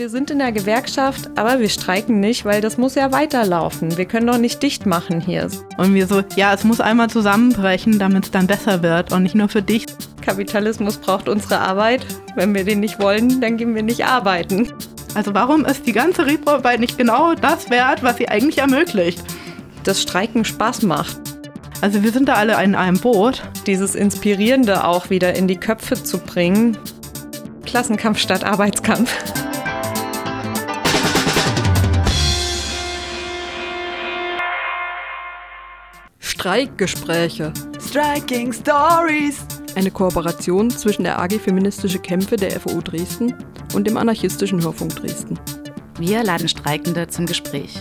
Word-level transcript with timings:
Wir 0.00 0.08
sind 0.08 0.30
in 0.30 0.38
der 0.38 0.50
Gewerkschaft, 0.50 1.28
aber 1.36 1.60
wir 1.60 1.68
streiken 1.68 2.20
nicht, 2.20 2.46
weil 2.46 2.62
das 2.62 2.78
muss 2.78 2.94
ja 2.94 3.12
weiterlaufen. 3.12 3.98
Wir 3.98 4.06
können 4.06 4.26
doch 4.28 4.38
nicht 4.38 4.62
dicht 4.62 4.86
machen 4.86 5.20
hier. 5.20 5.50
Und 5.76 5.92
wir 5.92 6.06
so, 6.06 6.22
ja, 6.36 6.54
es 6.54 6.64
muss 6.64 6.80
einmal 6.80 7.10
zusammenbrechen, 7.10 7.98
damit 7.98 8.24
es 8.24 8.30
dann 8.30 8.46
besser 8.46 8.82
wird 8.82 9.12
und 9.12 9.24
nicht 9.24 9.34
nur 9.34 9.50
für 9.50 9.60
dich. 9.60 9.84
Kapitalismus 10.22 10.96
braucht 10.96 11.28
unsere 11.28 11.58
Arbeit. 11.58 12.06
Wenn 12.34 12.54
wir 12.54 12.64
den 12.64 12.80
nicht 12.80 12.98
wollen, 12.98 13.42
dann 13.42 13.58
gehen 13.58 13.74
wir 13.74 13.82
nicht 13.82 14.06
arbeiten. 14.06 14.72
Also 15.14 15.34
warum 15.34 15.66
ist 15.66 15.86
die 15.86 15.92
ganze 15.92 16.24
Repo-Arbeit 16.24 16.80
nicht 16.80 16.96
genau 16.96 17.34
das 17.34 17.68
wert, 17.68 18.02
was 18.02 18.16
sie 18.16 18.30
eigentlich 18.30 18.56
ermöglicht? 18.56 19.22
Das 19.84 20.00
Streiken 20.00 20.46
Spaß 20.46 20.80
macht. 20.80 21.18
Also 21.82 22.02
wir 22.02 22.12
sind 22.12 22.26
da 22.30 22.36
alle 22.36 22.54
in 22.64 22.74
einem 22.74 22.98
Boot. 22.98 23.42
Dieses 23.66 23.94
Inspirierende 23.94 24.82
auch 24.82 25.10
wieder 25.10 25.34
in 25.34 25.46
die 25.46 25.58
Köpfe 25.58 26.02
zu 26.02 26.16
bringen. 26.16 26.78
Klassenkampf 27.66 28.18
statt 28.18 28.44
Arbeitskampf. 28.44 29.14
Streikgespräche. 36.40 37.52
Striking 37.78 38.50
Stories. 38.50 39.44
Eine 39.74 39.90
Kooperation 39.90 40.70
zwischen 40.70 41.04
der 41.04 41.20
AG 41.20 41.32
Feministische 41.38 41.98
Kämpfe 41.98 42.36
der 42.36 42.58
FOU 42.58 42.80
Dresden 42.80 43.34
und 43.74 43.86
dem 43.86 43.98
anarchistischen 43.98 44.62
Hörfunk 44.62 44.96
Dresden. 44.96 45.38
Wir 45.98 46.24
laden 46.24 46.48
Streikende 46.48 47.06
zum 47.08 47.26
Gespräch. 47.26 47.74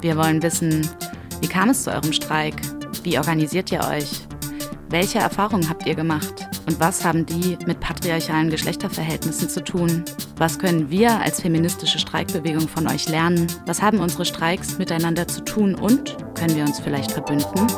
Wir 0.00 0.16
wollen 0.16 0.42
wissen, 0.42 0.88
wie 1.42 1.46
kam 1.46 1.68
es 1.68 1.84
zu 1.84 1.92
eurem 1.92 2.14
Streik? 2.14 2.54
Wie 3.02 3.18
organisiert 3.18 3.70
ihr 3.70 3.80
euch? 3.86 4.26
Welche 4.88 5.18
Erfahrungen 5.18 5.68
habt 5.68 5.86
ihr 5.86 5.94
gemacht? 5.94 6.48
Und 6.66 6.80
was 6.80 7.04
haben 7.04 7.24
die 7.24 7.56
mit 7.64 7.78
patriarchalen 7.78 8.50
Geschlechterverhältnissen 8.50 9.48
zu 9.48 9.62
tun? 9.62 10.04
Was 10.36 10.58
können 10.58 10.90
wir 10.90 11.20
als 11.20 11.40
feministische 11.40 12.00
Streikbewegung 12.00 12.66
von 12.66 12.88
euch 12.88 13.08
lernen? 13.08 13.46
Was 13.66 13.82
haben 13.82 14.00
unsere 14.00 14.24
Streiks 14.24 14.76
miteinander 14.76 15.28
zu 15.28 15.44
tun? 15.44 15.76
Und 15.76 16.16
können 16.34 16.56
wir 16.56 16.64
uns 16.64 16.80
vielleicht 16.80 17.12
verbünden? 17.12 17.68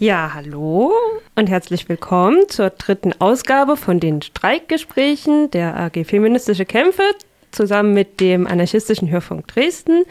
Ja, 0.00 0.32
hallo 0.34 0.92
und 1.36 1.48
herzlich 1.48 1.88
willkommen 1.88 2.48
zur 2.48 2.70
dritten 2.70 3.12
Ausgabe 3.20 3.76
von 3.76 4.00
den 4.00 4.20
Streikgesprächen 4.20 5.52
der 5.52 5.76
AG 5.78 6.04
Feministische 6.04 6.64
Kämpfe 6.64 7.04
zusammen 7.52 7.94
mit 7.94 8.18
dem 8.18 8.48
anarchistischen 8.48 9.10
Hörfunk 9.10 9.46
Dresden. 9.46 10.04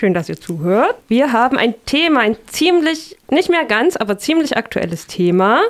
Schön, 0.00 0.14
dass 0.14 0.30
ihr 0.30 0.40
zuhört. 0.40 0.94
Wir 1.08 1.34
haben 1.34 1.58
ein 1.58 1.74
Thema, 1.84 2.20
ein 2.20 2.38
ziemlich, 2.46 3.18
nicht 3.28 3.50
mehr 3.50 3.66
ganz, 3.66 3.96
aber 3.96 4.16
ziemlich 4.16 4.56
aktuelles 4.56 5.06
Thema. 5.06 5.60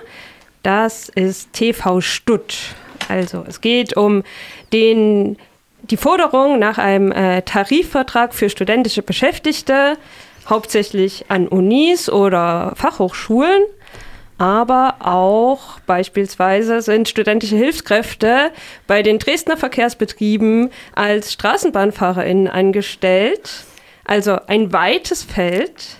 Das 0.63 1.09
ist 1.09 1.53
TV 1.53 2.01
Stutt. 2.01 2.55
Also 3.09 3.45
es 3.49 3.61
geht 3.61 3.97
um 3.97 4.23
den, 4.73 5.37
die 5.83 5.97
Forderung 5.97 6.61
nach 6.61 6.79
einem 6.79 7.11
äh, 7.11 7.43
Tarifvertrag 7.43 8.33
für 8.33 8.49
studentische 8.51 9.03
Beschäftigte 9.03 9.97
hauptsächlich 10.49 11.25
an 11.27 11.49
Unis 11.49 12.09
oder 12.09 12.75
Fachhochschulen, 12.77 13.65
aber 14.39 14.95
auch 15.01 15.81
beispielsweise 15.87 16.83
sind 16.83 17.09
studentische 17.09 17.57
Hilfskräfte 17.57 18.53
bei 18.87 19.03
den 19.03 19.19
Dresdner 19.19 19.57
Verkehrsbetrieben 19.57 20.71
als 20.95 21.33
StraßenbahnfahrerInnen 21.33 22.47
angestellt. 22.47 23.65
Also 24.05 24.39
ein 24.47 24.73
weites 24.73 25.23
Feld. 25.23 25.97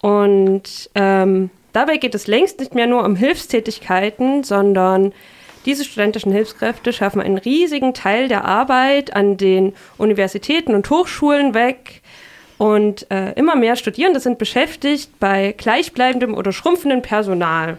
Und 0.00 0.90
ähm, 0.94 1.50
dabei 1.72 1.98
geht 1.98 2.14
es 2.14 2.26
längst 2.26 2.58
nicht 2.60 2.74
mehr 2.74 2.86
nur 2.86 3.04
um 3.04 3.16
Hilfstätigkeiten, 3.16 4.44
sondern 4.44 5.12
diese 5.66 5.84
studentischen 5.84 6.32
Hilfskräfte 6.32 6.92
schaffen 6.92 7.20
einen 7.20 7.36
riesigen 7.36 7.92
Teil 7.92 8.28
der 8.28 8.46
Arbeit 8.46 9.14
an 9.14 9.36
den 9.36 9.74
Universitäten 9.98 10.74
und 10.74 10.88
Hochschulen 10.88 11.52
weg 11.52 12.00
und 12.56 13.10
äh, 13.10 13.32
immer 13.32 13.56
mehr 13.56 13.76
Studierende 13.76 14.20
sind 14.20 14.38
beschäftigt 14.38 15.18
bei 15.18 15.54
gleichbleibendem 15.56 16.34
oder 16.34 16.52
schrumpfendem 16.52 17.02
Personal. 17.02 17.78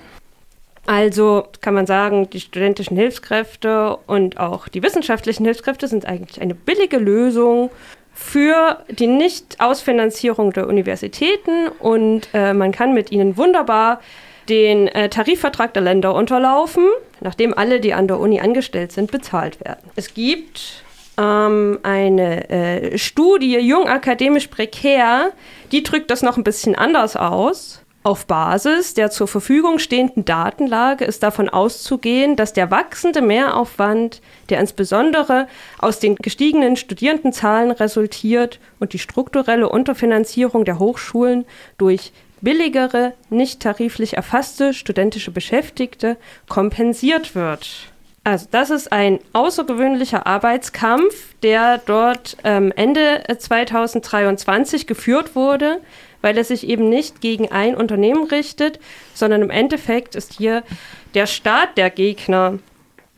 Also 0.88 1.46
kann 1.62 1.76
man 1.76 1.86
sagen, 1.86 2.30
die 2.32 2.40
studentischen 2.40 2.98
Hilfskräfte 2.98 3.98
und 4.08 4.40
auch 4.40 4.68
die 4.68 4.82
wissenschaftlichen 4.82 5.46
Hilfskräfte 5.46 5.88
sind 5.88 6.06
eigentlich 6.06 6.42
eine 6.42 6.56
billige 6.56 6.98
Lösung 6.98 7.70
für 8.14 8.80
die 8.90 9.08
Nicht-Ausfinanzierung 9.08 10.54
der 10.54 10.68
Universitäten 10.68 11.68
und 11.80 12.28
äh, 12.34 12.54
man 12.54 12.72
kann 12.72 12.94
mit 12.94 13.12
ihnen 13.12 13.38
wunderbar 13.38 14.02
den 14.50 14.88
äh, 14.88 15.10
Tarifvertrag 15.10 15.74
der 15.74 15.84
Länder 15.84 16.14
unterlaufen, 16.14 16.86
nachdem 17.22 17.58
alle, 17.58 17.80
die 17.80 17.94
an 17.94 18.08
der 18.08 18.20
Uni 18.20 18.40
angestellt 18.40 18.92
sind, 18.92 19.12
bezahlt 19.12 19.64
werden. 19.64 19.90
Es 19.96 20.14
gibt 20.14 20.84
ähm, 21.18 21.80
eine 21.84 22.50
äh, 22.50 22.98
Studie 22.98 23.60
Jung 23.60 23.88
akademisch 23.88 24.48
prekär, 24.48 25.32
die 25.72 25.84
drückt 25.84 26.12
das 26.12 26.22
noch 26.22 26.38
ein 26.38 26.44
bisschen 26.44 26.76
anders 26.76 27.16
aus. 27.16 27.81
Auf 28.04 28.26
Basis 28.26 28.96
der 28.96 29.12
zur 29.12 29.28
Verfügung 29.28 29.78
stehenden 29.78 30.26
Datenlage 30.26 31.06
ist 31.06 31.22
davon 31.22 31.50
auszugehen, 31.50 32.36
dass 32.36 32.52
der 32.52 32.72
wachsende 32.72 33.22
Mehraufwand, 33.22 34.22
der 34.50 34.60
insbesondere 34.60 35.48
aus 35.78 36.00
den 36.00 36.16
gestiegenen 36.16 36.78
Studierendenzahlen 36.78 37.70
resultiert 37.70 38.60
und 38.80 38.94
die 38.94 39.00
strukturelle 39.00 39.70
Unterfinanzierung 39.70 40.66
der 40.66 40.80
Hochschulen 40.80 41.46
durch 41.78 42.12
billigere, 42.42 43.14
nicht 43.30 43.60
tariflich 43.60 44.18
erfasste 44.18 44.74
studentische 44.74 45.30
Beschäftigte 45.30 46.18
kompensiert 46.50 47.36
wird. 47.36 47.92
Also 48.24 48.48
das 48.52 48.70
ist 48.70 48.92
ein 48.92 49.20
außergewöhnlicher 49.34 50.28
Arbeitskampf, 50.28 51.34
der 51.42 51.80
dort 51.80 52.38
ähm, 52.44 52.72
Ende 52.76 53.24
2023 53.36 54.86
geführt 54.86 55.36
wurde, 55.36 55.80
weil 56.22 56.38
er 56.38 56.44
sich 56.44 56.68
eben 56.68 56.90
nicht 56.90 57.22
gegen 57.22 57.52
ein 57.52 57.76
Unternehmen 57.76 58.26
richtet, 58.26 58.80
sondern 59.14 59.42
im 59.42 59.50
Endeffekt 59.50 60.16
ist 60.16 60.34
hier 60.34 60.64
der 61.14 61.28
Staat 61.28 61.78
der 61.78 61.90
Gegner. 61.90 62.60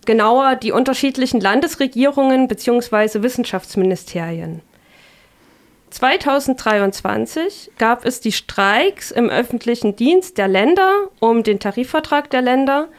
Genauer 0.05 0.55
die 0.55 0.73
unterschiedlichen 0.73 1.39
Landesregierungen 1.39 2.47
bzw. 2.47 3.23
Wissenschaftsministerien. 3.23 4.61
2023 5.91 7.71
gab 7.77 8.03
es 8.03 8.19
die 8.19 8.31
Streiks 8.31 9.11
im 9.11 9.29
öffentlichen 9.29 9.95
Dienst 9.95 10.37
der 10.37 10.47
Länder 10.47 11.09
um 11.19 11.43
den 11.43 11.59
Tarifvertrag 11.59 12.29
der 12.31 12.41
Länder 12.41 12.89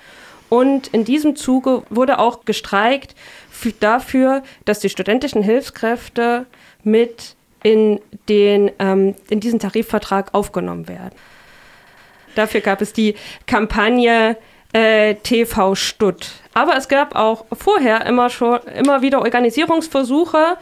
und 0.48 0.88
in 0.88 1.04
diesem 1.04 1.34
Zuge 1.34 1.82
wurde 1.90 2.18
auch 2.18 2.44
gestreikt 2.44 3.16
dafür, 3.80 4.42
dass 4.64 4.78
die 4.78 4.90
studentischen 4.90 5.42
Hilfskräfte 5.42 6.46
mit 6.82 7.34
in, 7.64 7.98
den, 8.28 8.70
ähm, 8.78 9.16
in 9.28 9.40
diesen 9.40 9.58
Tarifvertrag 9.58 10.32
aufgenommen 10.32 10.86
werden. 10.86 11.14
Dafür 12.36 12.60
gab 12.60 12.80
es 12.80 12.92
die 12.92 13.16
Kampagne 13.46 14.36
äh, 14.72 15.14
TV 15.16 15.74
Stutt. 15.74 16.32
Aber 16.52 16.76
es 16.76 16.88
gab 16.88 17.16
auch 17.16 17.46
vorher 17.52 18.06
immer 18.06 18.28
schon 18.28 18.60
immer 18.76 19.02
wieder 19.02 19.22
Organisierungsversuche. 19.22 20.58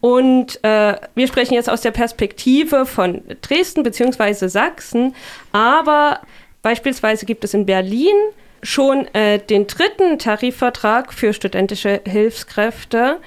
Und 0.00 0.62
äh, 0.64 0.96
wir 1.14 1.28
sprechen 1.28 1.54
jetzt 1.54 1.70
aus 1.70 1.82
der 1.82 1.90
Perspektive 1.90 2.86
von 2.86 3.22
Dresden 3.42 3.82
bzw. 3.82 4.48
Sachsen. 4.48 5.14
Aber 5.52 6.20
beispielsweise 6.62 7.26
gibt 7.26 7.44
es 7.44 7.54
in 7.54 7.66
Berlin 7.66 8.14
schon 8.62 9.12
äh, 9.14 9.38
den 9.38 9.66
dritten 9.66 10.18
Tarifvertrag 10.18 11.12
für 11.12 11.34
studentische 11.34 12.00
Hilfskräfte. 12.06 13.18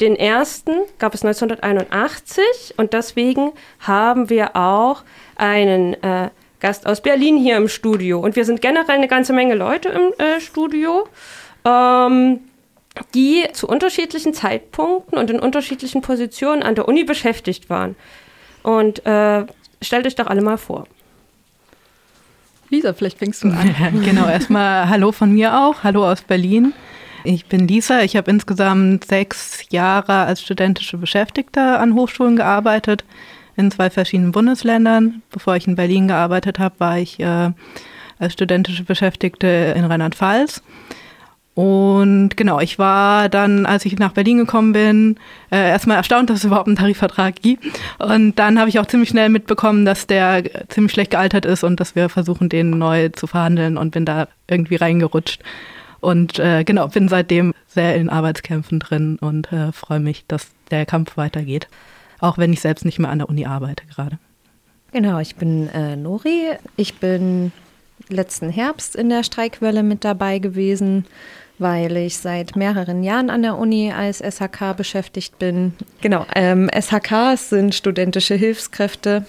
Den 0.00 0.16
ersten 0.16 0.72
gab 0.98 1.14
es 1.14 1.22
1981 1.24 2.74
und 2.78 2.94
deswegen 2.94 3.52
haben 3.80 4.30
wir 4.30 4.56
auch 4.56 5.02
einen 5.36 5.94
äh, 6.02 6.30
Gast 6.60 6.86
aus 6.86 7.02
Berlin 7.02 7.36
hier 7.36 7.56
im 7.56 7.68
Studio. 7.68 8.20
Und 8.20 8.34
wir 8.34 8.46
sind 8.46 8.62
generell 8.62 8.96
eine 8.96 9.08
ganze 9.08 9.32
Menge 9.34 9.54
Leute 9.54 9.90
im 9.90 10.12
äh, 10.18 10.40
Studio, 10.40 11.06
ähm, 11.66 12.40
die 13.14 13.44
zu 13.52 13.68
unterschiedlichen 13.68 14.32
Zeitpunkten 14.32 15.18
und 15.18 15.30
in 15.30 15.38
unterschiedlichen 15.38 16.00
Positionen 16.00 16.62
an 16.62 16.74
der 16.74 16.88
Uni 16.88 17.04
beschäftigt 17.04 17.68
waren. 17.68 17.94
Und 18.62 19.04
äh, 19.06 19.44
stellt 19.82 20.06
euch 20.06 20.14
doch 20.14 20.26
alle 20.26 20.42
mal 20.42 20.56
vor. 20.58 20.86
Lisa, 22.70 22.94
vielleicht 22.94 23.18
fängst 23.18 23.42
du 23.44 23.48
an. 23.48 24.02
genau, 24.04 24.28
erstmal 24.28 24.88
Hallo 24.88 25.12
von 25.12 25.32
mir 25.32 25.58
auch. 25.58 25.82
Hallo 25.82 26.08
aus 26.08 26.22
Berlin. 26.22 26.72
Ich 27.24 27.46
bin 27.46 27.68
Lisa. 27.68 28.00
Ich 28.02 28.16
habe 28.16 28.30
insgesamt 28.30 29.04
sechs 29.04 29.64
Jahre 29.70 30.20
als 30.20 30.40
studentische 30.40 30.96
Beschäftigte 30.96 31.78
an 31.78 31.94
Hochschulen 31.94 32.36
gearbeitet, 32.36 33.04
in 33.56 33.70
zwei 33.70 33.90
verschiedenen 33.90 34.32
Bundesländern. 34.32 35.22
Bevor 35.30 35.56
ich 35.56 35.66
in 35.66 35.76
Berlin 35.76 36.08
gearbeitet 36.08 36.58
habe, 36.58 36.76
war 36.78 36.98
ich 36.98 37.20
äh, 37.20 37.50
als 38.18 38.32
studentische 38.32 38.84
Beschäftigte 38.84 39.74
in 39.76 39.84
Rheinland-Pfalz. 39.84 40.62
Und 41.54 42.36
genau, 42.36 42.60
ich 42.60 42.78
war 42.78 43.28
dann, 43.28 43.66
als 43.66 43.84
ich 43.84 43.98
nach 43.98 44.12
Berlin 44.12 44.38
gekommen 44.38 44.72
bin, 44.72 45.16
äh, 45.50 45.68
erstmal 45.68 45.98
erstaunt, 45.98 46.30
dass 46.30 46.38
es 46.38 46.44
überhaupt 46.44 46.68
einen 46.68 46.76
Tarifvertrag 46.76 47.36
gibt. 47.42 47.66
Und 47.98 48.38
dann 48.38 48.58
habe 48.58 48.70
ich 48.70 48.78
auch 48.78 48.86
ziemlich 48.86 49.10
schnell 49.10 49.28
mitbekommen, 49.28 49.84
dass 49.84 50.06
der 50.06 50.42
ziemlich 50.68 50.92
schlecht 50.92 51.10
gealtert 51.10 51.44
ist 51.44 51.64
und 51.64 51.78
dass 51.78 51.94
wir 51.94 52.08
versuchen, 52.08 52.48
den 52.48 52.70
neu 52.70 53.10
zu 53.10 53.26
verhandeln 53.26 53.76
und 53.76 53.90
bin 53.90 54.06
da 54.06 54.28
irgendwie 54.48 54.76
reingerutscht. 54.76 55.42
Und 56.00 56.38
äh, 56.38 56.64
genau, 56.64 56.88
bin 56.88 57.08
seitdem 57.08 57.54
sehr 57.66 57.96
in 57.96 58.08
Arbeitskämpfen 58.08 58.80
drin 58.80 59.18
und 59.20 59.52
äh, 59.52 59.72
freue 59.72 60.00
mich, 60.00 60.24
dass 60.26 60.48
der 60.70 60.86
Kampf 60.86 61.16
weitergeht. 61.16 61.68
Auch 62.20 62.38
wenn 62.38 62.52
ich 62.52 62.60
selbst 62.60 62.84
nicht 62.84 62.98
mehr 62.98 63.10
an 63.10 63.18
der 63.18 63.28
Uni 63.28 63.46
arbeite 63.46 63.86
gerade. 63.86 64.18
Genau, 64.92 65.18
ich 65.18 65.36
bin 65.36 65.68
äh, 65.68 65.96
Nori. 65.96 66.52
Ich 66.76 66.98
bin 66.98 67.52
letzten 68.08 68.50
Herbst 68.50 68.96
in 68.96 69.08
der 69.08 69.22
Streikwelle 69.22 69.82
mit 69.82 70.04
dabei 70.04 70.38
gewesen, 70.38 71.06
weil 71.58 71.96
ich 71.96 72.16
seit 72.16 72.56
mehreren 72.56 73.02
Jahren 73.02 73.30
an 73.30 73.42
der 73.42 73.56
Uni 73.56 73.92
als 73.92 74.18
SHK 74.18 74.74
beschäftigt 74.76 75.38
bin. 75.38 75.74
Genau, 76.00 76.26
ähm, 76.34 76.70
SHKs 76.72 77.50
sind 77.50 77.74
studentische 77.74 78.34
Hilfskräfte 78.34 79.26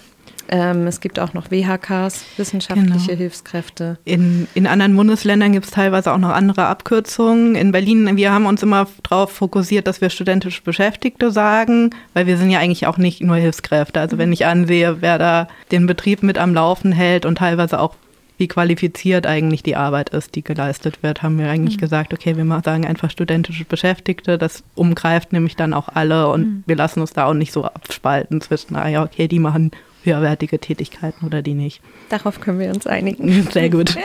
ähm, 0.52 0.86
es 0.86 1.00
gibt 1.00 1.18
auch 1.18 1.34
noch 1.34 1.50
WHKs, 1.50 2.26
wissenschaftliche 2.36 3.08
genau. 3.08 3.18
Hilfskräfte. 3.18 3.98
In, 4.04 4.48
in 4.54 4.68
anderen 4.68 4.96
Bundesländern 4.96 5.54
gibt 5.54 5.66
es 5.66 5.72
teilweise 5.72 6.12
auch 6.12 6.18
noch 6.18 6.32
andere 6.32 6.66
Abkürzungen. 6.66 7.56
In 7.56 7.72
Berlin, 7.72 8.18
wir 8.18 8.34
haben 8.34 8.46
uns 8.46 8.62
immer 8.62 8.88
darauf 9.02 9.32
fokussiert, 9.32 9.88
dass 9.88 10.02
wir 10.02 10.10
studentische 10.10 10.62
Beschäftigte 10.62 11.32
sagen, 11.32 11.92
weil 12.14 12.28
wir 12.28 12.38
sind 12.38 12.50
ja 12.50 12.60
eigentlich 12.60 12.86
auch 12.86 12.98
nicht 12.98 13.22
nur 13.22 13.38
Hilfskräfte. 13.38 14.02
Also 14.02 14.18
wenn 14.18 14.34
ich 14.34 14.46
ansehe, 14.46 15.02
wer 15.02 15.18
da 15.18 15.48
den 15.72 15.88
Betrieb 15.88 16.22
mit 16.22 16.38
am 16.38 16.54
Laufen 16.54 16.92
hält 16.92 17.26
und 17.26 17.38
teilweise 17.38 17.80
auch 17.80 17.96
wie 18.38 18.48
qualifiziert 18.48 19.28
eigentlich 19.28 19.64
die 19.64 19.76
Arbeit 19.76 20.10
ist, 20.10 20.36
die 20.36 20.44
geleistet 20.44 21.04
wird, 21.04 21.22
haben 21.22 21.38
wir 21.38 21.50
eigentlich 21.50 21.78
mhm. 21.78 21.82
gesagt, 21.82 22.12
okay, 22.12 22.36
wir 22.36 22.62
sagen 22.66 22.86
einfach 22.88 23.12
studentische 23.12 23.66
Beschäftigte, 23.66 24.40
das 24.40 24.64
umgreift 24.74 25.32
nämlich 25.32 25.56
dann 25.56 25.74
auch 25.76 25.88
alle 25.90 26.28
und 26.28 26.42
mhm. 26.42 26.64
wir 26.66 26.76
lassen 26.76 27.02
uns 27.02 27.14
da 27.14 27.26
auch 27.26 27.36
nicht 27.36 27.54
so 27.54 27.64
abspalten 27.64 28.42
zwischen, 28.42 28.76
ah 28.76 28.90
ja, 28.90 29.04
okay, 29.04 29.28
die 29.28 29.38
machen 29.38 29.72
höherwertige 30.04 30.60
Tätigkeiten 30.60 31.26
oder 31.26 31.42
die 31.42 31.54
nicht. 31.54 31.82
Darauf 32.10 32.40
können 32.40 32.60
wir 32.60 32.70
uns 32.70 32.88
einigen. 32.88 33.44
Sehr 33.52 33.70
gut. 33.70 33.96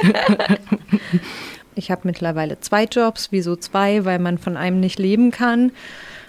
ich 1.74 1.90
habe 1.90 2.02
mittlerweile 2.04 2.60
zwei 2.60 2.84
Jobs. 2.84 3.28
Wieso 3.30 3.56
zwei? 3.56 4.04
Weil 4.04 4.18
man 4.18 4.38
von 4.38 4.56
einem 4.56 4.80
nicht 4.80 4.98
leben 4.98 5.30
kann. 5.30 5.72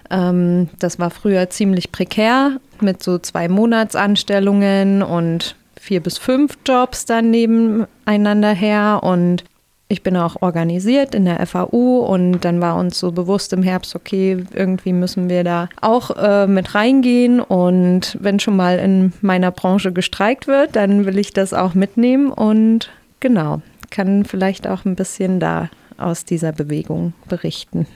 Ähm, 0.10 0.70
das 0.80 1.00
war 1.00 1.10
früher 1.10 1.50
ziemlich 1.50 1.92
prekär 1.92 2.60
mit 2.82 3.04
so 3.04 3.18
zwei 3.18 3.48
Monatsanstellungen 3.48 5.04
und 5.04 5.56
vier 5.80 6.02
bis 6.02 6.18
fünf 6.18 6.58
Jobs 6.66 7.06
dann 7.06 7.32
nebeneinander 7.32 8.54
her. 8.54 9.02
Und 9.04 9.44
ich 9.90 10.04
bin 10.04 10.18
auch 10.18 10.42
organisiert 10.42 11.16
in 11.16 11.26
der 11.26 11.46
FAU 11.46 12.06
und 12.06 12.42
dann 12.42 12.60
war 12.60 12.76
uns 12.76 13.00
so 13.00 13.12
bewusst 13.12 13.54
im 13.54 13.64
Herbst, 13.64 13.96
okay, 13.96 14.44
irgendwie 14.54 14.92
müssen 14.92 15.30
wir 15.30 15.44
da 15.44 15.70
auch 15.82 16.12
äh, 16.18 16.46
mit 16.46 16.76
reingehen 16.76 17.40
und 17.40 18.18
wenn 18.20 18.40
schon 18.40 18.58
mal 18.58 18.80
in 18.80 19.14
meiner 19.22 19.52
Branche 19.52 19.94
gestreikt 19.94 20.48
wird, 20.48 20.76
dann 20.76 21.06
will 21.06 21.18
ich 21.18 21.32
das 21.32 21.54
auch 21.54 21.74
mitnehmen 21.74 22.32
und 22.32 22.90
genau, 23.22 23.62
kann 23.90 24.26
vielleicht 24.26 24.68
auch 24.68 24.84
ein 24.84 24.96
bisschen 24.96 25.40
da 25.40 25.70
aus 25.98 26.26
dieser 26.26 26.52
Bewegung 26.52 27.14
berichten. 27.30 27.88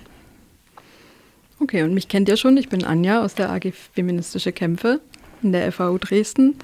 Okay, 1.60 1.84
und 1.84 1.94
mich 1.94 2.08
kennt 2.08 2.30
ihr 2.30 2.38
schon, 2.38 2.58
ich 2.58 2.70
bin 2.70 2.86
Anja 2.86 3.24
aus 3.24 3.36
der 3.36 3.52
AG 3.52 3.74
Feministische 3.94 4.52
Kämpfe 4.52 5.02
in 5.44 5.52
der 5.52 5.72
FAU 5.72 5.98
Dresden. 5.98 6.56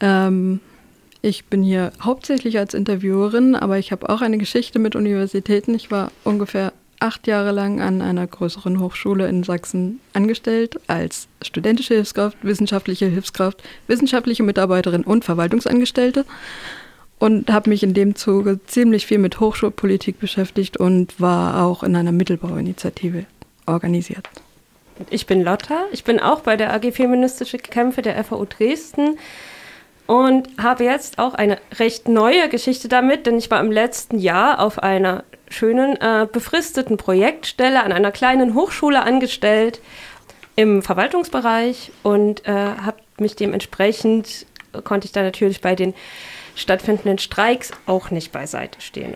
Ähm, 0.00 0.60
ich 1.22 1.46
bin 1.46 1.62
hier 1.62 1.92
hauptsächlich 2.00 2.58
als 2.58 2.74
Interviewerin, 2.74 3.54
aber 3.54 3.78
ich 3.78 3.92
habe 3.92 4.08
auch 4.08 4.20
eine 4.20 4.38
Geschichte 4.38 4.78
mit 4.78 4.94
Universitäten. 4.94 5.74
Ich 5.74 5.90
war 5.90 6.12
ungefähr 6.24 6.72
acht 7.00 7.26
Jahre 7.26 7.52
lang 7.52 7.80
an 7.80 8.02
einer 8.02 8.26
größeren 8.26 8.80
Hochschule 8.80 9.28
in 9.28 9.42
Sachsen 9.42 10.00
angestellt 10.12 10.80
als 10.86 11.28
studentische 11.42 11.94
Hilfskraft, 11.94 12.36
wissenschaftliche 12.42 13.06
Hilfskraft, 13.06 13.62
wissenschaftliche 13.86 14.42
Mitarbeiterin 14.42 15.04
und 15.04 15.24
Verwaltungsangestellte 15.24 16.24
und 17.18 17.50
habe 17.50 17.70
mich 17.70 17.82
in 17.82 17.94
dem 17.94 18.14
Zuge 18.14 18.60
ziemlich 18.66 19.06
viel 19.06 19.18
mit 19.18 19.40
Hochschulpolitik 19.40 20.18
beschäftigt 20.18 20.76
und 20.76 21.20
war 21.20 21.64
auch 21.64 21.82
in 21.82 21.96
einer 21.96 22.12
Mittelbauinitiative 22.12 23.26
organisiert. 23.66 24.28
Ich 25.10 25.26
bin 25.26 25.42
Lotta, 25.42 25.84
ich 25.92 26.02
bin 26.02 26.18
auch 26.18 26.40
bei 26.40 26.56
der 26.56 26.72
AG 26.72 26.92
Feministische 26.92 27.58
Kämpfe 27.58 28.02
der 28.02 28.22
FAU 28.24 28.46
Dresden 28.46 29.16
und 30.08 30.48
habe 30.60 30.84
jetzt 30.84 31.18
auch 31.18 31.34
eine 31.34 31.58
recht 31.78 32.08
neue 32.08 32.48
Geschichte 32.48 32.88
damit, 32.88 33.26
denn 33.26 33.36
ich 33.36 33.50
war 33.50 33.60
im 33.60 33.70
letzten 33.70 34.18
Jahr 34.18 34.58
auf 34.58 34.82
einer 34.82 35.22
schönen 35.50 36.00
äh, 36.00 36.26
befristeten 36.30 36.96
Projektstelle 36.96 37.82
an 37.84 37.92
einer 37.92 38.10
kleinen 38.10 38.54
Hochschule 38.54 39.02
angestellt 39.02 39.80
im 40.56 40.82
Verwaltungsbereich 40.82 41.92
und 42.02 42.48
äh, 42.48 42.52
habe 42.52 42.96
mich 43.18 43.36
dementsprechend 43.36 44.46
konnte 44.82 45.04
ich 45.04 45.12
da 45.12 45.22
natürlich 45.22 45.60
bei 45.60 45.74
den 45.74 45.92
stattfindenden 46.54 47.18
Streiks 47.18 47.72
auch 47.84 48.10
nicht 48.10 48.32
beiseite 48.32 48.80
stehen. 48.80 49.14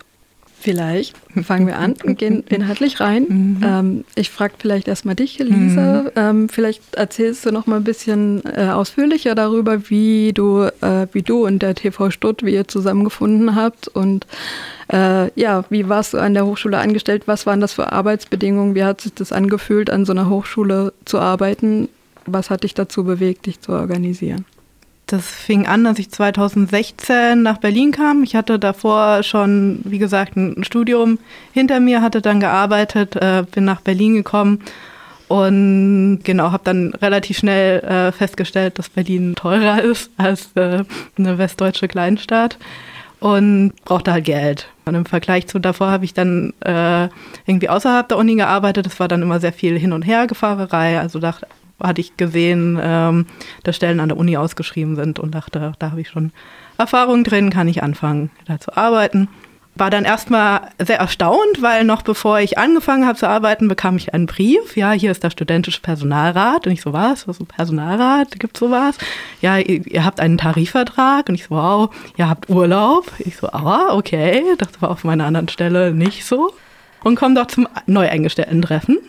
Vielleicht 0.63 1.17
fangen 1.43 1.67
wir 1.67 1.77
an 1.77 1.95
und 2.05 2.17
gehen 2.17 2.45
inhaltlich 2.49 3.01
rein. 3.01 3.25
Mhm. 3.27 3.61
Ähm, 3.61 4.05
ich 4.15 4.29
frage 4.29 4.53
vielleicht 4.57 4.87
erstmal 4.87 5.13
dich, 5.13 5.37
Elisa. 5.41 6.03
Mhm. 6.03 6.09
Ähm, 6.15 6.49
vielleicht 6.49 6.95
erzählst 6.95 7.45
du 7.45 7.51
noch 7.51 7.67
mal 7.67 7.75
ein 7.75 7.83
bisschen 7.83 8.41
äh, 8.45 8.69
ausführlicher 8.69 9.35
darüber, 9.35 9.89
wie 9.89 10.31
du, 10.31 10.61
äh, 10.79 11.07
wie 11.11 11.21
du 11.21 11.45
und 11.45 11.59
der 11.59 11.75
TV 11.75 12.11
Stutt, 12.11 12.43
wie 12.43 12.53
ihr 12.53 12.65
zusammengefunden 12.65 13.55
habt 13.55 13.89
und 13.89 14.25
äh, 14.87 15.37
ja, 15.37 15.65
wie 15.69 15.89
warst 15.89 16.13
du 16.13 16.19
an 16.19 16.33
der 16.33 16.45
Hochschule 16.45 16.77
angestellt? 16.77 17.23
Was 17.25 17.45
waren 17.45 17.59
das 17.59 17.73
für 17.73 17.91
Arbeitsbedingungen? 17.91 18.73
Wie 18.73 18.85
hat 18.85 19.01
sich 19.01 19.13
das 19.13 19.33
angefühlt, 19.33 19.89
an 19.89 20.05
so 20.05 20.13
einer 20.13 20.29
Hochschule 20.29 20.93
zu 21.03 21.19
arbeiten? 21.19 21.89
Was 22.25 22.49
hat 22.49 22.63
dich 22.63 22.73
dazu 22.73 23.03
bewegt, 23.03 23.47
dich 23.47 23.59
zu 23.59 23.73
organisieren? 23.73 24.45
Das 25.07 25.25
fing 25.25 25.67
an, 25.67 25.85
als 25.85 25.99
ich 25.99 26.09
2016 26.09 27.41
nach 27.41 27.57
Berlin 27.57 27.91
kam. 27.91 28.23
Ich 28.23 28.35
hatte 28.35 28.57
davor 28.57 29.21
schon, 29.23 29.79
wie 29.83 29.99
gesagt, 29.99 30.37
ein 30.37 30.63
Studium 30.63 31.19
hinter 31.51 31.79
mir, 31.79 32.01
hatte 32.01 32.21
dann 32.21 32.39
gearbeitet, 32.39 33.15
äh, 33.17 33.43
bin 33.51 33.65
nach 33.65 33.81
Berlin 33.81 34.15
gekommen 34.15 34.59
und 35.27 36.19
genau, 36.23 36.51
habe 36.51 36.63
dann 36.63 36.93
relativ 36.93 37.37
schnell 37.37 37.79
äh, 37.79 38.11
festgestellt, 38.11 38.77
dass 38.77 38.89
Berlin 38.89 39.33
teurer 39.35 39.81
ist 39.83 40.11
als 40.17 40.51
äh, 40.55 40.83
eine 41.17 41.37
westdeutsche 41.37 41.87
Kleinstadt 41.87 42.57
und 43.19 43.73
brauchte 43.85 44.11
halt 44.11 44.25
Geld. 44.25 44.67
Und 44.85 44.95
im 44.95 45.05
Vergleich 45.05 45.47
zu 45.47 45.57
davor 45.57 45.89
habe 45.89 46.05
ich 46.05 46.13
dann 46.13 46.53
äh, 46.59 47.07
irgendwie 47.45 47.69
außerhalb 47.69 48.07
der 48.07 48.17
Uni 48.17 48.35
gearbeitet. 48.35 48.85
Das 48.85 48.99
war 48.99 49.07
dann 49.07 49.21
immer 49.21 49.39
sehr 49.39 49.53
viel 49.53 49.79
Hin- 49.79 49.93
und 49.93 50.03
Hergefahrerei. 50.03 50.99
Also 50.99 51.19
dachte, 51.19 51.47
hatte 51.83 52.01
ich 52.01 52.17
gesehen, 52.17 52.79
ähm, 52.81 53.25
dass 53.63 53.75
Stellen 53.75 53.99
an 53.99 54.09
der 54.09 54.17
Uni 54.17 54.37
ausgeschrieben 54.37 54.95
sind 54.95 55.19
und 55.19 55.35
dachte, 55.35 55.73
da 55.77 55.91
habe 55.91 56.01
ich 56.01 56.09
schon 56.09 56.31
Erfahrung 56.77 57.23
drin, 57.23 57.49
kann 57.49 57.67
ich 57.67 57.83
anfangen, 57.83 58.31
da 58.45 58.59
zu 58.59 58.75
arbeiten. 58.75 59.27
War 59.75 59.89
dann 59.89 60.05
erstmal 60.05 60.69
sehr 60.77 60.99
erstaunt, 60.99 61.61
weil 61.61 61.83
noch 61.83 62.03
bevor 62.03 62.39
ich 62.39 62.59
angefangen 62.59 63.07
habe 63.07 63.17
zu 63.17 63.27
arbeiten, 63.27 63.67
bekam 63.67 63.97
ich 63.97 64.13
einen 64.13 64.27
Brief. 64.27 64.77
Ja, 64.77 64.91
hier 64.91 65.09
ist 65.09 65.23
der 65.23 65.31
studentische 65.31 65.81
Personalrat. 65.81 66.67
Und 66.67 66.73
ich 66.73 66.81
so, 66.81 66.93
was? 66.93 67.27
Was 67.27 67.37
ist 67.37 67.41
ein 67.41 67.47
Personalrat? 67.47 68.39
Gibt 68.39 68.55
sowas? 68.55 68.99
Ja, 69.41 69.57
ihr, 69.57 69.85
ihr, 69.87 70.05
habt 70.05 70.19
einen 70.19 70.37
Tarifvertrag. 70.37 71.27
Und 71.27 71.35
ich 71.35 71.45
so, 71.45 71.55
wow, 71.55 71.89
ihr 72.17 72.29
habt 72.29 72.51
Urlaub. 72.51 73.11
Ich 73.17 73.37
so, 73.37 73.47
ah, 73.47 73.95
okay. 73.95 74.43
Das 74.59 74.79
war 74.79 74.91
auf 74.91 75.03
meiner 75.03 75.25
anderen 75.25 75.49
Stelle 75.49 75.91
nicht 75.91 76.23
so. 76.23 76.53
Und 77.03 77.15
komme 77.15 77.33
doch 77.33 77.47
zum 77.47 77.67
Neueingestellten-Treffen. 77.87 78.99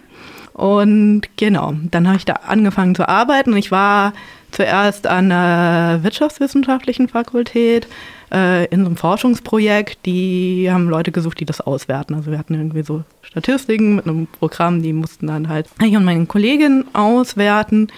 Und 0.55 1.23
genau, 1.37 1.75
dann 1.91 2.07
habe 2.07 2.17
ich 2.17 2.25
da 2.25 2.35
angefangen 2.47 2.95
zu 2.95 3.09
arbeiten. 3.09 3.57
Ich 3.57 3.73
war 3.73 4.13
zuerst 4.53 5.09
an 5.09 5.29
der 5.29 5.99
Wirtschaftswissenschaftlichen 6.03 7.09
Fakultät 7.09 7.89
äh, 8.33 8.67
in 8.67 8.81
so 8.81 8.87
einem 8.87 8.97
Forschungsprojekt. 8.97 10.07
Die 10.07 10.71
haben 10.71 10.89
Leute 10.89 11.11
gesucht, 11.11 11.41
die 11.41 11.45
das 11.45 11.61
auswerten. 11.61 12.15
Also 12.15 12.31
wir 12.31 12.39
hatten 12.39 12.55
irgendwie 12.55 12.85
so 12.85 13.03
Statistiken 13.23 13.97
mit 13.97 14.07
einem 14.07 14.29
Programm, 14.29 14.81
die 14.81 14.93
mussten 14.93 15.27
dann 15.27 15.49
halt 15.49 15.67
ich 15.83 15.97
und 15.97 16.05
meine 16.05 16.27
Kollegin 16.27 16.85
auswerten. 16.93 17.89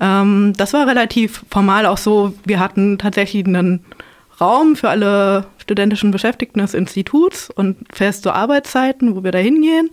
Ähm, 0.00 0.52
das 0.56 0.72
war 0.72 0.88
relativ 0.88 1.44
formal 1.48 1.86
auch 1.86 1.98
so. 1.98 2.34
Wir 2.44 2.58
hatten 2.58 2.98
tatsächlich 2.98 3.46
einen 3.46 3.84
Raum 4.40 4.74
für 4.74 4.88
alle 4.88 5.44
studentischen 5.58 6.10
Beschäftigten 6.10 6.58
des 6.58 6.74
Instituts 6.74 7.50
und 7.50 7.76
feste 7.92 8.32
Arbeitszeiten, 8.32 9.14
wo 9.14 9.22
wir 9.22 9.30
da 9.30 9.38
hingehen. 9.38 9.90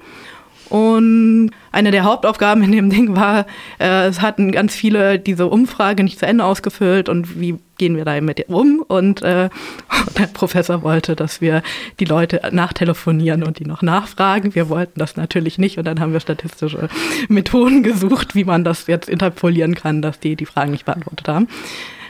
Und 0.70 1.52
eine 1.72 1.92
der 1.92 2.04
Hauptaufgaben 2.04 2.64
in 2.64 2.72
dem 2.72 2.90
Ding 2.90 3.16
war, 3.16 3.46
äh, 3.80 4.08
es 4.08 4.22
hatten 4.22 4.52
ganz 4.52 4.76
viele 4.76 5.20
diese 5.20 5.48
Umfrage 5.48 6.04
nicht 6.04 6.20
zu 6.20 6.26
Ende 6.26 6.44
ausgefüllt 6.44 7.10
und 7.10 7.40
wie 7.40 7.58
gehen 7.78 7.96
wir 7.96 8.06
da 8.06 8.20
mit 8.22 8.50
um? 8.50 8.84
Und 8.88 9.22
äh, 9.22 9.50
der 10.18 10.28
Professor 10.34 10.82
wollte, 10.82 11.16
dass 11.16 11.42
wir 11.42 11.62
die 12.00 12.06
Leute 12.06 12.42
nachtelefonieren 12.52 13.44
und 13.44 13.60
die 13.60 13.66
noch 13.66 13.82
nachfragen. 13.82 14.56
Wir 14.56 14.70
wollten 14.70 15.00
das 15.00 15.16
natürlich 15.16 15.58
nicht 15.58 15.78
und 15.78 15.86
dann 15.86 16.00
haben 16.00 16.14
wir 16.14 16.20
statistische 16.20 16.90
Methoden 17.28 17.84
gesucht, 17.84 18.36
wie 18.36 18.44
man 18.44 18.64
das 18.64 18.88
jetzt 18.88 19.10
interpolieren 19.10 19.76
kann, 19.76 20.02
dass 20.02 20.20
die 20.20 20.36
die 20.36 20.46
Fragen 20.46 20.72
nicht 20.72 20.86
beantwortet 20.86 21.28
haben. 21.28 21.48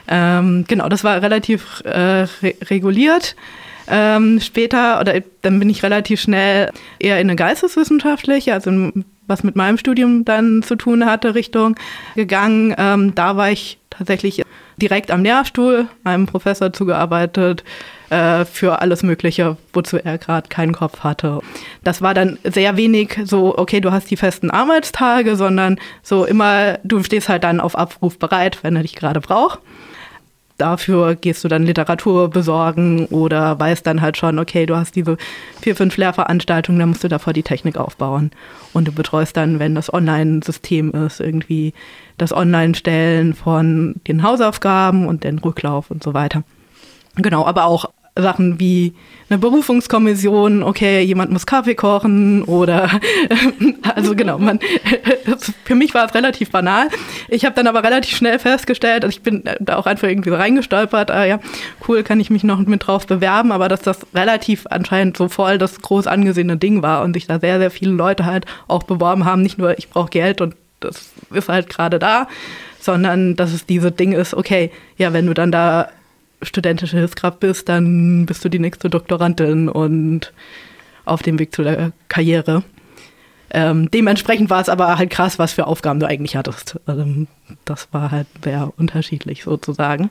Ähm, 0.07 0.65
genau, 0.67 0.87
das 0.87 1.03
war 1.03 1.21
relativ 1.21 1.81
äh, 1.83 2.25
re 2.41 2.55
reguliert. 2.69 3.35
Ähm, 3.89 4.39
später, 4.41 4.99
oder 4.99 5.21
dann 5.41 5.59
bin 5.59 5.69
ich 5.69 5.83
relativ 5.83 6.21
schnell 6.21 6.71
eher 6.99 7.19
in 7.19 7.27
eine 7.27 7.35
geisteswissenschaftliche, 7.35 8.53
also 8.53 8.91
was 9.27 9.43
mit 9.43 9.55
meinem 9.55 9.77
Studium 9.77 10.25
dann 10.25 10.63
zu 10.63 10.75
tun 10.75 11.05
hatte, 11.05 11.35
Richtung 11.35 11.75
gegangen. 12.15 12.75
Ähm, 12.77 13.15
da 13.15 13.37
war 13.37 13.51
ich 13.51 13.77
tatsächlich 13.89 14.43
direkt 14.77 15.11
am 15.11 15.23
Lehrstuhl, 15.23 15.87
einem 16.03 16.27
Professor 16.27 16.71
zugearbeitet, 16.71 17.63
äh, 18.09 18.45
für 18.45 18.81
alles 18.81 19.03
Mögliche, 19.03 19.57
wozu 19.73 19.97
er 19.97 20.17
gerade 20.17 20.47
keinen 20.49 20.73
Kopf 20.73 21.01
hatte. 21.01 21.41
Das 21.83 22.01
war 22.01 22.13
dann 22.13 22.37
sehr 22.43 22.77
wenig 22.77 23.19
so, 23.25 23.57
okay, 23.57 23.81
du 23.81 23.91
hast 23.91 24.09
die 24.09 24.17
festen 24.17 24.51
Arbeitstage, 24.51 25.35
sondern 25.35 25.79
so 26.03 26.25
immer, 26.25 26.79
du 26.83 27.03
stehst 27.03 27.27
halt 27.27 27.43
dann 27.43 27.59
auf 27.59 27.77
Abruf 27.77 28.17
bereit, 28.19 28.59
wenn 28.61 28.75
er 28.75 28.83
dich 28.83 28.95
gerade 28.95 29.19
braucht. 29.19 29.59
Dafür 30.57 31.15
gehst 31.15 31.43
du 31.43 31.47
dann 31.47 31.63
Literatur 31.63 32.29
besorgen 32.29 33.05
oder 33.07 33.59
weißt 33.59 33.85
dann 33.85 34.01
halt 34.01 34.17
schon, 34.17 34.39
okay, 34.39 34.65
du 34.65 34.75
hast 34.75 34.95
diese 34.95 35.17
vier, 35.61 35.75
fünf 35.75 35.97
Lehrveranstaltungen, 35.97 36.79
dann 36.79 36.89
musst 36.89 37.03
du 37.03 37.07
davor 37.07 37.33
die 37.33 37.43
Technik 37.43 37.77
aufbauen. 37.77 38.31
Und 38.73 38.87
du 38.87 38.91
betreust 38.91 39.37
dann, 39.37 39.59
wenn 39.59 39.75
das 39.75 39.93
Online-System 39.93 40.91
ist, 40.91 41.19
irgendwie 41.19 41.73
das 42.17 42.33
Online-Stellen 42.33 43.35
von 43.35 43.95
den 44.07 44.23
Hausaufgaben 44.23 45.07
und 45.07 45.23
den 45.23 45.39
Rücklauf 45.39 45.91
und 45.91 46.01
so 46.01 46.13
weiter. 46.13 46.43
Genau, 47.15 47.45
aber 47.45 47.65
auch 47.65 47.91
Sachen 48.21 48.59
wie 48.59 48.93
eine 49.29 49.39
Berufungskommission, 49.39 50.63
okay, 50.63 51.01
jemand 51.01 51.31
muss 51.31 51.45
Kaffee 51.45 51.75
kochen 51.75 52.43
oder 52.43 52.89
also 53.95 54.15
genau, 54.15 54.37
man 54.37 54.59
für 55.65 55.75
mich 55.75 55.93
war 55.93 56.05
es 56.05 56.13
relativ 56.13 56.51
banal. 56.51 56.87
Ich 57.27 57.43
habe 57.43 57.55
dann 57.55 57.67
aber 57.67 57.83
relativ 57.83 58.15
schnell 58.15 58.39
festgestellt, 58.39 59.03
also 59.03 59.15
ich 59.15 59.21
bin 59.21 59.43
da 59.59 59.75
auch 59.75 59.85
einfach 59.85 60.07
irgendwie 60.07 60.29
so 60.29 60.35
reingestolpert, 60.35 61.11
ah 61.11 61.25
ja, 61.25 61.39
cool, 61.87 62.03
kann 62.03 62.19
ich 62.19 62.29
mich 62.29 62.43
noch 62.43 62.59
mit 62.59 62.87
drauf 62.87 63.05
bewerben, 63.05 63.51
aber 63.51 63.67
dass 63.67 63.81
das 63.81 63.99
relativ 64.13 64.65
anscheinend 64.69 65.17
so 65.17 65.27
voll 65.27 65.57
das 65.57 65.81
groß 65.81 66.07
angesehene 66.07 66.57
Ding 66.57 66.81
war 66.81 67.03
und 67.03 67.13
sich 67.13 67.27
da 67.27 67.39
sehr, 67.39 67.59
sehr 67.59 67.71
viele 67.71 67.91
Leute 67.91 68.25
halt 68.25 68.45
auch 68.67 68.83
beworben 68.83 69.25
haben, 69.25 69.41
nicht 69.41 69.57
nur 69.57 69.77
ich 69.77 69.89
brauche 69.89 70.09
Geld 70.09 70.41
und 70.41 70.55
das 70.79 71.11
ist 71.31 71.49
halt 71.49 71.69
gerade 71.69 71.99
da, 71.99 72.27
sondern 72.79 73.35
dass 73.35 73.53
es 73.53 73.65
diese 73.65 73.91
Ding 73.91 74.13
ist, 74.13 74.33
okay, 74.33 74.71
ja, 74.97 75.11
wenn 75.11 75.25
du 75.25 75.33
dann 75.33 75.51
da 75.51 75.89
studentische 76.41 76.97
Hilfskraft 76.97 77.39
bist, 77.39 77.69
dann 77.69 78.25
bist 78.25 78.43
du 78.45 78.49
die 78.49 78.59
nächste 78.59 78.89
Doktorandin 78.89 79.69
und 79.69 80.33
auf 81.05 81.21
dem 81.21 81.39
Weg 81.39 81.53
zu 81.53 81.63
der 81.63 81.91
Karriere. 82.09 82.63
Ähm, 83.49 83.89
dementsprechend 83.91 84.49
war 84.49 84.61
es 84.61 84.67
aber 84.67 84.97
halt 84.97 85.09
krass, 85.09 85.39
was 85.39 85.53
für 85.53 85.67
Aufgaben 85.67 85.99
du 85.99 86.07
eigentlich 86.07 86.35
hattest. 86.35 86.79
Also, 86.85 87.05
das 87.63 87.87
war 87.93 88.11
halt 88.11 88.27
sehr 88.43 88.73
unterschiedlich 88.77 89.43
sozusagen. 89.43 90.09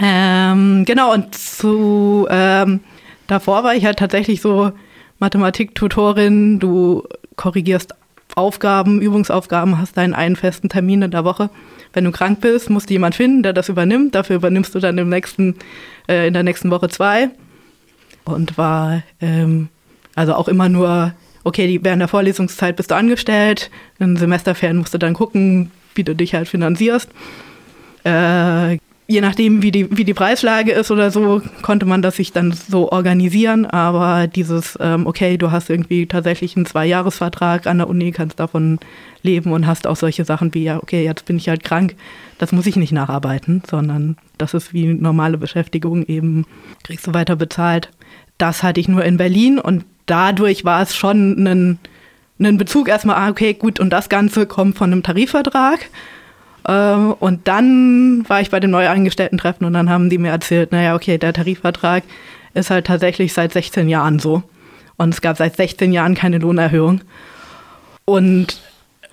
Ähm, 0.00 0.84
genau, 0.84 1.12
und 1.12 1.34
zu 1.34 2.26
ähm, 2.28 2.80
davor 3.28 3.62
war 3.62 3.74
ich 3.74 3.84
halt 3.84 3.98
tatsächlich 3.98 4.40
so 4.40 4.72
Mathematik-Tutorin, 5.20 6.58
du 6.58 7.04
korrigierst 7.36 7.94
Aufgaben, 8.34 9.00
Übungsaufgaben, 9.00 9.78
hast 9.78 9.96
deinen 9.96 10.14
einen 10.14 10.36
festen 10.36 10.68
Termin 10.68 11.02
in 11.02 11.10
der 11.10 11.24
Woche. 11.24 11.50
Wenn 11.92 12.04
du 12.04 12.10
krank 12.10 12.40
bist, 12.40 12.70
musst 12.70 12.88
du 12.88 12.94
jemand 12.94 13.14
finden, 13.14 13.42
der 13.42 13.52
das 13.52 13.68
übernimmt. 13.68 14.14
Dafür 14.14 14.36
übernimmst 14.36 14.74
du 14.74 14.78
dann 14.78 14.98
im 14.98 15.08
nächsten, 15.08 15.56
äh, 16.08 16.26
in 16.26 16.34
der 16.34 16.42
nächsten 16.42 16.70
Woche 16.70 16.88
zwei. 16.88 17.30
Und 18.24 18.56
war 18.56 19.02
ähm, 19.20 19.68
also 20.14 20.34
auch 20.34 20.48
immer 20.48 20.68
nur, 20.68 21.12
okay, 21.44 21.66
die, 21.66 21.84
während 21.84 22.00
der 22.00 22.08
Vorlesungszeit 22.08 22.76
bist 22.76 22.90
du 22.90 22.94
angestellt, 22.94 23.70
in 23.98 24.16
Semesterferien 24.16 24.78
musst 24.78 24.94
du 24.94 24.98
dann 24.98 25.14
gucken, 25.14 25.70
wie 25.94 26.04
du 26.04 26.14
dich 26.14 26.34
halt 26.34 26.48
finanzierst. 26.48 27.08
Äh, 28.04 28.78
je 29.06 29.20
nachdem, 29.20 29.62
wie 29.62 29.70
die, 29.70 29.96
wie 29.96 30.04
die 30.04 30.14
Preislage 30.14 30.72
ist 30.72 30.90
oder 30.90 31.10
so, 31.10 31.42
konnte 31.62 31.86
man 31.86 32.02
das 32.02 32.16
sich 32.16 32.32
dann 32.32 32.52
so 32.52 32.90
organisieren. 32.90 33.66
Aber 33.66 34.26
dieses, 34.26 34.78
ähm, 34.80 35.06
okay, 35.06 35.36
du 35.36 35.50
hast 35.50 35.70
irgendwie 35.70 36.06
tatsächlich 36.06 36.56
einen 36.56 36.66
Zweijahresvertrag 36.66 37.66
an 37.66 37.78
der 37.78 37.88
Uni, 37.88 38.12
kannst 38.12 38.40
davon 38.40 38.78
leben 39.22 39.52
und 39.52 39.66
hast 39.66 39.86
auch 39.86 39.96
solche 39.96 40.24
Sachen 40.24 40.54
wie, 40.54 40.64
ja, 40.64 40.78
okay, 40.78 41.04
jetzt 41.04 41.26
bin 41.26 41.36
ich 41.36 41.48
halt 41.48 41.64
krank, 41.64 41.94
das 42.38 42.52
muss 42.52 42.66
ich 42.66 42.76
nicht 42.76 42.92
nacharbeiten, 42.92 43.62
sondern 43.68 44.16
das 44.38 44.54
ist 44.54 44.72
wie 44.72 44.86
normale 44.86 45.38
Beschäftigung 45.38 46.04
eben, 46.06 46.46
kriegst 46.82 47.06
du 47.06 47.14
weiter 47.14 47.36
bezahlt. 47.36 47.90
Das 48.38 48.62
hatte 48.62 48.80
ich 48.80 48.88
nur 48.88 49.04
in 49.04 49.16
Berlin 49.16 49.58
und 49.58 49.84
dadurch 50.06 50.64
war 50.64 50.82
es 50.82 50.96
schon 50.96 51.46
ein, 51.46 51.78
ein 52.40 52.58
Bezug 52.58 52.88
erstmal, 52.88 53.16
ah, 53.16 53.30
okay, 53.30 53.54
gut, 53.54 53.78
und 53.78 53.90
das 53.90 54.08
Ganze 54.08 54.46
kommt 54.46 54.76
von 54.76 54.90
einem 54.90 55.02
Tarifvertrag. 55.02 55.88
Ähm, 56.68 57.14
und 57.18 57.48
dann 57.48 58.24
war 58.28 58.40
ich 58.40 58.50
bei 58.50 58.60
dem 58.60 58.70
Neuangestellten-Treffen 58.70 59.64
und 59.64 59.72
dann 59.72 59.90
haben 59.90 60.10
die 60.10 60.18
mir 60.18 60.30
erzählt, 60.30 60.72
naja, 60.72 60.94
okay, 60.94 61.18
der 61.18 61.32
Tarifvertrag 61.32 62.04
ist 62.54 62.70
halt 62.70 62.86
tatsächlich 62.86 63.32
seit 63.32 63.52
16 63.52 63.88
Jahren 63.88 64.18
so. 64.18 64.42
Und 64.96 65.14
es 65.14 65.20
gab 65.20 65.36
seit 65.36 65.56
16 65.56 65.92
Jahren 65.92 66.14
keine 66.14 66.38
Lohnerhöhung. 66.38 67.00
Und 68.04 68.60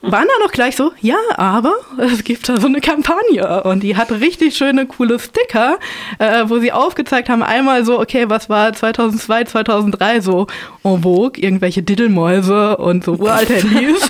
waren 0.02 0.28
da 0.28 0.46
noch 0.46 0.52
gleich 0.52 0.76
so, 0.76 0.92
ja, 1.02 1.18
aber 1.36 1.74
es 1.98 2.24
gibt 2.24 2.48
da 2.48 2.60
so 2.60 2.68
eine 2.68 2.80
Kampagne 2.80 3.64
und 3.64 3.84
die 3.84 3.98
hat 3.98 4.12
richtig 4.12 4.56
schöne, 4.56 4.86
coole 4.86 5.20
Sticker, 5.20 5.78
äh, 6.20 6.46
wo 6.48 6.60
sie 6.60 6.72
aufgezeigt 6.72 7.28
haben, 7.28 7.44
einmal 7.44 7.84
so, 7.84 8.00
okay, 8.00 8.30
was 8.30 8.50
war 8.50 8.72
2002, 8.72 9.44
2003 9.46 10.22
so 10.22 10.48
en 10.84 11.04
vogue, 11.04 11.42
irgendwelche 11.42 11.84
Diddelmäuse 11.84 12.78
und 12.78 13.04
so 13.04 13.14
uralte 13.20 13.56
Handys. 13.56 14.10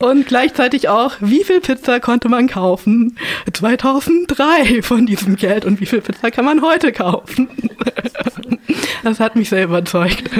Und 0.00 0.26
gleichzeitig 0.26 0.88
auch, 0.88 1.16
wie 1.20 1.44
viel 1.44 1.60
Pizza 1.60 2.00
konnte 2.00 2.30
man 2.30 2.48
kaufen 2.48 3.18
2003 3.52 4.82
von 4.82 5.04
diesem 5.04 5.36
Geld 5.36 5.66
und 5.66 5.78
wie 5.78 5.84
viel 5.84 6.00
Pizza 6.00 6.30
kann 6.30 6.46
man 6.46 6.62
heute 6.62 6.90
kaufen? 6.90 7.50
das 9.04 9.20
hat 9.20 9.36
mich 9.36 9.50
sehr 9.50 9.64
überzeugt. 9.64 10.30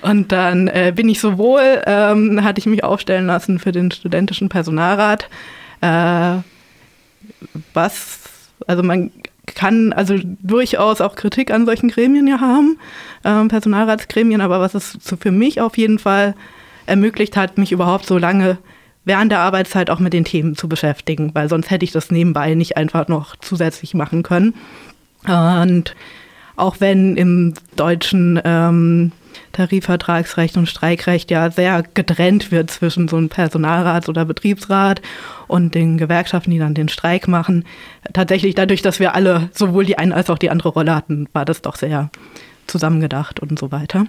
Und 0.00 0.32
dann 0.32 0.66
äh, 0.66 0.92
bin 0.94 1.08
ich 1.08 1.20
sowohl, 1.20 1.80
ähm, 1.86 2.42
hatte 2.42 2.58
ich 2.58 2.66
mich 2.66 2.82
aufstellen 2.82 3.28
lassen 3.28 3.60
für 3.60 3.70
den 3.70 3.92
studentischen 3.92 4.48
Personalrat, 4.48 5.28
äh, 5.80 6.38
was, 7.74 8.18
also 8.66 8.82
man 8.82 9.12
kann 9.46 9.92
also 9.92 10.18
durchaus 10.40 11.00
auch 11.00 11.14
Kritik 11.14 11.52
an 11.52 11.66
solchen 11.66 11.88
Gremien 11.88 12.26
ja 12.26 12.40
haben, 12.40 12.80
ähm, 13.24 13.46
Personalratsgremien, 13.46 14.40
aber 14.40 14.58
was 14.58 14.74
es 14.74 14.98
für 15.00 15.30
mich 15.30 15.60
auf 15.60 15.78
jeden 15.78 16.00
Fall 16.00 16.34
ermöglicht 16.86 17.36
hat, 17.36 17.58
mich 17.58 17.72
überhaupt 17.72 18.06
so 18.06 18.18
lange 18.18 18.58
während 19.04 19.32
der 19.32 19.40
Arbeitszeit 19.40 19.90
auch 19.90 19.98
mit 19.98 20.12
den 20.12 20.24
Themen 20.24 20.56
zu 20.56 20.68
beschäftigen, 20.68 21.34
weil 21.34 21.48
sonst 21.48 21.70
hätte 21.70 21.84
ich 21.84 21.92
das 21.92 22.10
nebenbei 22.10 22.54
nicht 22.54 22.76
einfach 22.76 23.08
noch 23.08 23.36
zusätzlich 23.36 23.94
machen 23.94 24.22
können. 24.22 24.54
Und 25.26 25.94
auch 26.56 26.76
wenn 26.78 27.16
im 27.16 27.54
deutschen 27.76 28.40
ähm, 28.44 29.12
Tarifvertragsrecht 29.52 30.56
und 30.56 30.68
Streikrecht 30.68 31.30
ja 31.30 31.50
sehr 31.50 31.82
getrennt 31.94 32.50
wird 32.50 32.70
zwischen 32.70 33.08
so 33.08 33.16
einem 33.16 33.28
Personalrat 33.28 34.08
oder 34.08 34.24
Betriebsrat 34.24 35.02
und 35.46 35.74
den 35.74 35.98
Gewerkschaften, 35.98 36.50
die 36.50 36.58
dann 36.58 36.74
den 36.74 36.88
Streik 36.88 37.28
machen. 37.28 37.64
Tatsächlich 38.12 38.54
dadurch, 38.54 38.82
dass 38.82 39.00
wir 39.00 39.14
alle 39.14 39.50
sowohl 39.52 39.84
die 39.84 39.98
eine 39.98 40.14
als 40.14 40.30
auch 40.30 40.38
die 40.38 40.50
andere 40.50 40.70
Rolle 40.70 40.94
hatten, 40.94 41.28
war 41.32 41.44
das 41.44 41.62
doch 41.62 41.76
sehr 41.76 42.10
zusammengedacht 42.66 43.40
und 43.40 43.58
so 43.58 43.72
weiter. 43.72 44.06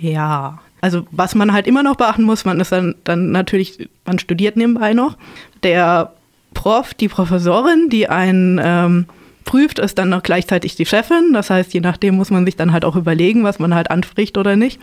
Ja, 0.00 0.60
also 0.80 1.06
was 1.10 1.34
man 1.34 1.52
halt 1.52 1.66
immer 1.66 1.82
noch 1.82 1.96
beachten 1.96 2.22
muss, 2.22 2.44
man 2.44 2.60
ist 2.60 2.72
dann, 2.72 2.94
dann 3.04 3.30
natürlich, 3.30 3.88
man 4.04 4.18
studiert 4.18 4.56
nebenbei 4.56 4.94
noch. 4.94 5.16
Der 5.62 6.12
Prof, 6.54 6.94
die 6.94 7.08
Professorin, 7.08 7.88
die 7.90 8.08
einen 8.08 8.60
ähm, 8.62 9.06
prüft, 9.44 9.78
ist 9.78 9.98
dann 9.98 10.08
noch 10.08 10.22
gleichzeitig 10.22 10.76
die 10.76 10.86
Chefin. 10.86 11.32
Das 11.32 11.50
heißt, 11.50 11.74
je 11.74 11.80
nachdem 11.80 12.16
muss 12.16 12.30
man 12.30 12.44
sich 12.44 12.56
dann 12.56 12.72
halt 12.72 12.84
auch 12.84 12.96
überlegen, 12.96 13.44
was 13.44 13.58
man 13.58 13.74
halt 13.74 13.90
anspricht 13.90 14.38
oder 14.38 14.56
nicht. 14.56 14.80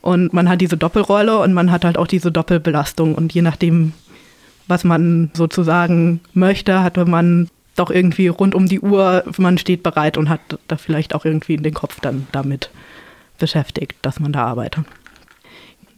Und 0.00 0.32
man 0.32 0.48
hat 0.48 0.60
diese 0.60 0.76
Doppelrolle 0.76 1.38
und 1.38 1.54
man 1.54 1.70
hat 1.70 1.84
halt 1.84 1.96
auch 1.96 2.06
diese 2.06 2.30
Doppelbelastung. 2.30 3.14
Und 3.14 3.32
je 3.32 3.42
nachdem, 3.42 3.92
was 4.66 4.84
man 4.84 5.30
sozusagen 5.34 6.20
möchte, 6.34 6.82
hat 6.82 6.96
man 6.96 7.48
doch 7.76 7.90
irgendwie 7.90 8.28
rund 8.28 8.54
um 8.54 8.66
die 8.66 8.80
Uhr, 8.80 9.24
man 9.38 9.58
steht 9.58 9.82
bereit 9.82 10.16
und 10.16 10.28
hat 10.28 10.40
da 10.68 10.76
vielleicht 10.76 11.14
auch 11.14 11.24
irgendwie 11.24 11.56
den 11.56 11.74
Kopf 11.74 12.00
dann 12.00 12.26
damit 12.32 12.70
beschäftigt, 13.38 13.96
dass 14.02 14.20
man 14.20 14.32
da 14.32 14.44
arbeitet. 14.44 14.84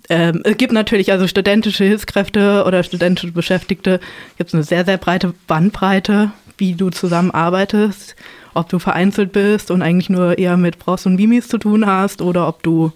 Ähm, 0.08 0.42
es 0.44 0.56
gibt 0.56 0.72
natürlich 0.72 1.12
also 1.12 1.26
studentische 1.26 1.84
Hilfskräfte 1.84 2.64
oder 2.66 2.82
studentische 2.82 3.32
Beschäftigte, 3.32 4.00
gibt 4.38 4.48
es 4.48 4.54
eine 4.54 4.62
sehr, 4.62 4.84
sehr 4.84 4.98
breite 4.98 5.34
Bandbreite, 5.46 6.30
wie 6.58 6.74
du 6.74 6.90
zusammenarbeitest, 6.90 8.16
ob 8.54 8.68
du 8.68 8.78
vereinzelt 8.78 9.32
bist 9.32 9.70
und 9.70 9.82
eigentlich 9.82 10.08
nur 10.08 10.38
eher 10.38 10.56
mit 10.56 10.78
Pros 10.78 11.06
und 11.06 11.16
Mimis 11.16 11.48
zu 11.48 11.58
tun 11.58 11.86
hast 11.86 12.22
oder 12.22 12.48
ob 12.48 12.62
du 12.62 12.92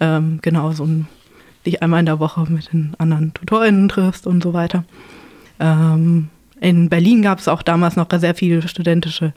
ähm, 0.00 0.40
genau 0.42 0.72
so 0.72 0.84
ein, 0.84 1.06
dich 1.64 1.82
einmal 1.82 2.00
in 2.00 2.06
der 2.06 2.18
Woche 2.18 2.44
mit 2.48 2.72
den 2.72 2.94
anderen 2.98 3.32
Tutorinnen 3.32 3.88
triffst 3.88 4.26
und 4.26 4.42
so 4.42 4.52
weiter. 4.52 4.84
Ähm, 5.60 6.28
in 6.60 6.88
Berlin 6.88 7.22
gab 7.22 7.38
es 7.38 7.48
auch 7.48 7.62
damals 7.62 7.96
noch 7.96 8.08
sehr 8.10 8.34
viele 8.34 8.66
studentische 8.66 9.32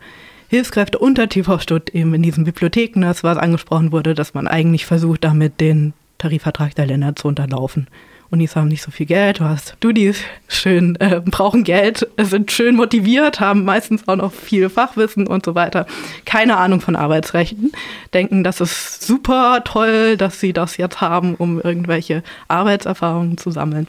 Hilfskräfte 0.49 0.99
unter 0.99 1.29
TV-Stud 1.29 1.89
eben 1.91 2.13
in 2.13 2.21
diesen 2.21 2.43
Bibliotheken, 2.43 3.01
das 3.01 3.23
was 3.23 3.37
angesprochen 3.37 3.91
wurde, 3.91 4.13
dass 4.13 4.33
man 4.33 4.47
eigentlich 4.47 4.85
versucht, 4.85 5.23
damit 5.23 5.61
den 5.61 5.93
Tarifvertrag 6.23 6.73
der 6.75 6.85
Länder 6.85 7.15
zu 7.15 7.27
unterlaufen. 7.27 7.87
Unis 8.31 8.55
haben 8.55 8.69
nicht 8.69 8.81
so 8.81 8.91
viel 8.91 9.05
Geld, 9.05 9.41
du 9.41 9.43
hast 9.43 9.75
Studis 9.77 10.21
schön, 10.47 10.95
äh, 10.95 11.21
brauchen 11.23 11.63
Geld, 11.63 12.07
sind 12.17 12.49
schön 12.51 12.75
motiviert, 12.75 13.41
haben 13.41 13.65
meistens 13.65 14.07
auch 14.07 14.15
noch 14.15 14.31
viel 14.31 14.69
Fachwissen 14.69 15.27
und 15.27 15.45
so 15.45 15.53
weiter. 15.53 15.85
Keine 16.25 16.57
Ahnung 16.57 16.79
von 16.79 16.95
Arbeitsrechten, 16.95 17.73
denken, 18.13 18.43
das 18.43 18.61
ist 18.61 19.05
super 19.05 19.63
toll, 19.65 20.17
dass 20.17 20.39
sie 20.39 20.53
das 20.53 20.77
jetzt 20.77 21.01
haben, 21.01 21.35
um 21.35 21.59
irgendwelche 21.61 22.23
Arbeitserfahrungen 22.47 23.37
zu 23.37 23.51
sammeln. 23.51 23.87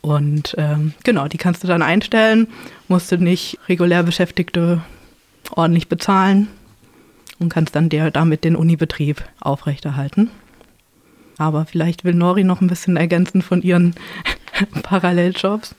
Und 0.00 0.54
ähm, 0.56 0.94
genau, 1.02 1.26
die 1.26 1.38
kannst 1.38 1.64
du 1.64 1.66
dann 1.66 1.82
einstellen, 1.82 2.46
musst 2.86 3.10
du 3.10 3.18
nicht 3.18 3.58
regulär 3.68 4.04
Beschäftigte 4.04 4.80
ordentlich 5.50 5.88
bezahlen 5.88 6.48
und 7.40 7.48
kannst 7.48 7.74
dann 7.74 7.88
der, 7.88 8.12
damit 8.12 8.44
den 8.44 8.56
Unibetrieb 8.56 9.22
aufrechterhalten. 9.40 10.30
Aber 11.38 11.64
vielleicht 11.66 12.04
will 12.04 12.14
Nori 12.14 12.44
noch 12.44 12.60
ein 12.60 12.66
bisschen 12.66 12.96
ergänzen 12.96 13.42
von 13.42 13.62
ihren 13.62 13.94
Paralleljobs. 14.82 15.74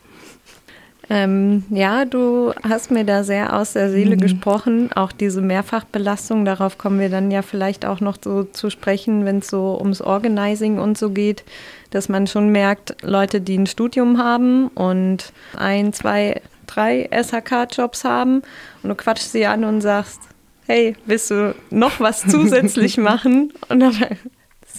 Ähm, 1.12 1.64
ja, 1.72 2.06
du 2.06 2.54
hast 2.62 2.92
mir 2.92 3.04
da 3.04 3.24
sehr 3.24 3.56
aus 3.58 3.74
der 3.74 3.90
Seele 3.90 4.16
Mhm. 4.16 4.20
gesprochen. 4.20 4.92
Auch 4.94 5.12
diese 5.12 5.42
Mehrfachbelastung, 5.42 6.46
darauf 6.46 6.78
kommen 6.78 7.00
wir 7.00 7.10
dann 7.10 7.32
ja 7.32 7.42
vielleicht 7.42 7.84
auch 7.84 8.00
noch 8.00 8.18
so 8.24 8.44
zu 8.44 8.70
sprechen, 8.70 9.26
wenn 9.26 9.40
es 9.40 9.48
so 9.48 9.76
ums 9.80 10.02
Organizing 10.02 10.78
und 10.78 11.00
so 11.00 11.10
geht, 11.10 11.44
dass 11.90 12.10
man 12.10 12.28
schon 12.28 12.50
merkt, 12.50 12.96
Leute, 13.02 13.42
die 13.42 13.58
ein 13.58 13.66
Studium 13.66 14.20
haben 14.20 14.68
und 14.68 15.34
ein, 15.58 15.94
zwei, 15.94 16.42
drei 16.68 17.10
SHK-Jobs 17.12 18.04
haben 18.04 18.44
und 18.84 18.90
du 18.90 18.96
quatschst 18.96 19.32
sie 19.32 19.48
an 19.48 19.64
und 19.64 19.82
sagst, 19.82 20.20
hey, 20.68 20.96
willst 21.08 21.32
du 21.32 21.56
noch 21.72 22.00
was 22.00 22.22
zusätzlich 22.28 22.98
machen? 22.98 23.52
Und 23.68 23.80
dann 23.80 23.96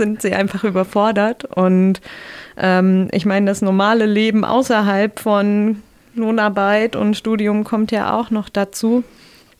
sind 0.00 0.22
sie 0.22 0.32
einfach 0.32 0.64
überfordert. 0.64 1.44
Und 1.44 2.00
ähm, 2.56 3.08
ich 3.12 3.26
meine, 3.26 3.46
das 3.46 3.60
normale 3.60 4.06
Leben 4.06 4.46
außerhalb 4.46 5.20
von 5.20 5.82
Lohnarbeit 6.14 6.96
und 6.96 7.16
Studium 7.16 7.64
kommt 7.64 7.92
ja 7.92 8.18
auch 8.18 8.30
noch 8.30 8.48
dazu. 8.48 9.04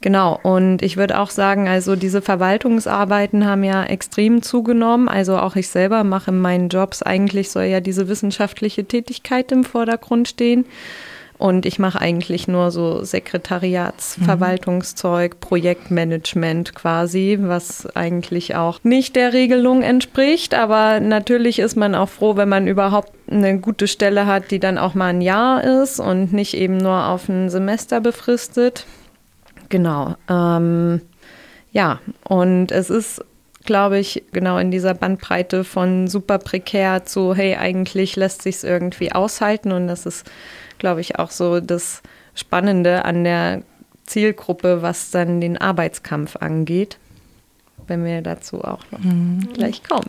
Genau, 0.02 0.40
und 0.42 0.80
ich 0.80 0.96
würde 0.96 1.18
auch 1.18 1.28
sagen, 1.28 1.68
also 1.68 1.94
diese 1.94 2.22
Verwaltungsarbeiten 2.22 3.44
haben 3.44 3.62
ja 3.64 3.84
extrem 3.84 4.40
zugenommen. 4.40 5.10
Also 5.10 5.36
auch 5.36 5.56
ich 5.56 5.68
selber 5.68 6.04
mache 6.04 6.30
in 6.30 6.40
meinen 6.40 6.70
Jobs 6.70 7.02
eigentlich 7.02 7.50
soll 7.50 7.64
ja 7.64 7.80
diese 7.80 8.08
wissenschaftliche 8.08 8.86
Tätigkeit 8.86 9.52
im 9.52 9.62
Vordergrund 9.62 10.26
stehen. 10.26 10.64
Und 11.40 11.64
ich 11.64 11.78
mache 11.78 11.98
eigentlich 11.98 12.48
nur 12.48 12.70
so 12.70 13.02
Sekretariatsverwaltungszeug, 13.02 15.40
Projektmanagement 15.40 16.74
quasi, 16.74 17.38
was 17.40 17.86
eigentlich 17.96 18.56
auch 18.56 18.80
nicht 18.82 19.16
der 19.16 19.32
Regelung 19.32 19.80
entspricht. 19.80 20.52
Aber 20.52 21.00
natürlich 21.00 21.58
ist 21.58 21.76
man 21.76 21.94
auch 21.94 22.10
froh, 22.10 22.36
wenn 22.36 22.50
man 22.50 22.66
überhaupt 22.66 23.14
eine 23.30 23.58
gute 23.58 23.88
Stelle 23.88 24.26
hat, 24.26 24.50
die 24.50 24.58
dann 24.58 24.76
auch 24.76 24.92
mal 24.92 25.06
ein 25.06 25.22
Jahr 25.22 25.64
ist 25.64 25.98
und 25.98 26.34
nicht 26.34 26.52
eben 26.52 26.76
nur 26.76 27.06
auf 27.06 27.26
ein 27.30 27.48
Semester 27.48 28.02
befristet. 28.02 28.84
Genau. 29.70 30.16
Ähm, 30.28 31.00
ja, 31.72 32.00
und 32.24 32.70
es 32.70 32.90
ist, 32.90 33.24
glaube 33.64 33.98
ich, 33.98 34.24
genau 34.32 34.58
in 34.58 34.70
dieser 34.70 34.92
Bandbreite 34.92 35.64
von 35.64 36.06
super 36.06 36.36
prekär 36.36 37.06
zu, 37.06 37.34
hey, 37.34 37.56
eigentlich 37.56 38.16
lässt 38.16 38.42
sich 38.42 38.56
es 38.56 38.64
irgendwie 38.64 39.12
aushalten. 39.12 39.72
Und 39.72 39.86
das 39.86 40.04
ist, 40.04 40.26
glaube 40.80 41.00
ich, 41.00 41.20
auch 41.20 41.30
so 41.30 41.60
das 41.60 42.02
Spannende 42.34 43.04
an 43.04 43.22
der 43.22 43.62
Zielgruppe, 44.06 44.82
was 44.82 45.12
dann 45.12 45.40
den 45.40 45.56
Arbeitskampf 45.56 46.34
angeht. 46.36 46.98
Wenn 47.86 48.04
wir 48.04 48.22
dazu 48.22 48.62
auch 48.62 48.84
noch 48.92 49.00
gleich 49.54 49.82
kommen. 49.82 50.06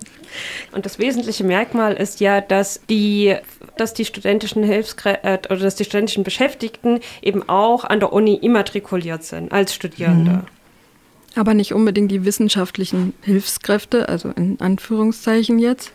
Und 0.72 0.86
das 0.86 1.00
wesentliche 1.00 1.44
Merkmal 1.44 1.94
ist 1.94 2.20
ja, 2.20 2.40
dass 2.40 2.82
die, 2.90 3.36
dass 3.75 3.96
die 3.96 4.06
studentischen 4.06 4.63
Hilfskräfte 4.63 5.28
äh, 5.28 5.40
oder 5.50 5.63
dass 5.63 5.75
die 5.75 5.86
studentischen 5.86 6.24
Beschäftigten 6.24 7.00
eben 7.24 7.48
auch 7.50 7.84
an 7.84 8.00
der 8.00 8.13
Uni 8.13 8.36
immatrikuliert 8.36 9.24
sind 9.24 9.51
als 9.51 9.74
Studierende. 9.74 10.44
Aber 11.36 11.56
nicht 11.56 11.74
unbedingt 11.74 12.12
die 12.12 12.24
wissenschaftlichen 12.24 13.13
Hilfskräfte, 13.22 14.10
also 14.10 14.30
in 14.30 14.60
Anführungszeichen 14.60 15.58
jetzt. 15.58 15.92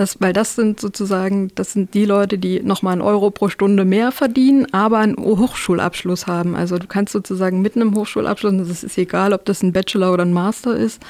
Das, 0.00 0.18
weil 0.18 0.32
das 0.32 0.54
sind 0.54 0.80
sozusagen, 0.80 1.50
das 1.56 1.74
sind 1.74 1.92
die 1.92 2.06
Leute, 2.06 2.38
die 2.38 2.62
nochmal 2.62 2.94
einen 2.94 3.02
Euro 3.02 3.30
pro 3.30 3.50
Stunde 3.50 3.84
mehr 3.84 4.12
verdienen, 4.12 4.66
aber 4.72 4.96
einen 4.96 5.18
Hochschulabschluss 5.18 6.26
haben. 6.26 6.56
Also 6.56 6.78
du 6.78 6.86
kannst 6.86 7.12
sozusagen 7.12 7.60
mit 7.60 7.76
einem 7.76 7.94
Hochschulabschluss, 7.94 8.52
und 8.52 8.66
das 8.66 8.82
ist 8.82 8.96
egal, 8.96 9.34
ob 9.34 9.44
das 9.44 9.62
ein 9.62 9.74
Bachelor 9.74 10.14
oder 10.14 10.24
ein 10.24 10.32
Master 10.32 10.74
ist, 10.74 11.02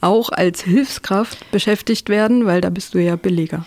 auch 0.00 0.28
als 0.28 0.62
Hilfskraft 0.62 1.50
beschäftigt 1.50 2.10
werden, 2.10 2.46
weil 2.46 2.60
da 2.60 2.70
bist 2.70 2.94
du 2.94 3.02
ja 3.02 3.16
billiger. 3.16 3.66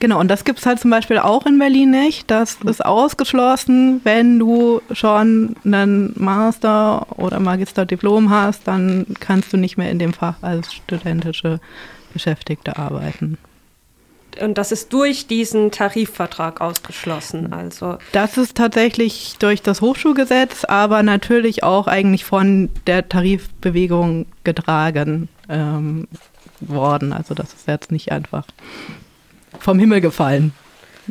Genau, 0.00 0.20
und 0.20 0.28
das 0.28 0.44
gibt 0.44 0.58
es 0.58 0.66
halt 0.66 0.80
zum 0.80 0.90
Beispiel 0.90 1.16
auch 1.16 1.46
in 1.46 1.58
Berlin 1.58 1.90
nicht. 1.90 2.30
Das 2.30 2.58
ist 2.66 2.84
ausgeschlossen, 2.84 4.02
wenn 4.04 4.38
du 4.38 4.82
schon 4.92 5.56
einen 5.64 6.12
Master 6.14 7.06
oder 7.18 7.40
Magisterdiplom 7.40 8.28
hast, 8.28 8.68
dann 8.68 9.06
kannst 9.18 9.50
du 9.54 9.56
nicht 9.56 9.78
mehr 9.78 9.90
in 9.90 9.98
dem 9.98 10.12
Fach 10.12 10.42
als 10.42 10.74
studentische 10.74 11.58
Beschäftigte 12.12 12.76
arbeiten. 12.76 13.38
Und 14.40 14.58
das 14.58 14.72
ist 14.72 14.92
durch 14.92 15.26
diesen 15.26 15.70
Tarifvertrag 15.70 16.60
ausgeschlossen. 16.60 17.52
Also 17.52 17.98
Das 18.12 18.36
ist 18.36 18.56
tatsächlich 18.56 19.36
durch 19.38 19.62
das 19.62 19.80
Hochschulgesetz, 19.80 20.64
aber 20.64 21.02
natürlich 21.02 21.62
auch 21.62 21.86
eigentlich 21.86 22.24
von 22.24 22.70
der 22.86 23.08
Tarifbewegung 23.08 24.26
getragen 24.44 25.28
ähm, 25.48 26.08
worden. 26.60 27.12
Also 27.12 27.34
das 27.34 27.54
ist 27.54 27.68
jetzt 27.68 27.92
nicht 27.92 28.12
einfach 28.12 28.46
vom 29.58 29.78
Himmel 29.78 30.00
gefallen. 30.00 30.52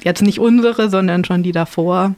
Jetzt 0.04 0.22
nicht 0.22 0.40
unsere, 0.40 0.90
sondern 0.90 1.26
schon 1.26 1.44
die 1.44 1.52
davor. 1.52 2.16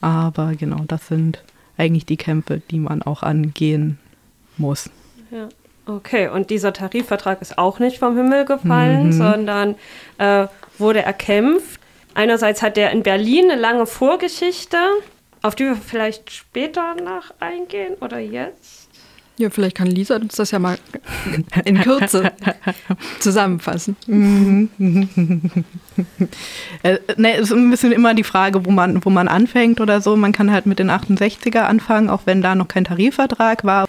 Aber 0.00 0.54
genau, 0.54 0.84
das 0.86 1.08
sind 1.08 1.42
eigentlich 1.76 2.06
die 2.06 2.16
Kämpfe, 2.16 2.60
die 2.70 2.78
man 2.78 3.02
auch 3.02 3.22
angehen 3.22 3.98
muss. 4.56 4.90
Ja. 5.30 5.48
Okay, 5.86 6.28
und 6.28 6.48
dieser 6.50 6.72
Tarifvertrag 6.72 7.42
ist 7.42 7.58
auch 7.58 7.78
nicht 7.78 7.98
vom 7.98 8.16
Himmel 8.16 8.46
gefallen, 8.46 9.12
sondern 9.12 9.74
äh, 10.18 10.46
wurde 10.78 11.02
erkämpft. 11.02 11.78
Einerseits 12.14 12.62
hat 12.62 12.76
der 12.76 12.90
in 12.92 13.02
Berlin 13.02 13.50
eine 13.50 13.60
lange 13.60 13.86
Vorgeschichte, 13.86 14.78
auf 15.42 15.54
die 15.54 15.64
wir 15.64 15.76
vielleicht 15.76 16.30
später 16.30 16.94
nach 16.94 17.34
eingehen 17.40 17.94
oder 18.00 18.18
jetzt. 18.18 18.88
Ja, 19.36 19.50
vielleicht 19.50 19.76
kann 19.76 19.88
Lisa 19.88 20.14
uns 20.14 20.36
das 20.36 20.52
ja 20.52 20.60
mal 20.60 20.78
in 21.64 21.80
Kürze 21.80 22.32
zusammenfassen. 23.20 23.96
Äh, 26.82 26.98
ne, 27.16 27.36
ist 27.36 27.52
ein 27.52 27.70
bisschen 27.70 27.92
immer 27.92 28.14
die 28.14 28.24
Frage, 28.24 28.66
wo 28.66 28.70
man, 28.70 29.04
wo 29.04 29.10
man 29.10 29.28
anfängt 29.28 29.80
oder 29.80 30.00
so. 30.00 30.16
Man 30.16 30.32
kann 30.32 30.50
halt 30.50 30.66
mit 30.66 30.80
den 30.80 30.90
68er 30.90 31.60
anfangen, 31.60 32.10
auch 32.10 32.22
wenn 32.24 32.42
da 32.42 32.54
noch 32.54 32.66
kein 32.68 32.84
Tarifvertrag 32.84 33.64
war. 33.64 33.86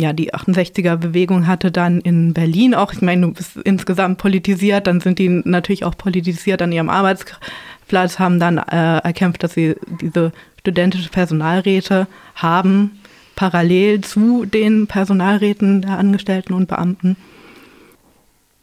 Ja, 0.00 0.12
die 0.12 0.32
68er-Bewegung 0.32 1.48
hatte 1.48 1.72
dann 1.72 2.00
in 2.00 2.32
Berlin 2.32 2.74
auch, 2.76 2.92
ich 2.92 3.02
meine, 3.02 3.26
du 3.26 3.32
bist 3.32 3.56
insgesamt 3.64 4.18
politisiert, 4.18 4.86
dann 4.86 5.00
sind 5.00 5.18
die 5.18 5.28
natürlich 5.28 5.84
auch 5.84 5.98
politisiert 5.98 6.62
an 6.62 6.70
ihrem 6.70 6.88
Arbeitsplatz, 6.88 8.20
haben 8.20 8.38
dann 8.38 8.58
äh, 8.58 8.98
erkämpft, 8.98 9.42
dass 9.42 9.54
sie 9.54 9.74
diese 10.00 10.30
studentische 10.60 11.10
Personalräte 11.10 12.06
haben, 12.36 13.00
parallel 13.34 14.02
zu 14.02 14.44
den 14.44 14.86
Personalräten 14.86 15.82
der 15.82 15.98
Angestellten 15.98 16.52
und 16.52 16.68
Beamten. 16.68 17.16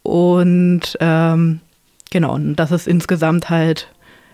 Und 0.03 0.97
ähm, 1.01 1.59
genau, 2.11 2.35
und 2.35 2.55
dass 2.55 2.71
es 2.71 2.87
insgesamt 2.87 3.49
halt 3.49 3.89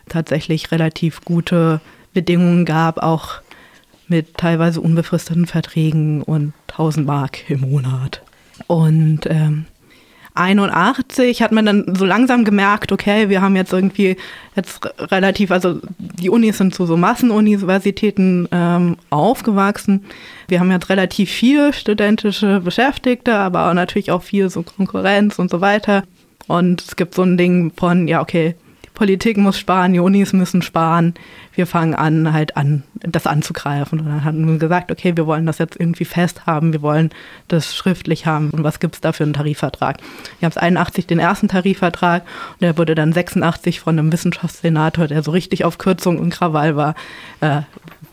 tatsächlich 0.07 0.71
relativ 0.71 1.25
gute 1.25 1.81
Bedingungen 2.13 2.65
gab, 2.65 2.99
auch 3.01 3.41
mit 4.11 4.37
teilweise 4.37 4.81
unbefristeten 4.81 5.47
Verträgen 5.47 6.21
und 6.21 6.51
1000 6.67 7.07
Mark 7.07 7.49
im 7.49 7.61
Monat. 7.61 8.21
Und 8.67 9.21
ähm, 9.25 9.65
81 10.33 11.41
hat 11.41 11.53
man 11.53 11.65
dann 11.65 11.95
so 11.95 12.05
langsam 12.05 12.43
gemerkt, 12.43 12.91
okay, 12.91 13.29
wir 13.29 13.41
haben 13.41 13.55
jetzt 13.55 13.71
irgendwie 13.71 14.17
jetzt 14.53 14.81
relativ, 14.99 15.49
also 15.49 15.79
die 15.97 16.29
Unis 16.29 16.57
sind 16.57 16.75
zu 16.75 16.85
so 16.85 16.97
Massenuniversitäten 16.97 18.49
ähm, 18.51 18.97
aufgewachsen. 19.09 20.03
Wir 20.49 20.59
haben 20.59 20.71
jetzt 20.71 20.89
relativ 20.89 21.31
viel 21.31 21.71
studentische 21.71 22.59
Beschäftigte, 22.59 23.33
aber 23.33 23.73
natürlich 23.73 24.11
auch 24.11 24.23
viel 24.23 24.49
so 24.49 24.61
Konkurrenz 24.63 25.39
und 25.39 25.49
so 25.49 25.61
weiter. 25.61 26.03
Und 26.47 26.81
es 26.81 26.97
gibt 26.97 27.15
so 27.15 27.23
ein 27.23 27.37
Ding 27.37 27.71
von, 27.77 28.09
ja, 28.09 28.21
okay, 28.21 28.55
Politik 29.01 29.35
muss 29.35 29.57
sparen, 29.57 29.93
die 29.93 29.99
Unis 29.99 30.31
müssen 30.31 30.61
sparen. 30.61 31.15
Wir 31.55 31.65
fangen 31.65 31.95
an, 31.95 32.33
halt 32.33 32.55
an, 32.55 32.83
das 32.93 33.25
anzugreifen. 33.25 33.99
Und 33.99 34.05
dann 34.05 34.23
haben 34.23 34.47
wir 34.47 34.59
gesagt, 34.59 34.91
okay, 34.91 35.17
wir 35.17 35.25
wollen 35.25 35.47
das 35.47 35.57
jetzt 35.57 35.75
irgendwie 35.79 36.05
fest 36.05 36.45
haben, 36.45 36.71
wir 36.71 36.83
wollen 36.83 37.09
das 37.47 37.75
schriftlich 37.75 38.27
haben. 38.27 38.51
Und 38.51 38.63
was 38.63 38.79
gibt 38.79 38.93
es 38.93 39.01
da 39.01 39.11
für 39.11 39.23
einen 39.23 39.33
Tarifvertrag? 39.33 39.97
Wir 40.37 40.45
haben 40.45 40.51
es 40.51 40.57
81 40.57 41.07
den 41.07 41.17
ersten 41.17 41.47
Tarifvertrag 41.47 42.21
und 42.51 42.61
der 42.61 42.77
wurde 42.77 42.93
dann 42.93 43.11
86 43.11 43.79
von 43.79 43.97
einem 43.97 44.11
Wissenschaftssenator, 44.11 45.07
der 45.07 45.23
so 45.23 45.31
richtig 45.31 45.65
auf 45.65 45.79
Kürzung 45.79 46.19
und 46.19 46.29
Krawall 46.29 46.75
war, 46.75 46.93
äh, 47.39 47.61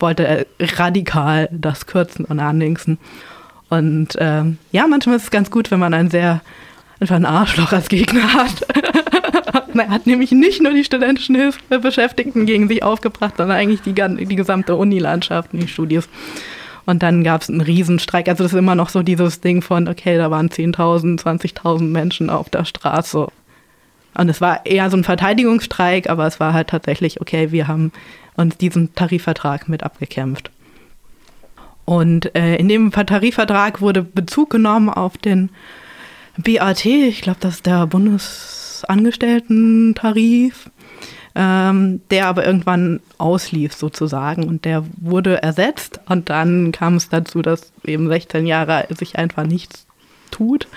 wollte 0.01 0.47
radikal 0.59 1.51
das 1.53 1.85
kürzen 1.85 2.25
und 2.25 2.41
anlinksen. 2.41 2.97
Und 3.69 4.17
ähm, 4.19 4.57
ja, 4.73 4.87
manchmal 4.87 5.17
ist 5.17 5.25
es 5.25 5.31
ganz 5.31 5.51
gut, 5.51 5.71
wenn 5.71 5.81
man 5.81 5.93
einen 5.93 6.09
sehr 6.09 6.41
einfach 6.99 7.17
einen 7.17 7.27
Arschloch 7.27 7.73
als 7.73 7.91
Gegner 7.91 8.33
hat. 8.33 8.67
er 9.75 9.89
hat 9.89 10.07
nämlich 10.07 10.33
nicht 10.33 10.63
nur 10.63 10.73
die 10.73 10.85
studentischen 10.85 11.35
Hilfsbeschäftigten 11.35 12.47
gegen 12.47 12.69
sich 12.69 12.83
aufgebracht, 12.83 13.35
sondern 13.37 13.57
eigentlich 13.57 13.83
die, 13.83 13.93
die 13.93 14.37
gesamte 14.37 14.77
Unilandschaft 14.77 15.51
die 15.53 15.69
Studios. 15.69 16.09
Und 16.87 17.03
dann 17.03 17.23
gab 17.23 17.43
es 17.43 17.51
einen 17.51 17.61
Riesenstreik. 17.61 18.29
Also 18.29 18.45
das 18.45 18.53
ist 18.55 18.59
immer 18.59 18.75
noch 18.75 18.89
so 18.89 19.03
dieses 19.03 19.41
Ding 19.41 19.61
von, 19.61 19.89
okay, 19.89 20.17
da 20.17 20.31
waren 20.31 20.49
10.000, 20.49 21.21
20.000 21.21 21.83
Menschen 21.83 22.31
auf 22.31 22.49
der 22.49 22.65
Straße. 22.65 23.29
Und 24.15 24.29
es 24.29 24.41
war 24.41 24.65
eher 24.65 24.89
so 24.91 24.97
ein 24.97 25.05
Verteidigungsstreik, 25.05 26.09
aber 26.09 26.27
es 26.27 26.41
war 26.41 26.55
halt 26.55 26.69
tatsächlich, 26.69 27.21
okay, 27.21 27.53
wir 27.53 27.69
haben 27.69 27.93
uns 28.37 28.57
diesen 28.57 28.95
Tarifvertrag 28.95 29.69
mit 29.69 29.83
abgekämpft. 29.83 30.51
Und 31.85 32.35
äh, 32.35 32.57
in 32.57 32.69
dem 32.69 32.91
Tarifvertrag 32.91 33.81
wurde 33.81 34.03
Bezug 34.03 34.51
genommen 34.51 34.89
auf 34.89 35.19
den 35.19 35.51
BAT, 36.37 36.85
ich 36.85 37.23
glaube, 37.23 37.39
das 37.41 37.57
ist 37.57 37.67
der 37.67 37.87
Bundesangestellten-Tarif, 38.83 40.71
ähm, 41.35 42.01
der 42.11 42.27
aber 42.27 42.47
irgendwann 42.47 43.01
auslief 43.19 43.75
sozusagen 43.75 44.45
und 44.45 44.65
der 44.65 44.85
wurde 44.97 45.43
ersetzt 45.43 46.01
und 46.09 46.31
dann 46.31 46.73
kam 46.73 46.97
es 46.97 47.09
dazu, 47.09 47.43
dass 47.43 47.73
eben 47.85 48.09
16 48.09 48.47
Jahre 48.47 48.87
sich 48.91 49.19
einfach 49.19 49.45
nichts 49.45 49.87
tut 50.31 50.69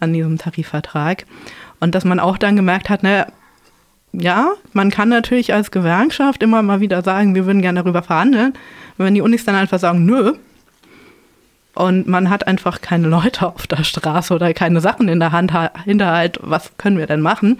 an 0.00 0.12
diesem 0.12 0.38
Tarifvertrag 0.38 1.26
und 1.80 1.94
dass 1.94 2.04
man 2.04 2.20
auch 2.20 2.38
dann 2.38 2.56
gemerkt 2.56 2.88
hat, 2.90 3.02
naja, 3.02 3.26
ja, 4.12 4.52
man 4.72 4.90
kann 4.90 5.08
natürlich 5.08 5.54
als 5.54 5.70
Gewerkschaft 5.70 6.42
immer 6.42 6.62
mal 6.62 6.80
wieder 6.80 7.02
sagen, 7.02 7.34
wir 7.34 7.46
würden 7.46 7.62
gerne 7.62 7.82
darüber 7.82 8.02
verhandeln. 8.02 8.52
wenn 8.98 9.14
die 9.14 9.22
Unis 9.22 9.44
dann 9.44 9.54
einfach 9.54 9.78
sagen, 9.78 10.04
nö, 10.04 10.34
und 11.74 12.06
man 12.06 12.28
hat 12.30 12.46
einfach 12.46 12.80
keine 12.80 13.08
Leute 13.08 13.46
auf 13.46 13.66
der 13.66 13.84
Straße 13.84 14.34
oder 14.34 14.52
keine 14.54 14.80
Sachen 14.80 15.08
in 15.08 15.20
der 15.20 15.32
Hand, 15.32 15.52
Hinterhalt, 15.84 16.38
was 16.42 16.76
können 16.76 16.98
wir 16.98 17.06
denn 17.06 17.20
machen? 17.20 17.58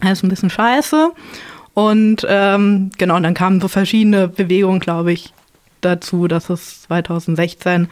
Das 0.00 0.12
ist 0.12 0.24
ein 0.24 0.28
bisschen 0.28 0.50
scheiße. 0.50 1.10
Und 1.74 2.26
ähm, 2.28 2.90
genau, 2.96 3.20
dann 3.20 3.34
kamen 3.34 3.60
so 3.60 3.68
verschiedene 3.68 4.28
Bewegungen, 4.28 4.80
glaube 4.80 5.12
ich, 5.12 5.34
dazu, 5.82 6.26
dass 6.26 6.50
es 6.50 6.82
2016 6.82 7.88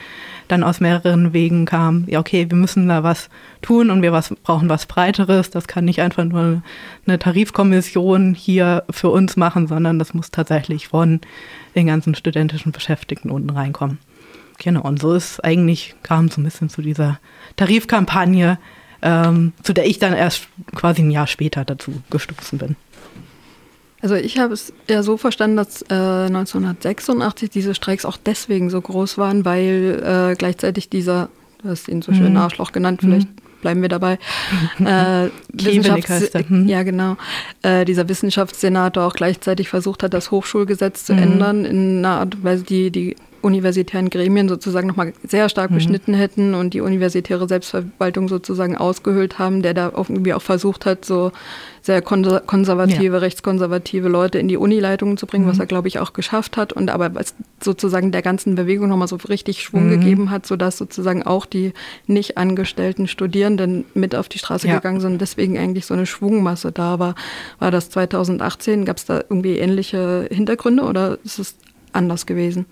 dann 0.48 0.62
aus 0.62 0.80
mehreren 0.80 1.32
Wegen 1.32 1.64
kam, 1.64 2.04
ja, 2.06 2.18
okay, 2.18 2.46
wir 2.48 2.56
müssen 2.56 2.88
da 2.88 3.02
was 3.02 3.30
tun 3.62 3.90
und 3.90 4.02
wir 4.02 4.12
was, 4.12 4.34
brauchen 4.42 4.68
was 4.68 4.86
Breiteres. 4.86 5.50
Das 5.50 5.68
kann 5.68 5.84
nicht 5.84 6.00
einfach 6.00 6.24
nur 6.24 6.62
eine 7.06 7.18
Tarifkommission 7.18 8.34
hier 8.34 8.84
für 8.90 9.08
uns 9.08 9.36
machen, 9.36 9.66
sondern 9.66 9.98
das 9.98 10.12
muss 10.12 10.30
tatsächlich 10.30 10.88
von 10.88 11.20
den 11.74 11.86
ganzen 11.86 12.14
studentischen 12.14 12.72
Beschäftigten 12.72 13.30
unten 13.30 13.50
reinkommen. 13.50 13.98
Genau, 14.58 14.82
und 14.82 15.00
so 15.00 15.14
ist 15.14 15.44
eigentlich, 15.44 15.94
kam 16.02 16.28
so 16.28 16.40
ein 16.40 16.44
bisschen 16.44 16.68
zu 16.68 16.82
dieser 16.82 17.18
Tarifkampagne, 17.56 18.58
ähm, 19.02 19.52
zu 19.62 19.72
der 19.72 19.86
ich 19.86 19.98
dann 19.98 20.14
erst 20.14 20.48
quasi 20.74 21.02
ein 21.02 21.10
Jahr 21.10 21.26
später 21.26 21.64
dazu 21.64 22.02
gestoßen 22.10 22.58
bin. 22.58 22.76
Also 24.04 24.16
ich 24.16 24.38
habe 24.38 24.52
es 24.52 24.72
ja 24.86 25.02
so 25.02 25.16
verstanden, 25.16 25.56
dass 25.56 25.80
äh, 25.82 25.94
1986 25.94 27.48
diese 27.48 27.74
Streiks 27.74 28.04
auch 28.04 28.18
deswegen 28.18 28.68
so 28.68 28.78
groß 28.78 29.16
waren, 29.16 29.46
weil 29.46 30.02
äh, 30.04 30.36
gleichzeitig 30.36 30.90
dieser, 30.90 31.30
du 31.62 31.70
hast 31.70 31.88
ihn 31.88 32.02
so 32.02 32.12
schön 32.12 32.32
mhm. 32.32 32.36
Arschloch 32.36 32.72
genannt, 32.72 33.00
vielleicht 33.00 33.28
mhm. 33.28 33.60
bleiben 33.62 33.80
wir 33.80 33.88
dabei, 33.88 34.18
äh, 34.84 35.30
Wissenschafts 35.54 36.34
mhm. 36.50 36.68
ja 36.68 36.82
genau, 36.82 37.16
äh, 37.62 37.86
dieser 37.86 38.06
Wissenschaftssenator 38.06 39.04
auch 39.04 39.14
gleichzeitig 39.14 39.70
versucht 39.70 40.02
hat, 40.02 40.12
das 40.12 40.30
Hochschulgesetz 40.30 41.06
zu 41.06 41.14
mhm. 41.14 41.22
ändern 41.22 41.64
in 41.64 41.98
einer 42.00 42.20
Art 42.20 42.34
und 42.34 42.44
Weise, 42.44 42.64
die 42.64 42.90
die 42.90 43.16
universitären 43.44 44.10
Gremien 44.10 44.48
sozusagen 44.48 44.88
nochmal 44.88 45.12
sehr 45.22 45.48
stark 45.48 45.70
mhm. 45.70 45.76
beschnitten 45.76 46.14
hätten 46.14 46.54
und 46.54 46.74
die 46.74 46.80
universitäre 46.80 47.46
Selbstverwaltung 47.46 48.28
sozusagen 48.28 48.76
ausgehöhlt 48.76 49.38
haben, 49.38 49.62
der 49.62 49.74
da 49.74 49.92
irgendwie 49.94 50.32
auch 50.32 50.42
versucht 50.42 50.86
hat, 50.86 51.04
so 51.04 51.30
sehr 51.82 52.00
konservative, 52.00 53.14
ja. 53.14 53.18
rechtskonservative 53.18 54.08
Leute 54.08 54.38
in 54.38 54.48
die 54.48 54.56
Unileitungen 54.56 55.18
zu 55.18 55.26
bringen, 55.26 55.44
mhm. 55.44 55.50
was 55.50 55.58
er, 55.58 55.66
glaube 55.66 55.88
ich, 55.88 55.98
auch 55.98 56.14
geschafft 56.14 56.56
hat. 56.56 56.72
Und 56.72 56.90
aber 56.90 57.14
was 57.14 57.34
sozusagen 57.62 58.10
der 58.10 58.22
ganzen 58.22 58.54
Bewegung 58.54 58.88
nochmal 58.88 59.08
so 59.08 59.16
richtig 59.28 59.62
Schwung 59.62 59.86
mhm. 59.88 60.00
gegeben 60.00 60.30
hat, 60.30 60.46
sodass 60.46 60.78
sozusagen 60.78 61.22
auch 61.22 61.44
die 61.44 61.74
nicht 62.06 62.38
angestellten 62.38 63.06
Studierenden 63.06 63.84
mit 63.92 64.14
auf 64.14 64.30
die 64.30 64.38
Straße 64.38 64.66
ja. 64.66 64.76
gegangen 64.76 65.00
sind, 65.00 65.20
deswegen 65.20 65.58
eigentlich 65.58 65.84
so 65.84 65.92
eine 65.92 66.06
Schwungmasse 66.06 66.72
da 66.72 66.98
war. 66.98 67.14
War 67.58 67.70
das 67.70 67.90
2018? 67.90 68.86
Gab 68.86 68.96
es 68.96 69.04
da 69.04 69.18
irgendwie 69.18 69.58
ähnliche 69.58 70.26
Hintergründe 70.30 70.84
oder 70.84 71.18
ist 71.22 71.38
es 71.38 71.56
anders 71.92 72.24
gewesen? 72.24 72.64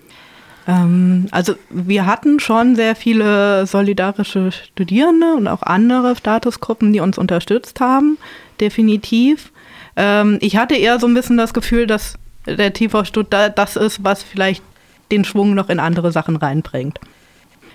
Ähm, 0.66 1.26
also 1.30 1.54
wir 1.70 2.06
hatten 2.06 2.40
schon 2.40 2.76
sehr 2.76 2.94
viele 2.94 3.66
solidarische 3.66 4.52
Studierende 4.52 5.34
und 5.34 5.48
auch 5.48 5.62
andere 5.62 6.16
Statusgruppen, 6.16 6.92
die 6.92 7.00
uns 7.00 7.18
unterstützt 7.18 7.80
haben, 7.80 8.18
definitiv. 8.60 9.52
Ähm, 9.96 10.38
ich 10.40 10.56
hatte 10.56 10.74
eher 10.74 10.98
so 10.98 11.06
ein 11.06 11.14
bisschen 11.14 11.36
das 11.36 11.54
Gefühl, 11.54 11.86
dass 11.86 12.14
der 12.46 12.72
TV 12.72 13.04
Stuttgart 13.04 13.56
das 13.56 13.76
ist, 13.76 14.04
was 14.04 14.22
vielleicht 14.22 14.62
den 15.10 15.24
Schwung 15.24 15.54
noch 15.54 15.68
in 15.68 15.80
andere 15.80 16.12
Sachen 16.12 16.36
reinbringt. 16.36 16.98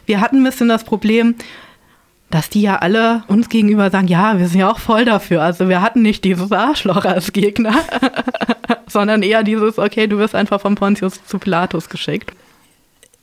Wir 0.06 0.22
hatten 0.22 0.38
ein 0.38 0.44
bisschen 0.44 0.70
das 0.70 0.84
Problem, 0.84 1.36
dass 2.30 2.50
die 2.50 2.62
ja 2.62 2.78
alle 2.78 3.24
uns 3.28 3.48
gegenüber 3.48 3.90
sagen, 3.90 4.08
ja, 4.08 4.38
wir 4.38 4.48
sind 4.48 4.60
ja 4.60 4.70
auch 4.70 4.80
voll 4.80 5.06
dafür. 5.06 5.44
Also 5.44 5.70
wir 5.70 5.82
hatten 5.82 6.02
nicht 6.02 6.26
dieses 6.26 6.52
Arschloch 6.52 7.06
als 7.06 7.32
Gegner, 7.32 7.76
sondern 8.88 9.24
eher 9.24 9.44
dieses, 9.44 9.78
okay, 9.78 10.08
du 10.08 10.18
wirst 10.18 10.36
einfach 10.36 10.60
von 10.60 10.76
Pontius 10.76 11.24
zu 11.26 11.40
Pilatus 11.40 11.90
geschickt 11.90 12.34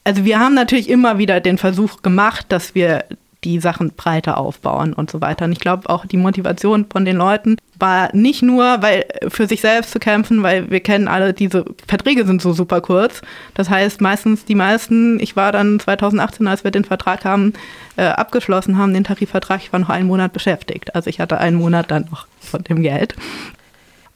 also 0.04 0.24
wir 0.24 0.38
haben 0.38 0.54
natürlich 0.54 0.88
immer 0.88 1.18
wieder 1.18 1.40
den 1.40 1.58
Versuch 1.58 2.02
gemacht, 2.02 2.46
dass 2.50 2.74
wir 2.74 3.04
die 3.44 3.60
Sachen 3.60 3.92
breiter 3.94 4.38
aufbauen 4.38 4.94
und 4.94 5.10
so 5.10 5.20
weiter. 5.20 5.44
Und 5.44 5.52
ich 5.52 5.60
glaube 5.60 5.88
auch 5.90 6.06
die 6.06 6.16
Motivation 6.16 6.86
von 6.90 7.04
den 7.04 7.16
Leuten 7.16 7.56
war 7.78 8.14
nicht 8.14 8.42
nur, 8.42 8.80
weil 8.80 9.04
für 9.28 9.46
sich 9.46 9.60
selbst 9.60 9.90
zu 9.90 9.98
kämpfen, 9.98 10.42
weil 10.42 10.70
wir 10.70 10.80
kennen 10.80 11.08
alle, 11.08 11.34
diese 11.34 11.64
Verträge 11.86 12.24
sind 12.24 12.40
so 12.40 12.52
super 12.52 12.80
kurz. 12.80 13.20
Das 13.52 13.68
heißt, 13.68 14.00
meistens 14.00 14.44
die 14.44 14.54
meisten, 14.54 15.20
ich 15.20 15.36
war 15.36 15.52
dann 15.52 15.78
2018, 15.78 16.48
als 16.48 16.64
wir 16.64 16.70
den 16.70 16.84
Vertrag 16.84 17.24
haben, 17.24 17.52
äh, 17.96 18.04
abgeschlossen 18.04 18.78
haben, 18.78 18.94
den 18.94 19.04
Tarifvertrag, 19.04 19.60
ich 19.62 19.72
war 19.72 19.80
noch 19.80 19.90
einen 19.90 20.06
Monat 20.06 20.32
beschäftigt. 20.32 20.94
Also 20.94 21.10
ich 21.10 21.20
hatte 21.20 21.38
einen 21.38 21.56
Monat 21.56 21.90
dann 21.90 22.06
noch 22.10 22.26
von 22.40 22.62
dem 22.64 22.82
Geld. 22.82 23.14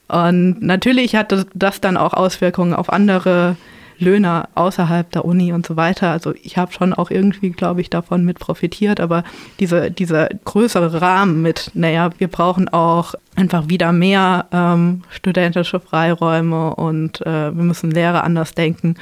Und 0.07 0.61
natürlich 0.61 1.15
hatte 1.15 1.45
das 1.53 1.81
dann 1.81 1.97
auch 1.97 2.13
Auswirkungen 2.13 2.73
auf 2.73 2.91
andere 2.91 3.57
Löhne 3.99 4.47
außerhalb 4.55 5.11
der 5.11 5.25
Uni 5.25 5.53
und 5.53 5.65
so 5.65 5.75
weiter. 5.75 6.11
Also 6.11 6.33
ich 6.41 6.57
habe 6.57 6.71
schon 6.71 6.93
auch 6.93 7.11
irgendwie, 7.11 7.49
glaube 7.49 7.81
ich, 7.81 7.89
davon 7.89 8.25
mit 8.25 8.39
profitiert, 8.39 8.99
aber 8.99 9.23
diese, 9.59 9.91
dieser 9.91 10.29
größere 10.45 11.01
Rahmen 11.01 11.41
mit, 11.41 11.71
naja, 11.73 12.09
wir 12.17 12.27
brauchen 12.27 12.69
auch 12.69 13.15
einfach 13.35 13.69
wieder 13.69 13.91
mehr 13.91 14.47
ähm, 14.51 15.03
studentische 15.09 15.79
Freiräume 15.79 16.75
und 16.75 17.21
äh, 17.21 17.55
wir 17.55 17.63
müssen 17.63 17.91
Lehre 17.91 18.23
anders 18.23 18.53
denken. 18.53 18.95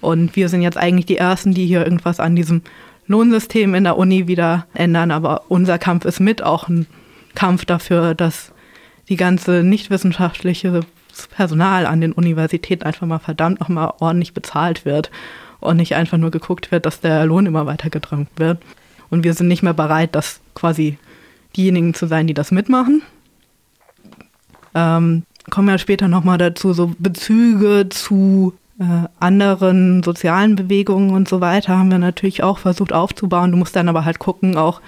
Und 0.00 0.36
wir 0.36 0.48
sind 0.48 0.62
jetzt 0.62 0.76
eigentlich 0.76 1.06
die 1.06 1.16
Ersten, 1.16 1.54
die 1.54 1.66
hier 1.66 1.84
irgendwas 1.84 2.20
an 2.20 2.36
diesem 2.36 2.62
Lohnsystem 3.06 3.74
in 3.74 3.84
der 3.84 3.96
Uni 3.96 4.28
wieder 4.28 4.66
ändern. 4.74 5.10
Aber 5.10 5.44
unser 5.48 5.78
Kampf 5.78 6.04
ist 6.04 6.20
mit 6.20 6.42
auch 6.42 6.68
ein 6.68 6.86
Kampf 7.34 7.64
dafür, 7.64 8.14
dass 8.14 8.52
die 9.08 9.16
ganze 9.16 9.62
nichtwissenschaftliche 9.62 10.80
Personal 11.28 11.86
an 11.86 12.00
den 12.00 12.12
Universitäten 12.12 12.84
einfach 12.84 13.06
mal 13.06 13.18
verdammt 13.18 13.60
nochmal 13.60 13.92
ordentlich 14.00 14.34
bezahlt 14.34 14.84
wird 14.84 15.10
und 15.60 15.76
nicht 15.76 15.94
einfach 15.94 16.18
nur 16.18 16.30
geguckt 16.30 16.70
wird, 16.70 16.86
dass 16.86 17.00
der 17.00 17.24
Lohn 17.26 17.46
immer 17.46 17.66
weiter 17.66 17.90
gedrängt 17.90 18.30
wird. 18.36 18.58
Und 19.10 19.24
wir 19.24 19.34
sind 19.34 19.48
nicht 19.48 19.62
mehr 19.62 19.74
bereit, 19.74 20.14
das 20.14 20.40
quasi 20.54 20.98
diejenigen 21.56 21.94
zu 21.94 22.06
sein, 22.06 22.26
die 22.26 22.34
das 22.34 22.50
mitmachen. 22.50 23.02
Ähm, 24.74 25.24
kommen 25.50 25.68
ja 25.68 25.78
später 25.78 26.08
nochmal 26.08 26.38
dazu, 26.38 26.72
so 26.72 26.92
Bezüge 26.98 27.88
zu 27.90 28.54
äh, 28.78 29.08
anderen 29.20 30.02
sozialen 30.02 30.56
Bewegungen 30.56 31.10
und 31.10 31.28
so 31.28 31.40
weiter 31.40 31.78
haben 31.78 31.90
wir 31.90 31.98
natürlich 31.98 32.42
auch 32.42 32.58
versucht 32.58 32.92
aufzubauen. 32.92 33.52
Du 33.52 33.56
musst 33.56 33.76
dann 33.76 33.88
aber 33.88 34.04
halt 34.04 34.18
gucken, 34.18 34.56
auch, 34.56 34.80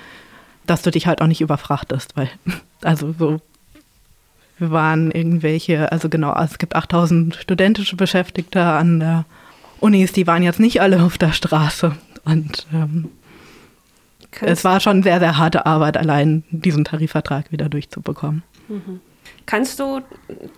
dass 0.67 0.83
du 0.83 0.91
dich 0.91 1.07
halt 1.07 1.23
auch 1.23 1.27
nicht 1.27 1.41
überfrachtest, 1.41 2.17
weil, 2.17 2.29
also 2.83 3.15
so 3.17 3.41
wir 4.59 4.71
waren 4.71 5.11
irgendwelche, 5.11 5.93
also 5.93 6.09
genau, 6.09 6.35
es 6.43 6.59
gibt 6.59 6.75
8000 6.75 7.35
studentische 7.35 7.97
Beschäftigte 7.97 8.63
an 8.63 9.01
der 9.01 9.25
Unis, 9.81 10.13
die 10.13 10.27
waren 10.27 10.43
jetzt 10.43 10.61
nicht 10.61 10.81
alle 10.81 11.03
auf 11.03 11.19
der 11.19 11.33
Straße. 11.33 11.95
Und 12.25 12.67
ähm, 12.73 13.11
es 14.41 14.65
war 14.65 14.81
schon 14.81 15.03
sehr, 15.03 15.19
sehr 15.19 15.37
harte 15.37 15.67
Arbeit, 15.67 15.97
allein 15.97 16.45
diesen 16.51 16.85
Tarifvertrag 16.85 17.53
wieder 17.53 17.69
durchzubekommen. 17.69 18.43
Mhm. 18.69 19.01
Kannst 19.45 19.79
du, 19.79 20.01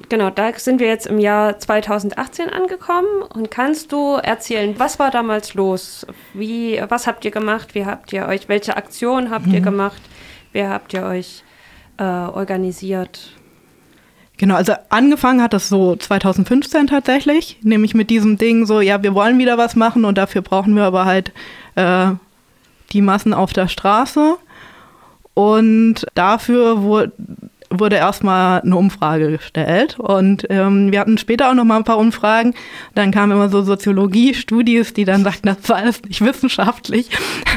genau, 0.09 0.31
da 0.31 0.51
sind 0.57 0.81
wir 0.81 0.87
jetzt 0.87 1.07
im 1.07 1.19
Jahr 1.19 1.59
2018 1.59 2.49
angekommen 2.49 3.23
und 3.35 3.51
kannst 3.51 3.93
du 3.93 4.15
erzählen, 4.15 4.79
was 4.79 4.99
war 4.99 5.11
damals 5.11 5.53
los? 5.55 6.07
Wie, 6.33 6.81
was 6.89 7.07
habt 7.07 7.25
ihr 7.27 7.31
gemacht? 7.31 7.75
Wie 7.75 7.85
habt 7.85 8.13
ihr 8.15 8.27
euch, 8.27 8.49
welche 8.49 8.77
Aktionen 8.77 9.31
habt 9.31 9.47
mhm. 9.47 9.55
ihr 9.55 9.61
gemacht? 9.61 10.01
Wer 10.53 10.71
habt 10.71 10.95
ihr 10.95 11.03
euch 11.03 11.45
äh, 11.99 12.03
organisiert? 12.03 13.33
Genau, 14.39 14.55
also 14.55 14.73
angefangen 14.89 15.43
hat 15.43 15.53
das 15.53 15.69
so 15.69 15.97
2015 15.97 16.87
tatsächlich, 16.87 17.59
nämlich 17.63 17.95
mit 17.95 18.09
diesem 18.09 18.39
Ding 18.39 18.67
so, 18.67 18.81
ja, 18.81 19.03
wir 19.03 19.13
wollen 19.15 19.37
wieder 19.39 19.59
was 19.59 19.75
machen 19.75 20.05
und 20.05 20.17
dafür 20.17 20.43
brauchen 20.43 20.77
wir 20.77 20.85
aber 20.85 21.05
halt 21.05 21.33
äh, 21.75 22.13
die 22.93 23.03
Massen 23.03 23.35
auf 23.35 23.53
der 23.53 23.67
Straße. 23.67 24.37
Und 25.35 26.07
dafür 26.15 26.83
wurde, 26.83 27.13
wurde 27.71 27.97
erstmal 27.97 28.61
eine 28.63 28.77
Umfrage 28.77 29.31
gestellt. 29.33 29.99
Und 29.99 30.47
ähm, 30.51 30.91
wir 30.91 31.01
hatten 31.01 31.19
später 31.19 31.51
auch 31.51 31.55
noch 31.55 31.65
mal 31.65 31.77
ein 31.77 31.85
paar 31.85 31.99
Umfragen. 31.99 32.55
Dann 32.95 33.11
kamen 33.11 33.33
immer 33.33 33.49
so 33.49 33.63
Soziologie-Studis, 33.63 34.95
die 34.95 35.05
dann 35.05 35.25
sagten, 35.25 35.49
das 35.49 35.69
war 35.69 35.77
alles 35.77 36.03
nicht 36.03 36.21
wissenschaftlich. 36.21 37.11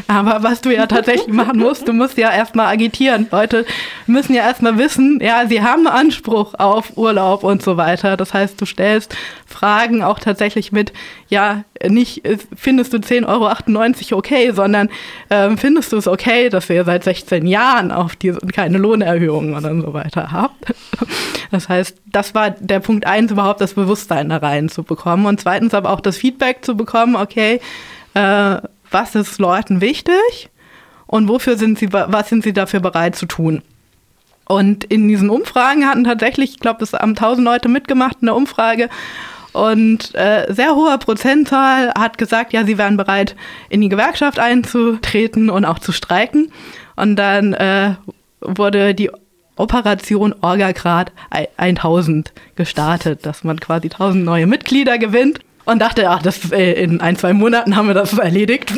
Aber 0.07 0.43
was 0.43 0.61
du 0.61 0.73
ja 0.73 0.87
tatsächlich 0.87 1.33
machen 1.33 1.59
musst, 1.59 1.87
du 1.87 1.93
musst 1.93 2.17
ja 2.17 2.31
erstmal 2.31 2.67
agitieren. 2.67 3.27
Leute 3.31 3.65
müssen 4.07 4.33
ja 4.33 4.43
erstmal 4.43 4.77
wissen, 4.77 5.19
ja, 5.21 5.47
sie 5.47 5.61
haben 5.61 5.87
Anspruch 5.87 6.53
auf 6.55 6.97
Urlaub 6.97 7.43
und 7.43 7.61
so 7.61 7.77
weiter. 7.77 8.17
Das 8.17 8.33
heißt, 8.33 8.59
du 8.59 8.65
stellst 8.65 9.15
Fragen 9.45 10.03
auch 10.03 10.19
tatsächlich 10.19 10.71
mit, 10.71 10.91
ja, 11.29 11.63
nicht 11.87 12.23
findest 12.55 12.93
du 12.93 12.97
10,98 12.97 14.11
Euro 14.11 14.19
okay, 14.19 14.51
sondern 14.51 14.89
äh, 15.29 15.55
findest 15.57 15.91
du 15.91 15.97
es 15.97 16.07
okay, 16.07 16.49
dass 16.49 16.69
ihr 16.69 16.83
seit 16.83 17.03
16 17.03 17.47
Jahren 17.47 17.91
auf 17.91 18.15
diese 18.15 18.39
keine 18.39 18.77
Lohnerhöhungen 18.77 19.55
und 19.55 19.81
so 19.81 19.93
weiter 19.93 20.00
habt. 20.03 20.73
Das 21.51 21.67
heißt, 21.67 21.97
das 22.05 22.33
war 22.33 22.51
der 22.51 22.79
Punkt 22.79 23.05
eins, 23.05 23.31
überhaupt 23.31 23.59
das 23.59 23.73
Bewusstsein 23.73 24.29
da 24.29 24.37
reinzubekommen 24.37 25.25
und 25.25 25.41
zweitens 25.41 25.73
aber 25.73 25.89
auch 25.89 25.99
das 25.99 26.17
Feedback 26.17 26.63
zu 26.63 26.77
bekommen, 26.77 27.15
okay, 27.15 27.59
äh, 28.13 28.57
was 28.89 29.15
ist 29.15 29.39
Leuten 29.39 29.81
wichtig 29.81 30.49
und 31.07 31.27
wofür 31.27 31.57
sind 31.57 31.77
sie, 31.77 31.91
was 31.91 32.29
sind 32.29 32.43
sie 32.43 32.53
dafür 32.53 32.79
bereit 32.79 33.15
zu 33.15 33.25
tun? 33.25 33.61
Und 34.45 34.83
in 34.85 35.07
diesen 35.07 35.29
Umfragen 35.29 35.87
hatten 35.87 36.03
tatsächlich, 36.03 36.51
ich 36.51 36.59
glaube, 36.59 36.83
es 36.83 36.93
haben 36.93 37.11
1000 37.11 37.45
Leute 37.45 37.69
mitgemacht 37.69 38.17
in 38.21 38.27
der 38.27 38.35
Umfrage 38.35 38.89
und 39.53 40.15
äh, 40.15 40.51
sehr 40.53 40.75
hoher 40.75 40.97
Prozentzahl 40.97 41.91
hat 41.97 42.17
gesagt, 42.17 42.53
ja, 42.53 42.65
sie 42.65 42.77
wären 42.77 42.97
bereit, 42.97 43.35
in 43.69 43.81
die 43.81 43.89
Gewerkschaft 43.89 44.39
einzutreten 44.39 45.49
und 45.49 45.65
auch 45.65 45.79
zu 45.79 45.91
streiken. 45.91 46.51
Und 46.95 47.17
dann 47.17 47.53
äh, 47.53 47.95
wurde 48.39 48.95
die 48.95 49.11
Operation 49.61 50.33
Orgagrad 50.41 51.11
1000 51.57 52.33
gestartet, 52.55 53.25
dass 53.25 53.43
man 53.43 53.59
quasi 53.59 53.87
1000 53.87 54.25
neue 54.25 54.47
Mitglieder 54.47 54.97
gewinnt 54.97 55.39
und 55.65 55.79
dachte, 55.79 56.09
ach, 56.09 56.21
das 56.21 56.51
äh, 56.51 56.73
in 56.73 57.01
ein, 57.01 57.15
zwei 57.15 57.33
Monaten 57.33 57.75
haben 57.75 57.87
wir 57.87 57.93
das 57.93 58.13
erledigt. 58.17 58.73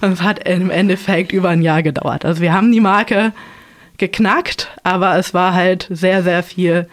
und 0.00 0.12
es 0.12 0.22
hat 0.22 0.46
im 0.46 0.70
Endeffekt 0.70 1.32
über 1.32 1.50
ein 1.50 1.62
Jahr 1.62 1.82
gedauert. 1.82 2.24
Also 2.24 2.42
wir 2.42 2.52
haben 2.52 2.72
die 2.72 2.80
Marke 2.80 3.32
geknackt, 3.98 4.68
aber 4.82 5.16
es 5.16 5.32
war 5.32 5.54
halt 5.54 5.86
sehr, 5.90 6.22
sehr 6.22 6.42
viel 6.42 6.88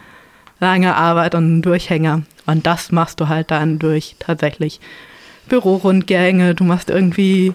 lange 0.60 0.96
Arbeit 0.96 1.34
und 1.36 1.62
Durchhänger. 1.64 2.22
Und 2.46 2.68
das 2.68 2.92
machst 2.92 3.20
du 3.20 3.28
halt 3.28 3.52
dann 3.52 3.80
durch 3.80 4.16
tatsächlich 4.20 4.80
Bürorundgänge. 5.48 6.54
Du 6.56 6.64
machst 6.64 6.90
irgendwie 6.90 7.54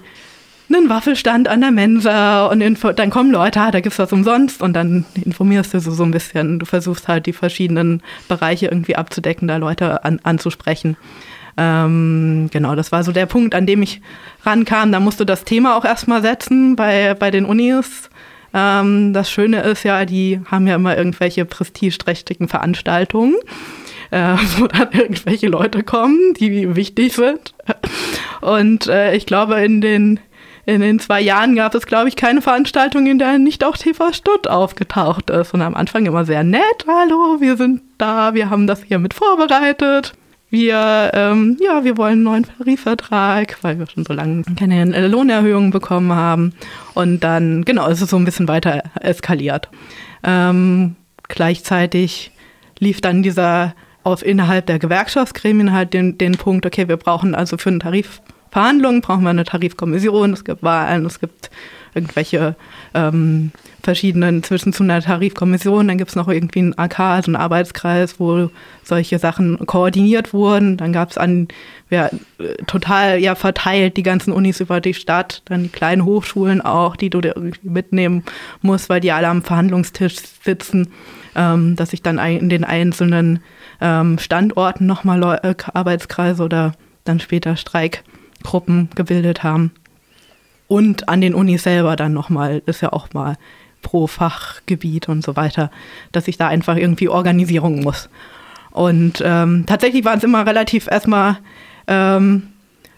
einen 0.69 0.89
Waffelstand 0.89 1.49
an 1.49 1.61
der 1.61 1.71
Mensa 1.71 2.47
und 2.47 2.61
dann 2.97 3.11
kommen 3.11 3.31
Leute, 3.31 3.61
ah, 3.61 3.71
da 3.71 3.81
gibt's 3.81 3.99
was 3.99 4.13
umsonst 4.13 4.63
und 4.63 4.73
dann 4.73 5.05
informierst 5.25 5.75
du 5.75 5.81
so, 5.81 5.91
so 5.91 6.05
ein 6.05 6.11
bisschen. 6.11 6.59
Du 6.59 6.67
versuchst 6.67 7.09
halt 7.09 7.27
die 7.27 7.33
verschiedenen 7.33 8.03
Bereiche 8.29 8.67
irgendwie 8.67 8.97
abzudecken, 8.97 9.49
da 9.49 9.57
Leute 9.57 10.05
an, 10.05 10.21
anzusprechen. 10.23 10.97
Ähm, 11.57 12.49
genau, 12.53 12.75
das 12.75 12.93
war 12.93 13.05
so 13.05 13.13
der 13.13 13.27
Punkt, 13.27 13.55
an 13.55 13.67
dem 13.67 13.83
ich 13.83 14.01
rankam. 14.45 14.91
Da 14.91 15.01
musst 15.01 15.21
du 15.21 15.25
das 15.25 15.45
Thema 15.45 15.77
auch 15.77 15.85
erstmal 15.85 16.23
setzen 16.23 16.77
bei, 16.77 17.15
bei 17.15 17.31
den 17.31 17.45
Unis. 17.45 18.11
Ähm, 18.53 19.13
das 19.13 19.31
Schöne 19.31 19.61
ist 19.63 19.85
ja, 19.85 20.05
die 20.05 20.41
haben 20.47 20.67
ja 20.67 20.77
immer 20.77 20.97
irgendwelche 20.97 21.45
prestigeträchtigen 21.45 22.49
Veranstaltungen 22.49 23.35
äh, 24.15 24.37
wo 24.59 24.67
dann 24.67 24.93
irgendwelche 24.93 25.49
Leute 25.49 25.83
kommen, 25.83 26.35
die 26.35 26.75
wichtig 26.77 27.15
sind. 27.15 27.55
Und 28.41 28.87
äh, 28.87 29.15
ich 29.15 29.27
glaube, 29.27 29.57
in 29.57 29.81
den 29.81 30.21
in 30.67 30.81
den 30.81 30.99
zwei 30.99 31.21
Jahren 31.21 31.55
gab 31.55 31.75
es, 31.75 31.87
glaube 31.87 32.09
ich, 32.09 32.17
keine 32.17 32.41
Veranstaltung, 32.41 33.07
in 33.07 33.19
der 33.19 33.39
nicht 33.39 33.65
auch 33.65 33.77
TV 33.77 34.13
Stutt 34.13 34.49
aufgetaucht 34.49 35.31
ist. 35.31 35.53
Und 35.53 35.63
am 35.63 35.75
Anfang 35.75 36.07
immer 36.07 36.25
sehr 36.25 36.45
nett, 36.45 36.87
hallo, 36.87 37.41
wir 37.41 37.57
sind 37.57 37.83
da, 37.99 38.35
wir 38.35 38.51
haben 38.51 38.67
das 38.67 38.83
hier 38.83 38.99
mit 38.99 39.15
vorbereitet. 39.15 40.15
Wir, 40.51 41.11
ähm, 41.15 41.57
ja, 41.61 41.85
wir 41.85 41.97
wollen 41.97 42.13
einen 42.13 42.23
neuen 42.23 42.45
Tarifvertrag, 42.45 43.59
weil 43.63 43.79
wir 43.79 43.89
schon 43.89 44.05
so 44.05 44.13
lange 44.13 44.45
keine 44.57 45.09
Lohnerhöhungen 45.09 45.71
bekommen 45.71 46.13
haben. 46.13 46.53
Und 46.95 47.25
dann, 47.25 47.65
genau, 47.65 47.89
ist 47.89 48.01
es 48.01 48.11
so 48.11 48.17
ein 48.17 48.25
bisschen 48.25 48.47
weiter 48.47 48.85
eskaliert. 49.01 49.69
Ähm, 50.23 50.95
gleichzeitig 51.29 52.31
lief 52.79 53.01
dann 53.01 53.23
dieser 53.23 53.75
auf 54.05 54.25
innerhalb 54.25 54.67
der 54.67 54.79
Gewerkschaftsgremien 54.79 55.73
halt 55.73 55.93
den, 55.93 56.19
den 56.19 56.37
Punkt, 56.37 56.67
okay, 56.67 56.89
wir 56.89 56.99
brauchen 56.99 57.35
also 57.35 57.57
für 57.57 57.71
einen 57.71 57.81
Tarif 57.81 58.21
Verhandlungen 58.55 59.01
brauchen 59.01 59.25
wir 59.25 59.31
eine 59.31 59.43
Tarifkommission, 59.43 60.33
es 60.33 60.45
gibt 60.45 60.63
Wahlen, 60.63 61.05
es 61.07 61.19
gibt 61.19 61.51
irgendwelche 61.93 62.55
ähm, 62.95 63.51
verschiedenen 63.83 64.45
zwischen 64.45 64.73
zu 64.73 64.85
einer 64.85 65.03
Tarifkommission, 65.03 65.89
dann 65.89 65.99
gibt 65.99 66.11
es 66.11 66.15
noch 66.15 66.29
irgendwie 66.29 66.61
einen 66.61 66.79
AK, 66.79 67.01
also 67.01 67.31
einen 67.31 67.35
Arbeitskreis, 67.35 68.21
wo 68.21 68.51
solche 68.85 69.19
Sachen 69.19 69.67
koordiniert 69.67 70.33
wurden. 70.33 70.77
Dann 70.77 70.93
gab 70.93 71.11
es 71.11 71.19
an, 71.19 71.49
ja, 71.91 72.11
total 72.69 73.19
ja 73.19 73.35
verteilt 73.35 73.97
die 73.97 74.05
ganzen 74.05 74.33
Unis 74.33 74.61
über 74.61 74.81
die 74.81 74.95
Stadt, 74.95 75.43
dann 75.47 75.65
die 75.65 75.69
kleinen 75.69 76.05
Hochschulen 76.05 76.61
auch, 76.61 76.95
die 76.95 77.11
du 77.11 77.21
dir 77.21 77.35
irgendwie 77.35 77.69
mitnehmen 77.69 78.23
musst, 78.63 78.89
weil 78.89 79.01
die 79.01 79.11
alle 79.11 79.27
am 79.27 79.43
Verhandlungstisch 79.43 80.15
sitzen, 80.45 80.93
ähm, 81.35 81.75
dass 81.75 81.91
sich 81.91 82.03
dann 82.03 82.19
in 82.19 82.51
den 82.51 82.63
einzelnen 82.63 83.41
ähm, 83.81 84.21
Standorten 84.21 84.87
nochmal 84.87 85.41
äh, 85.43 85.55
Arbeitskreise 85.73 86.45
oder 86.45 86.75
dann 87.03 87.19
später 87.19 87.57
Streik 87.57 88.05
Gruppen 88.45 88.89
gebildet 88.95 89.43
haben. 89.43 89.73
Und 90.69 91.09
an 91.09 91.21
den 91.21 91.35
Unis 91.35 91.65
selber 91.65 91.97
dann 91.97 92.13
nochmal, 92.13 92.63
ist 92.67 92.81
ja 92.81 92.93
auch 92.93 93.13
mal 93.13 93.37
pro 93.83 94.07
Fachgebiet 94.07 95.09
und 95.09 95.25
so 95.25 95.35
weiter, 95.35 95.71
dass 96.13 96.29
ich 96.29 96.39
da 96.39 96.47
einfach 96.47 96.77
irgendwie 96.77 97.09
organisieren 97.09 97.81
muss. 97.81 98.09
Und 98.71 99.23
ähm, 99.25 99.65
tatsächlich 99.67 100.05
waren 100.05 100.19
es 100.19 100.25
immer 100.25 100.47
relativ 100.47 100.87
erstmal 100.89 101.39
ähm, 101.87 102.45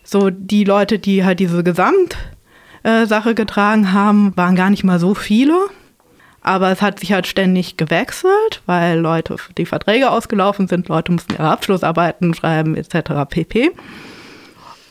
so 0.05 0.31
die 0.31 0.65
Leute, 0.65 0.99
die 0.99 1.25
halt 1.25 1.41
diese 1.41 1.65
Gesamtsache 1.65 3.31
äh, 3.31 3.35
getragen 3.35 3.93
haben, 3.93 4.37
waren 4.37 4.57
gar 4.57 4.71
nicht 4.71 4.85
mal 4.85 5.01
so 5.01 5.15
viele. 5.15 5.57
Aber 6.43 6.71
es 6.71 6.81
hat 6.81 7.01
sich 7.01 7.13
halt 7.13 7.27
ständig 7.27 7.77
gewechselt, 7.77 8.63
weil 8.67 9.01
Leute, 9.01 9.37
die 9.59 9.67
Verträge 9.67 10.11
ausgelaufen 10.11 10.69
sind, 10.69 10.89
Leute 10.89 11.11
mussten 11.11 11.33
ihre 11.33 11.49
Abschlussarbeiten 11.49 12.35
schreiben 12.35 12.77
etc. 12.77 13.29
pp. 13.29 13.73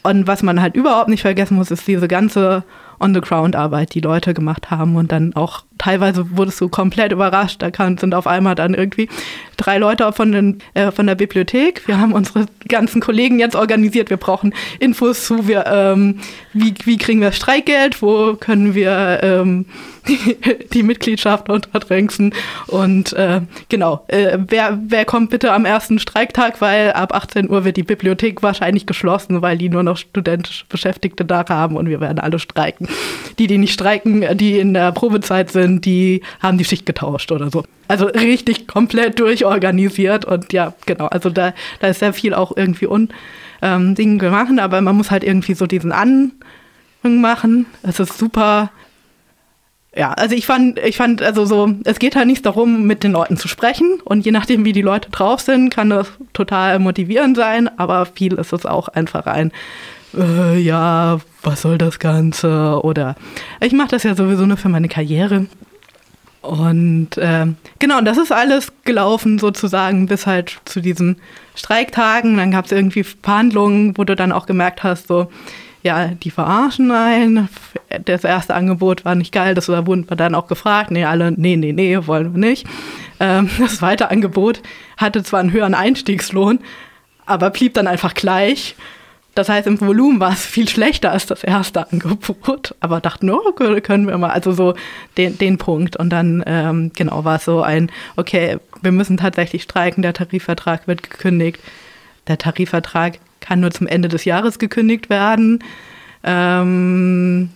Und 0.05 0.27
was 0.27 0.43
man 0.43 0.61
halt 0.61 0.75
überhaupt 0.75 1.09
nicht 1.09 1.23
vergessen 1.23 1.55
muss, 1.55 1.71
ist 1.71 1.87
diese 1.87 2.07
ganze 2.07 2.63
On-the-Ground-Arbeit, 2.99 3.95
die 3.95 4.01
Leute 4.01 4.35
gemacht 4.35 4.69
haben. 4.69 4.95
Und 4.97 5.11
dann 5.11 5.35
auch 5.35 5.63
teilweise 5.77 6.37
wurdest 6.37 6.61
du 6.61 6.69
komplett 6.69 7.11
überrascht. 7.11 7.61
Da 7.61 7.71
kann, 7.71 7.97
sind 7.97 8.13
auf 8.15 8.27
einmal 8.27 8.55
dann 8.55 8.73
irgendwie 8.73 9.09
drei 9.57 9.77
Leute 9.77 10.11
von, 10.13 10.31
den, 10.31 10.59
äh, 10.73 10.91
von 10.91 11.07
der 11.07 11.15
Bibliothek. 11.15 11.87
Wir 11.87 11.99
haben 11.99 12.13
unsere 12.13 12.45
ganzen 12.67 13.01
Kollegen 13.01 13.39
jetzt 13.39 13.55
organisiert. 13.55 14.09
Wir 14.09 14.17
brauchen 14.17 14.53
Infos 14.79 15.25
zu, 15.25 15.47
wir, 15.47 15.65
ähm, 15.67 16.19
wie, 16.53 16.73
wie 16.85 16.97
kriegen 16.97 17.21
wir 17.21 17.31
Streikgeld, 17.31 18.01
wo 18.01 18.35
können 18.35 18.75
wir 18.75 19.19
ähm, 19.23 19.65
die, 20.07 20.37
die 20.73 20.83
Mitgliedschaft 20.83 21.49
unterdrängsen. 21.49 22.33
Und 22.67 23.13
äh, 23.13 23.41
genau, 23.69 24.05
äh, 24.07 24.37
wer, 24.47 24.79
wer 24.87 25.05
kommt 25.05 25.29
bitte 25.29 25.51
am 25.51 25.65
ersten 25.65 25.99
Streiktag, 25.99 26.61
weil 26.61 26.91
ab 26.93 27.13
18 27.13 27.49
Uhr 27.49 27.65
wird 27.65 27.77
die 27.77 27.83
Bibliothek 27.83 28.43
wahrscheinlich 28.43 28.85
geschlossen, 28.85 29.41
weil 29.41 29.57
die 29.57 29.69
nur 29.69 29.83
noch 29.83 29.97
studentische 29.97 30.65
Beschäftigte 30.67 31.25
da 31.25 31.45
haben 31.47 31.75
und 31.75 31.89
wir 31.89 32.01
werden 32.01 32.19
alle 32.19 32.39
streiken. 32.39 32.87
Die, 33.39 33.47
die 33.47 33.57
nicht 33.57 33.73
streiken, 33.73 34.37
die 34.37 34.57
in 34.57 34.73
der 34.73 34.91
Probezeit 34.91 35.51
sind, 35.51 35.64
die 35.67 36.21
haben 36.41 36.57
die 36.57 36.65
Schicht 36.65 36.85
getauscht 36.85 37.31
oder 37.31 37.49
so. 37.49 37.63
Also 37.87 38.05
richtig 38.05 38.67
komplett 38.67 39.19
durchorganisiert 39.19 40.25
und 40.25 40.53
ja, 40.53 40.73
genau, 40.85 41.07
also 41.07 41.29
da, 41.29 41.53
da 41.79 41.87
ist 41.87 41.99
sehr 41.99 42.13
viel 42.13 42.33
auch 42.33 42.55
irgendwie 42.55 42.87
un 42.87 43.09
ähm, 43.61 43.95
gemacht, 43.95 44.59
aber 44.59 44.81
man 44.81 44.95
muss 44.95 45.11
halt 45.11 45.23
irgendwie 45.23 45.53
so 45.53 45.65
diesen 45.65 45.91
Anfang 45.91 47.21
machen. 47.21 47.65
Es 47.83 47.99
ist 47.99 48.17
super 48.17 48.69
ja, 49.97 50.11
also 50.11 50.35
ich 50.35 50.45
fand, 50.45 50.77
ich 50.79 50.97
fand, 50.97 51.21
also 51.21 51.45
so, 51.45 51.73
es 51.85 51.99
geht 51.99 52.17
halt 52.17 52.27
nicht 52.27 52.45
darum, 52.45 52.83
mit 52.83 53.03
den 53.03 53.13
Leuten 53.13 53.37
zu 53.37 53.47
sprechen. 53.47 54.01
Und 54.03 54.25
je 54.25 54.31
nachdem, 54.33 54.65
wie 54.65 54.73
die 54.73 54.81
Leute 54.81 55.09
drauf 55.09 55.39
sind, 55.39 55.69
kann 55.69 55.89
das 55.89 56.07
total 56.33 56.79
motivierend 56.79 57.37
sein. 57.37 57.69
Aber 57.79 58.05
viel 58.05 58.33
ist 58.33 58.51
es 58.51 58.65
auch 58.65 58.89
einfach 58.89 59.25
ein, 59.25 59.53
äh, 60.13 60.59
ja, 60.59 61.19
was 61.45 61.61
soll 61.61 61.77
das 61.77 61.99
Ganze? 61.99 62.79
Oder 62.83 63.15
ich 63.61 63.73
mache 63.73 63.89
das 63.89 64.03
ja 64.03 64.15
sowieso 64.15 64.45
nur 64.45 64.57
für 64.57 64.69
meine 64.69 64.87
Karriere. 64.87 65.45
Und 66.41 67.17
äh, 67.17 67.47
genau, 67.79 68.01
das 68.01 68.17
ist 68.17 68.31
alles 68.31 68.71
gelaufen 68.83 69.39
sozusagen 69.39 70.05
bis 70.05 70.27
halt 70.27 70.59
zu 70.65 70.79
diesen 70.79 71.17
Streiktagen. 71.55 72.37
Dann 72.37 72.51
gab 72.51 72.65
es 72.65 72.71
irgendwie 72.71 73.03
Verhandlungen, 73.03 73.97
wo 73.97 74.03
du 74.03 74.15
dann 74.15 74.31
auch 74.31 74.45
gemerkt 74.45 74.83
hast, 74.83 75.07
so, 75.07 75.31
ja, 75.81 76.07
die 76.07 76.31
verarschen 76.31 76.91
einen. 76.91 77.49
Das 78.05 78.23
erste 78.23 78.55
Angebot 78.55 79.05
war 79.05 79.15
nicht 79.15 79.31
geil, 79.31 79.53
das 79.53 79.69
wurden 79.69 80.09
wir 80.09 80.17
dann 80.17 80.35
auch 80.35 80.47
gefragt. 80.47 80.91
Nee, 80.91 81.05
alle, 81.05 81.31
nee, 81.31 81.55
nee, 81.57 81.73
nee, 81.73 81.97
wollen 82.05 82.33
wir 82.33 82.39
nicht. 82.39 82.67
Ähm, 83.19 83.49
das 83.59 83.77
zweite 83.77 84.09
Angebot 84.11 84.61
hatte 84.97 85.23
zwar 85.23 85.39
einen 85.39 85.51
höheren 85.51 85.75
Einstiegslohn, 85.75 86.59
aber 87.25 87.49
blieb 87.49 87.73
dann 87.73 87.87
einfach 87.87 88.13
gleich. 88.13 88.75
Das 89.35 89.49
heißt, 89.49 89.67
im 89.67 89.79
Volumen 89.81 90.21
war 90.21 90.31
es 90.31 90.45
viel 90.45 90.69
schlechter 90.69 91.11
als 91.11 91.25
das 91.25 91.43
erste 91.43 91.91
Angebot, 91.91 92.73
aber 92.79 93.01
dachten, 93.01 93.29
oh, 93.29 93.51
können 93.51 94.07
wir 94.07 94.17
mal, 94.17 94.29
also 94.29 94.53
so 94.53 94.75
den, 95.17 95.37
den 95.37 95.57
Punkt. 95.57 95.97
Und 95.97 96.09
dann, 96.09 96.41
ähm, 96.47 96.91
genau, 96.95 97.25
war 97.25 97.35
es 97.35 97.45
so 97.45 97.61
ein, 97.61 97.91
okay, 98.15 98.57
wir 98.81 98.93
müssen 98.93 99.17
tatsächlich 99.17 99.63
streiken, 99.63 100.01
der 100.01 100.13
Tarifvertrag 100.13 100.87
wird 100.87 101.03
gekündigt. 101.03 101.59
Der 102.27 102.37
Tarifvertrag 102.37 103.19
kann 103.41 103.59
nur 103.59 103.71
zum 103.71 103.87
Ende 103.87 104.07
des 104.07 104.23
Jahres 104.23 104.57
gekündigt 104.57 105.09
werden. 105.09 105.61
Ähm, 106.23 107.49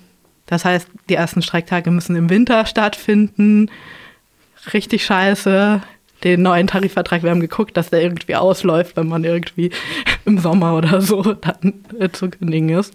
das 0.47 0.65
heißt, 0.65 0.87
die 1.07 1.15
ersten 1.15 1.41
Streiktage 1.41 1.91
müssen 1.91 2.17
im 2.17 2.29
Winter 2.29 2.65
stattfinden. 2.65 3.71
Richtig 4.73 5.05
scheiße. 5.05 5.81
Den 6.23 6.41
neuen 6.41 6.67
Tarifvertrag, 6.67 7.23
wir 7.23 7.31
haben 7.31 7.39
geguckt, 7.39 7.77
dass 7.77 7.89
der 7.89 8.01
irgendwie 8.01 8.35
ausläuft, 8.35 8.97
wenn 8.97 9.07
man 9.07 9.23
irgendwie 9.23 9.71
im 10.25 10.37
Sommer 10.37 10.75
oder 10.75 11.01
so 11.01 11.21
dann 11.33 11.73
äh, 11.99 12.09
zu 12.09 12.29
kündigen 12.29 12.69
ist. 12.69 12.93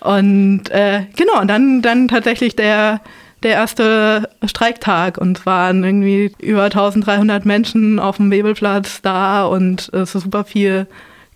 Und 0.00 0.70
äh, 0.70 1.06
genau, 1.16 1.40
und 1.40 1.48
dann, 1.48 1.80
dann 1.80 2.08
tatsächlich 2.08 2.54
der, 2.56 3.00
der 3.42 3.52
erste 3.52 4.28
Streiktag. 4.44 5.16
Und 5.18 5.38
es 5.38 5.46
waren 5.46 5.82
irgendwie 5.82 6.32
über 6.40 6.64
1300 6.64 7.46
Menschen 7.46 7.98
auf 7.98 8.18
dem 8.18 8.30
Webelplatz 8.30 9.00
da 9.00 9.46
und 9.46 9.88
es 9.92 10.14
ist 10.14 10.24
super 10.24 10.44
viel 10.44 10.86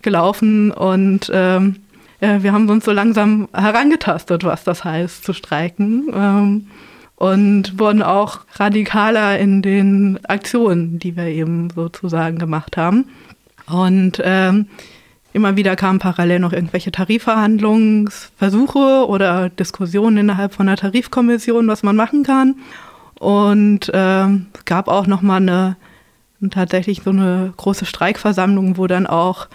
gelaufen. 0.03 0.71
Und 0.71 1.31
ähm, 1.33 1.77
äh, 2.19 2.41
wir 2.41 2.53
haben 2.53 2.69
uns 2.69 2.85
so 2.85 2.91
langsam 2.91 3.49
herangetastet, 3.53 4.43
was 4.43 4.63
das 4.63 4.83
heißt 4.83 5.23
zu 5.23 5.33
streiken. 5.33 6.07
Ähm, 6.13 6.67
und 7.19 7.77
wurden 7.77 8.01
auch 8.01 8.39
radikaler 8.53 9.37
in 9.37 9.61
den 9.61 10.19
Aktionen, 10.25 10.97
die 10.99 11.15
wir 11.15 11.25
eben 11.25 11.69
sozusagen 11.69 12.39
gemacht 12.39 12.77
haben. 12.77 13.05
Und 13.67 14.19
ähm, 14.23 14.65
Immer 15.31 15.55
wieder 15.55 15.75
kamen 15.75 15.99
parallel 15.99 16.39
noch 16.39 16.53
irgendwelche 16.53 16.91
Tarifverhandlungsversuche 16.91 19.05
oder 19.07 19.49
Diskussionen 19.49 20.17
innerhalb 20.17 20.55
von 20.55 20.65
der 20.65 20.77
Tarifkommission, 20.77 21.67
was 21.67 21.83
man 21.83 21.95
machen 21.95 22.23
kann. 22.23 22.55
Und 23.19 23.93
äh, 23.93 24.25
es 24.25 24.65
gab 24.65 24.87
auch 24.87 25.05
nochmal 25.05 25.41
eine 25.41 25.77
tatsächlich 26.49 27.03
so 27.03 27.11
eine 27.11 27.53
große 27.55 27.85
Streikversammlung, 27.85 28.77
wo 28.77 28.87
dann 28.87 29.05
auch 29.05 29.47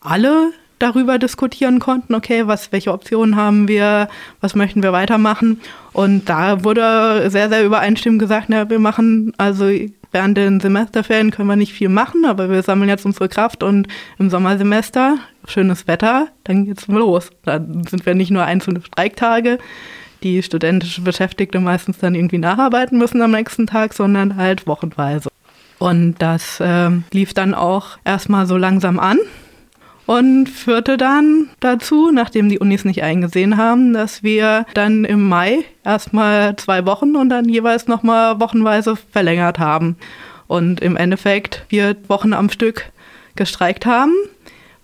alle 0.00 0.52
darüber 0.78 1.18
diskutieren 1.18 1.78
konnten, 1.78 2.14
okay, 2.14 2.46
was, 2.46 2.72
welche 2.72 2.92
Optionen 2.92 3.36
haben 3.36 3.68
wir, 3.68 4.08
was 4.40 4.54
möchten 4.54 4.82
wir 4.82 4.92
weitermachen. 4.92 5.60
Und 5.92 6.28
da 6.28 6.64
wurde 6.64 7.30
sehr, 7.30 7.48
sehr 7.48 7.64
übereinstimmend 7.64 8.20
gesagt, 8.20 8.46
na, 8.48 8.68
wir 8.70 8.78
machen 8.78 9.32
also 9.38 9.68
während 10.12 10.38
den 10.38 10.60
Semesterferien 10.60 11.30
können 11.30 11.48
wir 11.48 11.56
nicht 11.56 11.72
viel 11.72 11.88
machen, 11.88 12.24
aber 12.24 12.50
wir 12.50 12.62
sammeln 12.62 12.88
jetzt 12.88 13.04
unsere 13.04 13.28
Kraft 13.28 13.62
und 13.62 13.88
im 14.18 14.30
Sommersemester, 14.30 15.18
schönes 15.46 15.86
Wetter, 15.86 16.28
dann 16.44 16.64
geht's 16.64 16.86
los. 16.88 17.30
Dann 17.44 17.84
sind 17.84 18.06
wir 18.06 18.14
nicht 18.14 18.30
nur 18.30 18.44
einzelne 18.44 18.80
Streiktage, 18.80 19.58
die 20.22 20.42
studentische 20.42 21.02
Beschäftigte 21.02 21.60
meistens 21.60 21.98
dann 21.98 22.14
irgendwie 22.14 22.38
nacharbeiten 22.38 22.98
müssen 22.98 23.22
am 23.22 23.30
nächsten 23.30 23.66
Tag, 23.66 23.94
sondern 23.94 24.36
halt 24.36 24.66
wochenweise. 24.66 25.28
Und 25.78 26.16
das 26.18 26.58
äh, 26.60 26.90
lief 27.12 27.34
dann 27.34 27.54
auch 27.54 27.98
erstmal 28.04 28.46
so 28.46 28.56
langsam 28.56 28.98
an 28.98 29.18
und 30.08 30.48
führte 30.48 30.96
dann 30.96 31.50
dazu, 31.60 32.10
nachdem 32.10 32.48
die 32.48 32.58
Unis 32.58 32.86
nicht 32.86 33.02
eingesehen 33.02 33.58
haben, 33.58 33.92
dass 33.92 34.22
wir 34.22 34.64
dann 34.72 35.04
im 35.04 35.28
Mai 35.28 35.66
erstmal 35.84 36.56
zwei 36.56 36.86
Wochen 36.86 37.14
und 37.14 37.28
dann 37.28 37.46
jeweils 37.46 37.88
nochmal 37.88 38.40
wochenweise 38.40 38.96
verlängert 38.96 39.58
haben. 39.58 39.96
Und 40.46 40.80
im 40.80 40.96
Endeffekt 40.96 41.66
vier 41.68 41.94
Wochen 42.08 42.32
am 42.32 42.48
Stück 42.48 42.90
gestreikt 43.36 43.84
haben 43.84 44.14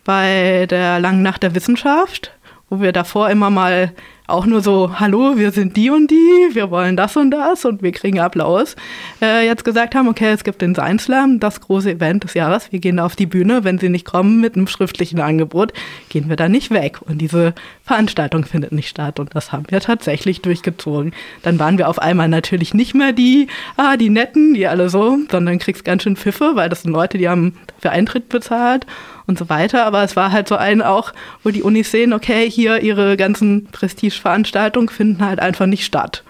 bei 0.05 0.67
der 0.69 1.01
Langen 1.01 1.23
Nacht 1.23 1.43
der 1.43 1.55
Wissenschaft, 1.55 2.31
wo 2.69 2.83
wir 2.83 2.93
davor 2.93 3.31
immer 3.31 3.49
mal 3.49 3.95
auch 4.27 4.47
nur 4.47 4.63
so, 4.63 4.99
hallo, 4.99 5.37
wir 5.37 5.51
sind 5.51 5.77
die 5.77 5.91
und 5.91 6.11
die, 6.11 6.49
wir 6.55 6.71
wollen 6.71 6.97
das 6.97 7.15
und 7.17 7.31
das 7.31 7.67
und 7.67 7.83
wir 7.83 7.93
kriegen 7.93 8.21
Applaus, 8.21 8.75
äh, 9.21 9.45
jetzt 9.45 9.65
gesagt 9.65 9.95
haben, 9.95 10.09
okay, 10.09 10.33
es 10.33 10.45
gibt 10.45 10.63
den 10.63 10.75
Science 10.75 11.05
Slam, 11.05 11.41
das 11.41 11.61
große 11.61 11.91
Event 11.91 12.25
des 12.25 12.33
Jahres, 12.33 12.73
wir 12.73 12.79
gehen 12.79 12.99
auf 13.01 13.17
die 13.17 13.27
Bühne, 13.27 13.65
wenn 13.65 13.79
sie 13.79 13.91
nicht 13.91 14.07
kommen 14.07 14.41
mit 14.41 14.57
einem 14.57 14.67
schriftlichen 14.67 15.21
Angebot, 15.21 15.75
gehen 16.09 16.31
wir 16.31 16.37
da 16.37 16.49
nicht 16.49 16.71
weg. 16.71 17.01
Und 17.03 17.19
diese 17.19 17.55
Veranstaltung 17.85 18.47
findet 18.47 18.73
nicht 18.73 18.89
statt. 18.89 19.21
Und 19.21 19.35
das 19.35 19.53
haben 19.53 19.65
wir 19.69 19.81
tatsächlich 19.81 20.41
durchgezogen. 20.41 21.13
Dann 21.43 21.59
waren 21.59 21.77
wir 21.77 21.89
auf 21.89 21.99
einmal 21.99 22.29
natürlich 22.29 22.73
nicht 22.73 22.95
mehr 22.95 23.13
die, 23.13 23.49
ah, 23.77 23.99
die 23.99 24.09
Netten, 24.09 24.55
die 24.55 24.67
alle 24.67 24.89
so, 24.89 25.19
sondern 25.31 25.59
kriegst 25.59 25.85
ganz 25.85 26.03
schön 26.03 26.17
Pfiffe, 26.17 26.53
weil 26.55 26.71
das 26.71 26.83
sind 26.83 26.93
Leute, 26.93 27.19
die 27.19 27.29
haben 27.29 27.59
für 27.79 27.91
Eintritt 27.91 28.31
bezahlt 28.31 28.87
und 29.27 29.39
so 29.39 29.49
weiter. 29.49 29.87
Aber 29.87 30.03
es 30.03 30.17
war 30.17 30.33
halt 30.33 30.49
so 30.49 30.57
ein 30.57 30.83
auch, 30.83 31.13
wo 31.43 31.51
die 31.51 31.63
Unis 31.63 31.91
sehen, 31.91 32.13
okay, 32.13 32.51
hier 32.51 32.81
ihre 32.81 33.17
ganzen 33.17 33.67
Prestigeveranstaltungen 33.67 34.89
finden 34.89 35.25
halt 35.25 35.41
einfach 35.41 35.67
nicht 35.67 35.85
statt. 35.85 36.23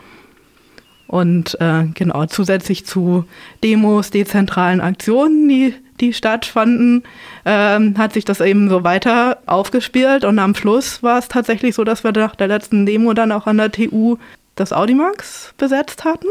Und 1.06 1.60
äh, 1.60 1.84
genau, 1.94 2.26
zusätzlich 2.26 2.86
zu 2.86 3.24
Demos, 3.62 4.10
dezentralen 4.10 4.80
Aktionen, 4.80 5.48
die, 5.48 5.74
die 6.00 6.12
stattfanden, 6.12 7.04
ähm, 7.44 7.96
hat 7.98 8.14
sich 8.14 8.24
das 8.24 8.40
eben 8.40 8.68
so 8.68 8.84
weiter 8.84 9.38
aufgespielt. 9.46 10.24
Und 10.24 10.38
am 10.38 10.54
Schluss 10.54 11.02
war 11.02 11.18
es 11.18 11.28
tatsächlich 11.28 11.74
so, 11.74 11.84
dass 11.84 12.04
wir 12.04 12.12
nach 12.12 12.34
der 12.34 12.48
letzten 12.48 12.86
Demo 12.86 13.12
dann 13.12 13.32
auch 13.32 13.46
an 13.46 13.58
der 13.58 13.70
TU 13.70 14.16
das 14.56 14.72
Audimax 14.72 15.54
besetzt 15.58 16.04
hatten. 16.04 16.26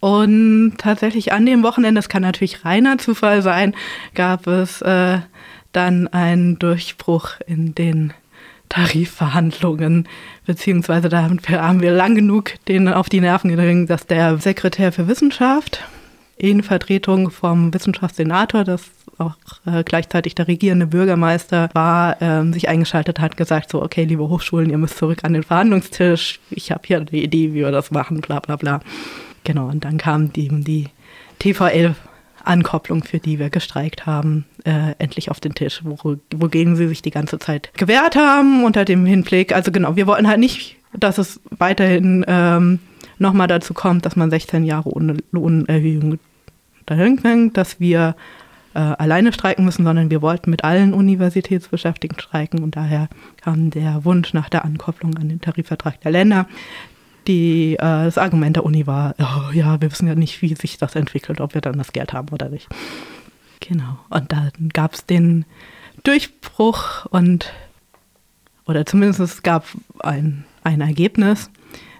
Und 0.00 0.74
tatsächlich 0.78 1.32
an 1.32 1.44
dem 1.44 1.62
Wochenende, 1.62 1.98
das 1.98 2.08
kann 2.08 2.22
natürlich 2.22 2.64
reiner 2.64 2.98
Zufall 2.98 3.42
sein, 3.42 3.74
gab 4.14 4.46
es 4.46 4.80
äh, 4.82 5.18
dann 5.72 6.08
einen 6.08 6.58
Durchbruch 6.58 7.32
in 7.46 7.74
den 7.74 8.14
Tarifverhandlungen, 8.70 10.08
beziehungsweise 10.46 11.08
da 11.08 11.22
haben 11.22 11.82
wir 11.82 11.92
lang 11.92 12.14
genug 12.14 12.52
denen 12.68 12.88
auf 12.88 13.08
die 13.08 13.20
Nerven 13.20 13.50
gegangen, 13.50 13.86
dass 13.86 14.06
der 14.06 14.38
Sekretär 14.38 14.92
für 14.92 15.08
Wissenschaft 15.08 15.82
in 16.36 16.62
Vertretung 16.62 17.30
vom 17.30 17.74
Wissenschaftssenator, 17.74 18.64
das 18.64 18.90
auch 19.18 19.34
äh, 19.66 19.84
gleichzeitig 19.84 20.34
der 20.34 20.48
regierende 20.48 20.86
Bürgermeister 20.86 21.68
war, 21.74 22.22
äh, 22.22 22.50
sich 22.52 22.68
eingeschaltet 22.68 23.20
hat, 23.20 23.36
gesagt 23.36 23.70
so, 23.70 23.82
okay, 23.82 24.04
liebe 24.04 24.28
Hochschulen, 24.28 24.70
ihr 24.70 24.78
müsst 24.78 24.96
zurück 24.96 25.18
an 25.24 25.34
den 25.34 25.42
Verhandlungstisch, 25.42 26.40
ich 26.50 26.72
habe 26.72 26.82
hier 26.86 26.96
eine 26.98 27.10
Idee, 27.10 27.52
wie 27.52 27.56
wir 27.56 27.70
das 27.72 27.90
machen, 27.90 28.22
bla 28.22 28.40
bla 28.40 28.56
bla. 28.56 28.80
Genau, 29.44 29.68
und 29.68 29.84
dann 29.84 29.98
kam 29.98 30.32
die, 30.32 30.48
die 30.48 30.88
TVL-Ankopplung, 31.38 33.04
für 33.04 33.18
die 33.18 33.38
wir 33.38 33.50
gestreikt 33.50 34.06
haben, 34.06 34.44
äh, 34.64 34.94
endlich 34.98 35.30
auf 35.30 35.40
den 35.40 35.54
Tisch, 35.54 35.80
wo, 35.84 36.16
wogegen 36.34 36.76
sie 36.76 36.88
sich 36.88 37.02
die 37.02 37.10
ganze 37.10 37.38
Zeit 37.38 37.70
gewehrt 37.74 38.16
haben, 38.16 38.64
unter 38.64 38.84
dem 38.84 39.06
Hinblick, 39.06 39.54
also 39.54 39.72
genau, 39.72 39.96
wir 39.96 40.06
wollten 40.06 40.28
halt 40.28 40.40
nicht, 40.40 40.76
dass 40.92 41.18
es 41.18 41.40
weiterhin 41.50 42.24
ähm, 42.28 42.80
nochmal 43.18 43.46
dazu 43.46 43.74
kommt, 43.74 44.04
dass 44.06 44.16
man 44.16 44.30
16 44.30 44.64
Jahre 44.64 44.90
ohne 44.90 45.16
Lohnerhöhung 45.30 46.18
dahin 46.86 47.18
hängt, 47.22 47.56
dass 47.56 47.80
wir 47.80 48.16
äh, 48.74 48.78
alleine 48.78 49.32
streiken 49.32 49.64
müssen, 49.64 49.84
sondern 49.84 50.10
wir 50.10 50.22
wollten 50.22 50.50
mit 50.50 50.64
allen 50.64 50.94
Universitätsbeschäftigten 50.94 52.20
streiken. 52.20 52.62
Und 52.62 52.76
daher 52.76 53.08
kam 53.42 53.70
der 53.70 54.04
Wunsch 54.04 54.32
nach 54.32 54.48
der 54.48 54.64
Ankopplung 54.64 55.16
an 55.16 55.28
den 55.28 55.40
Tarifvertrag 55.40 56.00
der 56.00 56.12
Länder, 56.12 56.46
die, 57.26 57.74
äh, 57.74 57.78
das 57.78 58.18
Argument 58.18 58.56
der 58.56 58.64
Uni 58.64 58.86
war, 58.86 59.14
oh, 59.18 59.52
ja, 59.52 59.80
wir 59.80 59.90
wissen 59.90 60.08
ja 60.08 60.14
nicht, 60.14 60.42
wie 60.42 60.54
sich 60.54 60.78
das 60.78 60.94
entwickelt, 60.94 61.40
ob 61.40 61.54
wir 61.54 61.60
dann 61.60 61.78
das 61.78 61.92
Geld 61.92 62.12
haben 62.12 62.28
oder 62.30 62.48
nicht. 62.48 62.68
Genau. 63.60 63.98
Und 64.08 64.32
dann 64.32 64.52
gab 64.72 64.94
es 64.94 65.06
den 65.06 65.44
Durchbruch 66.02 67.06
und, 67.06 67.52
oder 68.66 68.86
zumindest 68.86 69.20
es 69.20 69.42
gab 69.42 69.66
ein, 70.00 70.44
ein 70.64 70.80
Ergebnis. 70.80 71.50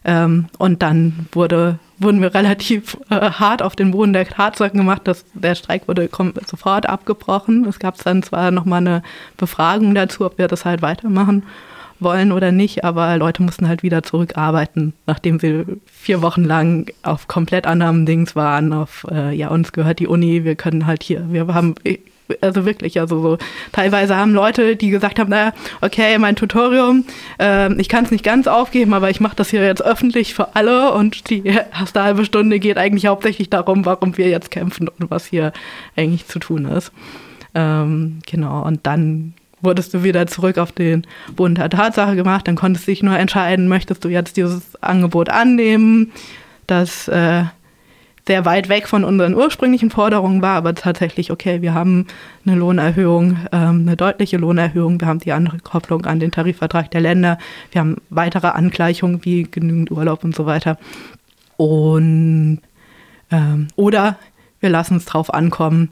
Ähm, 0.02 0.46
und 0.58 0.80
dann 0.80 1.26
wurde, 1.32 1.78
wurden 1.98 2.22
wir 2.22 2.34
relativ 2.34 2.96
äh, 3.10 3.30
hart 3.30 3.62
auf 3.62 3.76
den 3.76 3.90
Boden 3.90 4.14
der 4.14 4.26
Tatsachen 4.26 4.78
gemacht, 4.78 5.02
dass 5.04 5.26
der 5.34 5.54
Streik 5.54 5.86
wurde 5.88 6.08
sofort 6.46 6.86
abgebrochen. 6.86 7.66
Es 7.66 7.78
gab 7.78 8.02
dann 8.02 8.22
zwar 8.22 8.50
nochmal 8.50 8.78
eine 8.78 9.02
Befragung 9.36 9.94
dazu, 9.94 10.24
ob 10.24 10.38
wir 10.38 10.48
das 10.48 10.64
halt 10.64 10.80
weitermachen 10.80 11.42
wollen 12.00 12.32
oder 12.32 12.52
nicht, 12.52 12.84
aber 12.84 13.16
Leute 13.16 13.42
mussten 13.42 13.68
halt 13.68 13.82
wieder 13.82 14.02
zurückarbeiten, 14.02 14.92
nachdem 15.06 15.38
sie 15.38 15.64
vier 15.86 16.22
Wochen 16.22 16.44
lang 16.44 16.90
auf 17.02 17.28
komplett 17.28 17.66
anderem 17.66 18.06
Dings 18.06 18.36
waren. 18.36 18.72
Auf, 18.72 19.06
äh, 19.10 19.34
ja, 19.34 19.48
uns 19.48 19.72
gehört 19.72 19.98
die 19.98 20.06
Uni, 20.06 20.44
wir 20.44 20.54
können 20.54 20.86
halt 20.86 21.02
hier, 21.02 21.24
wir 21.30 21.46
haben, 21.48 21.74
also 22.40 22.64
wirklich, 22.64 23.00
also 23.00 23.20
so, 23.20 23.38
teilweise 23.72 24.16
haben 24.16 24.32
Leute, 24.32 24.76
die 24.76 24.90
gesagt 24.90 25.18
haben, 25.18 25.30
naja, 25.30 25.52
okay, 25.80 26.18
mein 26.18 26.36
Tutorium, 26.36 27.04
äh, 27.38 27.72
ich 27.74 27.88
kann 27.88 28.04
es 28.04 28.10
nicht 28.10 28.24
ganz 28.24 28.46
aufgeben, 28.46 28.94
aber 28.94 29.10
ich 29.10 29.20
mache 29.20 29.36
das 29.36 29.50
hier 29.50 29.64
jetzt 29.64 29.84
öffentlich 29.84 30.34
für 30.34 30.54
alle 30.56 30.92
und 30.92 31.30
die 31.30 31.44
erste 31.44 32.02
halbe 32.02 32.24
Stunde 32.24 32.58
geht 32.58 32.78
eigentlich 32.78 33.06
hauptsächlich 33.06 33.50
darum, 33.50 33.84
warum 33.84 34.16
wir 34.16 34.28
jetzt 34.28 34.50
kämpfen 34.50 34.88
und 34.88 35.10
was 35.10 35.26
hier 35.26 35.52
eigentlich 35.96 36.26
zu 36.26 36.38
tun 36.38 36.64
ist. 36.66 36.92
Ähm, 37.54 38.20
genau, 38.26 38.64
und 38.64 38.86
dann 38.86 39.34
wurdest 39.62 39.94
du 39.94 40.02
wieder 40.02 40.26
zurück 40.26 40.58
auf 40.58 40.72
den 40.72 41.06
Boden 41.36 41.54
der 41.54 41.70
Tatsache 41.70 42.16
gemacht. 42.16 42.48
Dann 42.48 42.56
konntest 42.56 42.86
du 42.86 42.92
dich 42.92 43.02
nur 43.02 43.18
entscheiden, 43.18 43.68
möchtest 43.68 44.04
du 44.04 44.08
jetzt 44.08 44.36
dieses 44.36 44.82
Angebot 44.82 45.28
annehmen, 45.28 46.12
das 46.66 47.08
äh, 47.08 47.44
sehr 48.26 48.44
weit 48.44 48.68
weg 48.68 48.86
von 48.86 49.02
unseren 49.02 49.34
ursprünglichen 49.34 49.90
Forderungen 49.90 50.42
war, 50.42 50.56
aber 50.56 50.74
tatsächlich, 50.74 51.30
okay, 51.30 51.62
wir 51.62 51.74
haben 51.74 52.06
eine 52.46 52.56
Lohnerhöhung, 52.56 53.38
ähm, 53.50 53.84
eine 53.86 53.96
deutliche 53.96 54.36
Lohnerhöhung, 54.36 55.00
wir 55.00 55.08
haben 55.08 55.18
die 55.18 55.32
Ankopplung 55.32 56.04
an 56.06 56.20
den 56.20 56.30
Tarifvertrag 56.30 56.90
der 56.90 57.00
Länder, 57.00 57.38
wir 57.72 57.80
haben 57.80 57.96
weitere 58.10 58.48
Angleichungen 58.48 59.24
wie 59.24 59.44
genügend 59.44 59.90
Urlaub 59.90 60.22
und 60.22 60.34
so 60.34 60.46
weiter. 60.46 60.78
Und 61.56 62.60
ähm, 63.30 63.68
oder 63.76 64.16
wir 64.60 64.70
lassen 64.70 64.98
es 64.98 65.06
drauf 65.06 65.32
ankommen, 65.32 65.90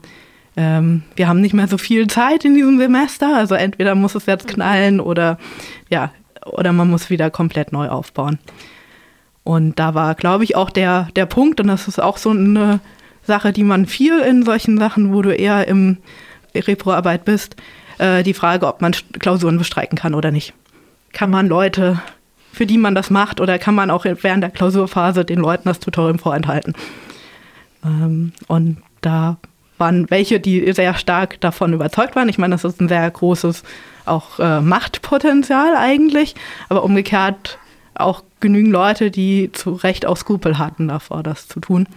ähm, 0.57 1.03
wir 1.15 1.27
haben 1.27 1.41
nicht 1.41 1.53
mehr 1.53 1.67
so 1.67 1.77
viel 1.77 2.07
Zeit 2.07 2.45
in 2.45 2.55
diesem 2.55 2.77
Semester. 2.77 3.35
Also 3.35 3.55
entweder 3.55 3.95
muss 3.95 4.15
es 4.15 4.25
jetzt 4.25 4.47
knallen 4.47 4.99
oder 4.99 5.37
ja, 5.89 6.11
oder 6.45 6.73
man 6.73 6.89
muss 6.89 7.09
wieder 7.09 7.29
komplett 7.29 7.71
neu 7.71 7.89
aufbauen. 7.89 8.39
Und 9.43 9.79
da 9.79 9.95
war, 9.95 10.15
glaube 10.15 10.43
ich, 10.43 10.55
auch 10.55 10.69
der, 10.69 11.07
der 11.15 11.25
Punkt, 11.25 11.59
und 11.59 11.67
das 11.67 11.87
ist 11.87 11.99
auch 11.99 12.17
so 12.17 12.29
eine 12.31 12.79
Sache, 13.23 13.51
die 13.51 13.63
man 13.63 13.85
viel 13.85 14.19
in 14.19 14.43
solchen 14.43 14.77
Sachen, 14.77 15.13
wo 15.13 15.21
du 15.21 15.33
eher 15.33 15.67
im 15.67 15.97
Reproarbeit 16.53 17.25
bist, 17.25 17.55
äh, 17.97 18.23
die 18.23 18.33
Frage, 18.33 18.67
ob 18.67 18.81
man 18.81 18.93
Klausuren 19.19 19.57
bestreiken 19.57 19.97
kann 19.97 20.13
oder 20.13 20.31
nicht. 20.31 20.53
Kann 21.13 21.29
man 21.29 21.47
Leute, 21.47 21.99
für 22.51 22.65
die 22.65 22.77
man 22.77 22.95
das 22.95 23.09
macht, 23.09 23.41
oder 23.41 23.57
kann 23.57 23.75
man 23.75 23.91
auch 23.91 24.05
während 24.05 24.43
der 24.43 24.51
Klausurphase 24.51 25.25
den 25.25 25.39
Leuten 25.39 25.69
das 25.69 25.79
Tutorium 25.79 26.19
vorenthalten? 26.19 26.73
Ähm, 27.83 28.33
und 28.47 28.77
da 29.01 29.37
waren 29.79 30.09
welche, 30.09 30.39
die 30.39 30.71
sehr 30.73 30.95
stark 30.95 31.39
davon 31.41 31.73
überzeugt 31.73 32.15
waren. 32.15 32.29
Ich 32.29 32.37
meine, 32.37 32.55
das 32.55 32.63
ist 32.63 32.81
ein 32.81 32.87
sehr 32.87 33.09
großes 33.09 33.63
auch 34.05 34.39
äh, 34.39 34.61
Machtpotenzial 34.61 35.75
eigentlich, 35.75 36.35
aber 36.67 36.83
umgekehrt 36.83 37.59
auch 37.95 38.23
genügend 38.39 38.71
Leute, 38.71 39.11
die 39.11 39.51
zu 39.51 39.71
Recht 39.71 40.05
auch 40.05 40.17
Skrupel 40.17 40.57
hatten 40.57 40.87
davor, 40.87 41.23
das 41.23 41.47
zu 41.47 41.59
tun. 41.59 41.87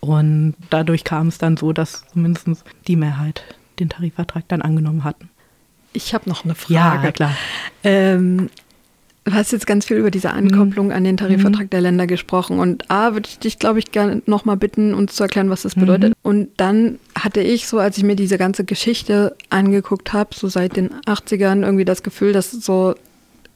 Und 0.00 0.54
dadurch 0.70 1.04
kam 1.04 1.28
es 1.28 1.38
dann 1.38 1.56
so, 1.56 1.72
dass 1.72 2.04
zumindest 2.12 2.48
die 2.86 2.96
Mehrheit 2.96 3.42
den 3.78 3.88
Tarifvertrag 3.88 4.44
dann 4.48 4.62
angenommen 4.62 5.04
hatten. 5.04 5.30
Ich 5.92 6.14
habe 6.14 6.28
noch 6.28 6.44
eine 6.44 6.54
Frage. 6.54 7.06
Ja, 7.06 7.12
klar. 7.12 7.36
Ähm, 7.82 8.50
du 9.26 9.34
hast 9.34 9.50
jetzt 9.50 9.66
ganz 9.66 9.84
viel 9.84 9.96
über 9.96 10.12
diese 10.12 10.30
Ankopplung 10.30 10.92
an 10.92 11.02
den 11.02 11.16
Tarifvertrag 11.16 11.64
mhm. 11.64 11.70
der 11.70 11.80
Länder 11.80 12.06
gesprochen. 12.06 12.60
Und 12.60 12.88
A, 12.90 13.12
würde 13.12 13.28
ich 13.28 13.38
dich, 13.40 13.58
glaube 13.58 13.80
ich, 13.80 13.90
gerne 13.90 14.22
nochmal 14.26 14.56
bitten, 14.56 14.94
uns 14.94 15.16
zu 15.16 15.24
erklären, 15.24 15.50
was 15.50 15.62
das 15.62 15.74
bedeutet. 15.74 16.10
Mhm. 16.10 16.14
Und 16.22 16.48
dann 16.56 16.98
hatte 17.18 17.40
ich 17.40 17.66
so, 17.66 17.78
als 17.78 17.98
ich 17.98 18.04
mir 18.04 18.14
diese 18.14 18.38
ganze 18.38 18.64
Geschichte 18.64 19.34
angeguckt 19.50 20.12
habe, 20.12 20.30
so 20.34 20.48
seit 20.48 20.76
den 20.76 20.90
80ern 21.06 21.64
irgendwie 21.64 21.84
das 21.84 22.04
Gefühl, 22.04 22.32
dass 22.32 22.52
so 22.52 22.94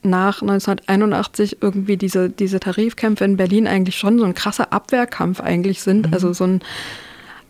nach 0.03 0.43
1981 0.43 1.59
irgendwie 1.61 1.97
diese, 1.97 2.31
diese 2.31 2.59
Tarifkämpfe 2.59 3.25
in 3.25 3.37
Berlin 3.37 3.69
eigentlich 3.69 3.97
schon 3.97 4.19
so 4.19 4.25
ein 4.25 4.35
krasser 4.35 4.73
Abwehrkampf 4.73 5.41
eigentlich 5.41 5.83
sind. 5.83 6.09
Mhm. 6.09 6.15
Also 6.15 6.33
so 6.33 6.45
ein 6.45 6.61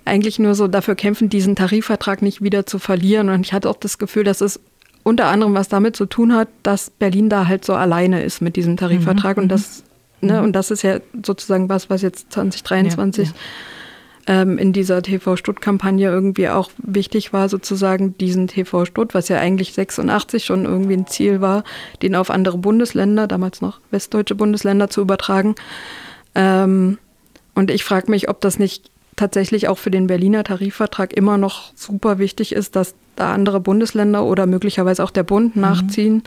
eigentlich 0.05 0.39
nur 0.39 0.55
so 0.55 0.66
dafür 0.68 0.95
kämpfen, 0.95 1.29
diesen 1.29 1.57
Tarifvertrag 1.57 2.21
nicht 2.21 2.43
wieder 2.43 2.66
zu 2.66 2.79
verlieren. 2.79 3.31
Und 3.31 3.47
ich 3.47 3.53
hatte 3.53 3.71
auch 3.71 3.77
das 3.77 3.99
Gefühl, 3.99 4.25
dass 4.25 4.41
es 4.41 4.61
unter 5.03 5.26
anderem 5.26 5.55
was 5.55 5.68
damit 5.68 5.96
zu 5.96 6.07
tun 6.07 6.34
hat, 6.34 6.48
dass 6.62 6.90
Berlin 6.90 7.28
da 7.28 7.46
halt 7.46 7.64
so 7.64 7.74
alleine 7.74 8.22
ist 8.22 8.40
mit 8.40 8.57
diesem 8.57 8.76
Tarifvertrag. 8.76 9.36
Mhm. 9.36 9.44
Und 9.44 9.48
das, 9.51 9.82
ne, 10.20 10.38
mhm. 10.38 10.44
und 10.44 10.53
das 10.53 10.70
ist 10.70 10.82
ja 10.82 10.98
sozusagen 11.24 11.68
was, 11.68 11.90
was 11.90 12.03
jetzt 12.03 12.32
2023 12.32 13.28
ja, 13.28 13.34
ja 13.34 13.40
ähm, 14.26 14.59
in 14.59 14.72
dieser 14.72 15.03
TV-Stutt-Kampagne 15.03 16.09
irgendwie 16.09 16.48
auch 16.48 16.70
wichtig 16.78 17.32
war, 17.32 17.48
sozusagen 17.48 18.16
diesen 18.18 18.46
TV-Stutt, 18.46 19.14
was 19.14 19.28
ja 19.28 19.38
eigentlich 19.38 19.72
86 19.72 20.44
schon 20.44 20.64
irgendwie 20.66 20.94
ein 20.94 21.07
Ziel 21.07 21.40
war, 21.40 21.64
den 22.03 22.14
auf 22.14 22.30
andere 22.30 22.59
Bundesländer, 22.59 23.26
damals 23.26 23.61
noch 23.61 23.80
westdeutsche 23.90 24.34
Bundesländer 24.34 24.90
zu 24.90 25.01
übertragen. 25.01 25.55
Ähm, 26.34 26.98
und 27.55 27.70
ich 27.70 27.82
frage 27.82 28.11
mich, 28.11 28.28
ob 28.28 28.40
das 28.40 28.59
nicht 28.59 28.90
tatsächlich 29.21 29.68
auch 29.68 29.77
für 29.77 29.91
den 29.91 30.07
Berliner 30.07 30.45
Tarifvertrag 30.45 31.12
immer 31.12 31.37
noch 31.37 31.73
super 31.75 32.18
wichtig 32.18 32.53
ist, 32.53 32.75
dass 32.75 32.95
da 33.16 33.35
andere 33.35 33.61
Bundesländer 33.61 34.25
oder 34.25 34.47
möglicherweise 34.47 35.05
auch 35.05 35.11
der 35.11 35.25
Bund 35.25 35.57
mhm. 35.57 35.62
nachziehen, 35.62 36.23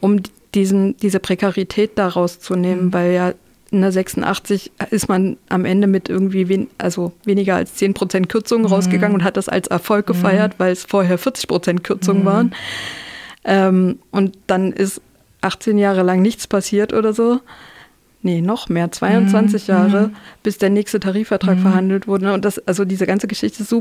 um 0.00 0.20
diesen, 0.52 0.96
diese 0.96 1.20
Prekarität 1.20 1.92
daraus 1.94 2.40
zu 2.40 2.56
nehmen, 2.56 2.86
mhm. 2.86 2.92
weil 2.92 3.12
ja 3.12 3.32
in 3.70 3.80
der 3.80 3.92
86 3.92 4.72
ist 4.90 5.08
man 5.08 5.38
am 5.48 5.64
Ende 5.64 5.86
mit 5.86 6.08
irgendwie 6.08 6.48
wen, 6.48 6.68
also 6.78 7.12
weniger 7.24 7.54
als 7.54 7.76
10 7.76 7.94
Prozent 7.94 8.28
Kürzungen 8.28 8.66
mhm. 8.66 8.72
rausgegangen 8.72 9.14
und 9.14 9.24
hat 9.24 9.36
das 9.36 9.48
als 9.48 9.68
Erfolg 9.68 10.08
mhm. 10.08 10.12
gefeiert, 10.12 10.54
weil 10.58 10.72
es 10.72 10.84
vorher 10.84 11.18
40 11.18 11.46
Prozent 11.46 11.84
Kürzungen 11.84 12.22
mhm. 12.22 12.26
waren. 12.26 12.54
Ähm, 13.44 13.98
und 14.10 14.36
dann 14.48 14.72
ist 14.72 15.00
18 15.42 15.78
Jahre 15.78 16.02
lang 16.02 16.20
nichts 16.20 16.48
passiert 16.48 16.92
oder 16.92 17.12
so. 17.12 17.40
Nee, 18.24 18.40
noch 18.40 18.68
mehr, 18.68 18.92
22 18.92 19.66
mhm. 19.66 19.74
Jahre, 19.74 20.08
mhm. 20.08 20.16
bis 20.42 20.58
der 20.58 20.70
nächste 20.70 21.00
Tarifvertrag 21.00 21.58
verhandelt 21.58 22.06
wurde. 22.06 22.32
Und 22.32 22.44
das, 22.44 22.58
also 22.68 22.84
diese 22.84 23.06
ganze 23.06 23.26
Geschichte 23.26 23.62
ist 23.62 23.74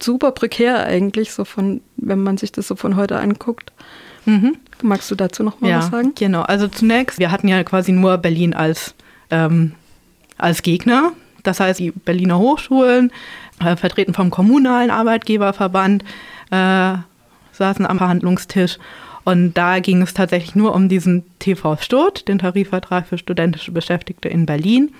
super, 0.00 0.32
prekär 0.32 0.84
eigentlich, 0.84 1.32
so 1.32 1.44
von, 1.44 1.80
wenn 1.96 2.20
man 2.20 2.36
sich 2.36 2.50
das 2.50 2.66
so 2.66 2.74
von 2.74 2.96
heute 2.96 3.18
anguckt. 3.18 3.72
Magst 4.82 5.10
du 5.10 5.14
dazu 5.14 5.42
noch 5.42 5.60
mal 5.60 5.70
ja, 5.70 5.78
was 5.78 5.90
sagen? 5.90 6.12
Genau, 6.16 6.42
also 6.42 6.66
zunächst, 6.66 7.18
wir 7.18 7.30
hatten 7.30 7.46
ja 7.46 7.62
quasi 7.62 7.92
nur 7.92 8.18
Berlin 8.18 8.54
als 8.54 8.94
ähm, 9.30 9.72
als 10.38 10.62
Gegner. 10.62 11.12
Das 11.42 11.60
heißt, 11.60 11.78
die 11.78 11.90
Berliner 11.90 12.38
Hochschulen, 12.38 13.12
äh, 13.60 13.76
vertreten 13.76 14.14
vom 14.14 14.30
kommunalen 14.30 14.90
Arbeitgeberverband, 14.90 16.04
äh, 16.50 16.94
saßen 17.52 17.86
am 17.86 17.98
Verhandlungstisch. 17.98 18.78
Und 19.24 19.54
da 19.54 19.78
ging 19.80 20.02
es 20.02 20.14
tatsächlich 20.14 20.54
nur 20.54 20.74
um 20.74 20.88
diesen 20.88 21.24
TV 21.38 21.76
Sturt, 21.78 22.28
den 22.28 22.38
Tarifvertrag 22.38 23.06
für 23.06 23.18
studentische 23.18 23.72
Beschäftigte 23.72 24.28
in 24.28 24.46
Berlin. 24.46 24.92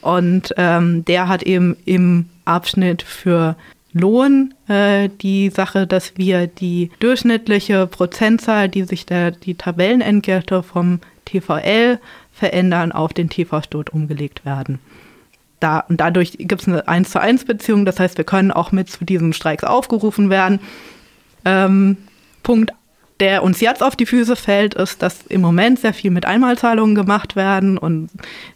Und 0.00 0.54
ähm, 0.56 1.04
der 1.04 1.28
hat 1.28 1.42
eben 1.42 1.76
im 1.84 2.26
Abschnitt 2.44 3.02
für 3.02 3.56
Lohn 3.92 4.54
äh, 4.68 5.08
die 5.20 5.50
Sache, 5.50 5.86
dass 5.86 6.16
wir 6.16 6.46
die 6.46 6.90
durchschnittliche 7.00 7.86
Prozentzahl, 7.86 8.68
die 8.68 8.84
sich 8.84 9.06
der, 9.06 9.30
die 9.30 9.54
Tabellenentgelte 9.54 10.62
vom 10.62 11.00
TVL 11.24 11.98
verändern, 12.32 12.92
auf 12.92 13.12
den 13.12 13.28
TV-Stot 13.28 13.90
umgelegt 13.90 14.44
werden. 14.44 14.78
Da, 15.60 15.80
und 15.80 16.00
dadurch 16.00 16.32
gibt 16.38 16.62
es 16.62 16.68
eine 16.68 16.86
1 16.86 17.10
zu 17.10 17.20
1 17.20 17.44
Beziehung, 17.44 17.84
das 17.84 17.98
heißt, 17.98 18.16
wir 18.16 18.24
können 18.24 18.52
auch 18.52 18.70
mit 18.70 18.88
zu 18.88 19.04
diesen 19.04 19.32
Streiks 19.32 19.64
aufgerufen 19.64 20.30
werden. 20.30 20.60
Ähm, 21.44 21.96
Punkt, 22.44 22.72
der 23.20 23.42
uns 23.42 23.60
jetzt 23.60 23.82
auf 23.82 23.96
die 23.96 24.06
Füße 24.06 24.36
fällt, 24.36 24.74
ist, 24.74 25.02
dass 25.02 25.26
im 25.28 25.40
Moment 25.40 25.80
sehr 25.80 25.92
viel 25.92 26.10
mit 26.10 26.24
Einmalzahlungen 26.24 26.94
gemacht 26.94 27.36
werden 27.36 27.76
und 27.76 28.10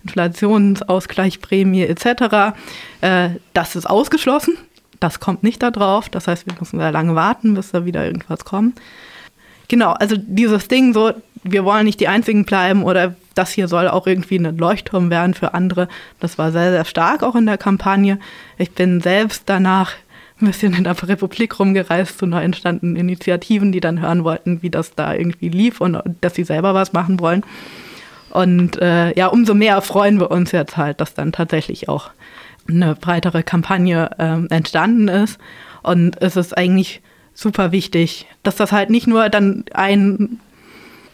Inflationsausgleichsprämie 0.04 1.82
etc. 1.82 2.54
Äh, 3.00 3.30
das 3.54 3.76
ist 3.76 3.86
ausgeschlossen. 3.86 4.56
Das 5.00 5.18
kommt 5.18 5.42
nicht 5.42 5.62
da 5.62 5.70
drauf. 5.72 6.08
Das 6.08 6.28
heißt, 6.28 6.46
wir 6.46 6.54
müssen 6.58 6.78
sehr 6.78 6.92
lange 6.92 7.14
warten, 7.16 7.54
bis 7.54 7.72
da 7.72 7.84
wieder 7.84 8.04
irgendwas 8.04 8.44
kommt. 8.44 8.80
Genau, 9.66 9.92
also 9.92 10.16
dieses 10.16 10.68
Ding 10.68 10.92
so, 10.92 11.12
wir 11.42 11.64
wollen 11.64 11.86
nicht 11.86 11.98
die 11.98 12.08
Einzigen 12.08 12.44
bleiben 12.44 12.84
oder 12.84 13.16
das 13.34 13.50
hier 13.50 13.68
soll 13.68 13.88
auch 13.88 14.06
irgendwie 14.06 14.36
ein 14.36 14.56
Leuchtturm 14.56 15.10
werden 15.10 15.34
für 15.34 15.54
andere. 15.54 15.88
Das 16.20 16.38
war 16.38 16.52
sehr, 16.52 16.70
sehr 16.70 16.84
stark 16.84 17.22
auch 17.22 17.34
in 17.34 17.46
der 17.46 17.58
Kampagne. 17.58 18.18
Ich 18.58 18.72
bin 18.72 19.00
selbst 19.00 19.44
danach 19.46 19.92
ein 20.42 20.46
bisschen 20.46 20.74
in 20.74 20.84
der 20.84 21.00
Republik 21.08 21.58
rumgereist 21.58 22.18
zu 22.18 22.26
neu 22.26 22.42
entstandenen 22.42 22.96
Initiativen, 22.96 23.72
die 23.72 23.80
dann 23.80 24.00
hören 24.00 24.24
wollten, 24.24 24.62
wie 24.62 24.70
das 24.70 24.94
da 24.94 25.14
irgendwie 25.14 25.48
lief 25.48 25.80
und 25.80 25.98
dass 26.20 26.34
sie 26.34 26.44
selber 26.44 26.74
was 26.74 26.92
machen 26.92 27.20
wollen. 27.20 27.42
Und 28.30 28.80
äh, 28.80 29.16
ja, 29.16 29.26
umso 29.26 29.54
mehr 29.54 29.80
freuen 29.82 30.18
wir 30.18 30.30
uns 30.30 30.52
jetzt 30.52 30.76
halt, 30.76 31.00
dass 31.00 31.14
dann 31.14 31.32
tatsächlich 31.32 31.88
auch 31.88 32.10
eine 32.68 32.94
breitere 32.94 33.42
Kampagne 33.42 34.10
äh, 34.18 34.54
entstanden 34.54 35.08
ist. 35.08 35.38
Und 35.82 36.20
es 36.22 36.36
ist 36.36 36.56
eigentlich 36.56 37.02
super 37.34 37.72
wichtig, 37.72 38.26
dass 38.42 38.56
das 38.56 38.72
halt 38.72 38.90
nicht 38.90 39.06
nur 39.06 39.28
dann 39.28 39.64
ein 39.74 40.40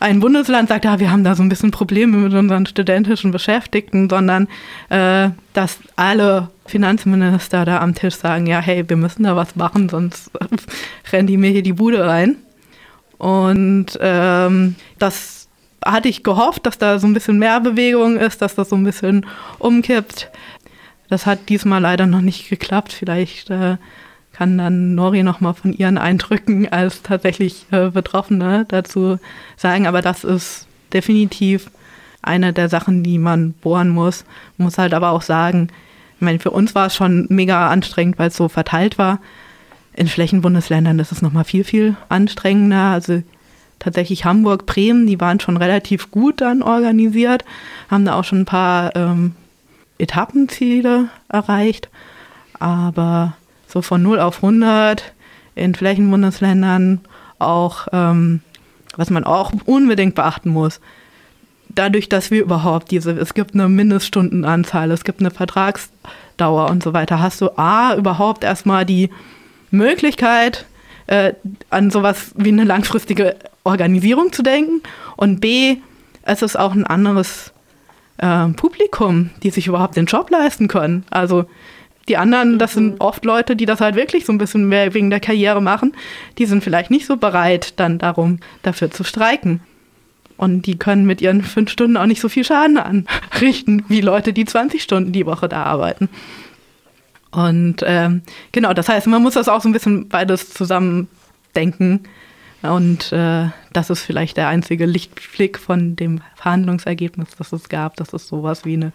ein 0.01 0.21
Bundesland 0.21 0.69
sagt, 0.69 0.85
ja, 0.85 1.01
wir 1.01 1.11
haben 1.11 1.25
da 1.25 1.35
so 1.35 1.43
ein 1.43 1.49
bisschen 1.49 1.71
Probleme 1.71 2.17
mit 2.17 2.33
unseren 2.33 2.67
studentischen 2.67 3.31
Beschäftigten, 3.31 4.09
sondern 4.09 4.49
äh, 4.91 5.31
dass 5.55 5.79
alle 5.97 6.51
Finanzminister 6.67 7.65
da 7.65 7.81
am 7.81 7.95
Tisch 7.95 8.15
sagen, 8.15 8.47
ja, 8.47 8.61
hey, 8.61 8.89
wir 8.89 8.97
müssen 8.97 9.25
da 9.25 9.35
was 9.35 9.57
machen, 9.57 9.89
sonst 9.89 10.31
rennen 11.13 11.27
die 11.27 11.37
mir 11.37 11.51
hier 11.51 11.63
die 11.63 11.73
Bude 11.73 12.07
rein. 12.07 12.37
Und 13.19 13.99
ähm, 14.01 14.77
das 14.99 15.49
hatte 15.85 16.09
ich 16.09 16.23
gehofft, 16.23 16.67
dass 16.67 16.79
da 16.79 16.99
so 16.99 17.07
ein 17.07 17.15
bisschen 17.15 17.39
mehr 17.39 17.61
Bewegung 17.61 18.17
ist, 18.17 18.43
dass 18.43 18.55
das 18.55 18.69
so 18.69 18.77
ein 18.77 18.85
bisschen 18.85 19.27
umkippt. 19.59 20.31
Das 21.09 21.27
hat 21.27 21.49
diesmal 21.49 21.81
leider 21.81 22.07
noch 22.07 22.21
nicht 22.21 22.49
geklappt. 22.49 22.93
Vielleicht 22.93 23.51
äh, 23.51 23.79
kann 24.39 24.57
dann 24.57 24.95
Nori 24.95 25.25
nochmal 25.25 25.55
von 25.55 25.73
ihren 25.73 25.99
Eindrücken 25.99 26.69
als 26.69 27.03
tatsächlich 27.03 27.67
äh, 27.73 27.91
Betroffene 27.91 28.67
dazu 28.69 29.19
sagen. 29.57 29.89
Aber 29.89 30.01
das 30.01 30.23
ist 30.23 30.69
definitiv 30.93 31.73
eine 32.23 32.53
der 32.53 32.69
Sachen, 32.69 33.03
die 33.03 33.19
man 33.19 33.53
bohren 33.53 33.89
muss. 33.89 34.25
Muss 34.57 34.79
halt 34.79 34.95
aber 34.95 35.11
auch 35.11 35.23
sagen, 35.23 35.71
ich 36.15 36.21
meine, 36.21 36.39
für 36.39 36.53
uns 36.53 36.77
war 36.77 36.87
es 36.87 36.95
schon 36.95 37.27
mega 37.31 37.69
anstrengend, 37.69 38.21
weil 38.21 38.29
es 38.29 38.37
so 38.37 38.49
verteilt 38.49 38.97
war. 38.97 39.19
In 39.93 40.07
Flächenbundesländern 40.07 41.01
ist 41.01 41.11
es 41.11 41.21
nochmal 41.21 41.45
viel, 41.45 41.65
viel 41.65 41.97
anstrengender. 42.09 42.93
Also 42.93 43.25
tatsächlich 43.81 44.25
Hamburg, 44.25 44.67
Bremen, 44.67 45.09
die 45.09 45.21
waren 45.21 45.41
schon 45.41 45.57
relativ 45.57 46.13
gut 46.13 46.41
dann 46.43 46.63
organisiert, 46.63 47.45
haben 47.91 48.05
da 48.05 48.15
auch 48.15 48.25
schon 48.25 48.43
ein 48.43 48.47
paar 48.47 48.95
ähm, 48.95 49.35
Etappenziele 49.99 51.09
erreicht. 51.29 51.89
Aber 52.61 53.35
so 53.69 53.83
von 53.83 54.03
0 54.03 54.19
auf 54.19 54.37
100 54.37 55.13
in 55.55 55.75
Flächenbundesländern 55.75 57.01
auch, 57.39 57.87
ähm, 57.93 58.41
was 58.97 59.11
man 59.11 59.25
auch 59.25 59.53
unbedingt 59.67 60.15
beachten 60.15 60.51
muss. 60.51 60.81
Dadurch, 61.69 62.09
dass 62.09 62.31
wir 62.31 62.43
überhaupt 62.43 62.91
diese, 62.91 63.13
es 63.13 63.35
gibt 63.35 63.55
eine 63.55 63.69
Mindeststundenanzahl, 63.69 64.91
es 64.91 65.05
gibt 65.05 65.21
eine 65.21 65.31
Vertragsdauer 65.31 66.71
und 66.71 66.83
so 66.83 66.93
weiter, 66.95 67.21
hast 67.21 67.41
du 67.41 67.57
A, 67.59 67.95
überhaupt 67.95 68.43
erstmal 68.43 68.87
die 68.87 69.11
Möglichkeit, 69.71 70.65
äh, 71.07 71.35
an 71.71 71.91
sowas 71.91 72.33
wie 72.37 72.49
eine 72.49 72.65
langfristige 72.65 73.37
Organisierung 73.65 74.33
zu 74.33 74.43
denken 74.43 74.83
und 75.17 75.41
B, 75.41 75.77
es 76.23 76.43
ist 76.43 76.59
auch 76.59 76.73
ein 76.73 76.87
anderes 76.87 77.53
äh, 78.19 78.49
Publikum, 78.49 79.31
die 79.43 79.51
sich 79.51 79.67
überhaupt 79.67 79.97
den 79.97 80.07
Job 80.07 80.31
leisten 80.31 80.69
können. 80.69 81.05
Also 81.11 81.47
die 82.09 82.17
anderen, 82.17 82.59
das 82.59 82.73
sind 82.73 82.95
mhm. 82.95 83.01
oft 83.01 83.25
Leute, 83.25 83.57
die 83.57 83.67
das 83.67 83.81
halt 83.81 83.95
wirklich 83.95 84.25
so 84.25 84.33
ein 84.33 84.39
bisschen 84.39 84.69
mehr 84.69 84.95
wegen 84.95 85.11
der 85.11 85.21
Karriere 85.21 85.63
machen. 85.63 85.95
Die 86.39 86.47
sind 86.47 86.65
vielleicht 86.65 86.91
nicht 86.91 87.07
so 87.07 87.17
bereit, 87.17 87.75
dann 87.77 87.99
darum 87.99 88.39
dafür 88.63 88.91
zu 88.91 89.05
streiken. 89.05 89.61
Und 90.37 90.67
die 90.67 90.79
können 90.79 91.05
mit 91.05 91.21
ihren 91.21 91.43
fünf 91.43 91.71
Stunden 91.71 91.97
auch 91.97 92.07
nicht 92.07 92.21
so 92.21 92.29
viel 92.29 92.45
Schaden 92.45 92.79
anrichten, 92.79 93.85
wie 93.89 94.01
Leute, 94.01 94.33
die 94.33 94.45
20 94.45 94.83
Stunden 94.83 95.13
die 95.13 95.27
Woche 95.27 95.49
da 95.49 95.65
arbeiten. 95.65 96.09
Und 97.31 97.83
ähm, 97.85 98.23
genau, 98.53 98.73
das 98.73 98.89
heißt, 98.89 99.07
man 99.09 99.23
muss 99.23 99.35
das 99.35 99.49
auch 99.49 99.61
so 99.61 99.69
ein 99.69 99.73
bisschen 99.73 100.09
beides 100.09 100.51
zusammen 100.55 101.09
denken. 101.57 102.05
Und 102.63 103.13
äh, 103.13 103.51
das 103.73 103.91
ist 103.91 104.03
vielleicht 104.03 104.37
der 104.37 104.49
einzige 104.49 104.87
Lichtblick 104.87 105.59
von 105.59 105.95
dem 105.95 106.21
Verhandlungsergebnis, 106.37 107.31
das 107.37 107.53
es 107.53 107.69
gab, 107.69 107.97
dass 107.97 108.13
es 108.13 108.27
sowas 108.27 108.65
wie 108.65 108.75
eine 108.75 108.93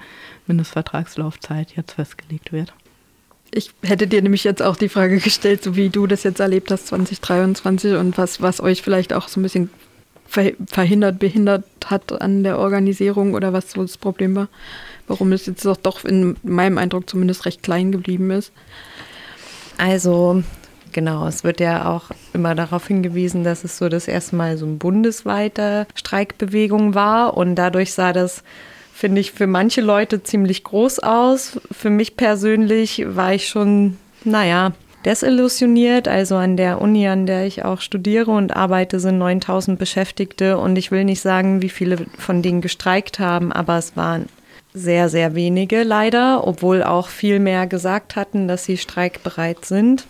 Mindestvertragslaufzeit 0.47 1.75
jetzt 1.75 1.93
festgelegt 1.93 2.51
wird. 2.51 2.73
Ich 3.55 3.71
hätte 3.83 4.07
dir 4.07 4.21
nämlich 4.21 4.43
jetzt 4.43 4.61
auch 4.61 4.75
die 4.75 4.89
Frage 4.89 5.17
gestellt, 5.19 5.63
so 5.63 5.75
wie 5.75 5.89
du 5.89 6.07
das 6.07 6.23
jetzt 6.23 6.39
erlebt 6.39 6.71
hast 6.71 6.87
2023 6.87 7.93
und 7.93 8.17
was, 8.17 8.41
was 8.41 8.61
euch 8.61 8.81
vielleicht 8.81 9.13
auch 9.13 9.27
so 9.27 9.39
ein 9.39 9.43
bisschen 9.43 9.69
verhindert, 10.65 11.19
behindert 11.19 11.63
hat 11.85 12.19
an 12.21 12.43
der 12.43 12.57
Organisierung 12.57 13.35
oder 13.35 13.53
was 13.53 13.71
so 13.71 13.83
das 13.83 13.97
Problem 13.97 14.35
war. 14.35 14.47
Warum 15.07 15.31
es 15.31 15.45
jetzt 15.45 15.65
doch, 15.65 15.77
doch 15.77 16.03
in 16.05 16.35
meinem 16.41 16.79
Eindruck 16.79 17.07
zumindest 17.07 17.45
recht 17.45 17.61
klein 17.61 17.91
geblieben 17.91 18.31
ist. 18.31 18.51
Also 19.77 20.43
Genau, 20.93 21.25
es 21.27 21.43
wird 21.43 21.59
ja 21.59 21.89
auch 21.89 22.11
immer 22.33 22.53
darauf 22.53 22.87
hingewiesen, 22.87 23.43
dass 23.43 23.63
es 23.63 23.77
so 23.77 23.89
das 23.89 24.07
erste 24.07 24.35
Mal 24.35 24.57
so 24.57 24.67
eine 24.67 24.75
bundesweite 24.75 25.87
Streikbewegung 25.95 26.93
war 26.93 27.35
und 27.35 27.55
dadurch 27.55 27.93
sah 27.93 28.13
das, 28.13 28.43
finde 29.03 29.19
ich, 29.19 29.33
für 29.33 29.47
manche 29.47 29.81
Leute 29.81 30.23
ziemlich 30.23 30.63
groß 30.63 30.99
aus. 30.99 31.59
Für 31.73 31.89
mich 31.89 32.15
persönlich 32.15 33.03
war 33.05 33.33
ich 33.33 33.49
schon, 33.49 33.97
naja, 34.23 34.71
desillusioniert. 35.03 36.07
Also 36.07 36.37
an 36.37 36.55
der 36.55 36.79
Uni, 36.79 37.05
an 37.09 37.25
der 37.25 37.45
ich 37.45 37.65
auch 37.65 37.81
studiere 37.81 38.31
und 38.31 38.55
arbeite, 38.55 39.01
sind 39.01 39.17
9000 39.17 39.77
Beschäftigte 39.77 40.57
und 40.57 40.77
ich 40.77 40.89
will 40.89 41.03
nicht 41.03 41.19
sagen, 41.19 41.61
wie 41.61 41.67
viele 41.67 41.97
von 42.17 42.41
denen 42.41 42.61
gestreikt 42.61 43.19
haben, 43.19 43.51
aber 43.51 43.77
es 43.77 43.97
waren 43.97 44.29
sehr, 44.73 45.09
sehr 45.09 45.35
wenige 45.35 45.83
leider, 45.83 46.47
obwohl 46.47 46.81
auch 46.81 47.09
viel 47.09 47.39
mehr 47.39 47.67
gesagt 47.67 48.15
hatten, 48.15 48.47
dass 48.47 48.63
sie 48.63 48.77
streikbereit 48.77 49.65
sind. 49.65 50.05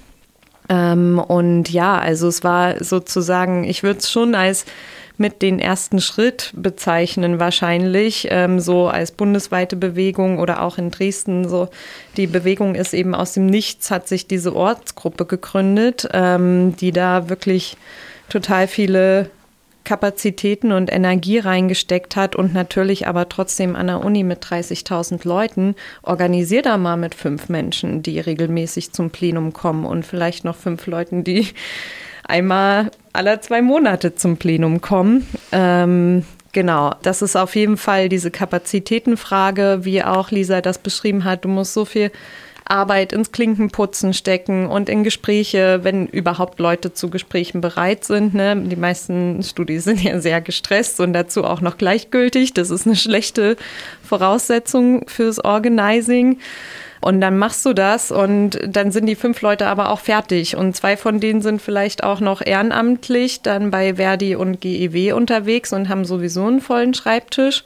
Ähm, 0.69 1.17
und 1.17 1.71
ja, 1.71 1.97
also 1.97 2.27
es 2.27 2.43
war 2.43 2.83
sozusagen, 2.83 3.63
ich 3.63 3.81
würde 3.81 4.01
es 4.01 4.11
schon 4.11 4.35
als 4.35 4.67
mit 5.17 5.41
den 5.41 5.59
ersten 5.59 6.01
Schritt 6.01 6.51
bezeichnen 6.55 7.39
wahrscheinlich, 7.39 8.27
ähm, 8.31 8.59
so 8.59 8.87
als 8.87 9.11
bundesweite 9.11 9.75
Bewegung 9.75 10.39
oder 10.39 10.61
auch 10.61 10.77
in 10.77 10.91
Dresden 10.91 11.47
so. 11.47 11.69
Die 12.17 12.27
Bewegung 12.27 12.75
ist 12.75 12.93
eben 12.93 13.13
aus 13.13 13.33
dem 13.33 13.45
Nichts, 13.45 13.91
hat 13.91 14.07
sich 14.07 14.27
diese 14.27 14.55
Ortsgruppe 14.55 15.25
gegründet, 15.25 16.07
ähm, 16.13 16.75
die 16.77 16.91
da 16.91 17.29
wirklich 17.29 17.77
total 18.29 18.67
viele 18.67 19.29
Kapazitäten 19.83 20.71
und 20.71 20.91
Energie 20.91 21.39
reingesteckt 21.39 22.15
hat 22.15 22.35
und 22.35 22.53
natürlich 22.53 23.07
aber 23.07 23.27
trotzdem 23.27 23.75
an 23.75 23.87
der 23.87 24.03
Uni 24.03 24.23
mit 24.23 24.43
30.000 24.43 25.27
Leuten, 25.27 25.75
organisier 26.01 26.61
da 26.61 26.77
mal 26.77 26.95
mit 26.95 27.15
fünf 27.15 27.49
Menschen, 27.49 28.01
die 28.01 28.19
regelmäßig 28.19 28.93
zum 28.93 29.09
Plenum 29.09 29.51
kommen 29.51 29.85
und 29.85 30.05
vielleicht 30.05 30.45
noch 30.45 30.55
fünf 30.55 30.87
Leuten, 30.87 31.23
die 31.25 31.49
einmal 32.23 32.91
aller 33.13 33.41
zwei 33.41 33.61
Monate 33.61 34.15
zum 34.15 34.37
Plenum 34.37 34.81
kommen. 34.81 35.27
Ähm, 35.51 36.25
genau, 36.51 36.93
das 37.03 37.21
ist 37.21 37.35
auf 37.35 37.55
jeden 37.55 37.77
Fall 37.77 38.09
diese 38.09 38.31
Kapazitätenfrage, 38.31 39.79
wie 39.83 40.03
auch 40.03 40.31
Lisa 40.31 40.61
das 40.61 40.79
beschrieben 40.79 41.23
hat. 41.23 41.45
Du 41.45 41.49
musst 41.49 41.73
so 41.73 41.85
viel 41.85 42.11
Arbeit 42.65 43.13
ins 43.13 43.31
Klinkenputzen 43.31 44.13
stecken 44.13 44.67
und 44.67 44.89
in 44.89 45.03
Gespräche, 45.03 45.81
wenn 45.83 46.07
überhaupt 46.07 46.59
Leute 46.59 46.93
zu 46.93 47.09
Gesprächen 47.09 47.61
bereit 47.61 48.05
sind. 48.05 48.33
Ne? 48.33 48.55
Die 48.55 48.75
meisten 48.75 49.43
Studis 49.43 49.83
sind 49.83 50.01
ja 50.01 50.19
sehr 50.19 50.41
gestresst 50.41 50.99
und 50.99 51.13
dazu 51.13 51.43
auch 51.43 51.61
noch 51.61 51.77
gleichgültig. 51.77 52.53
Das 52.53 52.69
ist 52.69 52.87
eine 52.87 52.95
schlechte 52.95 53.57
Voraussetzung 54.03 55.07
fürs 55.07 55.43
Organizing. 55.43 56.39
Und 57.03 57.19
dann 57.19 57.37
machst 57.37 57.65
du 57.65 57.73
das 57.73 58.11
und 58.11 58.57
dann 58.65 58.93
sind 58.93 59.07
die 59.07 59.15
fünf 59.15 59.41
Leute 59.41 59.67
aber 59.67 59.89
auch 59.89 59.99
fertig. 59.99 60.55
Und 60.55 60.73
zwei 60.73 60.95
von 60.95 61.19
denen 61.19 61.41
sind 61.41 61.61
vielleicht 61.61 62.01
auch 62.01 62.21
noch 62.21 62.41
ehrenamtlich 62.41 63.41
dann 63.41 63.71
bei 63.71 63.95
Verdi 63.95 64.37
und 64.37 64.61
GEW 64.61 65.11
unterwegs 65.11 65.73
und 65.73 65.89
haben 65.89 66.05
sowieso 66.05 66.45
einen 66.45 66.61
vollen 66.61 66.93
Schreibtisch. 66.93 67.65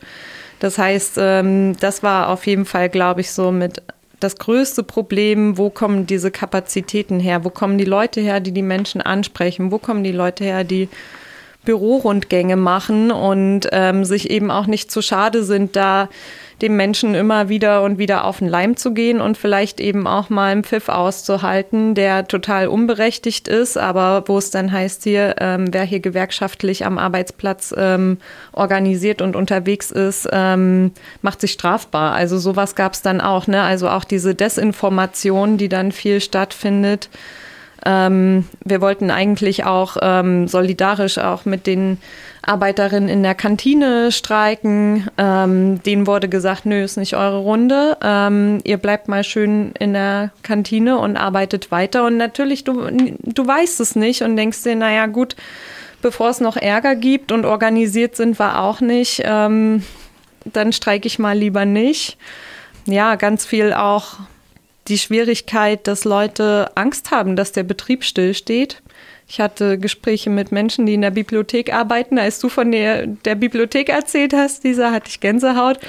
Das 0.59 0.79
heißt, 0.79 1.17
ähm, 1.19 1.75
das 1.79 2.01
war 2.01 2.29
auf 2.29 2.47
jeden 2.47 2.65
Fall, 2.65 2.89
glaube 2.89 3.21
ich, 3.21 3.31
so 3.31 3.51
mit 3.51 3.83
das 4.19 4.37
größte 4.37 4.81
Problem, 4.81 5.59
wo 5.59 5.69
kommen 5.69 6.07
diese 6.07 6.31
Kapazitäten 6.31 7.19
her? 7.19 7.43
Wo 7.43 7.51
kommen 7.51 7.77
die 7.77 7.85
Leute 7.85 8.21
her, 8.21 8.39
die 8.39 8.51
die 8.51 8.63
Menschen 8.63 9.01
ansprechen? 9.01 9.71
Wo 9.71 9.77
kommen 9.77 10.03
die 10.03 10.13
Leute 10.13 10.45
her, 10.45 10.63
die 10.63 10.89
Bürorundgänge 11.63 12.55
machen 12.55 13.11
und 13.11 13.69
ähm, 13.71 14.03
sich 14.03 14.31
eben 14.31 14.49
auch 14.49 14.65
nicht 14.65 14.89
zu 14.89 15.03
schade 15.03 15.43
sind, 15.43 15.75
da 15.75 16.09
dem 16.61 16.75
Menschen 16.75 17.13
immer 17.13 17.49
wieder 17.49 17.83
und 17.83 17.99
wieder 17.99 18.25
auf 18.25 18.39
den 18.39 18.47
Leim 18.47 18.77
zu 18.77 18.93
gehen 18.93 19.21
und 19.21 19.37
vielleicht 19.37 19.79
eben 19.79 20.07
auch 20.07 20.29
mal 20.29 20.51
einen 20.51 20.63
Pfiff 20.63 20.89
auszuhalten, 20.89 21.93
der 21.93 22.27
total 22.27 22.67
unberechtigt 22.67 23.47
ist, 23.47 23.77
aber 23.77 24.23
wo 24.27 24.39
es 24.39 24.49
dann 24.49 24.71
heißt 24.71 25.03
hier, 25.03 25.35
ähm, 25.39 25.71
wer 25.71 25.83
hier 25.83 25.99
gewerkschaftlich 25.99 26.85
am 26.85 26.97
Arbeitsplatz 26.97 27.75
ähm, 27.77 28.17
organisiert 28.53 29.21
und 29.21 29.35
unterwegs 29.35 29.91
ist, 29.91 30.27
ähm, 30.31 30.91
macht 31.21 31.41
sich 31.41 31.51
strafbar. 31.51 32.13
Also 32.13 32.39
sowas 32.39 32.73
gab 32.75 32.93
es 32.93 33.03
dann 33.03 33.21
auch, 33.21 33.45
ne? 33.45 33.61
Also 33.61 33.89
auch 33.89 34.03
diese 34.03 34.33
Desinformation, 34.33 35.57
die 35.57 35.69
dann 35.69 35.91
viel 35.91 36.21
stattfindet. 36.21 37.09
Ähm, 37.85 38.45
wir 38.65 38.81
wollten 38.81 39.11
eigentlich 39.11 39.65
auch 39.65 39.97
ähm, 40.01 40.47
solidarisch 40.47 41.19
auch 41.19 41.45
mit 41.45 41.67
den 41.67 41.99
Arbeiterinnen 42.47 43.09
in 43.09 43.23
der 43.23 43.35
Kantine 43.35 44.11
streiken. 44.11 45.09
Ähm, 45.17 45.81
denen 45.83 46.07
wurde 46.07 46.29
gesagt, 46.29 46.65
nö, 46.65 46.83
ist 46.83 46.97
nicht 46.97 47.15
eure 47.15 47.39
Runde. 47.39 47.97
Ähm, 48.01 48.59
ihr 48.63 48.77
bleibt 48.77 49.07
mal 49.07 49.23
schön 49.23 49.73
in 49.79 49.93
der 49.93 50.31
Kantine 50.43 50.97
und 50.97 51.17
arbeitet 51.17 51.71
weiter. 51.71 52.05
Und 52.05 52.17
natürlich, 52.17 52.63
du, 52.63 52.89
du 52.89 53.47
weißt 53.47 53.79
es 53.79 53.95
nicht 53.95 54.21
und 54.21 54.35
denkst 54.35 54.63
dir, 54.63 54.75
naja 54.75 55.07
gut, 55.07 55.35
bevor 56.01 56.29
es 56.29 56.39
noch 56.39 56.57
Ärger 56.57 56.95
gibt 56.95 57.31
und 57.31 57.45
organisiert 57.45 58.15
sind 58.15 58.39
wir 58.39 58.61
auch 58.61 58.81
nicht, 58.81 59.21
ähm, 59.25 59.83
dann 60.45 60.71
streike 60.71 61.07
ich 61.07 61.19
mal 61.19 61.37
lieber 61.37 61.65
nicht. 61.65 62.17
Ja, 62.85 63.15
ganz 63.15 63.45
viel 63.45 63.73
auch 63.73 64.15
die 64.87 64.97
Schwierigkeit, 64.97 65.87
dass 65.87 66.05
Leute 66.05 66.71
Angst 66.75 67.11
haben, 67.11 67.35
dass 67.35 67.51
der 67.51 67.63
Betrieb 67.63 68.03
stillsteht. 68.03 68.81
Ich 69.29 69.41
hatte 69.41 69.77
Gespräche 69.77 70.29
mit 70.29 70.53
Menschen, 70.53 70.85
die 70.85 70.93
in 70.93 71.01
der 71.01 71.11
Bibliothek 71.11 71.73
arbeiten. 71.73 72.17
Als 72.17 72.39
du 72.39 72.47
von 72.47 72.71
der, 72.71 73.07
der 73.07 73.35
Bibliothek 73.35 73.89
erzählt 73.89 74.33
hast, 74.33 74.63
dieser 74.63 74.93
hatte 74.93 75.09
ich 75.09 75.19
Gänsehaut. 75.19 75.79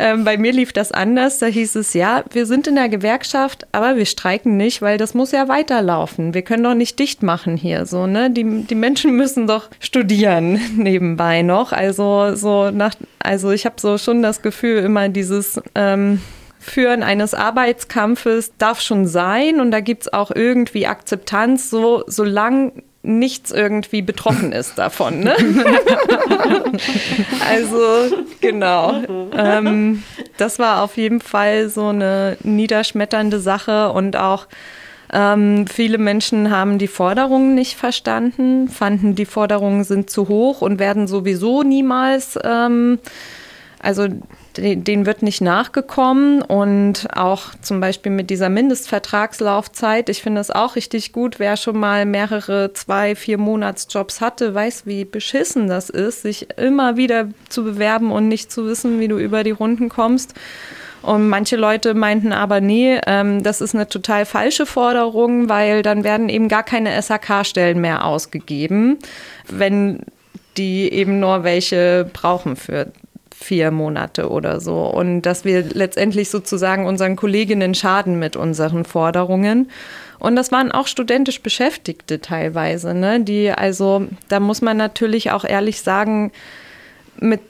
Ähm, 0.00 0.24
bei 0.24 0.36
mir 0.36 0.52
lief 0.52 0.72
das 0.72 0.90
anders. 0.90 1.38
Da 1.38 1.46
hieß 1.46 1.76
es, 1.76 1.94
ja, 1.94 2.24
wir 2.32 2.46
sind 2.46 2.66
in 2.66 2.74
der 2.74 2.88
Gewerkschaft, 2.88 3.68
aber 3.70 3.96
wir 3.96 4.06
streiken 4.06 4.56
nicht, 4.56 4.82
weil 4.82 4.98
das 4.98 5.14
muss 5.14 5.30
ja 5.30 5.46
weiterlaufen. 5.46 6.34
Wir 6.34 6.42
können 6.42 6.64
doch 6.64 6.74
nicht 6.74 6.98
dicht 6.98 7.22
machen 7.22 7.56
hier. 7.56 7.86
So, 7.86 8.08
ne? 8.08 8.28
die, 8.28 8.64
die 8.64 8.74
Menschen 8.74 9.12
müssen 9.16 9.46
doch 9.46 9.68
studieren 9.78 10.60
nebenbei 10.76 11.42
noch. 11.42 11.70
Also, 11.72 12.34
so 12.34 12.72
nach, 12.72 12.96
also 13.20 13.52
ich 13.52 13.66
habe 13.66 13.76
so 13.78 13.98
schon 13.98 14.20
das 14.20 14.42
Gefühl, 14.42 14.78
immer 14.78 15.08
dieses. 15.08 15.60
Ähm, 15.76 16.20
Führen 16.60 17.02
eines 17.02 17.32
Arbeitskampfes 17.32 18.52
darf 18.58 18.80
schon 18.80 19.06
sein 19.06 19.60
und 19.60 19.70
da 19.70 19.80
gibt 19.80 20.02
es 20.02 20.12
auch 20.12 20.30
irgendwie 20.30 20.86
Akzeptanz, 20.86 21.70
so 21.70 22.04
solange 22.06 22.72
nichts 23.02 23.50
irgendwie 23.50 24.02
betroffen 24.02 24.52
ist 24.52 24.76
davon. 24.76 25.20
Ne? 25.20 25.34
also 27.48 28.14
genau. 28.42 29.02
Ähm, 29.34 30.02
das 30.36 30.58
war 30.58 30.82
auf 30.82 30.98
jeden 30.98 31.20
Fall 31.20 31.70
so 31.70 31.88
eine 31.88 32.36
niederschmetternde 32.42 33.40
Sache 33.40 33.90
und 33.92 34.16
auch 34.16 34.46
ähm, 35.12 35.66
viele 35.66 35.96
Menschen 35.96 36.50
haben 36.50 36.78
die 36.78 36.88
Forderungen 36.88 37.54
nicht 37.54 37.76
verstanden, 37.76 38.68
fanden 38.68 39.14
die 39.14 39.24
Forderungen 39.24 39.82
sind 39.82 40.10
zu 40.10 40.28
hoch 40.28 40.60
und 40.60 40.78
werden 40.78 41.06
sowieso 41.08 41.62
niemals, 41.62 42.38
ähm, 42.44 42.98
also 43.82 44.08
denen 44.56 45.06
wird 45.06 45.22
nicht 45.22 45.40
nachgekommen 45.40 46.42
und 46.42 47.06
auch 47.16 47.54
zum 47.60 47.80
Beispiel 47.80 48.10
mit 48.10 48.30
dieser 48.30 48.48
Mindestvertragslaufzeit. 48.48 50.08
Ich 50.08 50.22
finde 50.22 50.40
es 50.40 50.50
auch 50.50 50.76
richtig 50.76 51.12
gut, 51.12 51.38
wer 51.38 51.56
schon 51.56 51.78
mal 51.78 52.04
mehrere 52.04 52.72
zwei, 52.72 53.14
vier 53.14 53.38
Monatsjobs 53.38 54.20
hatte, 54.20 54.54
weiß, 54.54 54.86
wie 54.86 55.04
beschissen 55.04 55.68
das 55.68 55.90
ist, 55.90 56.22
sich 56.22 56.48
immer 56.58 56.96
wieder 56.96 57.28
zu 57.48 57.64
bewerben 57.64 58.10
und 58.10 58.28
nicht 58.28 58.50
zu 58.50 58.66
wissen, 58.66 58.98
wie 59.00 59.08
du 59.08 59.18
über 59.18 59.44
die 59.44 59.50
Runden 59.52 59.88
kommst. 59.88 60.34
Und 61.02 61.28
manche 61.28 61.56
Leute 61.56 61.94
meinten 61.94 62.32
aber, 62.32 62.60
nee, 62.60 63.00
ähm, 63.06 63.42
das 63.42 63.60
ist 63.60 63.74
eine 63.74 63.88
total 63.88 64.26
falsche 64.26 64.66
Forderung, 64.66 65.48
weil 65.48 65.82
dann 65.82 66.04
werden 66.04 66.28
eben 66.28 66.48
gar 66.48 66.62
keine 66.62 67.00
SAK-Stellen 67.00 67.80
mehr 67.80 68.04
ausgegeben, 68.04 68.98
wenn 69.48 70.00
die 70.56 70.92
eben 70.92 71.20
nur 71.20 71.42
welche 71.44 72.10
brauchen 72.12 72.56
für 72.56 72.92
vier 73.42 73.70
Monate 73.70 74.28
oder 74.28 74.60
so. 74.60 74.84
Und 74.86 75.22
dass 75.22 75.44
wir 75.44 75.62
letztendlich 75.62 76.28
sozusagen 76.30 76.86
unseren 76.86 77.16
Kolleginnen 77.16 77.74
schaden 77.74 78.18
mit 78.18 78.36
unseren 78.36 78.84
Forderungen. 78.84 79.70
Und 80.18 80.36
das 80.36 80.52
waren 80.52 80.70
auch 80.70 80.86
studentisch 80.86 81.40
Beschäftigte 81.40 82.20
teilweise, 82.20 82.92
ne? 82.92 83.20
die 83.20 83.50
also, 83.50 84.06
da 84.28 84.38
muss 84.38 84.60
man 84.60 84.76
natürlich 84.76 85.30
auch 85.30 85.44
ehrlich 85.44 85.80
sagen, 85.80 86.30
mit, 87.18 87.40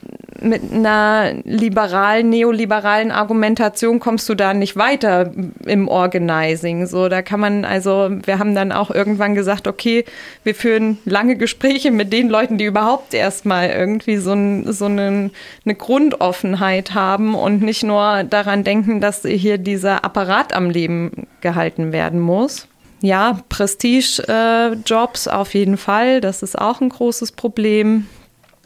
mit 0.41 0.73
einer 0.73 1.33
liberalen, 1.45 2.31
neoliberalen 2.31 3.11
Argumentation 3.11 4.01
kommst 4.01 4.29
du 4.29 4.35
da 4.35 4.55
nicht 4.55 4.77
weiter 4.77 5.33
im 5.67 5.89
Organizing. 5.89 6.87
So, 6.87 7.09
da 7.09 7.23
kann 7.23 7.41
man, 7.41 7.65
also, 7.65 8.11
wir 8.25 8.39
haben 8.39 8.55
dann 8.55 8.73
auch 8.73 8.91
irgendwann 8.91 9.35
gesagt, 9.35 9.69
okay, 9.69 10.05
wir 10.45 10.55
führen 10.55 10.99
lange 11.05 11.37
Gespräche 11.37 11.91
mit 11.91 12.13
den 12.13 12.29
Leuten, 12.29 12.59
die 12.59 12.65
überhaupt 12.65 13.15
erstmal 13.15 13.71
irgendwie 13.71 14.17
so, 14.17 14.35
so 14.73 14.87
eine, 14.87 15.31
eine 15.65 15.75
Grundoffenheit 15.75 16.95
haben 16.95 17.35
und 17.35 17.63
nicht 17.63 17.83
nur 17.83 18.25
daran 18.25 18.65
denken, 18.65 19.01
dass 19.01 19.23
hier 19.23 19.59
dieser 19.59 20.05
Apparat 20.05 20.55
am 20.55 20.71
Leben 20.71 21.27
gehalten 21.41 21.93
werden 21.93 22.21
muss. 22.21 22.67
Ja, 23.03 23.41
Prestige-Jobs 23.49 25.27
äh, 25.27 25.31
auf 25.31 25.55
jeden 25.55 25.77
Fall, 25.79 26.21
das 26.21 26.43
ist 26.43 26.59
auch 26.59 26.81
ein 26.81 26.91
großes 26.91 27.33
Problem. 27.33 28.07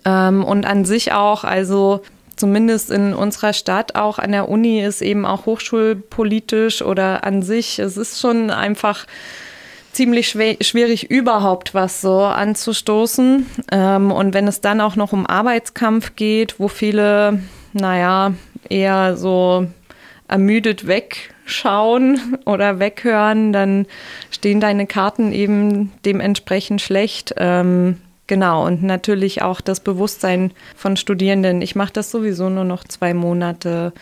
Ähm, 0.05 0.45
und 0.45 0.67
an 0.67 0.85
sich 0.85 1.13
auch, 1.13 1.45
also 1.45 2.03
zumindest 2.37 2.91
in 2.91 3.15
unserer 3.15 3.53
Stadt, 3.53 3.95
auch 3.95 4.19
an 4.19 4.33
der 4.33 4.49
Uni 4.49 4.83
ist 4.83 5.03
eben 5.03 5.25
auch 5.25 5.47
hochschulpolitisch 5.47 6.83
oder 6.83 7.25
an 7.25 7.43
sich, 7.43 7.79
es 7.79 7.97
ist 7.97 8.21
schon 8.21 8.51
einfach 8.51 9.07
ziemlich 9.93 10.29
schwierig, 10.29 11.11
überhaupt 11.11 11.73
was 11.73 12.01
so 12.01 12.23
anzustoßen. 12.23 13.47
Ähm, 13.71 14.11
und 14.11 14.35
wenn 14.35 14.49
es 14.49 14.61
dann 14.61 14.81
auch 14.81 14.97
noch 14.97 15.13
um 15.13 15.27
Arbeitskampf 15.27 16.17
geht, 16.17 16.59
wo 16.59 16.69
viele, 16.69 17.41
naja, 17.73 18.35
eher 18.69 19.17
so 19.17 19.67
ermüdet 20.27 20.87
wegschauen 20.87 22.39
oder 22.45 22.81
weghören, 22.81 23.53
dann 23.53 23.87
stehen 24.31 24.61
deine 24.61 24.87
Karten 24.87 25.33
eben 25.33 25.93
dementsprechend 26.05 26.83
schlecht. 26.83 27.35
Ähm, 27.37 28.01
Genau, 28.27 28.65
und 28.65 28.83
natürlich 28.83 29.43
auch 29.43 29.61
das 29.61 29.81
Bewusstsein 29.81 30.53
von 30.77 30.97
Studierenden, 30.97 31.61
ich 31.61 31.77
mache 31.77 31.93
das 31.93 32.11
sowieso 32.11 32.49
nur 32.49 32.65
noch 32.65 32.85
zwei 32.85 33.13
Monate. 33.13 33.93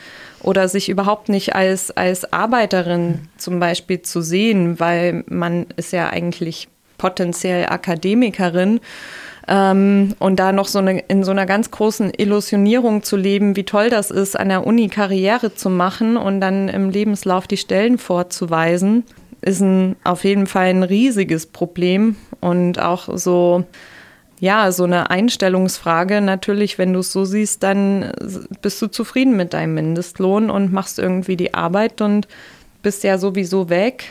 Oder 0.40 0.68
sich 0.68 0.88
überhaupt 0.88 1.28
nicht 1.28 1.54
als, 1.54 1.90
als 1.90 2.32
Arbeiterin 2.32 3.28
zum 3.36 3.58
Beispiel 3.58 4.02
zu 4.02 4.22
sehen, 4.22 4.78
weil 4.78 5.24
man 5.28 5.66
ist 5.76 5.92
ja 5.92 6.08
eigentlich 6.10 6.68
potenziell 6.98 7.66
Akademikerin. 7.66 8.80
Ähm, 9.48 10.14
und 10.20 10.38
da 10.38 10.52
noch 10.52 10.68
so 10.68 10.78
eine, 10.78 11.00
in 11.00 11.24
so 11.24 11.32
einer 11.32 11.46
ganz 11.46 11.72
großen 11.72 12.12
Illusionierung 12.16 13.02
zu 13.02 13.16
leben, 13.16 13.56
wie 13.56 13.64
toll 13.64 13.90
das 13.90 14.12
ist, 14.12 14.38
an 14.38 14.50
der 14.50 14.64
Uni 14.64 14.88
Karriere 14.88 15.52
zu 15.54 15.68
machen 15.68 16.16
und 16.16 16.40
dann 16.40 16.68
im 16.68 16.90
Lebenslauf 16.90 17.48
die 17.48 17.56
Stellen 17.56 17.98
vorzuweisen, 17.98 19.02
ist 19.40 19.60
ein, 19.60 19.96
auf 20.04 20.22
jeden 20.22 20.46
Fall 20.46 20.66
ein 20.66 20.84
riesiges 20.84 21.46
Problem. 21.46 22.14
Und 22.40 22.80
auch 22.80 23.08
so 23.16 23.64
ja, 24.42 24.72
so 24.72 24.82
eine 24.82 25.08
Einstellungsfrage. 25.08 26.20
Natürlich, 26.20 26.76
wenn 26.76 26.92
du 26.92 26.98
es 26.98 27.12
so 27.12 27.24
siehst, 27.24 27.62
dann 27.62 28.12
bist 28.60 28.82
du 28.82 28.88
zufrieden 28.88 29.36
mit 29.36 29.54
deinem 29.54 29.74
Mindestlohn 29.74 30.50
und 30.50 30.72
machst 30.72 30.98
irgendwie 30.98 31.36
die 31.36 31.54
Arbeit 31.54 32.00
und 32.00 32.26
bist 32.82 33.04
ja 33.04 33.18
sowieso 33.18 33.68
weg. 33.68 34.06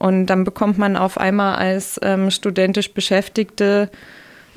Und 0.00 0.26
dann 0.26 0.42
bekommt 0.42 0.78
man 0.78 0.96
auf 0.96 1.16
einmal 1.16 1.54
als 1.54 2.00
ähm, 2.02 2.32
studentisch 2.32 2.92
Beschäftigte 2.92 3.88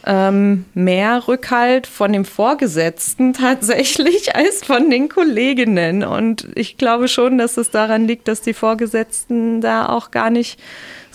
ähm, 0.08 0.66
mehr 0.74 1.28
Rückhalt 1.28 1.86
von 1.86 2.12
dem 2.14 2.26
Vorgesetzten 2.26 3.34
tatsächlich 3.36 4.36
als 4.36 4.64
von 4.64 4.90
den 4.90 5.08
Kolleginnen. 5.08 6.04
Und 6.04 6.48
ich 6.56 6.78
glaube 6.78 7.08
schon, 7.08 7.38
dass 7.38 7.58
es 7.58 7.70
daran 7.70 8.08
liegt, 8.08 8.28
dass 8.28 8.42
die 8.42 8.56
Vorgesetzten 8.56 9.62
da 9.62 9.88
auch 9.88 10.10
gar 10.10 10.32
nicht 10.32 10.60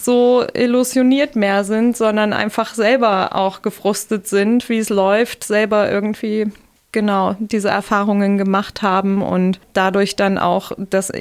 so 0.07 0.47
illusioniert 0.55 1.37
mehr 1.37 1.65
sind, 1.65 1.97
sondern 1.97 2.33
einfach 2.33 2.75
selber 2.75 3.37
auch 3.37 3.61
gefrustet 3.61 4.27
sind, 4.27 4.71
wie 4.71 4.79
es 4.79 4.89
läuft, 4.89 5.45
selber 5.45 5.91
irgendwie 5.91 6.47
genau 6.93 7.37
diese 7.39 7.69
Erfahrungen 7.69 8.39
gemacht 8.39 8.81
haben 8.81 9.21
und 9.21 9.61
dadurch 9.75 10.17
dann 10.17 10.39
auch 10.39 10.73
das 10.79 11.13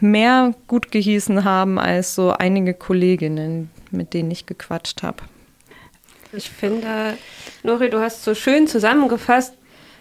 mehr 0.00 0.54
gut 0.68 0.90
gehießen 0.90 1.44
haben 1.44 1.78
als 1.78 2.14
so 2.14 2.30
einige 2.30 2.72
Kolleginnen, 2.72 3.70
mit 3.90 4.14
denen 4.14 4.30
ich 4.30 4.46
gequatscht 4.46 5.02
habe. 5.02 5.18
Ich 6.32 6.48
finde, 6.48 7.18
Nori, 7.64 7.90
du 7.90 8.00
hast 8.00 8.24
so 8.24 8.34
schön 8.34 8.68
zusammengefasst 8.68 9.52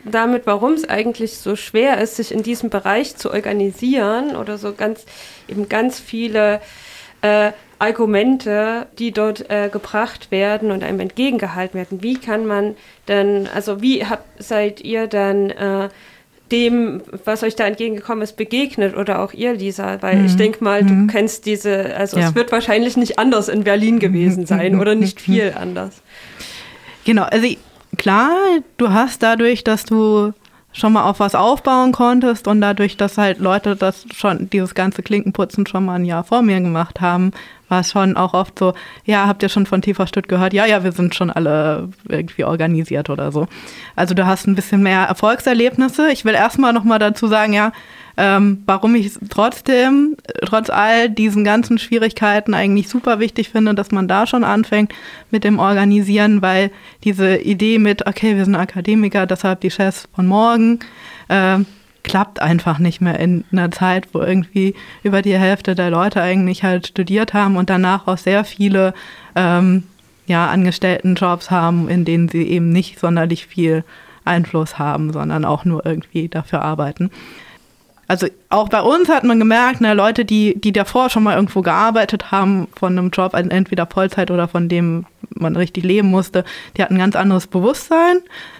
damit, 0.06 0.46
warum 0.46 0.74
es 0.74 0.88
eigentlich 0.88 1.40
so 1.40 1.56
schwer 1.56 2.00
ist, 2.00 2.16
sich 2.16 2.32
in 2.32 2.44
diesem 2.44 2.70
Bereich 2.70 3.18
zu 3.18 3.32
organisieren 3.32 4.36
oder 4.36 4.58
so 4.58 4.74
ganz 4.74 5.06
eben 5.48 5.68
ganz 5.68 6.00
viele 6.00 6.62
äh, 7.22 7.52
Argumente, 7.80 8.88
die 9.00 9.12
dort 9.12 9.50
äh, 9.50 9.70
gebracht 9.70 10.32
werden 10.32 10.70
und 10.70 10.84
einem 10.84 11.00
entgegengehalten 11.00 11.78
werden. 11.78 12.04
Wie 12.04 12.16
kann 12.16 12.46
man 12.46 12.76
denn, 13.08 13.48
also 13.54 13.82
wie 13.82 14.06
habt, 14.06 14.26
seid 14.42 14.82
ihr 14.82 15.08
dann 15.08 15.50
äh, 15.50 15.90
dem, 16.52 17.02
was 17.24 17.42
euch 17.42 17.56
da 17.56 17.66
entgegengekommen 17.66 18.22
ist, 18.22 18.36
begegnet 18.36 18.98
oder 18.98 19.22
auch 19.22 19.32
ihr, 19.32 19.54
Lisa? 19.54 20.02
Weil 20.02 20.18
mhm. 20.18 20.26
ich 20.26 20.36
denke 20.36 20.62
mal, 20.62 20.84
du 20.84 20.94
mhm. 20.94 21.08
kennst 21.08 21.46
diese, 21.46 21.96
also 21.96 22.20
ja. 22.20 22.28
es 22.28 22.36
wird 22.36 22.52
wahrscheinlich 22.52 22.98
nicht 22.98 23.18
anders 23.18 23.48
in 23.48 23.64
Berlin 23.64 24.00
gewesen 24.00 24.46
sein 24.46 24.78
oder 24.78 24.94
nicht 24.96 25.22
viel 25.22 25.54
anders. 25.58 26.02
Genau, 27.06 27.24
also 27.24 27.48
klar, 27.98 28.36
du 28.78 28.90
hast 28.90 29.24
dadurch, 29.24 29.64
dass 29.64 29.86
du 29.86 30.34
schon 30.72 30.94
mal 30.94 31.10
auf 31.10 31.20
was 31.20 31.34
aufbauen 31.34 31.92
konntest 31.94 32.48
und 32.48 32.62
dadurch, 32.62 32.98
dass 32.98 33.18
halt 33.18 33.40
Leute 33.40 33.76
das 33.76 34.06
schon, 34.14 34.50
dieses 34.50 34.76
ganze 34.76 35.02
Klinkenputzen 35.02 35.66
schon 35.66 35.86
mal 35.86 35.96
ein 35.96 36.06
Jahr 36.06 36.24
vor 36.24 36.42
mir 36.42 36.60
gemacht 36.60 37.02
haben, 37.02 37.32
war 37.70 37.82
es 37.82 37.92
schon 37.92 38.18
auch 38.18 38.34
oft 38.34 38.60
so, 38.60 38.74
ja, 39.06 39.28
habt 39.28 39.44
ihr 39.44 39.50
schon 39.50 39.66
von 39.66 39.82
TV 39.82 40.06
Stütt 40.06 40.28
gehört? 40.28 40.54
Ja, 40.54 40.66
ja, 40.66 40.84
wir 40.84 40.92
sind 40.92 41.16
schon 41.16 41.30
alle 41.30 41.90
irgendwie 42.08 42.44
organisiert 42.44 43.10
oder 43.10 43.32
so. 43.32 43.48
Also 43.96 44.14
du 44.14 44.26
hast 44.26 44.48
ein 44.48 44.56
bisschen 44.56 44.84
mehr 44.84 45.04
Erfolgserlebnisse. 45.04 46.12
Ich 46.12 46.26
will 46.26 46.34
erstmal 46.34 46.74
nochmal 46.74 47.00
dazu 47.00 47.28
sagen, 47.28 47.54
ja, 47.54 47.72
ähm, 48.18 48.64
warum 48.66 48.96
ich 48.96 49.14
trotzdem, 49.30 50.18
trotz 50.46 50.70
all 50.70 51.10
diesen 51.10 51.46
ganzen 51.46 51.78
Schwierigkeiten 51.78 52.54
eigentlich 52.54 52.90
super 52.90 53.20
wichtig 53.20 53.50
finde, 53.50 53.74
dass 53.76 53.92
man 53.92 54.10
da 54.10 54.28
schon 54.28 54.44
anfängt 54.44 54.94
mit 55.32 55.46
dem 55.46 55.58
Organisieren, 55.58 56.42
weil 56.42 56.70
diese 57.06 57.38
Idee 57.38 57.80
mit, 57.80 58.08
okay, 58.08 58.36
wir 58.36 58.44
sind 58.44 58.56
Akademiker, 58.56 59.26
deshalb 59.26 59.62
die 59.62 59.72
Chefs 59.72 60.10
von 60.14 60.28
morgen, 60.28 60.80
äh, 61.30 61.60
klappt 62.04 62.42
einfach 62.42 62.80
nicht 62.80 63.02
mehr 63.02 63.20
in 63.20 63.44
einer 63.52 63.72
Zeit, 63.72 64.08
wo 64.14 64.20
irgendwie 64.20 64.76
über 65.04 65.22
die 65.22 65.38
Hälfte 65.38 65.76
der 65.76 65.90
Leute 65.90 66.22
eigentlich 66.22 66.64
halt 66.64 66.88
studiert 66.88 67.34
haben 67.34 67.58
und 67.58 67.70
danach 67.70 68.08
auch 68.08 68.18
sehr 68.18 68.44
viele 68.44 68.94
ähm, 69.36 69.84
ja, 70.26 70.48
Angestelltenjobs 70.48 71.52
haben, 71.52 71.90
in 71.90 72.06
denen 72.06 72.30
sie 72.30 72.44
eben 72.44 72.70
nicht 72.70 73.00
sonderlich 73.00 73.48
viel 73.48 73.84
Einfluss 74.26 74.78
haben, 74.78 75.12
sondern 75.12 75.44
auch 75.44 75.66
nur 75.66 75.86
irgendwie 75.86 76.30
dafür 76.30 76.62
arbeiten. 76.62 77.10
Also 78.08 78.28
auch 78.50 78.70
bei 78.70 78.82
uns 78.82 79.08
hat 79.08 79.24
man 79.24 79.38
gemerkt, 79.38 79.82
ne, 79.82 79.94
Leute, 79.94 80.26
die, 80.26 80.60
die 80.60 80.72
davor 80.72 81.12
schon 81.12 81.24
mal 81.24 81.36
irgendwo 81.36 81.62
gearbeitet 81.62 82.32
haben, 82.32 82.68
von 82.76 82.98
einem 82.98 83.12
Job, 83.12 83.36
entweder 83.36 83.86
Vollzeit 83.86 84.32
oder 84.32 84.48
von 84.48 84.68
dem 84.68 85.06
man 85.36 85.56
richtig 85.56 85.84
leben 85.84 86.10
musste, 86.10 86.44
die 86.76 86.84
hatten 86.84 86.96
ein 86.96 87.00
ganz 87.00 87.16
anderes 87.16 87.48
Bewusstsein 87.48 88.18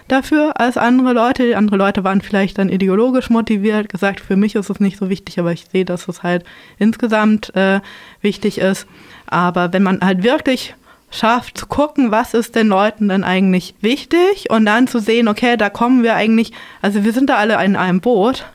dafür 0.08 0.58
als 0.60 0.76
andere 0.76 1.12
Leute. 1.12 1.56
Andere 1.56 1.76
Leute 1.76 2.04
waren 2.04 2.20
vielleicht 2.20 2.58
dann 2.58 2.68
ideologisch 2.68 3.30
motiviert, 3.30 3.88
gesagt, 3.88 4.20
für 4.20 4.36
mich 4.36 4.54
ist 4.54 4.70
es 4.70 4.80
nicht 4.80 4.98
so 4.98 5.08
wichtig, 5.08 5.38
aber 5.38 5.52
ich 5.52 5.66
sehe, 5.66 5.84
dass 5.84 6.08
es 6.08 6.22
halt 6.22 6.44
insgesamt 6.78 7.54
äh, 7.54 7.80
wichtig 8.20 8.58
ist. 8.58 8.86
Aber 9.26 9.72
wenn 9.72 9.82
man 9.82 10.00
halt 10.00 10.22
wirklich 10.22 10.74
schafft 11.10 11.58
zu 11.58 11.66
gucken, 11.66 12.10
was 12.10 12.34
ist 12.34 12.54
den 12.54 12.68
Leuten 12.68 13.08
denn 13.08 13.24
eigentlich 13.24 13.74
wichtig 13.80 14.48
und 14.50 14.64
dann 14.66 14.86
zu 14.86 15.00
sehen, 15.00 15.28
okay, 15.28 15.56
da 15.56 15.68
kommen 15.68 16.02
wir 16.02 16.14
eigentlich, 16.14 16.52
also 16.82 17.04
wir 17.04 17.12
sind 17.12 17.30
da 17.30 17.36
alle 17.36 17.62
in 17.64 17.76
einem 17.76 18.00
Boot 18.00 18.46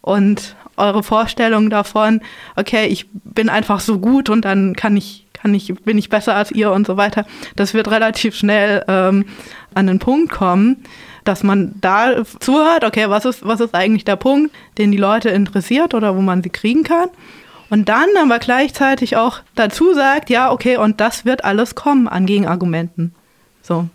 und 0.00 0.54
eure 0.76 1.02
Vorstellung 1.02 1.70
davon, 1.70 2.20
okay, 2.56 2.86
ich 2.86 3.06
bin 3.12 3.48
einfach 3.48 3.80
so 3.80 3.98
gut 3.98 4.30
und 4.30 4.44
dann 4.44 4.76
kann 4.76 4.96
ich, 4.96 5.26
kann 5.40 5.54
ich, 5.54 5.74
bin 5.84 5.98
ich 5.98 6.08
besser 6.08 6.34
als 6.34 6.50
ihr 6.50 6.72
und 6.72 6.86
so 6.86 6.96
weiter, 6.96 7.26
das 7.56 7.74
wird 7.74 7.90
relativ 7.90 8.34
schnell 8.34 8.84
ähm, 8.88 9.24
an 9.74 9.86
den 9.86 9.98
Punkt 9.98 10.32
kommen, 10.32 10.84
dass 11.24 11.42
man 11.42 11.74
da 11.80 12.24
zuhört, 12.40 12.84
okay, 12.84 13.08
was 13.08 13.24
ist, 13.24 13.46
was 13.46 13.60
ist 13.60 13.74
eigentlich 13.74 14.04
der 14.04 14.16
Punkt, 14.16 14.54
den 14.78 14.90
die 14.90 14.98
Leute 14.98 15.28
interessiert 15.28 15.94
oder 15.94 16.16
wo 16.16 16.20
man 16.20 16.42
sie 16.42 16.50
kriegen 16.50 16.84
kann. 16.84 17.10
Und 17.70 17.88
dann 17.88 18.08
aber 18.18 18.38
gleichzeitig 18.38 19.16
auch 19.16 19.40
dazu 19.54 19.92
sagt, 19.92 20.30
ja, 20.30 20.50
okay, 20.50 20.78
und 20.78 21.00
das 21.00 21.24
wird 21.24 21.44
alles 21.44 21.74
kommen 21.74 22.08
an 22.08 22.24
Gegenargumenten. 22.24 23.14
So. 23.62 23.88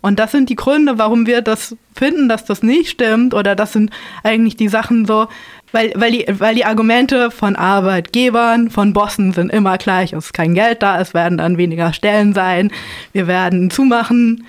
Und 0.00 0.20
das 0.20 0.30
sind 0.30 0.48
die 0.48 0.54
Gründe, 0.54 0.98
warum 0.98 1.26
wir 1.26 1.42
das 1.42 1.76
finden, 1.94 2.28
dass 2.28 2.44
das 2.44 2.62
nicht 2.62 2.90
stimmt. 2.90 3.34
Oder 3.34 3.56
das 3.56 3.72
sind 3.72 3.90
eigentlich 4.22 4.56
die 4.56 4.68
Sachen 4.68 5.06
so, 5.06 5.26
weil, 5.72 5.92
weil, 5.96 6.12
die, 6.12 6.26
weil 6.28 6.54
die 6.54 6.64
Argumente 6.64 7.30
von 7.30 7.56
Arbeitgebern, 7.56 8.70
von 8.70 8.92
Bossen 8.92 9.32
sind 9.32 9.52
immer 9.52 9.78
gleich. 9.78 10.12
Es 10.12 10.26
ist 10.26 10.32
kein 10.32 10.54
Geld 10.54 10.82
da, 10.82 11.00
es 11.00 11.14
werden 11.14 11.38
dann 11.38 11.58
weniger 11.58 11.92
Stellen 11.92 12.34
sein, 12.34 12.70
wir 13.12 13.26
werden 13.26 13.70
zumachen, 13.70 14.44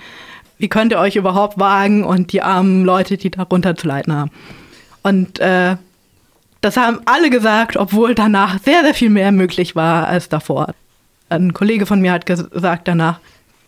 wie 0.58 0.68
könnt 0.68 0.92
ihr 0.92 0.98
euch 0.98 1.16
überhaupt 1.16 1.58
wagen 1.58 2.04
und 2.04 2.32
die 2.32 2.42
armen 2.42 2.84
Leute, 2.84 3.16
die 3.16 3.30
darunter 3.30 3.76
zu 3.76 3.88
leiden 3.88 4.14
haben. 4.14 4.30
Und 5.02 5.38
äh, 5.40 5.76
das 6.60 6.76
haben 6.76 7.00
alle 7.06 7.30
gesagt, 7.30 7.76
obwohl 7.76 8.14
danach 8.14 8.58
sehr, 8.62 8.82
sehr 8.82 8.94
viel 8.94 9.10
mehr 9.10 9.32
möglich 9.32 9.74
war 9.74 10.06
als 10.06 10.28
davor. 10.28 10.74
Ein 11.30 11.54
Kollege 11.54 11.86
von 11.86 12.00
mir 12.00 12.12
hat 12.12 12.26
gesagt 12.26 12.88
danach, 12.88 13.20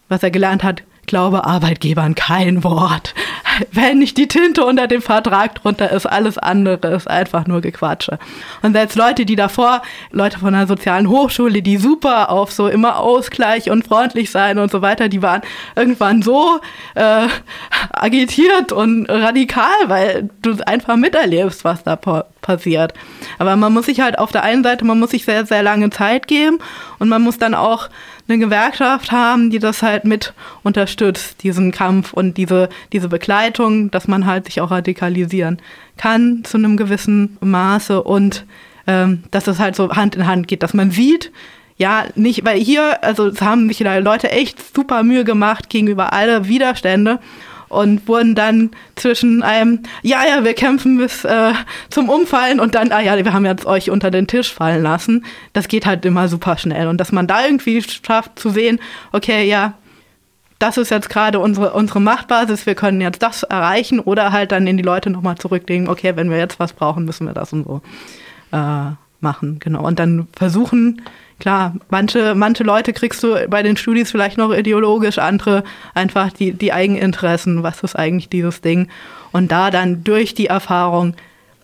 was 0.09 0.22
er 0.22 0.30
gelernt 0.30 0.62
hat, 0.62 0.82
glaube 1.07 1.44
Arbeitgebern 1.44 2.14
kein 2.14 2.64
Wort. 2.64 3.14
Wenn 3.72 3.98
nicht 3.98 4.16
die 4.16 4.28
Tinte 4.28 4.64
unter 4.64 4.86
dem 4.86 5.03
Vertrag 5.03 5.55
drunter 5.57 5.90
ist, 5.90 6.07
alles 6.07 6.38
andere 6.38 6.88
ist 6.94 7.09
einfach 7.09 7.46
nur 7.46 7.61
Gequatsche. 7.61 8.18
Und 8.62 8.72
selbst 8.72 8.96
Leute, 8.96 9.24
die 9.24 9.36
davor, 9.36 9.82
Leute 10.11 10.38
von 10.38 10.55
einer 10.55 10.66
sozialen 10.66 11.09
Hochschule, 11.09 11.62
die 11.62 11.76
super 11.76 12.30
auf 12.30 12.53
so 12.53 12.68
immer 12.68 12.98
Ausgleich 12.98 13.70
und 13.70 13.86
freundlich 13.86 14.30
sein 14.30 14.59
und 14.59 14.70
so 14.70 14.82
weiter, 14.82 15.09
die 15.09 15.22
waren 15.22 15.42
irgendwann 15.76 16.22
so 16.22 16.61
äh, 16.94 17.28
agitiert 17.92 18.72
und 18.72 19.07
radikal, 19.07 19.66
weil 19.86 20.30
du 20.42 20.57
einfach 20.66 20.96
miterlebst, 20.96 21.64
was 21.64 21.82
da 21.82 21.96
passiert. 22.43 22.93
Aber 23.38 23.57
man 23.57 23.72
muss 23.72 23.86
sich 23.86 24.01
halt 24.01 24.18
auf 24.18 24.32
der 24.32 24.43
einen 24.43 24.62
Seite, 24.62 24.84
man 24.84 25.01
muss 25.01 25.11
sich 25.12 25.24
sehr, 25.24 25.47
sehr 25.47 25.62
lange 25.62 25.88
Zeit 25.90 26.28
geben 26.28 26.59
und 26.99 27.09
man 27.09 27.22
muss 27.22 27.38
dann 27.38 27.55
auch 27.55 27.88
eine 28.28 28.38
Gewerkschaft 28.38 29.11
haben, 29.11 29.51
die 29.51 29.59
das 29.59 29.82
halt 29.82 30.05
mit 30.05 30.34
unterstützt, 30.62 31.43
diesen 31.43 31.72
Kampf 31.72 32.12
und 32.12 32.36
diese, 32.36 32.68
diese 32.93 33.09
Begleitung, 33.09 33.90
dass 33.90 34.07
man 34.07 34.26
halt 34.26 34.47
sich 34.47 34.61
auch 34.61 34.70
radikalisieren 34.70 35.61
kann 35.97 36.45
zu 36.45 36.59
einem 36.59 36.76
gewissen 36.76 37.38
Maße 37.40 38.03
und 38.03 38.45
ähm, 38.86 39.24
dass 39.30 39.47
es 39.47 39.59
halt 39.59 39.76
so 39.76 39.90
Hand 39.90 40.16
in 40.16 40.26
Hand 40.26 40.49
geht, 40.49 40.62
dass 40.62 40.74
man 40.74 40.90
sieht, 40.90 41.32
ja, 41.76 42.05
nicht, 42.14 42.45
weil 42.45 42.61
hier, 42.61 43.03
also 43.03 43.28
es 43.28 43.40
haben 43.40 43.68
sich 43.68 43.80
Leute 43.80 44.30
echt 44.30 44.74
super 44.74 45.03
Mühe 45.03 45.24
gemacht 45.24 45.68
gegenüber 45.70 46.12
alle 46.12 46.47
Widerstände 46.47 47.18
und 47.73 48.07
wurden 48.07 48.35
dann 48.35 48.70
zwischen 48.97 49.43
einem, 49.43 49.81
ja, 50.03 50.23
ja, 50.29 50.45
wir 50.45 50.53
kämpfen 50.53 50.99
bis 50.99 51.25
äh, 51.25 51.53
zum 51.89 52.11
Umfallen 52.11 52.61
und 52.61 52.75
dann, 52.75 52.93
ah 52.93 53.01
ja, 53.01 53.16
wir 53.16 53.33
haben 53.33 53.47
jetzt 53.47 53.64
euch 53.64 53.91
unter 53.91 54.11
den 54.11 54.27
Tisch 54.27 54.53
fallen 54.53 54.83
lassen. 54.83 55.25
Das 55.55 55.68
geht 55.68 55.87
halt 55.87 56.05
immer 56.05 56.29
super 56.29 56.59
schnell. 56.59 56.87
Und 56.87 56.99
dass 56.99 57.12
man 57.12 57.27
da 57.27 57.47
irgendwie 57.47 57.83
schafft 57.83 58.39
zu 58.39 58.51
sehen, 58.51 58.79
okay, 59.12 59.49
ja, 59.49 59.73
das 60.59 60.77
ist 60.77 60.91
jetzt 60.91 61.09
gerade 61.09 61.41
unsere, 61.41 61.73
unsere 61.73 62.01
Machtbasis, 62.01 62.66
wir 62.66 62.75
können 62.75 63.01
jetzt 63.01 63.23
das 63.23 63.43
erreichen 63.43 64.01
oder 64.01 64.33
halt 64.33 64.53
dann 64.53 64.66
in 64.66 64.77
die 64.77 64.83
Leute 64.83 65.09
nochmal 65.09 65.37
zurücklegen, 65.37 65.89
okay, 65.89 66.14
wenn 66.14 66.31
wir 66.31 66.39
jetzt 66.39 66.61
was 66.61 66.75
brauchen, 66.75 67.07
müssen 67.07 67.27
wir 67.27 67.33
das 67.33 67.53
und 67.53 67.64
so 67.64 67.81
äh, 68.53 68.91
machen. 69.23 69.59
Genau. 69.59 69.85
Und 69.87 69.99
dann 69.99 70.27
versuchen, 70.37 71.03
klar, 71.39 71.75
manche, 71.91 72.35
manche 72.35 72.64
Leute 72.64 72.93
kriegst 72.93 73.23
du 73.23 73.37
bei 73.49 73.62
den 73.62 73.77
Studis 73.77 74.11
vielleicht 74.11 74.39
noch 74.39 74.53
ideologisch, 74.53 75.18
andere 75.18 75.64
einfach 75.95 76.33
die, 76.33 76.53
die 76.53 76.73
Eigeninteressen, 76.73 77.62
was 77.62 77.83
ist 77.83 77.97
eigentlich 77.97 78.29
dieses 78.29 78.61
Ding. 78.61 78.89
Und 79.33 79.51
da 79.51 79.70
dann 79.70 80.05
durch 80.05 80.35
die 80.35 80.47
Erfahrung, 80.47 81.14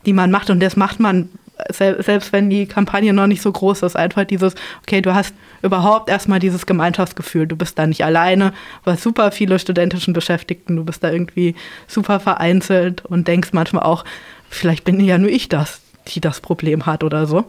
die 0.07 0.13
man 0.13 0.31
macht, 0.31 0.51
und 0.51 0.61
das 0.61 0.77
macht 0.77 1.01
man 1.01 1.29
selbst 1.71 2.33
wenn 2.33 2.51
die 2.51 2.67
Kampagne 2.67 3.13
noch 3.13 3.27
nicht 3.27 3.43
so 3.43 3.51
groß 3.51 3.83
ist, 3.83 3.97
einfach 3.97 4.25
dieses, 4.25 4.55
okay, 4.83 5.01
du 5.01 5.15
hast 5.15 5.35
überhaupt 5.63 6.09
erstmal 6.09 6.39
dieses 6.39 6.67
Gemeinschaftsgefühl, 6.67 7.47
du 7.47 7.57
bist 7.57 7.79
da 7.79 7.87
nicht 7.87 8.05
alleine, 8.05 8.53
hast 8.87 9.03
super 9.03 9.33
viele 9.33 9.59
studentischen 9.59 10.15
Beschäftigten, 10.15 10.77
du 10.77 10.85
bist 10.85 11.03
da 11.03 11.11
irgendwie 11.11 11.55
super 11.87 12.21
vereinzelt 12.21 13.05
und 13.05 13.27
denkst 13.27 13.51
manchmal 13.53 13.83
auch, 13.83 14.05
vielleicht 14.49 14.85
bin 14.85 15.01
ja 15.01 15.19
nur 15.19 15.31
ich 15.31 15.49
das, 15.49 15.81
die 16.15 16.21
das 16.21 16.41
Problem 16.41 16.87
hat 16.87 17.05
oder 17.05 17.27
so. 17.27 17.45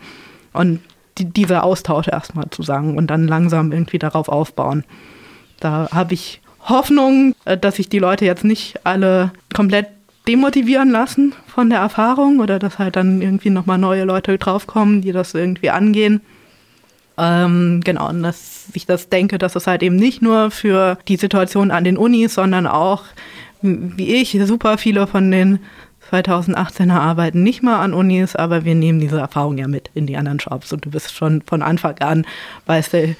Und 0.54 0.82
die, 1.18 1.26
dieser 1.26 1.64
Austausch 1.64 2.08
erstmal 2.08 2.50
zu 2.50 2.64
sagen 2.64 2.98
und 2.98 3.08
dann 3.08 3.28
langsam 3.28 3.72
irgendwie 3.72 4.00
darauf 4.00 4.30
aufbauen. 4.30 4.84
Da 5.60 5.90
habe 5.92 6.14
ich 6.14 6.42
Hoffnung, 6.62 7.36
äh, 7.46 7.58
dass 7.58 7.76
sich 7.76 7.90
die 7.90 8.00
Leute 8.00 8.26
jetzt 8.26 8.44
nicht 8.44 8.86
alle 8.86 9.32
komplett 9.54 9.88
demotivieren 10.28 10.92
lassen 10.92 11.34
von 11.48 11.70
der 11.70 11.80
Erfahrung 11.80 12.40
oder 12.40 12.60
dass 12.60 12.78
halt 12.78 12.96
dann 12.96 13.22
irgendwie 13.22 13.50
nochmal 13.50 13.78
neue 13.78 14.04
Leute 14.04 14.38
draufkommen, 14.38 15.02
die 15.02 15.12
das 15.12 15.34
irgendwie 15.34 15.70
angehen. 15.72 16.22
Ähm, 17.18 17.82
genau, 17.84 18.10
und 18.10 18.24
dass 18.24 18.68
ich 18.74 18.86
das 18.86 19.10
denke, 19.10 19.38
dass 19.38 19.56
es 19.56 19.68
halt 19.68 19.84
eben 19.84 19.96
nicht 19.96 20.22
nur 20.22 20.52
für 20.52 20.98
die 21.08 21.18
Situation 21.18 21.72
an 21.72 21.84
den 21.84 21.98
Unis, 21.98 22.36
sondern 22.36 22.68
auch, 22.68 23.04
wie 23.62 24.16
ich, 24.16 24.40
super 24.46 24.78
viele 24.78 25.08
von 25.08 25.30
den 25.32 25.60
2018er 26.12 26.98
arbeiten 26.98 27.44
nicht 27.44 27.64
mal 27.64 27.80
an 27.82 27.94
Unis, 27.94 28.36
aber 28.36 28.66
wir 28.66 28.76
nehmen 28.76 29.00
diese 29.00 29.20
Erfahrung 29.20 29.58
ja 29.58 29.68
mit 29.68 29.90
in 29.94 30.08
die 30.08 30.18
anderen 30.18 30.40
Jobs 30.40 30.74
und 30.74 30.86
du 30.86 30.92
bist 30.92 31.16
schon 31.16 31.42
von 31.44 31.62
Anfang 31.62 31.98
an, 32.00 32.26
weißt 32.66 32.94
du, 32.94 33.16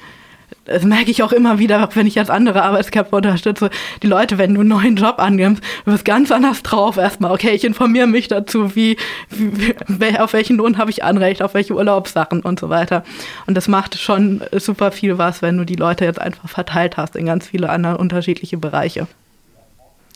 das 0.64 0.84
merke 0.84 1.10
ich 1.10 1.22
auch 1.22 1.32
immer 1.32 1.58
wieder, 1.58 1.88
wenn 1.94 2.06
ich 2.06 2.14
jetzt 2.14 2.30
andere 2.30 2.62
Arbeitskörper 2.62 3.16
unterstütze, 3.16 3.70
die 4.02 4.06
Leute, 4.06 4.38
wenn 4.38 4.54
du 4.54 4.60
einen 4.60 4.68
neuen 4.68 4.96
Job 4.96 5.18
annimmst, 5.18 5.62
du 5.84 5.92
bist 5.92 6.04
ganz 6.04 6.30
anders 6.30 6.62
drauf 6.62 6.96
erstmal. 6.96 7.32
Okay, 7.32 7.50
ich 7.50 7.64
informiere 7.64 8.06
mich 8.06 8.28
dazu, 8.28 8.74
wie, 8.76 8.96
wie 9.30 10.18
auf 10.18 10.32
welchen 10.32 10.56
Lohn 10.56 10.78
habe 10.78 10.90
ich 10.90 11.02
Anrecht, 11.02 11.42
auf 11.42 11.54
welche 11.54 11.74
Urlaubssachen 11.74 12.40
und 12.40 12.60
so 12.60 12.68
weiter. 12.68 13.04
Und 13.46 13.56
das 13.56 13.68
macht 13.68 13.98
schon 13.98 14.42
super 14.52 14.92
viel 14.92 15.18
was, 15.18 15.42
wenn 15.42 15.56
du 15.56 15.64
die 15.64 15.76
Leute 15.76 16.04
jetzt 16.04 16.20
einfach 16.20 16.48
verteilt 16.48 16.96
hast 16.96 17.16
in 17.16 17.26
ganz 17.26 17.48
viele 17.48 17.70
andere 17.70 17.98
unterschiedliche 17.98 18.58
Bereiche. 18.58 19.06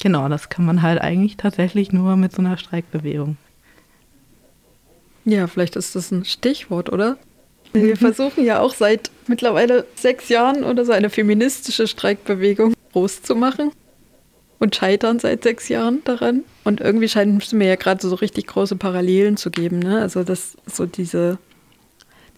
Genau, 0.03 0.29
das 0.29 0.49
kann 0.49 0.65
man 0.65 0.83
halt 0.83 1.01
eigentlich 1.01 1.37
tatsächlich 1.37 1.93
nur 1.93 2.17
mit 2.17 2.33
so 2.33 2.43
einer 2.43 2.57
Streikbewegung. 2.57 3.37
Ja, 5.25 5.47
vielleicht 5.47 5.77
ist 5.77 5.97
das 5.97 6.11
ein 6.11 6.25
Stichwort, 6.25 6.93
oder? 6.93 7.17
Wir 7.73 7.97
versuchen 7.97 8.45
ja 8.45 8.61
auch 8.61 8.75
seit 8.75 9.11
mittlerweile 9.27 9.87
sechs 9.95 10.29
Jahren 10.29 10.65
oder 10.65 10.85
so 10.85 10.93
eine 10.93 11.11
feministische 11.11 11.87
Streikbewegung 11.87 12.75
groß 12.93 13.23
zu 13.23 13.35
machen 13.35 13.73
und 14.59 14.77
scheitern 14.77 15.19
seit 15.19 15.43
sechs 15.43 15.69
Jahren 15.69 16.03
daran. 16.05 16.45
Und 16.63 16.81
irgendwie 16.81 17.09
scheinen 17.09 17.39
es 17.39 17.53
mir 17.53 17.69
ja 17.69 17.77
gerade 17.77 18.07
so 18.07 18.15
richtig 18.15 18.47
große 18.47 18.77
Parallelen 18.77 19.37
zu 19.37 19.51
geben. 19.51 19.79
Ne? 19.81 20.01
Also, 20.01 20.23
dass 20.23 20.57
so 20.67 20.87
diese, 20.87 21.39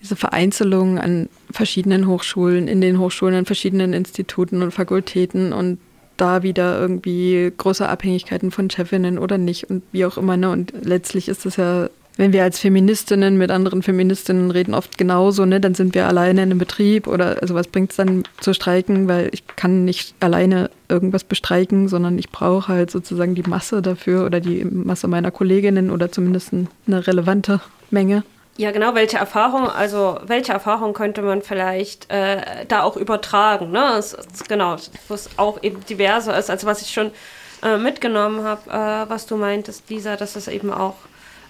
diese 0.02 0.16
Vereinzelung 0.16 0.98
an 0.98 1.28
verschiedenen 1.50 2.07
Hochschulen, 2.07 2.68
in 2.68 2.80
den 2.80 2.98
Hochschulen, 2.98 3.34
an 3.34 3.46
verschiedenen 3.46 3.92
Instituten 3.92 4.62
und 4.62 4.72
Fakultäten 4.72 5.52
und 5.52 5.78
da 6.16 6.42
wieder 6.42 6.78
irgendwie 6.78 7.52
große 7.56 7.88
Abhängigkeiten 7.88 8.50
von 8.50 8.70
Chefinnen 8.70 9.18
oder 9.18 9.38
nicht 9.38 9.70
und 9.70 9.82
wie 9.92 10.04
auch 10.04 10.16
immer. 10.16 10.36
Ne? 10.36 10.50
Und 10.50 10.72
letztlich 10.82 11.28
ist 11.28 11.46
das 11.46 11.56
ja 11.56 11.88
wenn 12.16 12.32
wir 12.32 12.42
als 12.42 12.58
Feministinnen 12.58 13.36
mit 13.36 13.50
anderen 13.50 13.82
Feministinnen 13.82 14.50
reden, 14.50 14.74
oft 14.74 14.96
genauso, 14.96 15.44
ne, 15.44 15.60
dann 15.60 15.74
sind 15.74 15.94
wir 15.94 16.06
alleine 16.06 16.42
in 16.42 16.50
einem 16.50 16.58
Betrieb 16.58 17.06
oder 17.06 17.42
also 17.42 17.54
was 17.54 17.68
bringt 17.68 17.90
es 17.90 17.96
dann 17.96 18.24
zu 18.40 18.54
streiken, 18.54 19.06
weil 19.06 19.28
ich 19.32 19.46
kann 19.46 19.84
nicht 19.84 20.14
alleine 20.20 20.70
irgendwas 20.88 21.24
bestreiken, 21.24 21.88
sondern 21.88 22.18
ich 22.18 22.30
brauche 22.30 22.68
halt 22.68 22.90
sozusagen 22.90 23.34
die 23.34 23.42
Masse 23.42 23.82
dafür 23.82 24.24
oder 24.24 24.40
die 24.40 24.64
Masse 24.64 25.08
meiner 25.08 25.30
Kolleginnen 25.30 25.90
oder 25.90 26.10
zumindest 26.10 26.52
eine 26.52 27.06
relevante 27.06 27.60
Menge. 27.90 28.24
Ja, 28.59 28.70
genau, 28.70 28.94
welche 28.94 29.18
Erfahrung, 29.18 29.68
also 29.68 30.18
welche 30.22 30.52
Erfahrung 30.52 30.94
könnte 30.94 31.20
man 31.20 31.42
vielleicht 31.42 32.11
äh, 32.11 32.64
da 32.66 32.84
auch 32.84 32.96
übertragen, 32.96 33.70
ne? 33.70 33.96
Es, 33.98 34.14
es, 34.14 34.44
genau, 34.44 34.76
wo 35.09 35.14
es 35.14 35.28
auch 35.36 35.62
eben 35.62 35.84
diverser 35.84 36.38
ist, 36.38 36.48
also 36.48 36.66
was 36.66 36.80
ich 36.80 36.90
schon 36.90 37.11
äh, 37.62 37.76
mitgenommen 37.76 38.44
habe, 38.44 38.70
äh, 38.70 39.11
was 39.11 39.26
du 39.26 39.36
meintest, 39.36 39.90
Lisa, 39.90 40.16
dass 40.16 40.36
es 40.36 40.48
eben 40.48 40.72
auch 40.72 40.94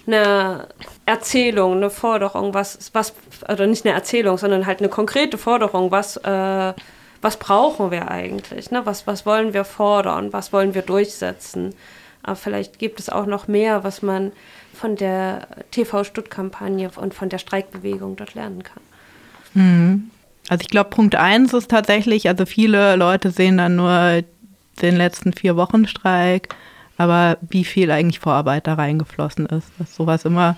eine 0.08 0.66
Erzählung, 1.04 1.74
eine 1.74 1.90
Forderung, 1.90 2.54
was, 2.54 2.90
was, 2.92 3.14
oder 3.48 3.68
nicht 3.68 3.84
eine 3.84 3.94
Erzählung, 3.94 4.36
sondern 4.36 4.66
halt 4.66 4.80
eine 4.80 4.88
konkrete 4.88 5.38
Forderung, 5.38 5.92
was, 5.92 6.16
äh, 6.16 6.72
was 7.22 7.36
brauchen 7.36 7.92
wir 7.92 8.10
eigentlich, 8.10 8.72
ne? 8.72 8.84
was, 8.84 9.06
was 9.06 9.24
wollen 9.26 9.54
wir 9.54 9.64
fordern, 9.64 10.32
was 10.32 10.52
wollen 10.52 10.74
wir 10.74 10.82
durchsetzen. 10.82 11.74
Aber 12.22 12.36
vielleicht 12.36 12.80
gibt 12.80 12.98
es 12.98 13.08
auch 13.08 13.26
noch 13.26 13.46
mehr, 13.46 13.84
was 13.84 14.02
man 14.02 14.32
von 14.76 14.96
der 14.96 15.48
TV-Stutt-Kampagne 15.70 16.90
und 16.96 17.14
von 17.14 17.28
der 17.28 17.38
Streikbewegung 17.38 18.16
dort 18.16 18.34
lernen 18.34 18.62
kann. 18.62 18.82
Mhm. 19.54 20.10
Also 20.48 20.62
ich 20.62 20.68
glaube, 20.68 20.90
Punkt 20.90 21.16
eins 21.16 21.52
ist 21.54 21.70
tatsächlich, 21.70 22.28
also 22.28 22.46
viele 22.46 22.94
Leute 22.96 23.30
sehen 23.30 23.58
dann 23.58 23.76
nur 23.76 24.22
den 24.80 24.96
letzten 24.96 25.32
vier 25.32 25.56
Wochen 25.56 25.86
Streik 25.86 26.54
aber 26.96 27.38
wie 27.48 27.64
viel 27.64 27.90
eigentlich 27.90 28.20
Vorarbeit 28.20 28.66
da 28.66 28.74
reingeflossen 28.74 29.46
ist, 29.46 29.70
dass 29.78 29.94
sowas 29.94 30.24
immer 30.24 30.56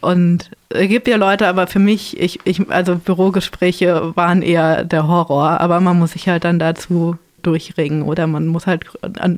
und 0.00 0.50
es 0.68 0.88
gibt 0.88 1.08
ja 1.08 1.16
Leute, 1.16 1.48
aber 1.48 1.66
für 1.66 1.78
mich, 1.78 2.20
ich, 2.20 2.38
ich, 2.44 2.70
also 2.70 2.96
Bürogespräche 2.96 4.14
waren 4.14 4.42
eher 4.42 4.84
der 4.84 5.08
Horror, 5.08 5.60
aber 5.60 5.80
man 5.80 5.98
muss 5.98 6.12
sich 6.12 6.28
halt 6.28 6.44
dann 6.44 6.58
dazu 6.58 7.16
durchringen 7.46 8.02
oder 8.02 8.26
man 8.26 8.46
muss 8.46 8.66
halt, 8.66 8.84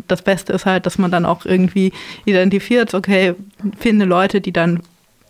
das 0.09 0.23
Beste 0.23 0.53
ist 0.53 0.67
halt, 0.67 0.87
dass 0.87 0.99
man 0.99 1.11
dann 1.11 1.27
auch 1.27 1.45
irgendwie 1.45 1.93
identifiziert, 2.25 2.95
okay, 2.95 3.35
finde 3.79 4.05
Leute, 4.05 4.41
die 4.41 4.53
dann 4.53 4.81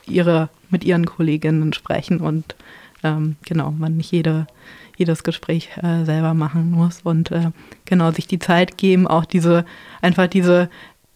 ihre, 0.07 0.49
mit 0.71 0.85
ihren 0.85 1.07
Kolleginnen 1.07 1.73
sprechen 1.73 2.21
und 2.21 2.55
ähm, 3.03 3.37
genau, 3.45 3.73
man 3.73 3.97
nicht 3.97 4.13
jede 4.13 4.47
jedes 4.97 5.23
Gespräch 5.23 5.71
äh, 5.81 6.05
selber 6.05 6.35
machen 6.35 6.73
muss 6.73 7.03
und 7.05 7.31
äh, 7.31 7.53
genau 7.85 8.11
sich 8.11 8.27
die 8.27 8.41
Zeit 8.41 8.77
geben, 8.77 9.07
auch 9.07 9.25
diese, 9.25 9.65
einfach 10.03 10.27
diese 10.27 10.69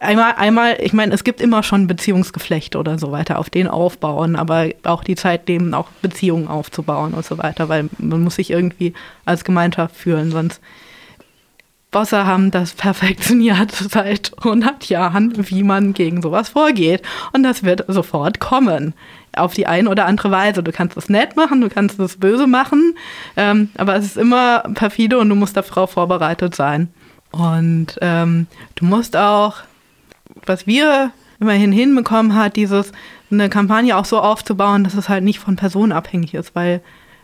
Einmal, 0.02 0.34
einmal, 0.36 0.78
ich 0.80 0.92
meine, 0.92 1.14
es 1.14 1.22
gibt 1.22 1.40
immer 1.40 1.62
schon 1.62 1.86
Beziehungsgeflechte 1.86 2.76
oder 2.76 2.98
so 2.98 3.12
weiter, 3.12 3.38
auf 3.38 3.50
denen 3.50 3.68
aufbauen, 3.68 4.34
aber 4.34 4.70
auch 4.82 5.04
die 5.04 5.14
Zeit 5.14 5.46
nehmen, 5.46 5.74
auch 5.74 5.90
Beziehungen 6.02 6.48
aufzubauen 6.48 7.14
und 7.14 7.24
so 7.24 7.38
weiter, 7.38 7.68
weil 7.68 7.88
man 7.98 8.24
muss 8.24 8.34
sich 8.34 8.50
irgendwie 8.50 8.94
als 9.24 9.44
Gemeinschaft 9.44 9.94
fühlen, 9.94 10.32
sonst 10.32 10.60
Bosse 11.92 12.26
haben 12.26 12.50
das 12.50 12.72
perfektioniert 12.72 13.70
seit 13.90 14.32
100 14.38 14.86
Jahren, 14.86 15.32
wie 15.48 15.62
man 15.62 15.92
gegen 15.92 16.22
sowas 16.22 16.48
vorgeht. 16.48 17.02
Und 17.32 17.44
das 17.44 17.62
wird 17.62 17.84
sofort 17.86 18.40
kommen. 18.40 18.94
Auf 19.34 19.54
die 19.54 19.66
eine 19.66 19.88
oder 19.88 20.06
andere 20.06 20.30
Weise. 20.30 20.62
Du 20.62 20.72
kannst 20.72 20.96
es 20.96 21.08
nett 21.08 21.36
machen, 21.36 21.60
du 21.60 21.70
kannst 21.70 21.98
es 22.00 22.18
böse 22.18 22.46
machen, 22.46 22.94
ähm, 23.36 23.70
aber 23.78 23.94
es 23.96 24.04
ist 24.04 24.16
immer 24.18 24.60
perfide 24.74 25.18
und 25.18 25.28
du 25.30 25.34
musst 25.34 25.56
darauf 25.56 25.92
vorbereitet 25.92 26.54
sein. 26.54 26.88
Und 27.30 27.98
ähm, 28.02 28.46
du 28.74 28.84
musst 28.84 29.16
auch, 29.16 29.56
was 30.44 30.66
wir 30.66 31.12
immerhin 31.40 31.72
hinbekommen 31.72 32.34
hat, 32.34 32.56
dieses 32.56 32.92
eine 33.30 33.48
Kampagne 33.48 33.96
auch 33.96 34.04
so 34.04 34.20
aufzubauen, 34.20 34.84
dass 34.84 34.94
es 34.94 35.08
halt 35.08 35.24
nicht 35.24 35.38
von 35.38 35.56
Personen 35.56 35.92
abhängig 35.92 36.34
ist, 36.34 36.54
weil 36.54 36.82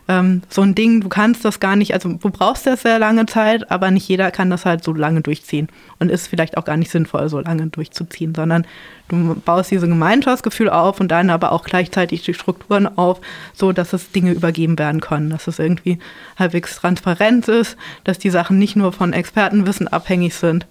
ähm, 0.09 0.41
so 0.49 0.63
ein 0.63 0.73
Ding, 0.73 1.01
du 1.01 1.07
kannst 1.07 1.45
das 1.45 1.59
gar 1.59 1.75
nicht, 1.75 1.93
also 1.93 2.11
du 2.11 2.29
brauchst 2.31 2.65
das 2.65 2.81
sehr 2.81 2.97
lange 2.97 3.27
Zeit, 3.27 3.69
aber 3.69 3.91
nicht 3.91 4.07
jeder 4.07 4.31
kann 4.31 4.49
das 4.49 4.65
halt 4.65 4.83
so 4.83 4.91
lange 4.91 5.21
durchziehen 5.21 5.67
und 5.99 6.09
ist 6.09 6.27
vielleicht 6.27 6.57
auch 6.57 6.65
gar 6.65 6.77
nicht 6.77 6.89
sinnvoll, 6.89 7.29
so 7.29 7.39
lange 7.39 7.67
durchzuziehen, 7.67 8.33
sondern 8.33 8.65
du 9.07 9.35
baust 9.35 9.69
diese 9.69 9.87
Gemeinschaftsgefühl 9.87 10.67
auf 10.67 10.99
und 10.99 11.09
dann 11.09 11.29
aber 11.29 11.51
auch 11.51 11.63
gleichzeitig 11.63 12.23
die 12.23 12.33
Strukturen 12.33 12.87
auf, 12.97 13.21
so 13.53 13.71
dass 13.71 13.93
es 13.93 14.11
Dinge 14.11 14.31
übergeben 14.31 14.79
werden 14.79 14.99
können, 14.99 15.29
dass 15.29 15.45
es 15.45 15.59
irgendwie 15.59 15.99
halbwegs 16.39 16.77
transparent 16.77 17.47
ist, 17.47 17.77
dass 18.03 18.17
die 18.17 18.31
Sachen 18.31 18.57
nicht 18.57 18.75
nur 18.75 18.91
von 18.91 19.13
Expertenwissen 19.13 19.87
abhängig 19.87 20.33
sind. 20.33 20.65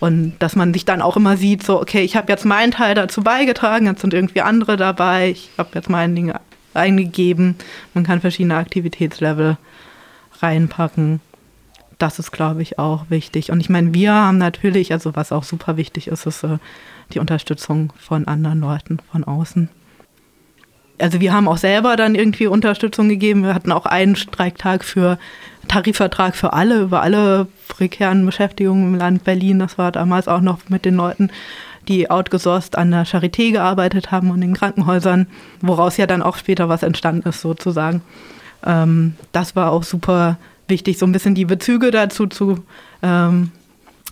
Und 0.00 0.34
dass 0.38 0.54
man 0.54 0.72
sich 0.74 0.84
dann 0.84 1.02
auch 1.02 1.16
immer 1.16 1.36
sieht, 1.36 1.64
so, 1.64 1.80
okay, 1.80 2.02
ich 2.02 2.14
habe 2.14 2.30
jetzt 2.30 2.44
meinen 2.44 2.70
Teil 2.70 2.94
dazu 2.94 3.22
beigetragen, 3.22 3.86
jetzt 3.86 4.02
sind 4.02 4.14
irgendwie 4.14 4.42
andere 4.42 4.76
dabei, 4.76 5.30
ich 5.30 5.50
habe 5.58 5.70
jetzt 5.74 5.90
mein 5.90 6.14
Ding 6.14 6.32
eingegeben. 6.78 7.56
Man 7.94 8.04
kann 8.04 8.20
verschiedene 8.20 8.56
Aktivitätslevel 8.56 9.56
reinpacken. 10.40 11.20
Das 11.98 12.18
ist, 12.18 12.30
glaube 12.30 12.62
ich, 12.62 12.78
auch 12.78 13.06
wichtig. 13.08 13.50
Und 13.50 13.60
ich 13.60 13.68
meine, 13.68 13.92
wir 13.92 14.12
haben 14.12 14.38
natürlich, 14.38 14.92
also 14.92 15.16
was 15.16 15.32
auch 15.32 15.42
super 15.42 15.76
wichtig 15.76 16.06
ist, 16.08 16.26
ist 16.26 16.44
äh, 16.44 16.58
die 17.12 17.18
Unterstützung 17.18 17.92
von 17.98 18.28
anderen 18.28 18.60
Leuten 18.60 18.98
von 19.10 19.24
außen. 19.24 19.68
Also 21.00 21.20
wir 21.20 21.32
haben 21.32 21.48
auch 21.48 21.58
selber 21.58 21.96
dann 21.96 22.14
irgendwie 22.14 22.46
Unterstützung 22.46 23.08
gegeben. 23.08 23.44
Wir 23.44 23.54
hatten 23.54 23.72
auch 23.72 23.86
einen 23.86 24.16
Streiktag 24.16 24.84
für 24.84 25.18
Tarifvertrag 25.68 26.34
für 26.34 26.52
alle, 26.52 26.80
über 26.80 27.02
alle 27.02 27.46
prekären 27.68 28.26
Beschäftigungen 28.26 28.94
im 28.94 28.98
Land 28.98 29.24
Berlin. 29.24 29.58
Das 29.58 29.78
war 29.78 29.92
damals 29.92 30.28
auch 30.28 30.40
noch 30.40 30.68
mit 30.68 30.84
den 30.84 30.96
Leuten 30.96 31.30
die 31.88 32.10
outgesourced 32.10 32.76
an 32.76 32.90
der 32.90 33.06
Charité 33.06 33.52
gearbeitet 33.52 34.10
haben 34.10 34.30
und 34.30 34.42
in 34.42 34.54
Krankenhäusern, 34.54 35.26
woraus 35.60 35.96
ja 35.96 36.06
dann 36.06 36.22
auch 36.22 36.36
später 36.36 36.68
was 36.68 36.82
entstanden 36.82 37.28
ist 37.28 37.40
sozusagen. 37.40 38.02
Ähm, 38.64 39.14
das 39.32 39.56
war 39.56 39.72
auch 39.72 39.82
super 39.82 40.38
wichtig, 40.68 40.98
so 40.98 41.06
ein 41.06 41.12
bisschen 41.12 41.34
die 41.34 41.44
Bezüge 41.44 41.90
dazu 41.90 42.26
zu 42.26 42.64
ähm, 43.02 43.52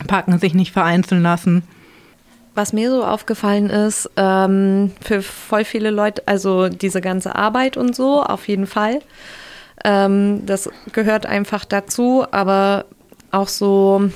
packen, 0.06 0.38
sich 0.38 0.54
nicht 0.54 0.72
vereinzeln 0.72 1.22
lassen. 1.22 1.62
Was 2.54 2.72
mir 2.72 2.90
so 2.90 3.04
aufgefallen 3.04 3.68
ist, 3.68 4.10
ähm, 4.16 4.92
für 5.02 5.20
voll 5.20 5.64
viele 5.64 5.90
Leute, 5.90 6.22
also 6.26 6.70
diese 6.70 7.02
ganze 7.02 7.36
Arbeit 7.36 7.76
und 7.76 7.94
so, 7.94 8.22
auf 8.22 8.48
jeden 8.48 8.66
Fall. 8.66 9.00
Ähm, 9.84 10.46
das 10.46 10.70
gehört 10.92 11.26
einfach 11.26 11.66
dazu, 11.66 12.24
aber 12.30 12.86
auch 13.30 13.48
so 13.48 14.10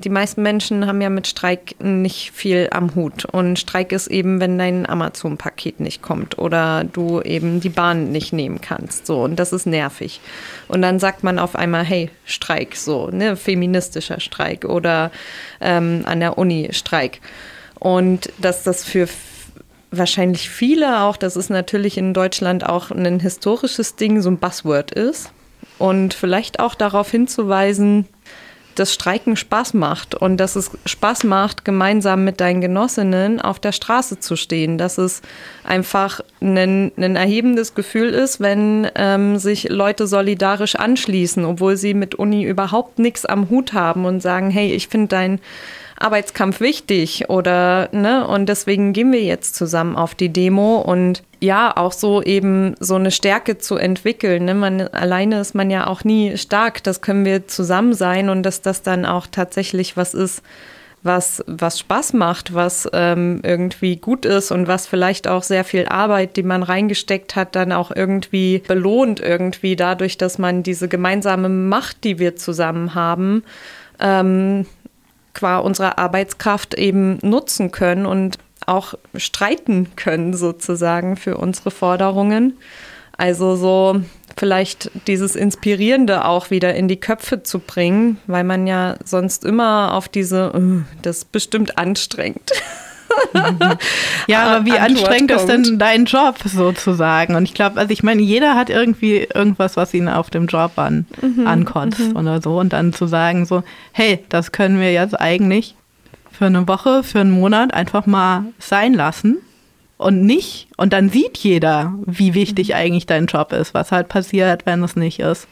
die 0.00 0.08
meisten 0.08 0.42
Menschen 0.42 0.86
haben 0.86 1.00
ja 1.00 1.10
mit 1.10 1.26
Streik 1.26 1.74
nicht 1.78 2.32
viel 2.32 2.68
am 2.72 2.94
Hut. 2.94 3.24
Und 3.24 3.58
Streik 3.58 3.92
ist 3.92 4.08
eben, 4.08 4.40
wenn 4.40 4.58
dein 4.58 4.88
Amazon-Paket 4.88 5.80
nicht 5.80 6.02
kommt 6.02 6.38
oder 6.38 6.84
du 6.84 7.20
eben 7.20 7.60
die 7.60 7.68
Bahn 7.68 8.10
nicht 8.10 8.32
nehmen 8.32 8.60
kannst. 8.60 9.06
So, 9.06 9.22
und 9.22 9.36
das 9.36 9.52
ist 9.52 9.66
nervig. 9.66 10.20
Und 10.68 10.82
dann 10.82 10.98
sagt 10.98 11.22
man 11.22 11.38
auf 11.38 11.54
einmal, 11.54 11.84
hey, 11.84 12.10
Streik, 12.24 12.76
so, 12.76 13.08
ne, 13.08 13.36
feministischer 13.36 14.20
Streik 14.20 14.64
oder 14.64 15.10
ähm, 15.60 16.02
an 16.04 16.20
der 16.20 16.38
Uni 16.38 16.68
Streik. 16.72 17.20
Und 17.78 18.32
dass 18.38 18.62
das 18.62 18.84
für 18.84 19.08
wahrscheinlich 19.90 20.48
viele 20.48 21.00
auch, 21.02 21.16
das 21.16 21.36
ist 21.36 21.50
natürlich 21.50 21.98
in 21.98 22.14
Deutschland 22.14 22.68
auch 22.68 22.90
ein 22.90 23.20
historisches 23.20 23.96
Ding, 23.96 24.20
so 24.20 24.30
ein 24.30 24.38
Buzzword 24.38 24.92
ist. 24.92 25.30
Und 25.78 26.12
vielleicht 26.14 26.60
auch 26.60 26.74
darauf 26.74 27.10
hinzuweisen, 27.10 28.06
dass 28.80 28.94
Streiken 28.94 29.36
Spaß 29.36 29.74
macht 29.74 30.14
und 30.14 30.38
dass 30.38 30.56
es 30.56 30.70
Spaß 30.86 31.24
macht, 31.24 31.66
gemeinsam 31.66 32.24
mit 32.24 32.40
deinen 32.40 32.62
Genossinnen 32.62 33.40
auf 33.40 33.60
der 33.60 33.72
Straße 33.72 34.20
zu 34.20 34.36
stehen. 34.36 34.78
Dass 34.78 34.96
es 34.96 35.20
einfach 35.64 36.20
ein, 36.40 36.90
ein 36.96 37.16
erhebendes 37.16 37.74
Gefühl 37.74 38.08
ist, 38.08 38.40
wenn 38.40 38.90
ähm, 38.94 39.36
sich 39.36 39.68
Leute 39.68 40.06
solidarisch 40.06 40.76
anschließen, 40.76 41.44
obwohl 41.44 41.76
sie 41.76 41.92
mit 41.92 42.14
Uni 42.14 42.42
überhaupt 42.44 42.98
nichts 42.98 43.26
am 43.26 43.50
Hut 43.50 43.74
haben 43.74 44.06
und 44.06 44.20
sagen, 44.20 44.48
hey, 44.50 44.72
ich 44.72 44.88
finde 44.88 45.08
dein 45.08 45.40
Arbeitskampf 45.98 46.60
wichtig 46.60 47.28
oder 47.28 47.90
ne 47.92 48.26
und 48.26 48.48
deswegen 48.48 48.94
gehen 48.94 49.12
wir 49.12 49.22
jetzt 49.22 49.54
zusammen 49.54 49.96
auf 49.96 50.14
die 50.14 50.30
Demo 50.30 50.78
und 50.78 51.22
ja 51.40 51.76
auch 51.76 51.92
so 51.92 52.22
eben 52.22 52.74
so 52.80 52.94
eine 52.94 53.10
Stärke 53.10 53.58
zu 53.58 53.76
entwickeln. 53.76 54.44
Ne? 54.44 54.54
Man 54.54 54.80
alleine 54.88 55.40
ist 55.40 55.54
man 55.54 55.70
ja 55.70 55.86
auch 55.86 56.04
nie 56.04 56.36
stark. 56.36 56.82
Das 56.82 57.00
können 57.00 57.24
wir 57.24 57.48
zusammen 57.48 57.94
sein 57.94 58.28
und 58.28 58.42
dass 58.42 58.62
das 58.62 58.82
dann 58.82 59.06
auch 59.06 59.26
tatsächlich 59.26 59.96
was 59.96 60.14
ist, 60.14 60.42
was, 61.02 61.42
was 61.46 61.78
Spaß 61.78 62.12
macht, 62.12 62.52
was 62.54 62.88
ähm, 62.92 63.40
irgendwie 63.42 63.96
gut 63.96 64.26
ist 64.26 64.50
und 64.50 64.68
was 64.68 64.86
vielleicht 64.86 65.28
auch 65.28 65.42
sehr 65.42 65.64
viel 65.64 65.86
Arbeit, 65.86 66.36
die 66.36 66.42
man 66.42 66.62
reingesteckt 66.62 67.36
hat, 67.36 67.56
dann 67.56 67.72
auch 67.72 67.90
irgendwie 67.94 68.58
belohnt, 68.58 69.20
irgendwie 69.20 69.76
dadurch, 69.76 70.18
dass 70.18 70.36
man 70.38 70.62
diese 70.62 70.88
gemeinsame 70.88 71.48
Macht, 71.48 72.04
die 72.04 72.18
wir 72.18 72.36
zusammen 72.36 72.94
haben, 72.94 73.44
ähm, 73.98 74.66
qua 75.32 75.58
unserer 75.58 75.98
Arbeitskraft 75.98 76.74
eben 76.74 77.18
nutzen 77.22 77.70
können 77.70 78.04
und 78.04 78.38
auch 78.70 78.94
streiten 79.16 79.88
können 79.96 80.34
sozusagen 80.34 81.16
für 81.16 81.36
unsere 81.36 81.70
Forderungen. 81.70 82.56
Also 83.16 83.56
so 83.56 84.00
vielleicht 84.36 84.90
dieses 85.06 85.36
Inspirierende 85.36 86.24
auch 86.24 86.50
wieder 86.50 86.74
in 86.74 86.88
die 86.88 86.98
Köpfe 86.98 87.42
zu 87.42 87.58
bringen, 87.58 88.18
weil 88.26 88.44
man 88.44 88.66
ja 88.66 88.96
sonst 89.04 89.44
immer 89.44 89.92
auf 89.92 90.08
diese, 90.08 90.52
uh, 90.56 90.82
das 91.02 91.24
bestimmt 91.26 91.76
anstrengend. 91.76 92.50
ja, 94.28 94.42
aber 94.46 94.64
wie 94.64 94.78
anstrengend 94.78 95.32
ist 95.32 95.46
denn 95.46 95.78
dein 95.78 96.04
Job 96.04 96.36
sozusagen? 96.44 97.34
Und 97.34 97.42
ich 97.42 97.54
glaube, 97.54 97.78
also 97.78 97.92
ich 97.92 98.02
meine, 98.02 98.22
jeder 98.22 98.54
hat 98.54 98.70
irgendwie 98.70 99.28
irgendwas, 99.34 99.76
was 99.76 99.92
ihn 99.92 100.08
auf 100.08 100.30
dem 100.30 100.46
Job 100.46 100.72
an, 100.76 101.06
mhm, 101.20 101.46
ankotzt 101.46 101.98
mhm. 101.98 102.16
oder 102.16 102.40
so. 102.40 102.58
Und 102.58 102.72
dann 102.72 102.92
zu 102.92 103.06
sagen 103.06 103.44
so, 103.44 103.64
hey, 103.92 104.24
das 104.28 104.52
können 104.52 104.80
wir 104.80 104.92
jetzt 104.92 105.20
eigentlich 105.20 105.74
für 106.40 106.46
eine 106.46 106.66
Woche, 106.66 107.02
für 107.02 107.20
einen 107.20 107.32
Monat 107.32 107.74
einfach 107.74 108.06
mal 108.06 108.44
sein 108.58 108.94
lassen 108.94 109.36
und 109.98 110.24
nicht. 110.24 110.68
Und 110.78 110.94
dann 110.94 111.10
sieht 111.10 111.36
jeder, 111.36 111.92
wie 112.06 112.32
wichtig 112.32 112.68
mhm. 112.68 112.76
eigentlich 112.76 113.04
dein 113.04 113.26
Job 113.26 113.52
ist, 113.52 113.74
was 113.74 113.92
halt 113.92 114.08
passiert, 114.08 114.64
wenn 114.64 114.82
es 114.82 114.96
nicht 114.96 115.20
ist. 115.20 115.46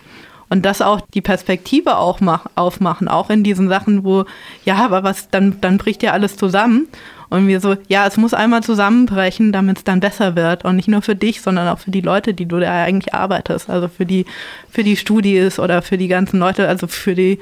Und 0.48 0.64
das 0.64 0.80
auch 0.80 1.02
die 1.12 1.20
Perspektive 1.20 1.98
auch 1.98 2.22
mach, 2.22 2.46
aufmachen, 2.54 3.06
auch 3.06 3.28
in 3.28 3.44
diesen 3.44 3.68
Sachen, 3.68 4.02
wo, 4.02 4.24
ja, 4.64 4.76
aber 4.76 5.02
was, 5.02 5.28
dann, 5.28 5.60
dann 5.60 5.76
bricht 5.76 6.02
ja 6.02 6.12
alles 6.12 6.38
zusammen. 6.38 6.88
Und 7.28 7.48
wir 7.48 7.60
so, 7.60 7.76
ja, 7.88 8.06
es 8.06 8.16
muss 8.16 8.32
einmal 8.32 8.62
zusammenbrechen, 8.62 9.52
damit 9.52 9.76
es 9.76 9.84
dann 9.84 10.00
besser 10.00 10.36
wird. 10.36 10.64
Und 10.64 10.76
nicht 10.76 10.88
nur 10.88 11.02
für 11.02 11.16
dich, 11.16 11.42
sondern 11.42 11.68
auch 11.68 11.80
für 11.80 11.90
die 11.90 12.00
Leute, 12.00 12.32
die 12.32 12.46
du 12.46 12.58
da 12.58 12.72
eigentlich 12.72 13.12
arbeitest. 13.12 13.68
Also 13.68 13.88
für 13.88 14.06
die, 14.06 14.24
für 14.70 14.84
die 14.84 14.96
Studis 14.96 15.58
oder 15.58 15.82
für 15.82 15.98
die 15.98 16.08
ganzen 16.08 16.40
Leute, 16.40 16.66
also 16.66 16.86
für 16.86 17.14
die, 17.14 17.38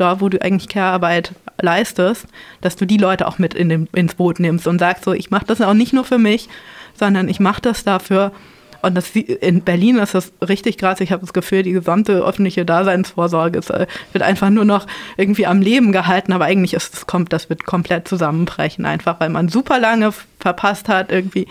da 0.00 0.20
wo 0.20 0.28
du 0.28 0.40
eigentlich 0.40 0.68
Care-Arbeit 0.68 1.32
leistest, 1.60 2.26
dass 2.60 2.76
du 2.76 2.86
die 2.86 2.96
Leute 2.96 3.26
auch 3.26 3.38
mit 3.38 3.54
in 3.54 3.68
dem, 3.68 3.88
ins 3.94 4.14
Boot 4.14 4.40
nimmst 4.40 4.66
und 4.66 4.78
sagst 4.78 5.04
so, 5.04 5.12
ich 5.12 5.30
mache 5.30 5.46
das 5.46 5.60
auch 5.60 5.74
nicht 5.74 5.92
nur 5.92 6.04
für 6.04 6.18
mich, 6.18 6.48
sondern 6.94 7.28
ich 7.28 7.40
mache 7.40 7.60
das 7.60 7.84
dafür, 7.84 8.32
und 8.80 8.94
das, 8.94 9.10
in 9.10 9.62
Berlin 9.62 9.98
ist 9.98 10.14
das 10.14 10.32
richtig 10.46 10.78
krass. 10.78 11.00
Ich 11.00 11.10
habe 11.10 11.22
das 11.22 11.32
Gefühl, 11.32 11.64
die 11.64 11.72
gesamte 11.72 12.24
öffentliche 12.24 12.64
Daseinsvorsorge 12.64 13.58
ist, 13.58 13.70
äh, 13.70 13.86
wird 14.12 14.22
einfach 14.22 14.50
nur 14.50 14.64
noch 14.64 14.86
irgendwie 15.16 15.46
am 15.46 15.60
Leben 15.60 15.90
gehalten. 15.90 16.32
Aber 16.32 16.44
eigentlich 16.44 16.74
ist 16.74 16.94
es 16.94 17.06
kommt, 17.06 17.32
das 17.32 17.50
wird 17.50 17.64
komplett 17.64 18.06
zusammenbrechen, 18.06 18.84
einfach 18.84 19.18
weil 19.18 19.30
man 19.30 19.48
super 19.48 19.80
lange 19.80 20.12
verpasst 20.38 20.88
hat, 20.88 21.10
irgendwie 21.10 21.48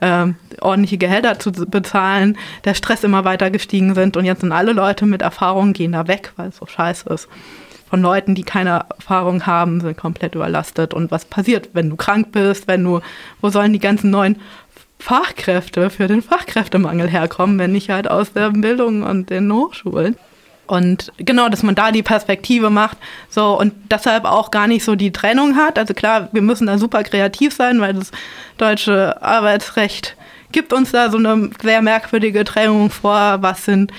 ähm, 0.00 0.36
ordentliche 0.60 0.98
Gehälter 0.98 1.40
zu 1.40 1.50
bezahlen, 1.50 2.38
der 2.64 2.74
Stress 2.74 3.02
immer 3.02 3.24
weiter 3.24 3.50
gestiegen 3.50 3.94
sind 3.96 4.16
und 4.16 4.24
jetzt 4.24 4.42
sind 4.42 4.52
alle 4.52 4.72
Leute 4.72 5.06
mit 5.06 5.22
Erfahrung 5.22 5.72
gehen 5.72 5.92
da 5.92 6.06
weg, 6.06 6.32
weil 6.36 6.50
es 6.50 6.58
so 6.58 6.66
scheiße 6.66 7.08
ist 7.12 7.28
von 7.88 8.02
Leuten, 8.02 8.34
die 8.34 8.42
keine 8.42 8.84
Erfahrung 8.96 9.46
haben, 9.46 9.80
sind 9.80 9.96
komplett 9.96 10.34
überlastet. 10.34 10.94
Und 10.94 11.10
was 11.10 11.24
passiert, 11.24 11.70
wenn 11.72 11.90
du 11.90 11.96
krank 11.96 12.32
bist, 12.32 12.68
wenn 12.68 12.84
du, 12.84 13.00
wo 13.40 13.50
sollen 13.50 13.72
die 13.72 13.78
ganzen 13.78 14.10
neuen 14.10 14.36
Fachkräfte 14.98 15.90
für 15.90 16.08
den 16.08 16.22
Fachkräftemangel 16.22 17.08
herkommen, 17.08 17.58
wenn 17.58 17.72
nicht 17.72 17.90
halt 17.90 18.10
aus 18.10 18.32
der 18.32 18.50
Bildung 18.50 19.02
und 19.02 19.30
den 19.30 19.52
Hochschulen. 19.52 20.16
Und 20.66 21.12
genau, 21.16 21.48
dass 21.48 21.62
man 21.62 21.74
da 21.74 21.92
die 21.92 22.02
Perspektive 22.02 22.68
macht, 22.68 22.98
so 23.30 23.58
und 23.58 23.72
deshalb 23.90 24.26
auch 24.26 24.50
gar 24.50 24.66
nicht 24.66 24.84
so 24.84 24.96
die 24.96 25.12
Trennung 25.12 25.56
hat. 25.56 25.78
Also 25.78 25.94
klar, 25.94 26.28
wir 26.32 26.42
müssen 26.42 26.66
da 26.66 26.76
super 26.76 27.04
kreativ 27.04 27.54
sein, 27.54 27.80
weil 27.80 27.94
das 27.94 28.10
deutsche 28.58 29.22
Arbeitsrecht 29.22 30.14
gibt 30.52 30.74
uns 30.74 30.92
da 30.92 31.10
so 31.10 31.16
eine 31.16 31.50
sehr 31.62 31.80
merkwürdige 31.80 32.44
Trennung 32.44 32.90
vor, 32.90 33.38
was 33.40 33.64
sind 33.64 33.92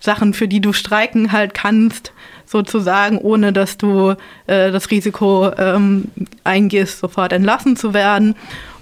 Sachen, 0.00 0.32
für 0.32 0.48
die 0.48 0.60
du 0.60 0.72
streiken 0.72 1.32
halt 1.32 1.52
kannst, 1.52 2.12
sozusagen, 2.48 3.18
ohne 3.18 3.52
dass 3.52 3.76
du 3.76 4.14
äh, 4.46 4.70
das 4.70 4.90
Risiko 4.90 5.50
ähm, 5.56 6.06
eingehst, 6.44 7.00
sofort 7.00 7.32
entlassen 7.32 7.76
zu 7.76 7.94
werden. 7.94 8.34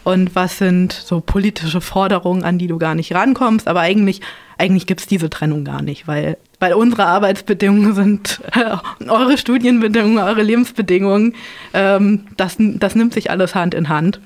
Und 0.04 0.36
was 0.36 0.58
sind 0.58 0.92
so 0.92 1.20
politische 1.20 1.80
Forderungen, 1.80 2.44
an 2.44 2.58
die 2.58 2.68
du 2.68 2.78
gar 2.78 2.94
nicht 2.94 3.12
rankommst. 3.12 3.66
Aber 3.66 3.80
eigentlich, 3.80 4.20
eigentlich 4.56 4.86
gibt 4.86 5.00
es 5.00 5.08
diese 5.08 5.28
Trennung 5.28 5.64
gar 5.64 5.82
nicht, 5.82 6.06
weil, 6.06 6.36
weil 6.60 6.74
unsere 6.74 7.06
Arbeitsbedingungen 7.06 7.94
sind 7.94 8.40
äh, 8.54 8.76
eure 9.08 9.36
Studienbedingungen, 9.36 10.18
eure 10.18 10.42
Lebensbedingungen. 10.42 11.34
Ähm, 11.74 12.26
das, 12.36 12.56
das 12.58 12.94
nimmt 12.94 13.14
sich 13.14 13.32
alles 13.32 13.56
Hand 13.56 13.74
in 13.74 13.88
Hand. 13.88 14.20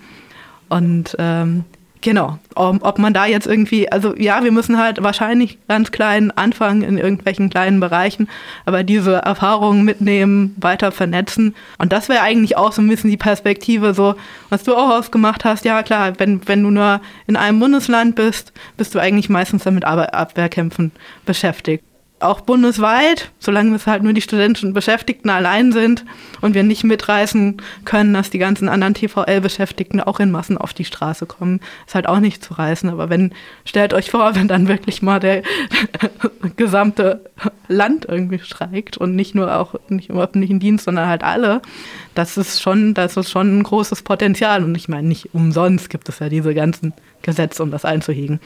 Und 0.69 1.17
ähm, 1.19 1.65
Genau, 2.03 2.39
ob 2.55 2.99
man 2.99 3.13
da 3.13 3.27
jetzt 3.27 3.47
irgendwie, 3.47 3.93
also 3.93 4.17
ja, 4.17 4.43
wir 4.43 4.53
müssen 4.53 4.79
halt 4.79 5.03
wahrscheinlich 5.03 5.59
ganz 5.69 5.91
klein 5.91 6.31
anfangen 6.31 6.81
in 6.81 6.97
irgendwelchen 6.97 7.51
kleinen 7.51 7.79
Bereichen, 7.79 8.27
aber 8.65 8.85
diese 8.85 9.17
Erfahrungen 9.17 9.85
mitnehmen, 9.85 10.57
weiter 10.59 10.93
vernetzen. 10.93 11.55
Und 11.77 11.93
das 11.93 12.09
wäre 12.09 12.23
eigentlich 12.23 12.57
auch 12.57 12.73
so 12.73 12.81
ein 12.81 12.89
bisschen 12.89 13.11
die 13.11 13.19
Perspektive, 13.19 13.93
so, 13.93 14.15
was 14.49 14.63
du 14.63 14.75
auch 14.75 14.89
ausgemacht 14.89 15.45
hast. 15.45 15.67
Ja, 15.67 15.83
klar, 15.83 16.15
wenn, 16.19 16.47
wenn 16.49 16.63
du 16.63 16.71
nur 16.71 17.03
in 17.27 17.37
einem 17.37 17.61
Bundesland 17.61 18.15
bist, 18.15 18.55
bist 18.79 18.95
du 18.95 18.99
eigentlich 18.99 19.29
meistens 19.29 19.65
damit 19.65 19.85
Abwehrkämpfen 19.85 20.93
beschäftigt 21.27 21.85
auch 22.21 22.43
bundesweit, 22.43 23.31
solange 23.39 23.75
es 23.75 23.87
halt 23.87 24.03
nur 24.03 24.13
die 24.13 24.21
studentischen 24.21 24.73
Beschäftigten 24.73 25.31
allein 25.31 25.73
sind 25.73 26.05
und 26.41 26.55
wir 26.55 26.63
nicht 26.63 26.85
mitreißen 26.85 27.57
können, 27.85 28.15
dass 28.15 28.31
die 28.31 28.39
ganzen 28.39 28.69
anderen 28.69 28.95
TVL-Beschäftigten 28.95 30.01
auch 30.01 30.21
in 30.21 30.31
Massen 30.31 30.59
auf 30.59 30.75
die 30.75 30.85
Straße 30.85 31.27
kommen, 31.27 31.61
ist 31.87 31.95
halt 31.95 32.07
auch 32.07 32.21
nicht 32.21 32.45
zu 32.45 32.55
reißen. 32.55 32.91
Aber 32.91 33.11
wenn, 33.11 33.33
stellt 33.65 33.95
euch 33.95 34.11
vor, 34.11 34.35
wenn 34.35 34.49
dann 34.49 34.69
wirklich 34.69 35.03
mal 35.03 35.19
der 35.19 35.43
gesamte 36.57 37.25
Land 37.69 38.07
irgendwie 38.09 38.39
streikt 38.39 38.97
und 38.99 39.17
nicht 39.17 39.35
nur 39.35 39.57
auch 39.57 39.75
nicht 39.89 40.11
im 40.11 40.19
öffentlichen 40.19 40.61
Dienst, 40.61 40.85
sondern 40.85 41.09
halt 41.09 41.23
alle, 41.23 41.63
das 42.15 42.37
ist 42.37 42.61
schon, 42.61 42.95
das 42.95 43.17
ist 43.17 43.31
schon 43.31 43.59
ein 43.59 43.63
großes 43.63 44.03
Potenzial. 44.03 44.63
Und 44.63 44.75
ich 44.75 44.89
meine, 44.89 45.09
nicht 45.09 45.35
umsonst 45.35 45.89
gibt 45.89 46.09
es 46.09 46.19
ja 46.19 46.29
diese 46.29 46.55
ganzen 46.55 46.93
Gesetze, 47.23 47.63
um 47.63 47.71
das 47.71 47.85
einzuhegen. 47.85 48.41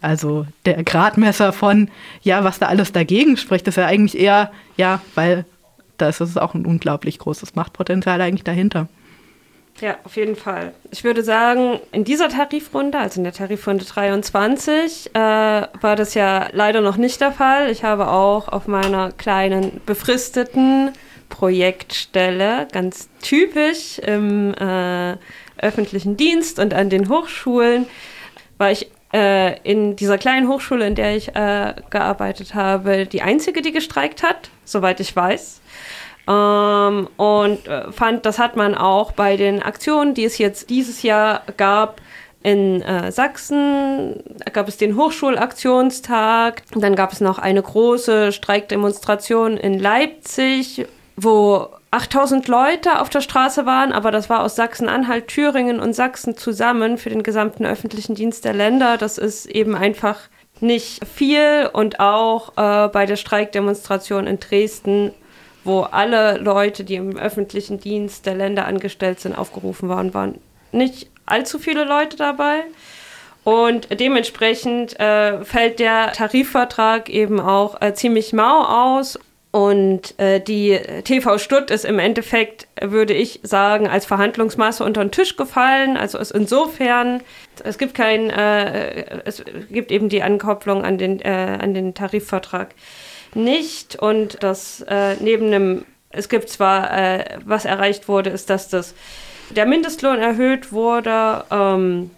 Also 0.00 0.46
der 0.64 0.82
Gradmesser 0.82 1.52
von, 1.52 1.90
ja, 2.22 2.44
was 2.44 2.58
da 2.58 2.66
alles 2.66 2.92
dagegen 2.92 3.36
spricht, 3.36 3.68
ist 3.68 3.76
ja 3.76 3.86
eigentlich 3.86 4.18
eher, 4.18 4.50
ja, 4.76 5.00
weil 5.14 5.44
da 5.98 6.08
ist 6.08 6.20
es 6.20 6.36
auch 6.36 6.54
ein 6.54 6.64
unglaublich 6.64 7.18
großes 7.18 7.54
Machtpotenzial 7.54 8.20
eigentlich 8.20 8.44
dahinter. 8.44 8.88
Ja, 9.80 9.96
auf 10.04 10.16
jeden 10.16 10.36
Fall. 10.36 10.74
Ich 10.90 11.04
würde 11.04 11.22
sagen, 11.22 11.80
in 11.92 12.04
dieser 12.04 12.28
Tarifrunde, 12.28 12.98
also 12.98 13.20
in 13.20 13.24
der 13.24 13.32
Tarifrunde 13.32 13.84
23, 13.84 15.10
äh, 15.14 15.18
war 15.18 15.96
das 15.96 16.14
ja 16.14 16.48
leider 16.52 16.82
noch 16.82 16.96
nicht 16.98 17.20
der 17.20 17.32
Fall. 17.32 17.70
Ich 17.70 17.82
habe 17.82 18.08
auch 18.08 18.48
auf 18.48 18.66
meiner 18.66 19.12
kleinen 19.12 19.80
befristeten 19.86 20.90
Projektstelle, 21.30 22.68
ganz 22.72 23.08
typisch 23.22 23.98
im 24.00 24.52
äh, 24.54 25.16
öffentlichen 25.56 26.16
Dienst 26.16 26.58
und 26.58 26.74
an 26.74 26.90
den 26.90 27.08
Hochschulen, 27.08 27.86
war 28.58 28.70
ich 28.70 28.90
äh, 29.12 29.58
in 29.62 29.96
dieser 29.96 30.18
kleinen 30.18 30.48
Hochschule, 30.48 30.86
in 30.86 30.94
der 30.94 31.16
ich 31.16 31.34
äh, 31.34 31.74
gearbeitet 31.90 32.54
habe, 32.54 33.06
die 33.06 33.22
einzige, 33.22 33.62
die 33.62 33.72
gestreikt 33.72 34.22
hat, 34.22 34.50
soweit 34.64 35.00
ich 35.00 35.14
weiß. 35.14 35.60
Ähm, 36.28 37.08
und 37.16 37.66
äh, 37.66 37.90
fand, 37.92 38.24
das 38.26 38.38
hat 38.38 38.56
man 38.56 38.74
auch 38.74 39.12
bei 39.12 39.36
den 39.36 39.62
Aktionen, 39.62 40.14
die 40.14 40.24
es 40.24 40.38
jetzt 40.38 40.70
dieses 40.70 41.02
Jahr 41.02 41.42
gab, 41.56 42.00
in 42.42 42.80
äh, 42.80 43.12
Sachsen 43.12 44.22
gab 44.52 44.66
es 44.66 44.78
den 44.78 44.96
Hochschulaktionstag. 44.96 46.62
Dann 46.74 46.94
gab 46.94 47.12
es 47.12 47.20
noch 47.20 47.38
eine 47.38 47.62
große 47.62 48.32
Streikdemonstration 48.32 49.58
in 49.58 49.78
Leipzig, 49.78 50.86
wo 51.16 51.68
8000 51.92 52.46
Leute 52.46 53.00
auf 53.00 53.10
der 53.10 53.20
Straße 53.20 53.66
waren, 53.66 53.92
aber 53.92 54.12
das 54.12 54.30
war 54.30 54.42
aus 54.42 54.54
Sachsen-Anhalt, 54.54 55.26
Thüringen 55.26 55.80
und 55.80 55.92
Sachsen 55.92 56.36
zusammen 56.36 56.98
für 56.98 57.10
den 57.10 57.24
gesamten 57.24 57.66
öffentlichen 57.66 58.14
Dienst 58.14 58.44
der 58.44 58.52
Länder. 58.52 58.96
Das 58.96 59.18
ist 59.18 59.46
eben 59.46 59.74
einfach 59.74 60.20
nicht 60.60 61.04
viel 61.06 61.68
und 61.72 61.98
auch 61.98 62.50
äh, 62.56 62.88
bei 62.88 63.06
der 63.06 63.16
Streikdemonstration 63.16 64.26
in 64.28 64.38
Dresden, 64.38 65.12
wo 65.64 65.80
alle 65.80 66.38
Leute, 66.38 66.84
die 66.84 66.94
im 66.94 67.16
öffentlichen 67.16 67.80
Dienst 67.80 68.24
der 68.24 68.34
Länder 68.34 68.66
angestellt 68.66 69.20
sind, 69.20 69.36
aufgerufen 69.36 69.88
waren, 69.88 70.14
waren 70.14 70.38
nicht 70.72 71.10
allzu 71.26 71.58
viele 71.58 71.84
Leute 71.84 72.16
dabei. 72.16 72.64
Und 73.42 73.88
dementsprechend 73.98 75.00
äh, 75.00 75.44
fällt 75.44 75.78
der 75.78 76.12
Tarifvertrag 76.12 77.08
eben 77.08 77.40
auch 77.40 77.80
äh, 77.80 77.94
ziemlich 77.94 78.32
mau 78.32 78.62
aus 78.62 79.18
und 79.52 80.16
äh, 80.20 80.40
die 80.40 80.78
TV 81.02 81.38
Stutt 81.38 81.72
ist 81.72 81.84
im 81.84 81.98
Endeffekt, 81.98 82.68
würde 82.80 83.14
ich 83.14 83.40
sagen, 83.42 83.88
als 83.88 84.06
Verhandlungsmasse 84.06 84.84
unter 84.84 85.04
den 85.04 85.10
Tisch 85.10 85.36
gefallen. 85.36 85.96
Also 85.96 86.18
ist 86.18 86.30
insofern, 86.30 87.20
es 87.64 87.76
gibt 87.76 87.94
kein, 87.94 88.30
äh, 88.30 89.20
es 89.24 89.42
gibt 89.70 89.90
eben 89.90 90.08
die 90.08 90.22
Ankopplung 90.22 90.84
an 90.84 90.98
den, 90.98 91.20
äh, 91.20 91.58
an 91.60 91.74
den 91.74 91.94
Tarifvertrag 91.94 92.68
nicht. 93.34 93.96
Und 93.96 94.40
das 94.40 94.82
äh, 94.82 95.16
neben 95.18 95.46
einem, 95.46 95.84
es 96.10 96.28
gibt 96.28 96.48
zwar, 96.48 96.96
äh, 96.96 97.38
was 97.44 97.64
erreicht 97.64 98.06
wurde, 98.06 98.30
ist, 98.30 98.50
dass 98.50 98.68
das, 98.68 98.94
der 99.50 99.66
Mindestlohn 99.66 100.20
erhöht 100.20 100.70
wurde. 100.70 101.44
Ähm, 101.50 102.12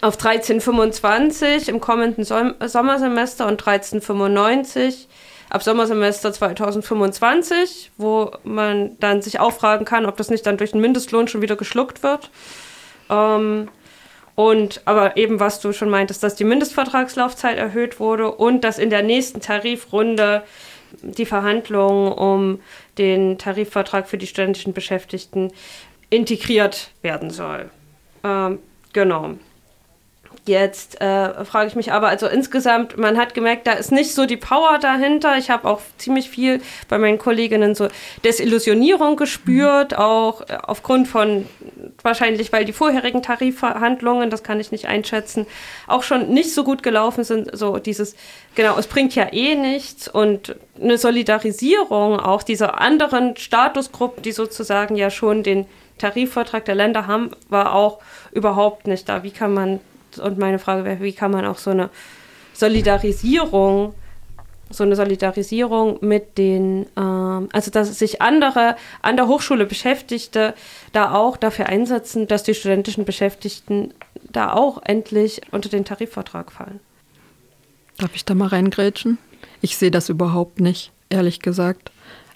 auf 0.00 0.16
13,25 0.16 1.68
im 1.68 1.80
kommenden 1.80 2.24
Sommersemester 2.24 3.46
und 3.46 3.62
13,95 3.62 5.06
ab 5.52 5.62
Sommersemester 5.62 6.32
2025, 6.32 7.92
wo 7.98 8.30
man 8.42 8.98
dann 9.00 9.20
sich 9.20 9.38
auch 9.38 9.52
fragen 9.52 9.84
kann, 9.84 10.06
ob 10.06 10.16
das 10.16 10.30
nicht 10.30 10.46
dann 10.46 10.56
durch 10.56 10.72
den 10.72 10.80
Mindestlohn 10.80 11.28
schon 11.28 11.42
wieder 11.42 11.56
geschluckt 11.56 12.02
wird. 12.02 12.30
Ähm, 13.10 13.68
und 14.34 14.80
aber 14.86 15.18
eben, 15.18 15.40
was 15.40 15.60
du 15.60 15.74
schon 15.74 15.90
meintest, 15.90 16.22
dass 16.22 16.36
die 16.36 16.44
Mindestvertragslaufzeit 16.44 17.58
erhöht 17.58 18.00
wurde 18.00 18.30
und 18.30 18.64
dass 18.64 18.78
in 18.78 18.88
der 18.88 19.02
nächsten 19.02 19.42
Tarifrunde 19.42 20.42
die 21.02 21.26
Verhandlungen 21.26 22.12
um 22.12 22.60
den 22.96 23.36
Tarifvertrag 23.36 24.08
für 24.08 24.16
die 24.16 24.26
studentischen 24.26 24.72
Beschäftigten 24.72 25.52
integriert 26.08 26.92
werden 27.02 27.28
soll. 27.28 27.68
Ähm, 28.24 28.58
genau. 28.94 29.34
Jetzt 30.44 31.00
äh, 31.00 31.44
frage 31.44 31.68
ich 31.68 31.76
mich 31.76 31.92
aber, 31.92 32.08
also 32.08 32.26
insgesamt, 32.26 32.98
man 32.98 33.16
hat 33.16 33.32
gemerkt, 33.32 33.68
da 33.68 33.74
ist 33.74 33.92
nicht 33.92 34.12
so 34.12 34.26
die 34.26 34.36
Power 34.36 34.80
dahinter. 34.80 35.38
Ich 35.38 35.50
habe 35.50 35.68
auch 35.68 35.80
ziemlich 35.98 36.30
viel 36.30 36.60
bei 36.88 36.98
meinen 36.98 37.18
Kolleginnen 37.18 37.76
so 37.76 37.86
Desillusionierung 38.24 39.14
gespürt, 39.14 39.92
mhm. 39.92 39.98
auch 39.98 40.40
äh, 40.40 40.58
aufgrund 40.60 41.06
von, 41.06 41.46
wahrscheinlich 42.02 42.52
weil 42.52 42.64
die 42.64 42.72
vorherigen 42.72 43.22
Tarifverhandlungen, 43.22 44.30
das 44.30 44.42
kann 44.42 44.58
ich 44.58 44.72
nicht 44.72 44.86
einschätzen, 44.88 45.46
auch 45.86 46.02
schon 46.02 46.30
nicht 46.30 46.52
so 46.52 46.64
gut 46.64 46.82
gelaufen 46.82 47.22
sind. 47.22 47.56
So 47.56 47.78
dieses, 47.78 48.16
genau, 48.56 48.76
es 48.76 48.88
bringt 48.88 49.14
ja 49.14 49.32
eh 49.32 49.54
nichts 49.54 50.08
und 50.08 50.56
eine 50.80 50.98
Solidarisierung 50.98 52.18
auch 52.18 52.42
dieser 52.42 52.80
anderen 52.80 53.36
Statusgruppen, 53.36 54.24
die 54.24 54.32
sozusagen 54.32 54.96
ja 54.96 55.10
schon 55.10 55.44
den 55.44 55.66
Tarifvertrag 55.98 56.64
der 56.64 56.74
Länder 56.74 57.06
haben, 57.06 57.30
war 57.48 57.76
auch 57.76 58.00
überhaupt 58.32 58.88
nicht 58.88 59.08
da. 59.08 59.22
Wie 59.22 59.30
kann 59.30 59.54
man 59.54 59.78
und 60.18 60.38
meine 60.38 60.58
Frage 60.58 60.84
wäre, 60.84 61.00
wie 61.00 61.12
kann 61.12 61.30
man 61.30 61.44
auch 61.44 61.58
so 61.58 61.70
eine 61.70 61.90
Solidarisierung, 62.52 63.94
so 64.70 64.84
eine 64.84 64.96
Solidarisierung 64.96 65.98
mit 66.00 66.38
den, 66.38 66.86
ähm, 66.96 67.48
also 67.52 67.70
dass 67.70 67.98
sich 67.98 68.22
andere 68.22 68.76
an 69.02 69.16
der 69.16 69.28
Hochschule 69.28 69.66
Beschäftigte 69.66 70.54
da 70.92 71.14
auch 71.14 71.36
dafür 71.36 71.66
einsetzen, 71.66 72.26
dass 72.26 72.42
die 72.42 72.54
studentischen 72.54 73.04
Beschäftigten 73.04 73.92
da 74.30 74.52
auch 74.52 74.82
endlich 74.84 75.40
unter 75.50 75.68
den 75.68 75.84
Tarifvertrag 75.84 76.52
fallen. 76.52 76.80
Darf 77.98 78.14
ich 78.14 78.24
da 78.24 78.34
mal 78.34 78.48
reingrätschen? 78.48 79.18
Ich 79.60 79.76
sehe 79.76 79.90
das 79.90 80.08
überhaupt 80.08 80.60
nicht, 80.60 80.92
ehrlich 81.10 81.40
gesagt. 81.40 81.92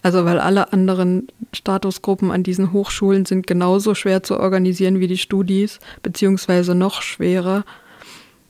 Also 0.07 0.25
weil 0.25 0.39
alle 0.39 0.73
anderen 0.73 1.27
Statusgruppen 1.53 2.31
an 2.31 2.45
diesen 2.45 2.73
Hochschulen 2.73 3.27
sind 3.27 3.45
genauso 3.45 3.97
schwer 3.97 4.23
zu 4.23 4.39
organisieren 4.39 5.01
wie 5.01 5.09
die 5.09 5.19
Studis, 5.19 5.81
beziehungsweise 6.05 6.77
noch 6.77 7.03
schwerer. 7.03 7.65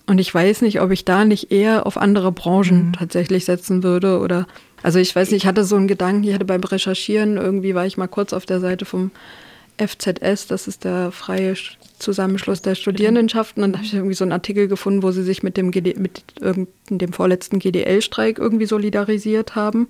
Und 0.07 0.18
ich 0.18 0.34
weiß 0.34 0.61
nicht, 0.61 0.82
ob 0.82 0.90
ich 0.90 1.07
da 1.07 1.24
nicht 1.24 1.50
eher 1.50 1.86
auf 1.86 1.96
andere 1.96 2.30
Branchen 2.30 2.88
mhm. 2.88 2.92
tatsächlich 2.92 3.46
setzen 3.46 3.82
würde 3.82 4.18
oder 4.18 4.46
also 4.82 4.98
ich 4.98 5.16
weiß 5.16 5.30
nicht, 5.30 5.44
ich 5.44 5.46
hatte 5.46 5.64
so 5.64 5.76
einen 5.76 5.88
Gedanken, 5.88 6.24
ich 6.24 6.34
hatte 6.34 6.44
beim 6.44 6.62
Recherchieren, 6.62 7.38
irgendwie 7.38 7.74
war 7.74 7.86
ich 7.86 7.96
mal 7.96 8.07
kurz 8.07 8.34
auf 8.34 8.44
der 8.44 8.61
Seite 8.61 8.84
vom 8.84 9.11
FZS, 9.78 10.48
das 10.48 10.68
ist 10.68 10.84
der 10.84 11.11
freie 11.11 11.54
Zusammenschluss 11.98 12.61
der 12.61 12.74
Studierendenschaften, 12.74 13.62
und 13.62 13.72
da 13.72 13.78
habe 13.78 13.86
ich 13.86 13.94
irgendwie 13.94 14.14
so 14.14 14.24
einen 14.24 14.32
Artikel 14.32 14.68
gefunden, 14.68 15.02
wo 15.02 15.11
sie 15.11 15.22
sich 15.22 15.42
mit 15.42 15.57
dem, 15.57 15.70
GD, 15.70 15.96
mit 15.96 16.22
dem 16.90 17.12
vorletzten 17.14 17.61
GDL-Streik 17.61 18.38
irgendwie 18.38 18.66
solidarisiert 18.66 19.54
haben. 19.54 19.88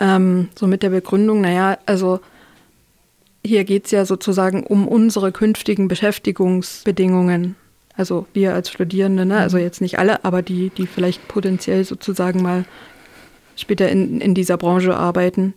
Ähm, 0.00 0.48
so 0.54 0.66
mit 0.66 0.82
der 0.82 0.90
Begründung, 0.90 1.40
naja, 1.40 1.78
also 1.86 2.20
hier 3.44 3.64
geht 3.64 3.86
es 3.86 3.90
ja 3.90 4.04
sozusagen 4.04 4.64
um 4.64 4.86
unsere 4.86 5.32
künftigen 5.32 5.88
Beschäftigungsbedingungen. 5.88 7.56
Also 7.94 8.26
wir 8.32 8.54
als 8.54 8.70
Studierende, 8.70 9.26
ne? 9.26 9.38
also 9.38 9.58
jetzt 9.58 9.80
nicht 9.80 9.98
alle, 9.98 10.24
aber 10.24 10.42
die, 10.42 10.70
die 10.70 10.86
vielleicht 10.86 11.26
potenziell 11.26 11.84
sozusagen 11.84 12.42
mal 12.42 12.64
später 13.56 13.88
in, 13.88 14.20
in 14.20 14.34
dieser 14.34 14.56
Branche 14.56 14.96
arbeiten. 14.96 15.54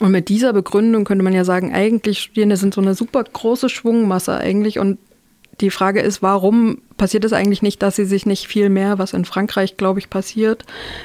Und 0.00 0.10
mit 0.10 0.28
dieser 0.28 0.52
Begründung 0.52 1.04
könnte 1.04 1.24
man 1.24 1.32
ja 1.32 1.44
sagen, 1.44 1.72
eigentlich 1.72 2.18
Studierende 2.18 2.56
sind 2.56 2.74
so 2.74 2.80
eine 2.80 2.94
super 2.94 3.24
große 3.24 3.68
Schwungmasse 3.68 4.36
eigentlich. 4.36 4.78
Und 4.78 4.98
die 5.60 5.70
Frage 5.70 6.00
ist, 6.00 6.20
warum 6.20 6.82
passiert 6.96 7.24
es 7.24 7.32
eigentlich 7.32 7.62
nicht, 7.62 7.82
dass 7.82 7.96
sie 7.96 8.04
sich 8.04 8.26
nicht 8.26 8.46
viel 8.46 8.68
mehr, 8.68 8.98
was 8.98 9.12
in 9.12 9.24
Frankreich, 9.24 9.76
glaube 9.76 10.00
ich, 10.00 10.10
passiert, 10.10 10.64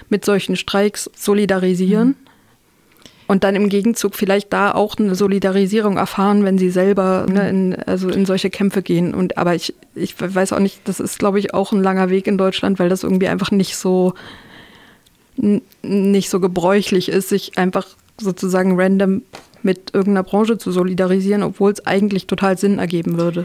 mit 0.10 0.26
solchen 0.26 0.56
Streiks 0.56 1.10
solidarisieren? 1.16 2.10
Mhm. 2.10 2.29
Und 3.30 3.44
dann 3.44 3.56
im 3.56 3.70
Gegenzug 3.70 4.16
vielleicht 4.16 4.52
da 4.52 4.72
auch 4.72 4.98
eine 4.98 5.14
Solidarisierung 5.14 5.98
erfahren, 5.98 6.44
wenn 6.44 6.58
sie 6.58 6.72
selber 6.72 7.28
ne, 7.32 7.48
in, 7.48 7.76
also 7.76 8.10
in 8.10 8.26
solche 8.26 8.50
Kämpfe 8.50 8.82
gehen. 8.82 9.14
Und 9.14 9.38
aber 9.38 9.54
ich, 9.54 9.76
ich 9.94 10.16
weiß 10.20 10.52
auch 10.52 10.58
nicht, 10.58 10.82
das 10.86 11.00
ist, 11.00 11.20
glaube 11.20 11.38
ich, 11.38 11.54
auch 11.54 11.72
ein 11.72 11.84
langer 11.84 12.10
Weg 12.10 12.26
in 12.26 12.40
Deutschland, 12.40 12.80
weil 12.80 12.90
das 12.90 13.04
irgendwie 13.04 13.28
einfach 13.28 13.52
nicht 13.52 13.78
so 13.78 14.16
nicht 15.84 16.32
so 16.32 16.40
gebräuchlich 16.40 17.08
ist, 17.08 17.30
sich 17.30 17.56
einfach 17.60 17.86
sozusagen 18.20 18.82
random 18.82 19.22
mit 19.62 19.94
irgendeiner 19.94 20.24
Branche 20.24 20.58
zu 20.58 20.72
solidarisieren, 20.72 21.44
obwohl 21.44 21.72
es 21.72 21.86
eigentlich 21.86 22.26
total 22.26 22.58
Sinn 22.58 22.80
ergeben 22.80 23.20
würde. 23.20 23.44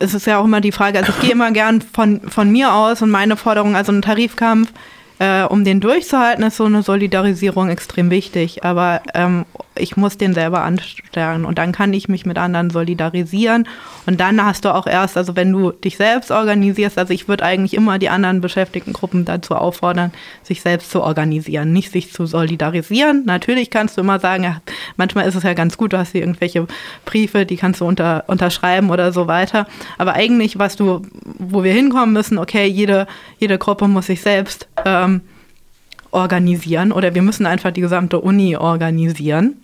Es 0.00 0.14
ist 0.14 0.26
ja 0.26 0.40
auch 0.40 0.46
immer 0.46 0.60
die 0.60 0.72
Frage, 0.72 0.98
also 0.98 1.12
ich 1.12 1.20
gehe 1.20 1.30
immer 1.30 1.52
gern 1.52 1.80
von, 1.80 2.22
von 2.22 2.50
mir 2.50 2.74
aus 2.74 3.02
und 3.02 3.10
meine 3.10 3.36
Forderung, 3.36 3.76
also 3.76 3.92
ein 3.92 4.02
Tarifkampf, 4.02 4.72
äh, 5.20 5.44
um 5.44 5.64
den 5.64 5.80
durchzuhalten, 5.80 6.42
ist 6.42 6.56
so 6.56 6.64
eine 6.64 6.82
Solidarisierung 6.82 7.68
extrem 7.68 8.10
wichtig. 8.10 8.64
Aber 8.64 9.02
ähm, 9.14 9.44
ich 9.80 9.96
muss 9.96 10.18
den 10.18 10.34
selber 10.34 10.62
anstellen 10.62 11.44
und 11.44 11.58
dann 11.58 11.72
kann 11.72 11.92
ich 11.92 12.08
mich 12.08 12.26
mit 12.26 12.38
anderen 12.38 12.70
solidarisieren. 12.70 13.66
Und 14.06 14.20
dann 14.20 14.44
hast 14.44 14.64
du 14.64 14.74
auch 14.74 14.86
erst, 14.86 15.16
also 15.16 15.36
wenn 15.36 15.52
du 15.52 15.72
dich 15.72 15.96
selbst 15.96 16.30
organisierst, 16.30 16.98
also 16.98 17.12
ich 17.12 17.28
würde 17.28 17.44
eigentlich 17.44 17.74
immer 17.74 17.98
die 17.98 18.08
anderen 18.08 18.40
Beschäftigtengruppen 18.40 19.24
dazu 19.24 19.54
auffordern, 19.54 20.12
sich 20.42 20.62
selbst 20.62 20.90
zu 20.90 21.02
organisieren, 21.02 21.72
nicht 21.72 21.90
sich 21.90 22.12
zu 22.12 22.26
solidarisieren. 22.26 23.24
Natürlich 23.26 23.70
kannst 23.70 23.96
du 23.96 24.02
immer 24.02 24.20
sagen, 24.20 24.44
ja, 24.44 24.60
manchmal 24.96 25.26
ist 25.26 25.34
es 25.34 25.42
ja 25.42 25.54
ganz 25.54 25.76
gut, 25.76 25.92
du 25.92 25.98
hast 25.98 26.12
hier 26.12 26.20
irgendwelche 26.20 26.66
Briefe, 27.04 27.46
die 27.46 27.56
kannst 27.56 27.80
du 27.80 27.86
unter, 27.86 28.24
unterschreiben 28.26 28.90
oder 28.90 29.12
so 29.12 29.26
weiter. 29.26 29.66
Aber 29.98 30.14
eigentlich, 30.14 30.58
was 30.58 30.76
du, 30.76 31.02
wo 31.38 31.64
wir 31.64 31.72
hinkommen 31.72 32.12
müssen, 32.12 32.38
okay, 32.38 32.66
jede, 32.66 33.06
jede 33.38 33.58
Gruppe 33.58 33.88
muss 33.88 34.06
sich 34.06 34.20
selbst 34.20 34.68
ähm, 34.84 35.22
organisieren 36.10 36.92
oder 36.92 37.14
wir 37.14 37.22
müssen 37.22 37.46
einfach 37.46 37.70
die 37.70 37.80
gesamte 37.80 38.20
Uni 38.20 38.56
organisieren. 38.56 39.56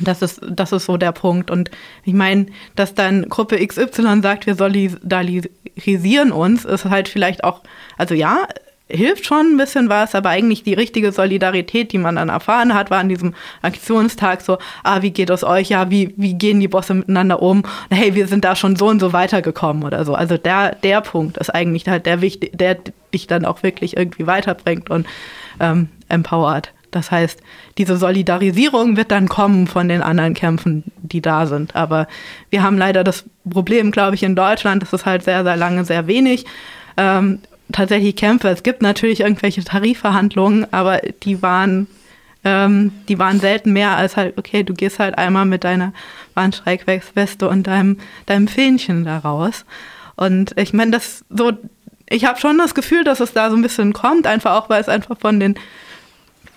Das 0.00 0.22
ist, 0.22 0.40
das 0.48 0.72
ist 0.72 0.86
so 0.86 0.96
der 0.96 1.12
Punkt. 1.12 1.50
Und 1.50 1.70
ich 2.04 2.14
meine, 2.14 2.46
dass 2.76 2.94
dann 2.94 3.28
Gruppe 3.28 3.64
XY 3.64 4.20
sagt, 4.22 4.46
wir 4.46 4.54
solidarisieren 4.54 6.32
uns, 6.32 6.64
ist 6.64 6.84
halt 6.84 7.08
vielleicht 7.08 7.44
auch, 7.44 7.60
also 7.98 8.14
ja, 8.14 8.46
hilft 8.90 9.26
schon 9.26 9.54
ein 9.54 9.56
bisschen 9.56 9.88
was, 9.88 10.14
aber 10.14 10.30
eigentlich 10.30 10.62
die 10.62 10.74
richtige 10.74 11.12
Solidarität, 11.12 11.92
die 11.92 11.98
man 11.98 12.16
dann 12.16 12.28
erfahren 12.28 12.74
hat, 12.74 12.90
war 12.90 12.98
an 12.98 13.08
diesem 13.08 13.34
Aktionstag 13.62 14.42
so, 14.42 14.58
ah, 14.82 15.02
wie 15.02 15.10
geht 15.10 15.30
es 15.30 15.44
euch? 15.44 15.68
Ja, 15.68 15.90
wie, 15.90 16.12
wie 16.16 16.34
gehen 16.34 16.60
die 16.60 16.68
Bosse 16.68 16.94
miteinander 16.94 17.40
um? 17.40 17.62
Hey, 17.90 18.14
wir 18.14 18.26
sind 18.26 18.44
da 18.44 18.56
schon 18.56 18.76
so 18.76 18.88
und 18.88 19.00
so 19.00 19.12
weitergekommen 19.12 19.84
oder 19.84 20.04
so. 20.04 20.14
Also 20.14 20.36
der, 20.36 20.74
der 20.76 21.00
Punkt 21.00 21.38
ist 21.38 21.50
eigentlich 21.50 21.88
halt 21.88 22.06
der 22.06 22.20
wichtig, 22.20 22.56
der 22.58 22.78
dich 23.14 23.26
dann 23.26 23.44
auch 23.44 23.62
wirklich 23.62 23.96
irgendwie 23.96 24.26
weiterbringt 24.26 24.90
und 24.90 25.06
ähm, 25.60 25.88
empowert. 26.08 26.72
Das 26.90 27.10
heißt, 27.10 27.40
diese 27.78 27.96
Solidarisierung 27.96 28.96
wird 28.96 29.10
dann 29.10 29.28
kommen 29.28 29.66
von 29.66 29.88
den 29.88 30.02
anderen 30.02 30.34
Kämpfen, 30.34 30.84
die 31.02 31.20
da 31.20 31.46
sind. 31.46 31.76
Aber 31.76 32.08
wir 32.50 32.62
haben 32.62 32.78
leider 32.78 33.04
das 33.04 33.24
Problem, 33.48 33.90
glaube 33.90 34.14
ich, 34.14 34.22
in 34.22 34.36
Deutschland, 34.36 34.82
das 34.82 34.92
ist 34.92 35.06
halt 35.06 35.22
sehr, 35.22 35.44
sehr 35.44 35.56
lange 35.56 35.84
sehr 35.84 36.06
wenig. 36.06 36.46
Ähm, 36.96 37.40
tatsächlich 37.72 38.16
Kämpfe. 38.16 38.48
Es 38.48 38.62
gibt 38.62 38.82
natürlich 38.82 39.20
irgendwelche 39.20 39.64
Tarifverhandlungen, 39.64 40.72
aber 40.72 41.00
die 41.22 41.42
waren, 41.42 41.86
ähm, 42.44 42.92
die 43.08 43.18
waren 43.18 43.40
selten 43.40 43.72
mehr 43.72 43.96
als 43.96 44.16
halt, 44.16 44.38
okay, 44.38 44.62
du 44.62 44.74
gehst 44.74 44.98
halt 44.98 45.18
einmal 45.18 45.46
mit 45.46 45.64
deiner 45.64 45.92
Warnstreikweste 46.34 47.48
und 47.48 47.66
deinem, 47.66 47.98
deinem 48.26 48.48
Fähnchen 48.48 49.04
da 49.04 49.18
raus. 49.18 49.64
Und 50.16 50.56
ich 50.58 50.72
meine, 50.72 50.90
das 50.90 51.24
so, 51.30 51.52
ich 52.08 52.24
habe 52.24 52.40
schon 52.40 52.58
das 52.58 52.74
Gefühl, 52.74 53.04
dass 53.04 53.20
es 53.20 53.32
da 53.32 53.50
so 53.50 53.56
ein 53.56 53.62
bisschen 53.62 53.92
kommt, 53.92 54.26
einfach 54.26 54.56
auch, 54.56 54.68
weil 54.68 54.80
es 54.80 54.88
einfach 54.88 55.18
von 55.18 55.40
den 55.40 55.54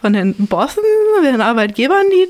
von 0.04 0.12
den 0.12 0.34
Bossen, 0.48 0.84
den 1.24 1.40
Arbeitgebern, 1.40 2.04
die 2.12 2.28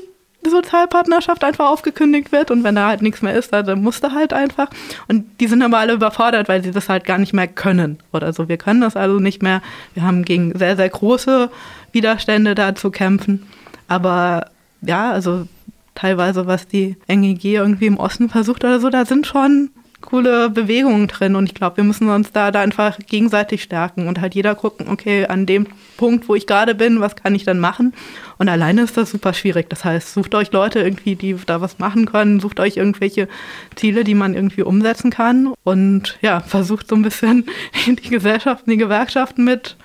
Sozialpartnerschaft 0.48 1.42
einfach 1.42 1.68
aufgekündigt 1.68 2.30
wird 2.30 2.52
und 2.52 2.62
wenn 2.62 2.76
da 2.76 2.86
halt 2.86 3.02
nichts 3.02 3.20
mehr 3.20 3.34
ist, 3.34 3.52
dann 3.52 3.82
muss 3.82 4.00
da 4.00 4.12
halt 4.12 4.32
einfach. 4.32 4.68
Und 5.08 5.24
die 5.40 5.48
sind 5.48 5.60
aber 5.60 5.78
alle 5.78 5.94
überfordert, 5.94 6.48
weil 6.48 6.62
sie 6.62 6.70
das 6.70 6.88
halt 6.88 7.04
gar 7.04 7.18
nicht 7.18 7.32
mehr 7.32 7.48
können 7.48 7.98
oder 8.12 8.32
so. 8.32 8.48
Wir 8.48 8.58
können 8.58 8.80
das 8.80 8.94
also 8.94 9.18
nicht 9.18 9.42
mehr. 9.42 9.60
Wir 9.94 10.04
haben 10.04 10.24
gegen 10.24 10.56
sehr, 10.56 10.76
sehr 10.76 10.88
große 10.88 11.50
Widerstände 11.90 12.54
da 12.54 12.76
zu 12.76 12.92
kämpfen. 12.92 13.44
Aber 13.88 14.50
ja, 14.82 15.10
also 15.10 15.48
teilweise, 15.96 16.46
was 16.46 16.68
die 16.68 16.96
NEG 17.08 17.44
irgendwie 17.44 17.86
im 17.86 17.96
Osten 17.96 18.28
versucht 18.28 18.62
oder 18.62 18.78
so, 18.78 18.88
da 18.88 19.04
sind 19.04 19.26
schon 19.26 19.70
coole 20.04 20.50
Bewegungen 20.50 21.08
drin 21.08 21.34
und 21.34 21.46
ich 21.46 21.54
glaube, 21.54 21.78
wir 21.78 21.84
müssen 21.84 22.08
uns 22.08 22.32
da, 22.32 22.50
da 22.50 22.60
einfach 22.60 22.98
gegenseitig 23.06 23.62
stärken 23.62 24.06
und 24.06 24.20
halt 24.20 24.34
jeder 24.34 24.54
gucken, 24.54 24.88
okay, 24.88 25.26
an 25.26 25.46
dem 25.46 25.66
Punkt, 25.96 26.28
wo 26.28 26.34
ich 26.34 26.46
gerade 26.46 26.74
bin, 26.74 27.00
was 27.00 27.16
kann 27.16 27.34
ich 27.34 27.44
dann 27.44 27.58
machen? 27.58 27.94
Und 28.38 28.48
alleine 28.48 28.82
ist 28.82 28.96
das 28.96 29.10
super 29.10 29.32
schwierig. 29.32 29.70
Das 29.70 29.84
heißt, 29.84 30.12
sucht 30.12 30.34
euch 30.34 30.52
Leute 30.52 30.80
irgendwie, 30.80 31.16
die 31.16 31.36
da 31.46 31.60
was 31.60 31.78
machen 31.78 32.06
können, 32.06 32.40
sucht 32.40 32.60
euch 32.60 32.76
irgendwelche 32.76 33.28
Ziele, 33.74 34.04
die 34.04 34.14
man 34.14 34.34
irgendwie 34.34 34.62
umsetzen 34.62 35.10
kann 35.10 35.52
und 35.64 36.18
ja, 36.20 36.40
versucht 36.40 36.88
so 36.88 36.96
ein 36.96 37.02
bisschen 37.02 37.46
die 37.86 38.10
Gesellschaften, 38.10 38.70
die 38.70 38.76
Gewerkschaften 38.76 39.44
mit, 39.44 39.76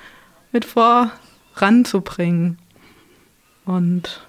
mit 0.51 0.65
voranzubringen. 0.65 2.57
Und 3.65 4.27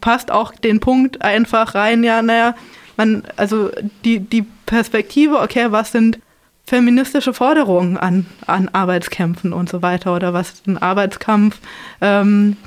passt 0.00 0.30
auch 0.30 0.52
den 0.54 0.80
Punkt 0.80 1.22
einfach 1.22 1.74
rein, 1.74 2.02
ja, 2.02 2.22
naja, 2.22 2.54
man, 3.00 3.22
also 3.36 3.70
die, 4.04 4.20
die 4.20 4.44
Perspektive, 4.66 5.40
okay, 5.40 5.68
was 5.70 5.90
sind 5.90 6.18
feministische 6.66 7.32
Forderungen 7.32 7.96
an, 7.96 8.26
an 8.46 8.68
Arbeitskämpfen 8.68 9.54
und 9.54 9.70
so 9.70 9.80
weiter 9.80 10.14
oder 10.14 10.34
was 10.34 10.50
ist 10.52 10.66
ein 10.66 10.76
Arbeitskampf 10.76 11.58
ähm, 12.02 12.58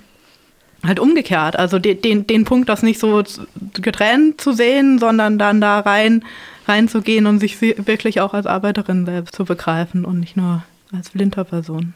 halt 0.84 1.00
umgekehrt. 1.00 1.58
Also 1.58 1.78
den, 1.78 2.02
den, 2.02 2.26
den 2.26 2.46
Punkt, 2.46 2.68
das 2.68 2.82
nicht 2.82 3.00
so 3.00 3.24
getrennt 3.76 4.42
zu 4.42 4.54
sehen, 4.54 4.98
sondern 4.98 5.38
dann 5.38 5.62
da 5.62 5.80
rein 5.80 6.26
reinzugehen 6.66 7.28
und 7.28 7.40
sich 7.40 7.62
wirklich 7.62 8.22
auch 8.22 8.34
als 8.34 8.48
Arbeiterin 8.48 9.06
selbst 9.06 9.36
zu 9.36 9.46
begreifen 9.46 10.04
und 10.06 10.20
nicht 10.20 10.36
nur 10.36 10.64
als 10.94 11.10
Flinterperson. 11.10 11.94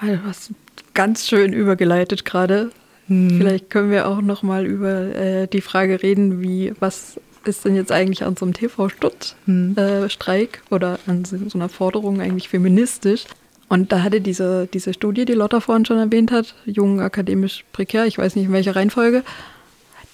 Also, 0.00 0.16
du 0.16 0.24
hast 0.24 0.50
ganz 0.94 1.26
schön 1.26 1.52
übergeleitet 1.52 2.24
gerade. 2.24 2.72
Hm. 3.06 3.30
Vielleicht 3.30 3.70
können 3.70 3.90
wir 3.90 4.08
auch 4.08 4.20
noch 4.20 4.42
mal 4.42 4.66
über 4.66 5.14
äh, 5.14 5.46
die 5.46 5.60
Frage 5.60 6.02
reden, 6.02 6.42
wie 6.42 6.72
was 6.80 7.20
ist 7.44 7.64
denn 7.64 7.76
jetzt 7.76 7.92
eigentlich 7.92 8.24
an 8.24 8.36
so 8.36 8.44
einem 8.44 8.54
TV-Stutt-Streik 8.54 10.56
hm. 10.56 10.62
äh, 10.70 10.74
oder 10.74 10.98
an 11.06 11.24
so 11.24 11.36
einer 11.54 11.68
Forderung 11.68 12.20
eigentlich 12.20 12.48
feministisch? 12.48 13.24
Und 13.68 13.92
da 13.92 14.02
hatte 14.02 14.20
diese, 14.20 14.66
diese 14.66 14.94
Studie, 14.94 15.24
die 15.24 15.34
Lotta 15.34 15.60
vorhin 15.60 15.84
schon 15.84 15.98
erwähnt 15.98 16.32
hat, 16.32 16.54
jung 16.64 17.00
akademisch 17.00 17.64
prekär, 17.72 18.06
ich 18.06 18.16
weiß 18.16 18.34
nicht 18.34 18.46
in 18.46 18.52
welcher 18.52 18.74
Reihenfolge, 18.74 19.22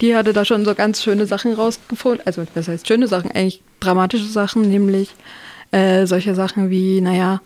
die 0.01 0.17
hatte 0.17 0.33
da 0.33 0.45
schon 0.45 0.65
so 0.65 0.75
ganz 0.75 1.03
schöne 1.03 1.27
Sachen 1.27 1.55
rausgefunden. 1.55 2.27
Also, 2.27 2.45
das 2.55 2.67
heißt 2.67 2.87
schöne 2.87 3.07
Sachen, 3.07 3.31
eigentlich 3.31 3.63
dramatische 3.79 4.27
Sachen, 4.27 4.69
nämlich 4.69 5.15
äh, 5.71 6.07
solche 6.07 6.35
Sachen 6.35 6.71
wie, 6.71 7.01
naja, 7.01 7.41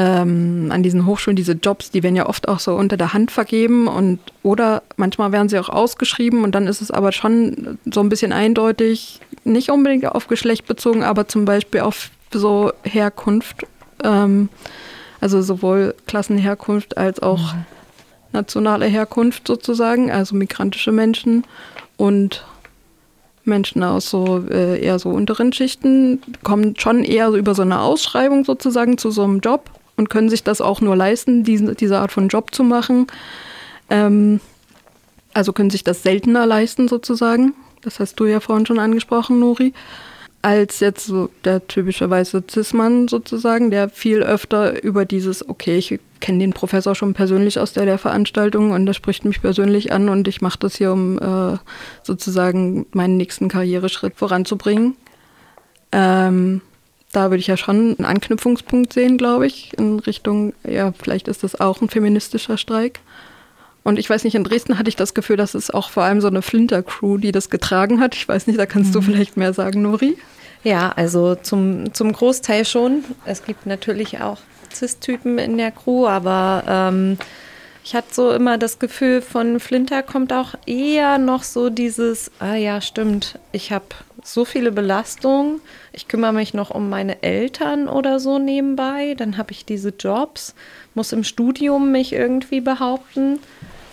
ähm, 0.00 0.68
an 0.70 0.82
diesen 0.82 1.04
Hochschulen, 1.04 1.36
diese 1.36 1.52
Jobs, 1.52 1.90
die 1.90 2.02
werden 2.02 2.16
ja 2.16 2.26
oft 2.26 2.48
auch 2.48 2.58
so 2.58 2.74
unter 2.74 2.96
der 2.96 3.12
Hand 3.12 3.30
vergeben 3.30 3.86
und 3.86 4.18
oder 4.42 4.82
manchmal 4.96 5.30
werden 5.30 5.50
sie 5.50 5.58
auch 5.58 5.68
ausgeschrieben 5.68 6.42
und 6.42 6.54
dann 6.54 6.66
ist 6.66 6.80
es 6.80 6.90
aber 6.90 7.12
schon 7.12 7.78
so 7.84 8.00
ein 8.00 8.08
bisschen 8.08 8.32
eindeutig, 8.32 9.20
nicht 9.44 9.70
unbedingt 9.70 10.06
auf 10.06 10.26
Geschlecht 10.26 10.66
bezogen, 10.66 11.04
aber 11.04 11.28
zum 11.28 11.44
Beispiel 11.44 11.80
auf 11.80 12.08
so 12.32 12.72
Herkunft, 12.82 13.66
ähm, 14.02 14.48
also 15.20 15.42
sowohl 15.42 15.94
Klassenherkunft 16.06 16.96
als 16.96 17.20
auch 17.20 17.52
mhm. 17.52 17.66
nationale 18.32 18.86
Herkunft 18.86 19.48
sozusagen, 19.48 20.10
also 20.10 20.34
migrantische 20.34 20.92
Menschen 20.92 21.44
und 21.98 22.42
Menschen 23.44 23.82
aus 23.82 24.08
so 24.08 24.46
äh, 24.50 24.80
eher 24.80 24.98
so 24.98 25.10
unteren 25.10 25.52
Schichten 25.52 26.22
kommen 26.42 26.74
schon 26.78 27.04
eher 27.04 27.30
so 27.30 27.36
über 27.36 27.54
so 27.54 27.62
eine 27.62 27.80
Ausschreibung 27.80 28.46
sozusagen 28.46 28.96
zu 28.96 29.10
so 29.10 29.24
einem 29.24 29.40
Job 29.40 29.68
und 30.00 30.08
können 30.08 30.30
sich 30.30 30.42
das 30.42 30.62
auch 30.62 30.80
nur 30.80 30.96
leisten, 30.96 31.44
diese, 31.44 31.74
diese 31.74 31.98
Art 31.98 32.10
von 32.10 32.28
Job 32.28 32.54
zu 32.54 32.64
machen. 32.64 33.06
Ähm, 33.90 34.40
also 35.34 35.52
können 35.52 35.68
sich 35.68 35.84
das 35.84 36.02
seltener 36.02 36.46
leisten 36.46 36.88
sozusagen. 36.88 37.54
Das 37.82 38.00
hast 38.00 38.18
du 38.18 38.24
ja 38.24 38.40
vorhin 38.40 38.64
schon 38.64 38.78
angesprochen, 38.78 39.38
Nori. 39.38 39.74
Als 40.42 40.80
jetzt 40.80 41.04
so 41.04 41.28
der 41.44 41.68
typische 41.68 42.08
weiße 42.08 42.44
Cis-Mann 42.50 43.08
sozusagen, 43.08 43.70
der 43.70 43.90
viel 43.90 44.22
öfter 44.22 44.82
über 44.82 45.04
dieses, 45.04 45.46
okay, 45.46 45.76
ich 45.76 46.00
kenne 46.20 46.38
den 46.38 46.54
Professor 46.54 46.94
schon 46.94 47.12
persönlich 47.12 47.58
aus 47.58 47.74
der 47.74 47.84
Lehrveranstaltung 47.84 48.70
und 48.70 48.86
der 48.86 48.94
spricht 48.94 49.26
mich 49.26 49.42
persönlich 49.42 49.92
an 49.92 50.08
und 50.08 50.28
ich 50.28 50.40
mache 50.40 50.58
das 50.60 50.76
hier, 50.76 50.92
um 50.92 51.18
äh, 51.18 51.58
sozusagen 52.02 52.86
meinen 52.92 53.18
nächsten 53.18 53.48
Karriereschritt 53.48 54.14
voranzubringen. 54.16 54.96
Ähm, 55.92 56.62
da 57.12 57.30
würde 57.30 57.40
ich 57.40 57.46
ja 57.46 57.56
schon 57.56 57.96
einen 57.98 58.04
Anknüpfungspunkt 58.04 58.92
sehen, 58.92 59.18
glaube 59.18 59.46
ich, 59.46 59.72
in 59.76 59.98
Richtung, 59.98 60.52
ja, 60.64 60.92
vielleicht 60.92 61.28
ist 61.28 61.42
das 61.42 61.60
auch 61.60 61.80
ein 61.80 61.88
feministischer 61.88 62.56
Streik. 62.56 63.00
Und 63.82 63.98
ich 63.98 64.08
weiß 64.08 64.24
nicht, 64.24 64.34
in 64.34 64.44
Dresden 64.44 64.78
hatte 64.78 64.88
ich 64.88 64.96
das 64.96 65.14
Gefühl, 65.14 65.36
dass 65.36 65.54
es 65.54 65.70
auch 65.70 65.90
vor 65.90 66.04
allem 66.04 66.20
so 66.20 66.28
eine 66.28 66.42
Flinter-Crew, 66.42 67.16
die 67.16 67.32
das 67.32 67.50
getragen 67.50 68.00
hat. 68.00 68.14
Ich 68.14 68.28
weiß 68.28 68.46
nicht, 68.46 68.58
da 68.58 68.66
kannst 68.66 68.90
mhm. 68.90 68.94
du 68.94 69.02
vielleicht 69.02 69.36
mehr 69.36 69.52
sagen, 69.54 69.82
Nori. 69.82 70.16
Ja, 70.62 70.92
also 70.94 71.34
zum, 71.34 71.94
zum 71.94 72.12
Großteil 72.12 72.66
schon. 72.66 73.04
Es 73.24 73.44
gibt 73.44 73.66
natürlich 73.66 74.20
auch 74.20 74.38
Cis-Typen 74.72 75.38
in 75.38 75.56
der 75.56 75.70
Crew, 75.70 76.06
aber 76.06 76.62
ähm, 76.68 77.16
ich 77.82 77.94
hatte 77.94 78.08
so 78.12 78.30
immer 78.32 78.58
das 78.58 78.78
Gefühl, 78.78 79.22
von 79.22 79.58
Flinter 79.58 80.02
kommt 80.02 80.32
auch 80.32 80.54
eher 80.66 81.16
noch 81.18 81.42
so 81.42 81.70
dieses, 81.70 82.30
ah 82.38 82.54
ja, 82.54 82.80
stimmt, 82.82 83.38
ich 83.52 83.72
habe 83.72 83.86
so 84.24 84.44
viele 84.44 84.72
Belastungen, 84.72 85.60
ich 85.92 86.08
kümmere 86.08 86.32
mich 86.32 86.54
noch 86.54 86.70
um 86.70 86.88
meine 86.88 87.22
Eltern 87.22 87.88
oder 87.88 88.20
so 88.20 88.38
nebenbei, 88.38 89.14
dann 89.16 89.36
habe 89.36 89.52
ich 89.52 89.64
diese 89.64 89.90
Jobs, 89.90 90.54
muss 90.94 91.12
im 91.12 91.24
Studium 91.24 91.92
mich 91.92 92.12
irgendwie 92.12 92.60
behaupten. 92.60 93.38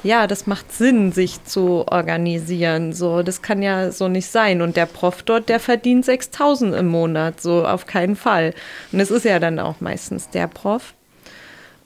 Ja, 0.04 0.28
das 0.28 0.48
macht 0.48 0.72
Sinn, 0.72 1.12
sich 1.12 1.44
zu 1.44 1.86
organisieren. 1.88 2.94
So, 2.94 3.24
das 3.24 3.42
kann 3.42 3.62
ja 3.62 3.92
so 3.92 4.08
nicht 4.08 4.28
sein. 4.28 4.62
Und 4.62 4.78
der 4.78 4.86
Prof 4.86 5.24
dort, 5.24 5.50
der 5.50 5.60
verdient 5.60 6.06
6000 6.06 6.76
im 6.76 6.88
Monat, 6.88 7.42
so 7.42 7.66
auf 7.66 7.88
keinen 7.88 8.16
Fall. 8.16 8.54
Und 8.92 9.00
es 9.00 9.12
ist 9.12 9.26
ja 9.26 9.40
dann 9.40 9.60
auch 9.60 9.82
meistens 9.82 10.30
der 10.30 10.48
Prof. 10.48 10.94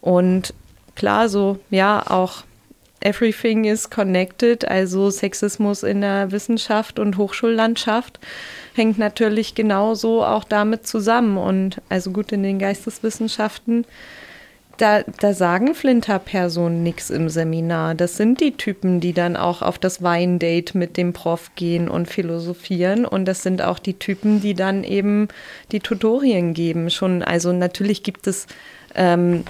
Und 0.01 0.53
klar, 0.95 1.30
so, 1.30 1.59
ja, 1.69 2.03
auch 2.07 2.43
everything 3.02 3.65
is 3.65 3.90
connected, 3.90 4.68
also 4.68 5.10
Sexismus 5.10 5.84
in 5.84 6.02
der 6.02 6.32
Wissenschaft 6.32 6.99
und 6.99 7.18
Hochschullandschaft 7.18 8.19
hängt 8.73 8.98
natürlich 8.98 9.56
genauso 9.56 10.23
auch 10.23 10.44
damit 10.44 10.88
zusammen. 10.88 11.38
Und 11.38 11.82
also 11.90 12.11
gut 12.11 12.32
in 12.32 12.44
den 12.44 12.60
Geisteswissenschaften, 12.60 13.86
da, 14.78 15.03
da 15.19 15.34
sagen 15.34 15.76
Flinter-Personen 15.76 16.82
nichts 16.82 17.10
im 17.10 17.30
Seminar. 17.30 17.94
Das 17.94 18.18
sind 18.18 18.41
die 18.41 18.57
Typen, 18.57 18.99
die 18.99 19.14
dann 19.14 19.36
auch 19.36 19.61
auf 19.61 19.78
das 19.78 20.02
Weindate 20.02 20.78
mit 20.78 20.98
dem 20.98 21.14
Prof 21.14 21.52
gehen 21.56 21.88
und 21.88 22.07
philosophieren. 22.07 23.06
Und 23.06 23.26
das 23.26 23.44
sind 23.44 23.61
auch 23.61 23.78
die 23.78 23.99
Typen, 23.99 24.41
die 24.41 24.56
dann 24.56 24.84
eben 24.84 25.28
die 25.72 25.82
Tutorien 25.82 26.53
geben. 26.53 26.90
Schon, 26.90 27.22
also 27.22 27.53
natürlich 27.53 28.02
gibt 28.02 28.26
es 28.26 28.48
ähm, 28.95 29.44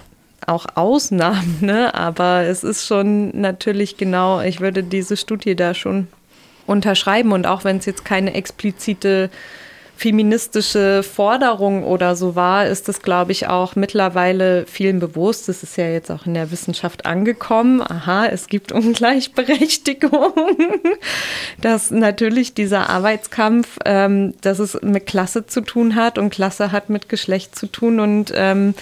auch 0.48 0.66
Ausnahmen, 0.76 1.58
ne? 1.62 1.94
aber 1.94 2.44
es 2.44 2.64
ist 2.64 2.86
schon 2.86 3.30
natürlich 3.40 3.98
genau, 3.98 4.42
ich 4.42 4.60
würde 4.60 4.84
diese 4.84 5.18
Studie 5.18 5.56
da 5.56 5.74
schon 5.74 6.08
unterschreiben 6.68 7.32
und 7.32 7.46
auch 7.48 7.64
wenn 7.64 7.78
es 7.78 7.86
jetzt 7.86 8.06
keine 8.06 8.34
explizite 8.34 9.30
feministische 10.02 11.04
Forderung 11.04 11.84
oder 11.84 12.16
so 12.16 12.36
war, 12.36 12.66
ist 12.66 12.90
es, 12.90 13.04
glaube 13.04 13.34
ich, 13.34 13.48
auch 13.48 13.76
mittlerweile 13.76 14.66
vielen 14.66 15.00
bewusst. 15.00 15.48
Es 15.48 15.62
ist 15.62 15.78
ja 15.78 15.88
jetzt 15.90 16.10
auch 16.10 16.26
in 16.26 16.34
der 16.34 16.50
Wissenschaft 16.50 17.06
angekommen. 17.06 17.84
Aha, 17.84 18.26
es 18.26 18.48
gibt 18.48 18.72
Ungleichberechtigung. 18.72 20.34
dass 21.62 21.92
natürlich 21.92 22.56
dieser 22.56 22.90
Arbeitskampf, 22.90 23.78
ähm, 23.86 24.34
dass 24.42 24.58
es 24.58 24.82
mit 24.82 25.06
Klasse 25.06 25.46
zu 25.46 25.62
tun 25.62 25.94
hat 25.94 26.18
und 26.18 26.32
Klasse 26.32 26.72
hat 26.72 26.90
mit 26.90 27.08
Geschlecht 27.08 27.56
zu 27.56 27.68
tun 27.68 28.00
und 28.00 28.34
ähm, 28.36 28.74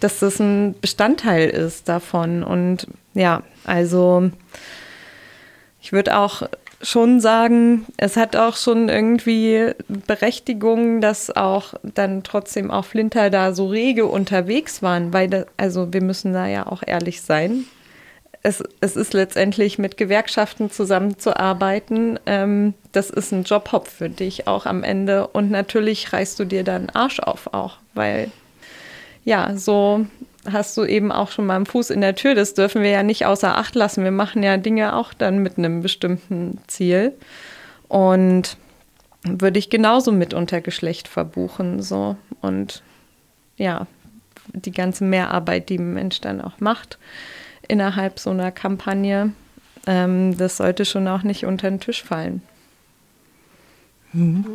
dass 0.00 0.20
das 0.20 0.40
ein 0.40 0.74
Bestandteil 0.80 1.48
ist 1.48 1.88
davon. 1.88 2.42
Und 2.42 2.86
ja, 3.14 3.42
also 3.64 4.30
ich 5.80 5.92
würde 5.92 6.16
auch 6.16 6.42
schon 6.82 7.20
sagen, 7.20 7.86
es 7.96 8.16
hat 8.16 8.36
auch 8.36 8.56
schon 8.56 8.88
irgendwie 8.88 9.72
Berechtigung, 9.88 11.00
dass 11.00 11.34
auch 11.34 11.74
dann 11.82 12.22
trotzdem 12.22 12.70
auch 12.70 12.84
Flinter 12.84 13.30
da 13.30 13.52
so 13.52 13.68
rege 13.68 14.06
unterwegs 14.06 14.82
waren, 14.82 15.12
weil 15.12 15.28
da, 15.28 15.44
also 15.56 15.92
wir 15.92 16.02
müssen 16.02 16.32
da 16.32 16.46
ja 16.46 16.66
auch 16.66 16.82
ehrlich 16.86 17.22
sein. 17.22 17.64
Es, 18.42 18.62
es 18.80 18.94
ist 18.94 19.14
letztendlich 19.14 19.78
mit 19.78 19.96
Gewerkschaften 19.96 20.70
zusammenzuarbeiten. 20.70 22.20
Ähm, 22.26 22.74
das 22.92 23.10
ist 23.10 23.32
ein 23.32 23.42
Jobhop 23.42 23.88
für 23.88 24.08
dich 24.08 24.46
auch 24.46 24.66
am 24.66 24.84
Ende. 24.84 25.26
Und 25.26 25.50
natürlich 25.50 26.12
reißt 26.12 26.38
du 26.38 26.44
dir 26.44 26.62
dann 26.62 26.90
Arsch 26.90 27.18
auf 27.18 27.52
auch, 27.52 27.78
weil 27.94 28.30
ja, 29.26 29.56
so 29.56 30.06
hast 30.50 30.76
du 30.76 30.84
eben 30.84 31.10
auch 31.10 31.30
schon 31.32 31.46
mal 31.46 31.56
einen 31.56 31.66
Fuß 31.66 31.90
in 31.90 32.00
der 32.00 32.14
Tür. 32.14 32.34
Das 32.34 32.54
dürfen 32.54 32.82
wir 32.82 32.90
ja 32.90 33.02
nicht 33.02 33.26
außer 33.26 33.58
Acht 33.58 33.74
lassen. 33.74 34.04
Wir 34.04 34.12
machen 34.12 34.42
ja 34.42 34.56
Dinge 34.56 34.94
auch 34.94 35.12
dann 35.12 35.40
mit 35.40 35.58
einem 35.58 35.82
bestimmten 35.82 36.58
Ziel. 36.68 37.12
Und 37.88 38.56
würde 39.24 39.58
ich 39.58 39.68
genauso 39.68 40.12
mit 40.12 40.32
unter 40.32 40.60
Geschlecht 40.60 41.08
verbuchen. 41.08 41.82
So. 41.82 42.16
Und 42.40 42.84
ja, 43.56 43.88
die 44.52 44.70
ganze 44.70 45.02
Mehrarbeit, 45.02 45.68
die 45.68 45.78
ein 45.78 45.92
Mensch 45.92 46.20
dann 46.20 46.40
auch 46.40 46.60
macht 46.60 46.98
innerhalb 47.68 48.20
so 48.20 48.30
einer 48.30 48.52
Kampagne, 48.52 49.32
ähm, 49.88 50.36
das 50.36 50.58
sollte 50.58 50.84
schon 50.84 51.08
auch 51.08 51.24
nicht 51.24 51.46
unter 51.46 51.68
den 51.68 51.80
Tisch 51.80 52.04
fallen. 52.04 52.42
Mhm. 54.12 54.46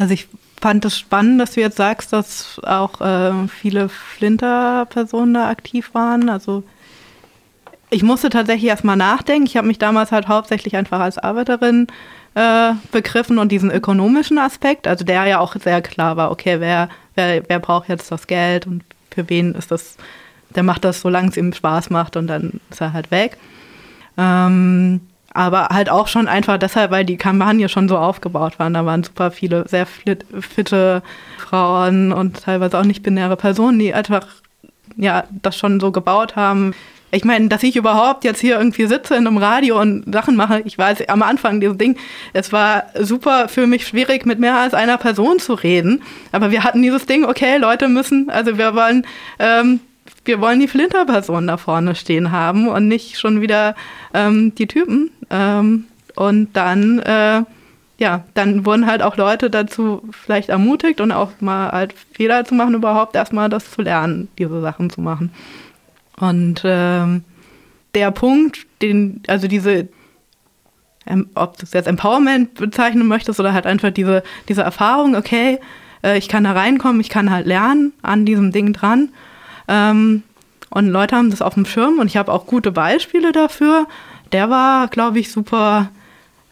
Also 0.00 0.14
ich 0.14 0.28
fand 0.58 0.82
es 0.86 0.98
spannend, 0.98 1.40
dass 1.40 1.52
du 1.52 1.60
jetzt 1.60 1.76
sagst, 1.76 2.14
dass 2.14 2.58
auch 2.64 3.02
äh, 3.02 3.48
viele 3.48 3.90
Flinter-Personen 3.90 5.34
da 5.34 5.50
aktiv 5.50 5.90
waren. 5.92 6.30
Also 6.30 6.62
ich 7.90 8.02
musste 8.02 8.30
tatsächlich 8.30 8.70
erstmal 8.70 8.96
nachdenken. 8.96 9.46
Ich 9.46 9.58
habe 9.58 9.66
mich 9.66 9.78
damals 9.78 10.10
halt 10.10 10.26
hauptsächlich 10.26 10.74
einfach 10.74 11.00
als 11.00 11.18
Arbeiterin 11.18 11.86
äh, 12.34 12.72
begriffen 12.92 13.38
und 13.38 13.52
diesen 13.52 13.70
ökonomischen 13.70 14.38
Aspekt, 14.38 14.86
also 14.88 15.04
der 15.04 15.26
ja 15.26 15.38
auch 15.38 15.54
sehr 15.56 15.82
klar 15.82 16.16
war, 16.16 16.30
okay, 16.30 16.60
wer, 16.60 16.88
wer, 17.14 17.42
wer 17.46 17.58
braucht 17.58 17.90
jetzt 17.90 18.10
das 18.10 18.26
Geld 18.26 18.66
und 18.66 18.84
für 19.10 19.28
wen 19.28 19.54
ist 19.54 19.70
das, 19.70 19.98
der 20.54 20.62
macht 20.62 20.84
das, 20.84 21.02
solange 21.02 21.28
es 21.28 21.36
ihm 21.36 21.52
Spaß 21.52 21.90
macht 21.90 22.16
und 22.16 22.26
dann 22.26 22.60
ist 22.70 22.80
er 22.80 22.94
halt 22.94 23.10
weg. 23.10 23.36
Ähm, 24.16 25.00
aber 25.32 25.68
halt 25.68 25.90
auch 25.90 26.08
schon 26.08 26.28
einfach 26.28 26.58
deshalb, 26.58 26.90
weil 26.90 27.04
die 27.04 27.16
Kampagne 27.16 27.68
schon 27.68 27.88
so 27.88 27.96
aufgebaut 27.96 28.58
war. 28.58 28.68
Da 28.70 28.84
waren 28.84 29.04
super 29.04 29.30
viele 29.30 29.66
sehr 29.68 29.86
fitte 29.86 31.02
Frauen 31.38 32.12
und 32.12 32.42
teilweise 32.42 32.78
auch 32.78 32.84
nicht 32.84 33.02
binäre 33.02 33.36
Personen, 33.36 33.78
die 33.78 33.94
einfach 33.94 34.26
ja 34.96 35.24
das 35.30 35.56
schon 35.56 35.80
so 35.80 35.92
gebaut 35.92 36.36
haben. 36.36 36.74
Ich 37.12 37.24
meine, 37.24 37.48
dass 37.48 37.62
ich 37.64 37.74
überhaupt 37.74 38.24
jetzt 38.24 38.40
hier 38.40 38.56
irgendwie 38.56 38.86
sitze 38.86 39.16
in 39.16 39.26
einem 39.26 39.36
Radio 39.36 39.80
und 39.80 40.12
Sachen 40.12 40.36
mache, 40.36 40.62
ich 40.64 40.78
weiß 40.78 41.08
am 41.08 41.22
Anfang 41.22 41.60
dieses 41.60 41.76
Ding, 41.76 41.96
es 42.32 42.52
war 42.52 42.84
super 43.00 43.48
für 43.48 43.66
mich 43.66 43.86
schwierig, 43.86 44.26
mit 44.26 44.38
mehr 44.38 44.56
als 44.56 44.74
einer 44.74 44.96
Person 44.96 45.40
zu 45.40 45.54
reden. 45.54 46.02
Aber 46.30 46.52
wir 46.52 46.62
hatten 46.62 46.82
dieses 46.82 47.06
Ding, 47.06 47.24
okay, 47.24 47.56
Leute 47.56 47.88
müssen, 47.88 48.30
also 48.30 48.58
wir 48.58 48.74
wollen 48.76 49.06
ähm, 49.40 49.80
wir 50.24 50.40
wollen 50.40 50.60
die 50.60 50.68
Flinterpersonen 50.68 51.46
da 51.46 51.56
vorne 51.56 51.94
stehen 51.94 52.30
haben 52.30 52.68
und 52.68 52.88
nicht 52.88 53.18
schon 53.18 53.40
wieder 53.40 53.74
ähm, 54.12 54.54
die 54.54 54.66
Typen. 54.66 55.10
Ähm, 55.30 55.86
und 56.14 56.54
dann, 56.54 56.98
äh, 57.00 57.42
ja, 57.98 58.24
dann 58.34 58.66
wurden 58.66 58.86
halt 58.86 59.02
auch 59.02 59.16
Leute 59.16 59.50
dazu 59.50 60.02
vielleicht 60.10 60.48
ermutigt 60.48 61.00
und 61.00 61.12
auch 61.12 61.32
mal 61.40 61.70
halt 61.70 61.94
Fehler 62.12 62.44
zu 62.44 62.54
machen, 62.54 62.74
überhaupt 62.74 63.14
erstmal 63.14 63.48
das 63.48 63.70
zu 63.70 63.82
lernen, 63.82 64.28
diese 64.38 64.60
Sachen 64.60 64.90
zu 64.90 65.00
machen. 65.00 65.32
Und 66.18 66.62
ähm, 66.64 67.24
der 67.94 68.10
Punkt, 68.10 68.66
den, 68.82 69.22
also 69.26 69.48
diese, 69.48 69.88
ähm, 71.06 71.30
ob 71.34 71.56
du 71.56 71.64
es 71.64 71.72
jetzt 71.72 71.88
Empowerment 71.88 72.54
bezeichnen 72.54 73.06
möchtest 73.06 73.40
oder 73.40 73.54
halt 73.54 73.66
einfach 73.66 73.90
diese, 73.90 74.22
diese 74.48 74.62
Erfahrung, 74.62 75.16
okay, 75.16 75.58
äh, 76.04 76.18
ich 76.18 76.28
kann 76.28 76.44
da 76.44 76.52
reinkommen, 76.52 77.00
ich 77.00 77.08
kann 77.08 77.30
halt 77.30 77.46
lernen 77.46 77.94
an 78.02 78.26
diesem 78.26 78.52
Ding 78.52 78.74
dran 78.74 79.08
ähm, 79.70 80.22
und 80.68 80.88
Leute 80.88 81.16
haben 81.16 81.30
das 81.30 81.42
auf 81.42 81.54
dem 81.54 81.64
Schirm 81.64 81.98
und 81.98 82.06
ich 82.06 82.16
habe 82.16 82.32
auch 82.32 82.46
gute 82.46 82.72
Beispiele 82.72 83.32
dafür. 83.32 83.86
Der 84.32 84.50
war, 84.50 84.88
glaube 84.88 85.18
ich, 85.18 85.32
super 85.32 85.90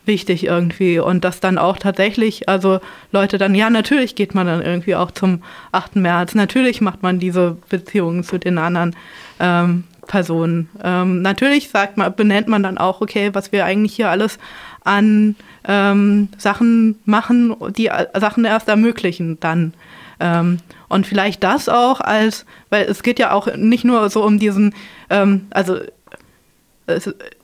wichtig 0.06 0.44
irgendwie. 0.44 0.98
Und 0.98 1.24
das 1.24 1.38
dann 1.38 1.58
auch 1.58 1.76
tatsächlich, 1.76 2.48
also 2.48 2.80
Leute 3.12 3.38
dann, 3.38 3.54
ja, 3.54 3.70
natürlich 3.70 4.16
geht 4.16 4.34
man 4.34 4.46
dann 4.46 4.62
irgendwie 4.62 4.96
auch 4.96 5.12
zum 5.12 5.42
8. 5.70 5.96
März. 5.96 6.34
Natürlich 6.34 6.80
macht 6.80 7.02
man 7.02 7.20
diese 7.20 7.56
Beziehungen 7.68 8.24
zu 8.24 8.38
den 8.38 8.58
anderen 8.58 8.96
ähm, 9.38 9.84
Personen. 10.08 10.68
Ähm, 10.82 11.22
natürlich 11.22 11.68
sagt 11.68 11.96
man, 11.96 12.12
benennt 12.14 12.48
man 12.48 12.64
dann 12.64 12.78
auch, 12.78 13.00
okay, 13.00 13.30
was 13.34 13.52
wir 13.52 13.64
eigentlich 13.64 13.94
hier 13.94 14.10
alles 14.10 14.38
an 14.82 15.36
ähm, 15.68 16.28
Sachen 16.38 16.96
machen, 17.04 17.54
die 17.76 17.90
Sachen 18.18 18.44
erst 18.44 18.68
ermöglichen 18.68 19.38
dann. 19.38 19.74
Ähm, 20.20 20.58
und 20.88 21.06
vielleicht 21.06 21.42
das 21.44 21.68
auch 21.68 22.00
als, 22.00 22.46
weil 22.70 22.86
es 22.86 23.02
geht 23.02 23.18
ja 23.18 23.32
auch 23.32 23.54
nicht 23.56 23.84
nur 23.84 24.08
so 24.10 24.24
um 24.24 24.38
diesen, 24.38 24.74
ähm, 25.10 25.46
also 25.50 25.78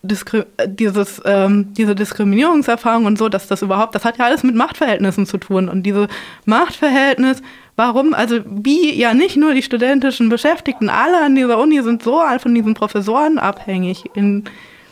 Diskri 0.02 0.44
dieses, 0.66 1.20
ähm, 1.24 1.74
diese 1.74 1.94
Diskriminierungserfahrung 1.94 3.04
und 3.04 3.18
so, 3.18 3.28
dass 3.28 3.46
das 3.46 3.60
überhaupt, 3.60 3.94
das 3.94 4.04
hat 4.04 4.16
ja 4.16 4.24
alles 4.24 4.42
mit 4.42 4.54
Machtverhältnissen 4.54 5.26
zu 5.26 5.36
tun. 5.36 5.68
Und 5.68 5.82
diese 5.82 6.08
Machtverhältnis, 6.46 7.42
warum, 7.76 8.14
also 8.14 8.40
wie 8.46 8.94
ja 8.94 9.12
nicht 9.12 9.36
nur 9.36 9.52
die 9.52 9.62
studentischen 9.62 10.30
Beschäftigten, 10.30 10.88
alle 10.88 11.22
an 11.22 11.34
dieser 11.34 11.58
Uni 11.58 11.82
sind 11.82 12.02
so 12.02 12.22
von 12.38 12.54
diesen 12.54 12.74
Professoren 12.74 13.38
abhängig 13.38 14.04
in 14.14 14.44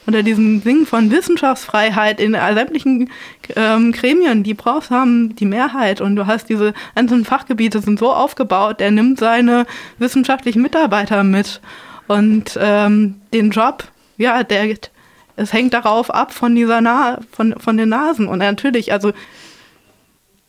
unter 0.06 0.22
diesem 0.22 0.62
Ding 0.62 0.86
von 0.86 1.10
Wissenschaftsfreiheit 1.10 2.20
in 2.20 2.32
sämtlichen 2.32 3.10
ähm, 3.54 3.92
Gremien, 3.92 4.42
die 4.42 4.54
brauchst, 4.54 4.90
haben 4.90 5.36
die 5.36 5.46
Mehrheit. 5.46 6.00
Und 6.00 6.16
du 6.16 6.26
hast 6.26 6.48
diese 6.48 6.74
einzelnen 6.94 7.24
Fachgebiete 7.24 7.80
sind 7.80 7.98
so 7.98 8.12
aufgebaut, 8.12 8.80
der 8.80 8.90
nimmt 8.90 9.18
seine 9.18 9.66
wissenschaftlichen 9.98 10.62
Mitarbeiter 10.62 11.22
mit. 11.22 11.60
Und 12.08 12.58
ähm, 12.60 13.20
den 13.32 13.50
Job, 13.50 13.84
ja, 14.16 14.42
der 14.42 14.76
es 15.36 15.52
hängt 15.52 15.72
darauf 15.72 16.12
ab 16.12 16.32
von 16.32 16.54
dieser 16.54 16.80
Na 16.80 17.18
von, 17.30 17.54
von 17.58 17.76
den 17.76 17.88
Nasen. 17.88 18.26
Und 18.26 18.38
natürlich, 18.38 18.92
also 18.92 19.12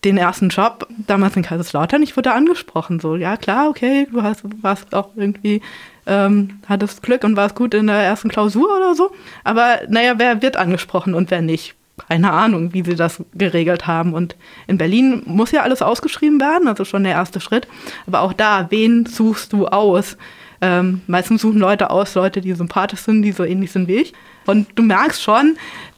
den 0.03 0.17
ersten 0.17 0.49
Job 0.49 0.87
damals 1.07 1.37
in 1.37 1.43
Kaiserslautern, 1.43 2.03
ich 2.03 2.17
wurde 2.17 2.33
angesprochen, 2.33 2.99
so, 2.99 3.15
ja 3.15 3.37
klar, 3.37 3.69
okay, 3.69 4.07
du 4.11 4.21
hast, 4.21 4.43
warst 4.61 4.93
auch 4.93 5.11
irgendwie 5.15 5.61
ähm, 6.05 6.59
hattest 6.67 7.03
Glück 7.03 7.23
und 7.23 7.35
warst 7.35 7.55
gut 7.55 7.73
in 7.73 7.87
der 7.87 7.97
ersten 7.97 8.29
Klausur 8.29 8.75
oder 8.75 8.95
so. 8.95 9.11
Aber 9.43 9.79
naja, 9.87 10.15
wer 10.17 10.41
wird 10.41 10.57
angesprochen 10.57 11.13
und 11.13 11.31
wer 11.31 11.41
nicht? 11.41 11.75
Keine 12.09 12.31
Ahnung, 12.31 12.73
wie 12.73 12.83
sie 12.83 12.95
das 12.95 13.23
geregelt 13.35 13.85
haben. 13.85 14.13
Und 14.13 14.35
in 14.67 14.77
Berlin 14.77 15.21
muss 15.25 15.51
ja 15.51 15.61
alles 15.61 15.81
ausgeschrieben 15.81 16.39
werden, 16.41 16.67
also 16.67 16.85
schon 16.85 17.03
der 17.03 17.13
erste 17.13 17.39
Schritt. 17.39 17.67
Aber 18.07 18.21
auch 18.21 18.33
da, 18.33 18.67
wen 18.69 19.05
suchst 19.05 19.53
du 19.53 19.67
aus? 19.67 20.17
Ähm, 20.59 21.01
meistens 21.07 21.41
suchen 21.41 21.59
Leute 21.59 21.89
aus, 21.89 22.15
Leute, 22.15 22.41
die 22.41 22.53
sympathisch 22.53 23.01
sind, 23.01 23.21
die 23.21 23.31
so 23.31 23.43
ähnlich 23.43 23.71
sind 23.71 23.87
wie 23.87 23.97
ich. 23.97 24.13
Und 24.45 24.67
du 24.75 24.83
merkst 24.83 25.21
schon, 25.21 25.57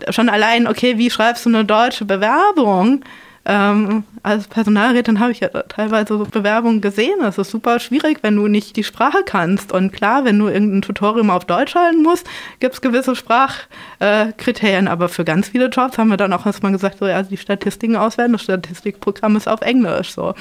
schon 0.10 0.28
allein, 0.28 0.68
okay, 0.68 0.98
wie 0.98 1.10
schreibst 1.10 1.46
du 1.46 1.50
eine 1.50 1.66
deutsche 1.66 2.04
Bewerbung? 2.04 3.04
Ähm, 3.48 4.04
als 4.24 4.48
Personalrätin 4.48 5.20
habe 5.20 5.32
ich 5.32 5.40
ja 5.40 5.50
teilweise 5.50 6.18
so 6.18 6.26
Bewerbungen 6.26 6.82
gesehen. 6.82 7.20
Das 7.22 7.38
ist 7.38 7.52
super 7.52 7.80
schwierig, 7.80 8.20
wenn 8.24 8.36
du 8.36 8.48
nicht 8.48 8.76
die 8.76 8.84
Sprache 8.84 9.20
kannst. 9.24 9.72
Und 9.72 9.94
klar, 9.94 10.26
wenn 10.26 10.40
du 10.40 10.48
irgendein 10.48 10.82
Tutorium 10.82 11.30
auf 11.30 11.46
Deutsch 11.46 11.76
halten 11.76 12.02
musst, 12.02 12.28
gibt 12.60 12.74
es 12.74 12.82
gewisse 12.82 13.16
Sprachkriterien. 13.16 14.88
Äh, 14.88 14.90
Aber 14.90 15.10
für 15.10 15.26
ganz 15.26 15.50
viele 15.50 15.68
Jobs 15.68 15.98
haben 16.00 16.10
wir 16.10 16.18
dann 16.18 16.34
auch 16.34 16.46
erstmal 16.46 16.72
gesagt, 16.72 16.98
so, 17.00 17.08
ja, 17.08 17.22
die 17.22 17.38
Statistiken 17.38 17.96
auswerten, 17.96 18.34
das 18.34 18.42
Statistikprogramm 18.42 19.36
ist 19.36 19.48
auf 19.48 19.62
Englisch. 19.62 20.12
So. 20.12 20.34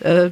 Äh, 0.00 0.30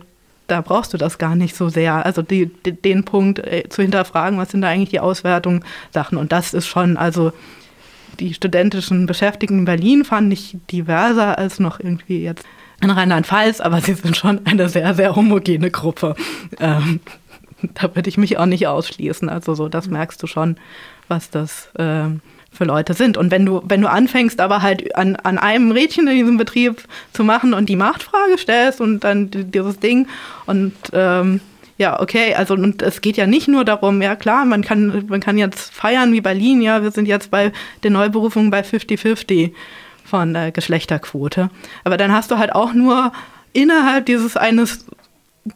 da 0.49 0.61
brauchst 0.61 0.93
du 0.93 0.99
das 0.99 1.19
gar 1.19 1.35
nicht 1.35 1.57
so 1.57 1.71
sehr. 1.71 2.05
Also 2.05 2.21
die, 2.21 2.47
den 2.47 3.05
Punkt 3.05 3.39
äh, 3.39 3.69
zu 3.71 3.81
hinterfragen, 3.81 4.39
was 4.39 4.51
sind 4.51 4.63
da 4.63 4.69
eigentlich 4.69 4.91
die 4.91 5.01
Auswertungen, 5.01 5.65
Sachen. 5.93 6.19
Und 6.19 6.33
das 6.33 6.53
ist 6.53 6.67
schon, 6.67 6.99
also 6.99 7.33
die 8.21 8.35
studentischen 8.35 9.07
Beschäftigten 9.07 9.61
in 9.61 9.65
Berlin 9.65 10.05
fand 10.05 10.33
ich 10.33 10.57
diverser 10.71 11.39
als 11.39 11.59
noch 11.61 11.81
irgendwie 11.81 12.23
jetzt 12.23 12.45
in 12.81 12.91
Rheinland-Pfalz, 12.91 13.61
aber 13.61 13.81
sie 13.81 13.95
sind 13.95 14.17
schon 14.17 14.47
eine 14.47 14.69
sehr, 14.69 14.95
sehr 14.95 15.17
homogene 15.17 15.71
Gruppe. 15.71 16.15
Ähm, 16.61 17.01
da 17.75 17.95
würde 17.95 18.09
ich 18.09 18.19
mich 18.19 18.39
auch 18.39 18.47
nicht 18.47 18.67
ausschließen. 18.67 19.29
Also 19.29 19.55
so, 19.55 19.69
das 19.69 19.89
merkst 19.89 20.23
du 20.23 20.27
schon, 20.27 20.57
was 21.09 21.31
das 21.31 21.71
ähm, 21.79 22.21
für 22.51 22.65
Leute 22.65 22.95
sind. 22.95 23.17
Und 23.17 23.31
wenn 23.31 23.45
du, 23.45 23.63
wenn 23.65 23.81
du 23.81 23.91
anfängst, 23.91 24.41
aber 24.41 24.63
halt 24.63 24.95
an, 24.97 25.17
an 25.17 25.39
einem 25.39 25.73
Rädchen 25.73 26.07
in 26.09 26.17
diesem 26.17 26.37
Betrieb 26.37 26.83
zu 27.13 27.25
machen 27.25 27.55
und 27.55 27.69
die 27.69 27.77
Machtfrage 27.77 28.39
stellst 28.39 28.81
und 28.81 29.01
dann 29.01 29.31
dieses 29.31 29.81
Ding 29.81 30.07
und 30.47 30.75
ähm, 30.93 31.41
ja, 31.79 32.01
okay, 32.01 32.35
also 32.35 32.55
und 32.55 32.83
es 32.83 33.01
geht 33.01 33.17
ja 33.17 33.27
nicht 33.27 33.47
nur 33.47 33.65
darum, 33.65 34.03
ja 34.03 34.17
klar, 34.17 34.45
man 34.45 34.63
kann, 34.63 35.07
man 35.09 35.21
kann 35.21 35.39
jetzt 35.39 35.73
feiern 35.73 36.13
wie 36.13 36.21
Berlin, 36.21 36.61
ja, 36.61 36.83
wir 36.83 36.91
sind 36.91 37.07
jetzt 37.07 37.31
bei 37.31 37.53
den 37.85 37.93
Neuberufungen 37.93 38.51
bei 38.51 38.61
50-50 38.61 39.53
von 40.05 40.35
der 40.35 40.51
Geschlechterquote. 40.51 41.51
Aber 41.85 41.97
dann 41.97 42.13
hast 42.13 42.33
du 42.33 42.39
halt 42.39 42.53
auch 42.53 42.73
nur 42.73 43.13
innerhalb 43.53 44.07
dieses 44.07 44.37
eines 44.37 44.87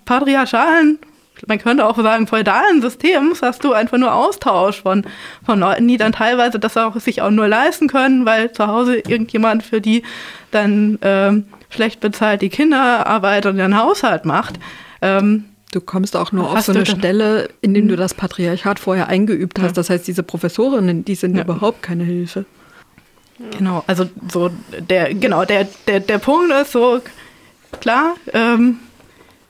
patriarchalen, 0.05 1.01
man 1.49 1.59
könnte 1.59 1.85
auch 1.85 1.97
sagen 1.97 2.29
feudalen 2.29 2.81
Systems, 2.81 3.43
hast 3.43 3.65
du 3.65 3.73
einfach 3.73 3.99
nur 3.99 4.15
Austausch 4.15 4.83
von, 4.83 5.05
von 5.45 5.59
Leuten, 5.59 5.89
die 5.89 5.97
dann 5.97 6.13
teilweise 6.13 6.61
das 6.61 6.77
auch 6.77 6.95
sich 7.01 7.21
auch 7.21 7.31
nur 7.31 7.49
leisten 7.49 7.89
können, 7.89 8.25
weil 8.27 8.53
zu 8.53 8.69
Hause 8.69 8.99
irgendjemand 8.99 9.65
für 9.65 9.81
die 9.81 10.05
dann 10.53 10.99
ähm, 11.03 11.47
schlecht 11.69 11.99
bezahlt 11.99 12.43
die 12.43 12.49
Kinderarbeit 12.49 13.47
und 13.47 13.57
den 13.57 13.77
Haushalt 13.77 14.25
macht. 14.25 14.61
Ähm, 15.01 15.47
Du 15.73 15.81
kommst 15.81 16.17
auch 16.17 16.33
nur 16.33 16.51
auf 16.51 16.61
so 16.61 16.73
eine 16.73 16.85
Stelle, 16.85 17.49
in 17.63 17.73
dem 17.73 17.89
du 17.89 17.95
mhm. 17.95 17.99
das 17.99 18.13
Patriarchat 18.13 18.79
vorher 18.79 19.09
eingeübt 19.09 19.59
hast. 19.59 19.71
Ja. 19.71 19.73
Das 19.73 19.91
heißt, 19.91 20.07
diese 20.07 20.23
Professorinnen, 20.23 21.05
die 21.05 21.15
sind 21.15 21.35
ja. 21.35 21.43
überhaupt 21.43 21.83
keine 21.83 22.05
Hilfe. 22.05 22.45
Genau, 23.57 23.83
also 23.87 24.09
so 24.31 24.51
der, 24.79 25.15
genau, 25.15 25.45
der, 25.45 25.67
der, 25.89 26.01
der 26.01 26.19
Punkt 26.19 26.53
ist 26.53 26.73
so, 26.73 27.01
klar, 27.81 28.15
ähm, 28.33 28.79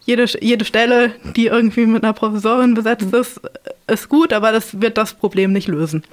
jede, 0.04 0.26
jede 0.40 0.64
Stelle, 0.64 1.12
die 1.36 1.46
irgendwie 1.46 1.86
mit 1.86 2.02
einer 2.02 2.12
Professorin 2.12 2.74
besetzt 2.74 3.12
mhm. 3.12 3.20
ist, 3.20 3.40
ist 3.88 4.08
gut, 4.08 4.32
aber 4.32 4.52
das 4.52 4.80
wird 4.80 4.96
das 4.96 5.14
Problem 5.14 5.52
nicht 5.52 5.68
lösen. 5.68 6.04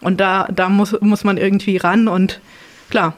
Und 0.00 0.20
da, 0.20 0.48
da 0.50 0.68
muss, 0.68 0.98
muss 1.00 1.24
man 1.24 1.36
irgendwie 1.36 1.76
ran 1.76 2.08
und 2.08 2.40
klar, 2.88 3.16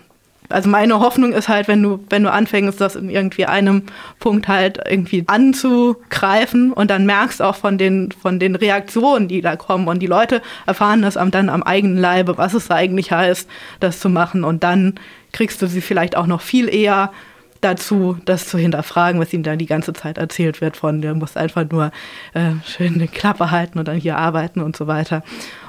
also 0.53 0.69
meine 0.69 1.01
Hoffnung 1.01 1.33
ist 1.33 1.49
halt, 1.49 1.69
wenn 1.69 1.83
du, 1.83 2.05
wenn 2.11 2.23
du 2.23 2.31
anfängst, 2.31 2.81
das 2.81 2.97
in 2.97 3.11
irgendwie 3.11 3.47
einem 3.47 3.83
Punkt 4.19 4.49
halt 4.49 4.79
irgendwie 4.89 5.25
anzugreifen 5.27 6.73
und 6.73 6.91
dann 6.91 7.07
merkst 7.07 7.43
auch 7.43 7.57
von 7.57 7.79
den, 7.79 8.13
von 8.13 8.39
den 8.39 8.55
Reaktionen, 8.55 9.29
die 9.29 9.41
da 9.41 9.57
kommen 9.57 9.89
und 9.89 10.01
die 10.01 10.07
Leute 10.07 10.43
erfahren 10.67 11.03
das 11.03 11.15
dann 11.15 11.49
am 11.49 11.63
eigenen 11.63 11.97
Leibe, 11.97 12.39
was 12.39 12.55
es 12.55 12.71
eigentlich 12.71 13.13
heißt, 13.13 13.49
das 13.81 14.01
zu 14.01 14.09
machen 14.09 14.45
und 14.45 14.63
dann 14.63 14.95
kriegst 15.33 15.63
du 15.63 15.67
sie 15.67 15.81
vielleicht 15.81 16.17
auch 16.17 16.27
noch 16.27 16.41
viel 16.41 16.69
eher 16.69 17.11
dazu, 17.63 18.19
das 18.25 18.49
zu 18.49 18.59
hinterfragen, 18.59 19.21
was 19.21 19.33
ihm 19.33 19.43
dann 19.43 19.59
die 19.59 19.67
ganze 19.67 19.93
Zeit 19.93 20.19
erzählt 20.19 20.61
wird 20.61 20.77
von, 20.77 21.01
der 21.01 21.15
muss 21.15 21.37
einfach 21.37 21.65
nur 21.71 21.93
äh, 22.35 22.51
schön 22.67 22.95
eine 22.95 23.09
Klappe 23.09 23.51
halten 23.51 23.79
und 23.79 23.89
dann 23.89 23.97
hier 23.97 24.19
arbeiten 24.19 24.61
und 24.61 24.77
so 24.77 24.87
weiter. 24.87 25.23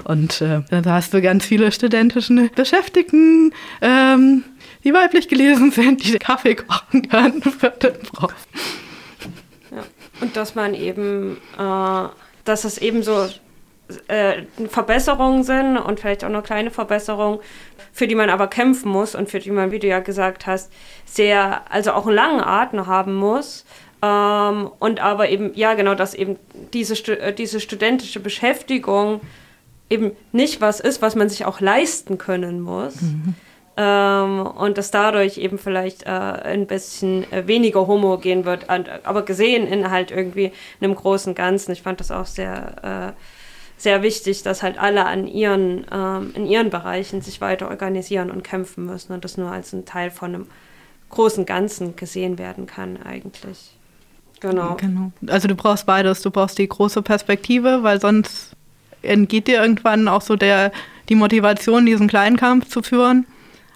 Und 0.03 0.41
äh, 0.41 0.61
da 0.69 0.93
hast 0.93 1.13
du 1.13 1.21
ganz 1.21 1.45
viele 1.45 1.71
studentische 1.71 2.49
Beschäftigten, 2.55 3.53
ähm, 3.81 4.43
die 4.83 4.93
weiblich 4.93 5.27
gelesen 5.27 5.71
sind, 5.71 6.03
die 6.03 6.17
Kaffee 6.19 6.55
kochen 6.55 7.07
können 7.09 7.41
für 7.41 7.69
den 7.69 7.99
Prof. 7.99 8.33
Ja. 9.71 9.83
Und 10.21 10.35
dass 10.35 10.55
man 10.55 10.73
eben, 10.73 11.37
äh, 11.57 12.07
dass 12.45 12.63
es 12.63 12.77
eben 12.77 13.03
so 13.03 13.27
äh, 14.07 14.43
Verbesserungen 14.69 15.43
sind 15.43 15.77
und 15.77 15.99
vielleicht 15.99 16.23
auch 16.23 16.29
eine 16.29 16.41
kleine 16.41 16.71
Verbesserung, 16.71 17.39
für 17.91 18.07
die 18.07 18.15
man 18.15 18.29
aber 18.29 18.47
kämpfen 18.47 18.91
muss 18.91 19.15
und 19.15 19.29
für 19.29 19.39
die 19.39 19.51
man, 19.51 19.71
wie 19.71 19.79
du 19.79 19.87
ja 19.87 19.99
gesagt 19.99 20.47
hast, 20.47 20.71
sehr, 21.05 21.61
also 21.69 21.91
auch 21.91 22.07
einen 22.07 22.15
langen 22.15 22.41
Atem 22.41 22.87
haben 22.87 23.13
muss. 23.13 23.65
Ähm, 24.01 24.69
und 24.79 24.99
aber 24.99 25.29
eben, 25.29 25.51
ja, 25.55 25.75
genau, 25.75 25.95
dass 25.95 26.13
eben 26.13 26.37
diese, 26.73 26.95
äh, 27.19 27.33
diese 27.33 27.59
studentische 27.59 28.19
Beschäftigung 28.19 29.21
eben 29.89 30.11
nicht 30.31 30.59
was 30.59 30.79
ist, 30.79 31.01
was 31.01 31.15
man 31.15 31.29
sich 31.29 31.45
auch 31.45 31.59
leisten 31.59 32.17
können 32.17 32.61
muss. 32.61 33.01
Mhm. 33.01 33.35
Ähm, 33.75 34.45
und 34.45 34.77
dass 34.77 34.91
dadurch 34.91 35.37
eben 35.39 35.57
vielleicht 35.57 36.03
äh, 36.03 36.09
ein 36.09 36.67
bisschen 36.67 37.31
äh, 37.31 37.47
weniger 37.47 37.87
homogen 37.87 38.45
wird, 38.45 38.69
aber 38.69 39.23
gesehen 39.23 39.65
in 39.65 39.89
halt 39.89 40.11
irgendwie 40.11 40.51
einem 40.79 40.93
großen 40.93 41.33
Ganzen. 41.33 41.71
Ich 41.71 41.81
fand 41.81 41.99
das 41.99 42.11
auch 42.11 42.27
sehr, 42.27 43.13
äh, 43.15 43.21
sehr 43.77 44.03
wichtig, 44.03 44.43
dass 44.43 44.61
halt 44.61 44.77
alle 44.77 45.05
an 45.05 45.25
ihren, 45.25 45.87
ähm, 45.91 46.33
in 46.35 46.45
ihren 46.45 46.69
Bereichen 46.69 47.21
sich 47.21 47.41
weiter 47.41 47.69
organisieren 47.69 48.29
und 48.29 48.43
kämpfen 48.43 48.85
müssen 48.85 49.11
und 49.11 49.23
das 49.23 49.37
nur 49.37 49.51
als 49.51 49.73
ein 49.73 49.85
Teil 49.85 50.11
von 50.11 50.35
einem 50.35 50.47
großen 51.09 51.45
Ganzen 51.45 51.95
gesehen 51.95 52.37
werden 52.37 52.67
kann 52.67 53.01
eigentlich. 53.01 53.71
Genau. 54.39 54.75
genau. 54.75 55.11
Also 55.27 55.47
du 55.47 55.55
brauchst 55.55 55.85
beides. 55.85 56.21
Du 56.21 56.29
brauchst 56.29 56.57
die 56.57 56.67
große 56.67 57.01
Perspektive, 57.01 57.81
weil 57.81 57.99
sonst 57.99 58.55
entgeht 59.01 59.47
dir 59.47 59.61
irgendwann 59.61 60.07
auch 60.07 60.21
so 60.21 60.35
der, 60.35 60.71
die 61.09 61.15
Motivation, 61.15 61.85
diesen 61.85 62.07
kleinen 62.07 62.37
Kampf 62.37 62.67
zu 62.67 62.83
führen. 62.83 63.25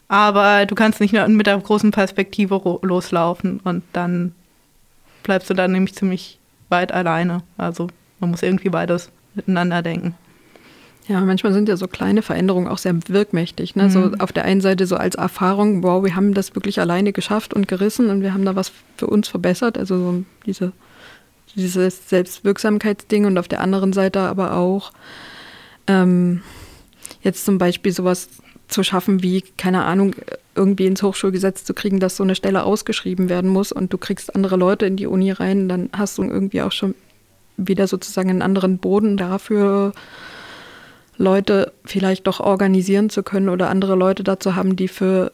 Aber 0.08 0.66
du 0.66 0.76
kannst 0.76 1.02
nicht 1.02 1.14
mit 1.14 1.48
der 1.48 1.58
großen 1.58 1.92
Perspektive 1.92 2.80
loslaufen 2.82 3.60
und 3.64 3.84
dann 3.94 4.34
bleibst 5.24 5.50
du 5.50 5.54
dann 5.54 5.74
nämlich 5.74 5.96
ziemlich 5.96 6.40
weit 6.70 6.92
alleine. 6.94 7.44
Also 7.58 7.88
man 8.20 8.32
muss 8.32 8.42
irgendwie 8.42 8.70
beides 8.70 9.12
miteinander 9.36 9.82
denken. 9.82 10.16
Ja, 11.08 11.22
manchmal 11.22 11.54
sind 11.54 11.70
ja 11.70 11.78
so 11.78 11.88
kleine 11.88 12.22
Veränderungen 12.22 12.68
auch 12.68 12.78
sehr 12.78 12.96
wirkmächtig. 13.08 13.76
Ne? 13.76 13.84
Mhm. 13.84 13.90
So 13.90 14.12
auf 14.20 14.34
der 14.34 14.44
einen 14.44 14.60
Seite 14.60 14.86
so 14.86 14.98
als 14.98 15.16
Erfahrung, 15.16 15.84
wow, 15.84 16.04
wir 16.04 16.16
haben 16.16 16.34
das 16.34 16.54
wirklich 16.56 16.80
alleine 16.82 17.14
geschafft 17.14 17.54
und 17.54 17.68
gerissen 17.68 18.10
und 18.10 18.22
wir 18.22 18.34
haben 18.34 18.44
da 18.44 18.56
was 18.56 18.72
für 18.98 19.08
uns 19.08 19.30
verbessert. 19.30 19.78
Also 19.78 19.98
so 19.98 20.24
diese, 20.46 20.74
dieses 21.56 22.10
Selbstwirksamkeitsding 22.10 23.26
und 23.26 23.38
auf 23.38 23.48
der 23.48 23.62
anderen 23.62 23.94
Seite 23.94 24.20
aber 24.22 24.54
auch 24.54 24.92
ähm, 25.88 26.42
jetzt 27.22 27.46
zum 27.46 27.58
Beispiel 27.58 27.94
sowas 27.94 28.28
zu 28.68 28.84
schaffen, 28.84 29.23
wie, 29.23 29.41
keine 29.41 29.85
Ahnung, 29.85 30.15
irgendwie 30.56 30.88
ins 30.88 31.03
Hochschulgesetz 31.03 31.64
zu 31.64 31.73
kriegen, 31.73 31.99
dass 31.99 32.18
so 32.18 32.23
eine 32.23 32.35
Stelle 32.35 32.64
ausgeschrieben 32.64 33.30
werden 33.30 33.49
muss 33.49 33.72
und 33.72 33.94
du 33.94 33.98
kriegst 33.98 34.35
andere 34.35 34.57
Leute 34.57 34.85
in 34.85 34.98
die 34.98 35.07
Uni 35.07 35.31
rein, 35.31 35.69
dann 35.69 35.89
hast 35.94 36.18
du 36.18 36.23
irgendwie 36.23 36.61
auch 36.61 36.72
schon 36.72 36.95
wieder 37.56 37.88
sozusagen 37.88 38.30
einen 38.30 38.41
anderen 38.41 38.77
Boden 38.77 39.18
dafür, 39.18 39.94
Leute 41.18 41.73
vielleicht 41.84 42.27
doch 42.27 42.39
organisieren 42.39 43.10
zu 43.10 43.23
können 43.23 43.49
oder 43.49 43.69
andere 43.69 43.95
Leute 43.95 44.23
dazu 44.23 44.56
haben, 44.56 44.76
die 44.76 44.88
für 44.88 45.31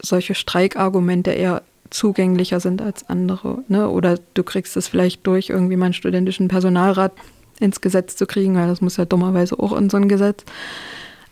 solche 0.00 0.34
Streikargumente 0.34 1.30
eher 1.30 1.62
zugänglicher 1.90 2.60
sind 2.60 2.82
als 2.82 3.08
andere. 3.08 3.58
Ne? 3.68 3.88
Oder 3.88 4.18
du 4.34 4.42
kriegst 4.42 4.76
es 4.76 4.88
vielleicht 4.88 5.26
durch, 5.26 5.50
irgendwie 5.50 5.76
meinen 5.76 5.92
studentischen 5.92 6.48
Personalrat 6.48 7.12
ins 7.60 7.80
Gesetz 7.80 8.16
zu 8.16 8.26
kriegen, 8.26 8.56
weil 8.56 8.68
das 8.68 8.80
muss 8.80 8.96
ja 8.96 9.04
dummerweise 9.04 9.58
auch 9.58 9.76
in 9.76 9.90
so 9.90 9.96
ein 9.96 10.08
Gesetz. 10.08 10.44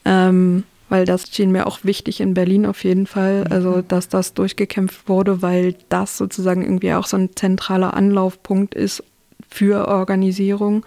Ähm, 0.05 0.65
weil 0.95 1.07
das 1.07 1.27
schien 1.29 1.51
mir 1.51 1.67
auch 1.67 1.81
wichtig 1.83 2.21
in 2.21 2.35
Berlin 2.35 2.67
auf 2.67 2.85
jeden 2.85 3.09
Fall, 3.09 3.49
also 3.51 3.83
dass 3.83 4.09
das 4.09 4.33
durchgekämpft 4.33 5.09
wurde, 5.09 5.43
weil 5.43 5.75
das 5.89 6.17
sozusagen 6.17 6.63
irgendwie 6.63 6.93
auch 6.93 7.07
so 7.07 7.17
ein 7.17 7.31
zentraler 7.35 7.95
Anlaufpunkt 7.95 8.77
ist 8.77 9.03
für 9.51 9.89
Organisierung 9.89 10.87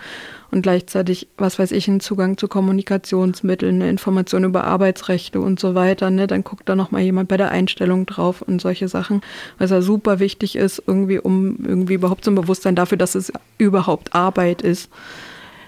und 0.50 0.62
gleichzeitig, 0.62 1.28
was 1.38 1.60
weiß 1.60 1.74
ich, 1.74 1.90
einen 1.90 2.00
Zugang 2.00 2.38
zu 2.38 2.48
Kommunikationsmitteln, 2.48 3.82
eine 3.82 3.90
Information 3.90 4.46
über 4.46 4.64
Arbeitsrechte 4.64 5.42
und 5.42 5.60
so 5.60 5.76
weiter. 5.76 6.10
Ne? 6.10 6.26
Dann 6.26 6.46
guckt 6.46 6.70
da 6.70 6.78
nochmal 6.78 7.02
jemand 7.02 7.28
bei 7.28 7.36
der 7.36 7.52
Einstellung 7.52 8.06
drauf 8.06 8.42
und 8.42 8.62
solche 8.62 8.88
Sachen, 8.88 9.20
was 9.58 9.72
ja 9.72 9.82
super 9.82 10.20
wichtig 10.20 10.56
ist, 10.56 10.82
irgendwie, 10.88 11.20
um 11.20 11.58
irgendwie 11.66 11.96
überhaupt 11.96 12.24
so 12.24 12.32
ein 12.32 12.36
Bewusstsein 12.36 12.76
dafür, 12.76 12.98
dass 12.98 13.14
es 13.14 13.34
überhaupt 13.58 14.16
Arbeit 14.16 14.62
ist 14.62 14.90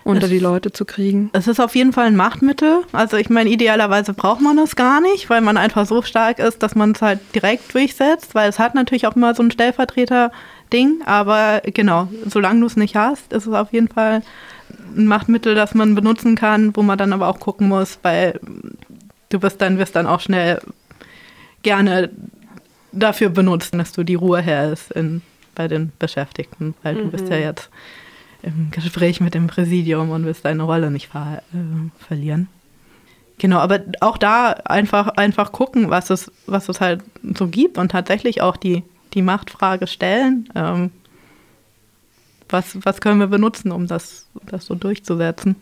unter 0.09 0.25
es, 0.25 0.29
die 0.29 0.39
Leute 0.39 0.71
zu 0.71 0.85
kriegen. 0.85 1.29
Es 1.33 1.47
ist 1.47 1.59
auf 1.59 1.75
jeden 1.75 1.93
Fall 1.93 2.07
ein 2.07 2.15
Machtmittel. 2.15 2.81
Also 2.91 3.17
ich 3.17 3.29
meine, 3.29 3.49
idealerweise 3.49 4.13
braucht 4.13 4.41
man 4.41 4.57
es 4.57 4.75
gar 4.75 5.01
nicht, 5.01 5.29
weil 5.29 5.41
man 5.41 5.57
einfach 5.57 5.85
so 5.85 6.01
stark 6.01 6.39
ist, 6.39 6.63
dass 6.63 6.75
man 6.75 6.91
es 6.91 7.01
halt 7.01 7.19
direkt 7.35 7.73
durchsetzt, 7.73 8.35
weil 8.35 8.49
es 8.49 8.59
hat 8.59 8.75
natürlich 8.75 9.07
auch 9.07 9.15
immer 9.15 9.35
so 9.35 9.43
ein 9.43 9.51
Stellvertreter-Ding. 9.51 11.01
Aber 11.05 11.61
genau, 11.65 12.07
solange 12.27 12.61
du 12.61 12.65
es 12.65 12.75
nicht 12.75 12.95
hast, 12.95 13.31
ist 13.33 13.45
es 13.45 13.53
auf 13.53 13.71
jeden 13.73 13.87
Fall 13.87 14.21
ein 14.95 15.07
Machtmittel, 15.07 15.55
das 15.55 15.73
man 15.73 15.95
benutzen 15.95 16.35
kann, 16.35 16.75
wo 16.75 16.81
man 16.81 16.97
dann 16.97 17.13
aber 17.13 17.27
auch 17.27 17.39
gucken 17.39 17.67
muss, 17.67 17.99
weil 18.01 18.39
du 19.29 19.41
wirst 19.41 19.61
dann, 19.61 19.77
wirst 19.77 19.95
dann 19.95 20.07
auch 20.07 20.19
schnell 20.19 20.59
gerne 21.63 22.09
dafür 22.91 23.29
benutzen, 23.29 23.77
dass 23.77 23.91
du 23.91 24.03
die 24.03 24.15
Ruhe 24.15 24.41
hältst 24.41 24.91
in, 24.91 25.21
bei 25.55 25.67
den 25.67 25.91
Beschäftigten, 25.99 26.73
weil 26.83 26.95
mhm. 26.95 26.99
du 26.99 27.11
bist 27.11 27.29
ja 27.29 27.37
mhm. 27.37 27.43
jetzt 27.43 27.69
im 28.41 28.71
Gespräch 28.71 29.19
mit 29.21 29.33
dem 29.33 29.47
Präsidium 29.47 30.11
und 30.11 30.25
willst 30.25 30.45
deine 30.45 30.63
Rolle 30.63 30.91
nicht 30.91 31.07
ver 31.07 31.41
äh, 31.53 32.03
verlieren. 32.05 32.47
Genau, 33.37 33.59
aber 33.59 33.79
auch 34.01 34.17
da 34.17 34.51
einfach, 34.65 35.07
einfach 35.09 35.51
gucken, 35.51 35.89
was 35.89 36.09
es, 36.09 36.31
was 36.45 36.67
es 36.67 36.81
halt 36.81 37.01
so 37.37 37.47
gibt 37.47 37.77
und 37.77 37.89
tatsächlich 37.89 38.41
auch 38.41 38.57
die, 38.57 38.83
die 39.13 39.21
Machtfrage 39.21 39.87
stellen. 39.87 40.49
Ähm, 40.55 40.91
was, 42.49 42.77
was 42.83 42.99
können 42.99 43.19
wir 43.19 43.27
benutzen, 43.27 43.71
um 43.71 43.87
das, 43.87 44.27
das 44.45 44.65
so 44.65 44.75
durchzusetzen? 44.75 45.55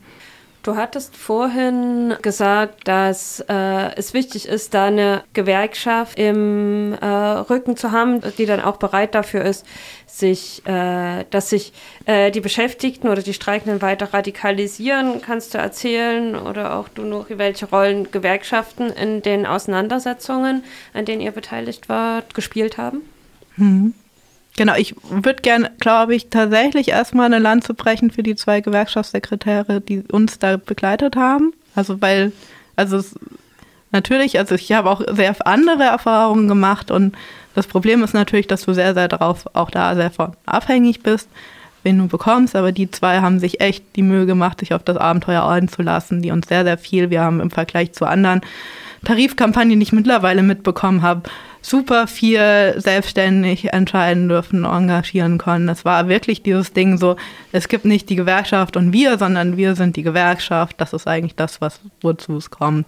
Du 0.68 0.76
hattest 0.76 1.16
vorhin 1.16 2.16
gesagt, 2.22 2.90
dass 2.90 3.40
äh, 3.48 3.96
es 3.96 4.14
wichtig 4.14 4.50
ist, 4.50 4.74
da 4.74 4.88
eine 4.88 5.24
Gewerkschaft 5.32 6.20
im 6.20 6.92
äh, 6.92 7.06
Rücken 7.06 7.78
zu 7.78 7.94
haben, 7.94 8.20
die 8.38 8.46
dann 8.46 8.60
auch 8.60 8.76
bereit 8.76 9.16
dafür 9.16 9.46
ist, 9.46 9.66
sich, 10.08 10.68
äh, 10.68 11.24
dass 11.30 11.52
sich 11.52 11.72
äh, 12.04 12.32
die 12.32 12.42
Beschäftigten 12.42 13.08
oder 13.08 13.22
die 13.22 13.34
Streikenden 13.34 13.82
weiter 13.82 14.14
radikalisieren. 14.14 15.22
Kannst 15.22 15.54
du 15.54 15.58
erzählen 15.58 16.36
oder 16.36 16.76
auch 16.76 16.90
du 16.90 17.04
noch, 17.04 17.28
welche 17.30 17.68
Rollen 17.68 18.12
Gewerkschaften 18.12 18.90
in 18.90 19.22
den 19.22 19.46
Auseinandersetzungen, 19.46 20.66
an 20.94 21.06
denen 21.06 21.22
ihr 21.22 21.32
beteiligt 21.32 21.88
wart, 21.88 22.34
gespielt 22.34 22.78
haben? 22.78 23.04
Mhm. 23.56 23.94
Genau, 24.58 24.74
ich 24.76 24.96
würde 25.10 25.42
gerne, 25.44 25.72
glaube 25.80 26.16
ich, 26.16 26.30
tatsächlich 26.30 26.90
erstmal 26.90 27.28
eine 27.28 27.40
Lanze 27.40 27.76
brechen 27.76 28.10
für 28.10 28.24
die 28.24 28.36
zwei 28.36 28.60
Gewerkschaftssekretäre, 28.60 29.82
die 29.82 30.02
uns 30.12 30.40
da 30.40 30.58
begleitet 30.58 31.16
haben. 31.16 31.54
Also 31.76 32.02
weil, 32.02 32.32
also 32.76 32.98
es, 32.98 33.16
natürlich, 33.92 34.40
also 34.40 34.56
ich 34.56 34.72
habe 34.72 34.90
auch 34.90 35.02
sehr 35.12 35.36
andere 35.46 35.84
Erfahrungen 35.84 36.48
gemacht 36.48 36.90
und 36.90 37.16
das 37.54 37.68
Problem 37.68 38.04
ist 38.04 38.14
natürlich, 38.14 38.48
dass 38.48 38.66
du 38.66 38.74
sehr, 38.74 38.96
sehr 38.96 39.08
darauf 39.08 39.46
auch 39.54 39.70
da 39.70 39.96
sehr 39.96 40.10
von 40.10 40.36
abhängig 40.48 41.04
bist, 41.04 41.30
wen 41.84 41.98
du 41.98 42.08
bekommst. 42.08 42.56
Aber 42.56 42.72
die 42.72 42.90
zwei 42.92 43.20
haben 43.20 43.40
sich 43.40 43.62
echt 43.62 43.84
die 43.96 44.04
Mühe 44.04 44.26
gemacht, 44.26 44.60
sich 44.60 44.74
auf 44.74 44.84
das 44.84 44.98
Abenteuer 44.98 45.48
einzulassen, 45.48 46.22
die 46.22 46.32
uns 46.32 46.48
sehr, 46.48 46.64
sehr 46.64 46.78
viel, 46.78 47.10
wir 47.10 47.22
haben 47.22 47.40
im 47.40 47.52
Vergleich 47.52 47.94
zu 47.94 48.06
anderen 48.06 48.42
Tarifkampagnen, 49.04 49.80
die 49.80 49.84
ich 49.84 49.94
mittlerweile 49.94 50.44
mitbekommen 50.44 51.02
habe, 51.02 51.30
super 51.62 52.08
viel 52.08 52.76
selbstständig 52.78 53.74
entscheiden 53.74 54.30
dürfen, 54.30 54.64
engagieren 54.64 55.38
können. 55.38 55.70
Es 55.70 55.86
war 55.86 56.08
wirklich 56.08 56.42
dieses 56.44 56.74
Ding 56.74 56.98
so, 56.98 57.16
es 57.52 57.68
gibt 57.68 57.86
nicht 57.86 58.10
die 58.10 58.16
Gewerkschaft 58.16 58.78
und 58.78 58.94
wir, 58.94 59.18
sondern 59.18 59.58
wir 59.58 59.76
sind 59.76 59.96
die 59.96 60.04
Gewerkschaft. 60.04 60.76
Das 60.80 60.94
ist 60.94 61.08
eigentlich 61.08 61.36
das, 61.36 61.62
was 61.62 61.80
wozu 62.02 62.38
es 62.38 62.50
kommt. 62.50 62.88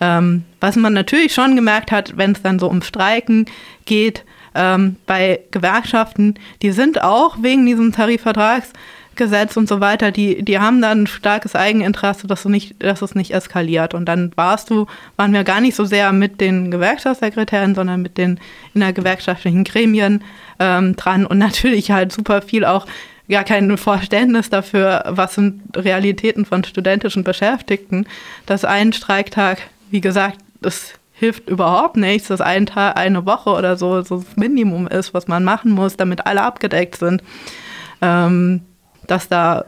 Ähm, 0.00 0.44
was 0.60 0.76
man 0.76 0.92
natürlich 0.92 1.34
schon 1.34 1.56
gemerkt 1.56 1.90
hat, 1.90 2.16
wenn 2.16 2.32
es 2.32 2.42
dann 2.42 2.58
so 2.58 2.68
um 2.68 2.82
Streiken 2.82 3.46
geht, 3.84 4.24
ähm, 4.58 4.96
bei 5.06 5.40
Gewerkschaften, 5.50 6.34
die 6.60 6.72
sind 6.72 7.02
auch 7.02 7.38
wegen 7.40 7.64
diesem 7.64 7.92
Tarifvertrags 7.92 8.72
Gesetz 9.18 9.56
und 9.58 9.68
so 9.68 9.80
weiter, 9.80 10.10
die, 10.10 10.42
die 10.42 10.58
haben 10.58 10.80
dann 10.80 11.02
ein 11.02 11.06
starkes 11.06 11.54
Eigeninteresse, 11.54 12.26
dass, 12.26 12.44
du 12.44 12.48
nicht, 12.48 12.82
dass 12.82 13.02
es 13.02 13.14
nicht 13.14 13.34
eskaliert. 13.34 13.92
Und 13.92 14.06
dann 14.06 14.32
warst 14.36 14.70
du, 14.70 14.86
waren 15.16 15.34
wir 15.34 15.44
gar 15.44 15.60
nicht 15.60 15.74
so 15.74 15.84
sehr 15.84 16.12
mit 16.12 16.40
den 16.40 16.70
Gewerkschaftssekretären, 16.70 17.74
sondern 17.74 18.00
mit 18.00 18.16
den 18.16 18.40
innergewerkschaftlichen 18.74 19.64
Gremien 19.64 20.24
ähm, 20.58 20.96
dran 20.96 21.26
und 21.26 21.36
natürlich 21.36 21.90
halt 21.90 22.12
super 22.12 22.40
viel 22.40 22.64
auch 22.64 22.86
gar 23.28 23.44
kein 23.44 23.76
Verständnis 23.76 24.48
dafür, 24.48 25.04
was 25.08 25.34
sind 25.34 25.60
Realitäten 25.76 26.46
von 26.46 26.64
studentischen 26.64 27.24
Beschäftigten, 27.24 28.06
dass 28.46 28.64
ein 28.64 28.94
Streiktag, 28.94 29.60
wie 29.90 30.00
gesagt, 30.00 30.38
das 30.62 30.94
hilft 31.18 31.48
überhaupt 31.48 31.96
nichts, 31.96 32.28
dass 32.28 32.40
ein 32.40 32.66
Tag, 32.66 32.96
eine 32.96 33.26
Woche 33.26 33.50
oder 33.50 33.76
so, 33.76 34.00
das 34.00 34.36
Minimum 34.36 34.86
ist, 34.86 35.14
was 35.14 35.26
man 35.26 35.44
machen 35.44 35.72
muss, 35.72 35.96
damit 35.96 36.26
alle 36.26 36.42
abgedeckt 36.42 36.96
sind. 36.96 37.22
Ähm, 38.00 38.62
das 39.06 39.28
da 39.28 39.64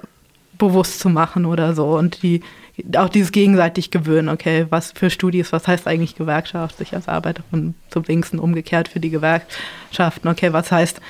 bewusst 0.58 1.00
zu 1.00 1.08
machen 1.08 1.46
oder 1.46 1.74
so 1.74 1.96
und 1.96 2.22
die 2.22 2.42
auch 2.96 3.08
dieses 3.08 3.32
gegenseitig 3.32 3.90
gewöhnen, 3.90 4.28
okay, 4.28 4.66
was 4.70 4.92
für 4.92 5.10
Studis, 5.10 5.52
was 5.52 5.66
heißt 5.66 5.86
eigentlich 5.86 6.14
Gewerkschaft, 6.14 6.78
sich 6.78 6.94
als 6.94 7.08
Arbeiterin 7.08 7.74
zu 7.88 8.06
wenigsten 8.06 8.38
umgekehrt 8.38 8.88
für 8.88 9.00
die 9.00 9.10
Gewerkschaften, 9.10 10.28
okay, 10.28 10.52
was 10.52 10.70
heißt 10.70 11.00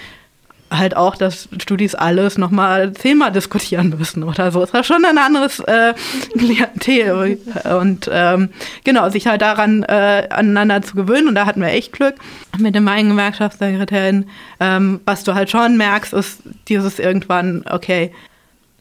halt 0.71 0.97
auch, 0.97 1.17
dass 1.17 1.49
Studis 1.61 1.95
alles 1.95 2.39
nochmal 2.39 2.93
zehnmal 2.93 3.33
diskutieren 3.33 3.95
müssen 3.99 4.23
oder 4.23 4.53
so. 4.53 4.63
Ist 4.63 4.73
ja 4.73 4.85
schon 4.85 5.05
ein 5.05 5.19
anderes 5.19 5.61
äh, 5.61 5.95
Klientel. 6.39 7.39
Und 7.81 8.09
ähm, 8.13 8.51
genau, 8.85 9.09
sich 9.11 9.27
halt 9.27 9.43
daran 9.43 9.83
äh, 9.83 10.29
aneinander 10.31 10.83
zu 10.83 10.95
gewöhnen. 10.95 11.29
Und 11.29 11.35
da 11.35 11.47
hatten 11.47 11.61
wir 11.61 11.69
echt 11.69 11.93
Glück 11.93 12.15
mit 12.59 12.75
dem 12.75 12.85
meinen 12.85 13.11
Gewerkschaftssekretärin. 13.11 14.29
Ähm, 14.61 15.01
was 15.05 15.25
du 15.25 15.35
halt 15.35 15.51
schon 15.51 15.77
merkst, 15.77 16.13
ist 16.13 16.43
dieses 16.69 16.99
irgendwann, 16.99 17.65
okay, 17.69 18.13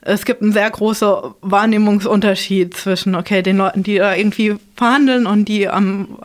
es 0.01 0.25
gibt 0.25 0.41
einen 0.41 0.53
sehr 0.53 0.69
großen 0.69 1.07
Wahrnehmungsunterschied 1.41 2.75
zwischen, 2.75 3.15
okay, 3.15 3.41
den 3.41 3.57
Leuten, 3.57 3.83
die 3.83 3.97
da 3.97 4.15
irgendwie 4.15 4.55
verhandeln 4.75 5.25
und 5.25 5.45
die 5.45 5.67
am 5.67 6.19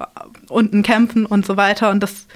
unten 0.48 0.82
kämpfen 0.82 1.26
und 1.26 1.44
so 1.44 1.56
weiter. 1.56 1.90
Und 1.90 2.02
das, 2.02 2.26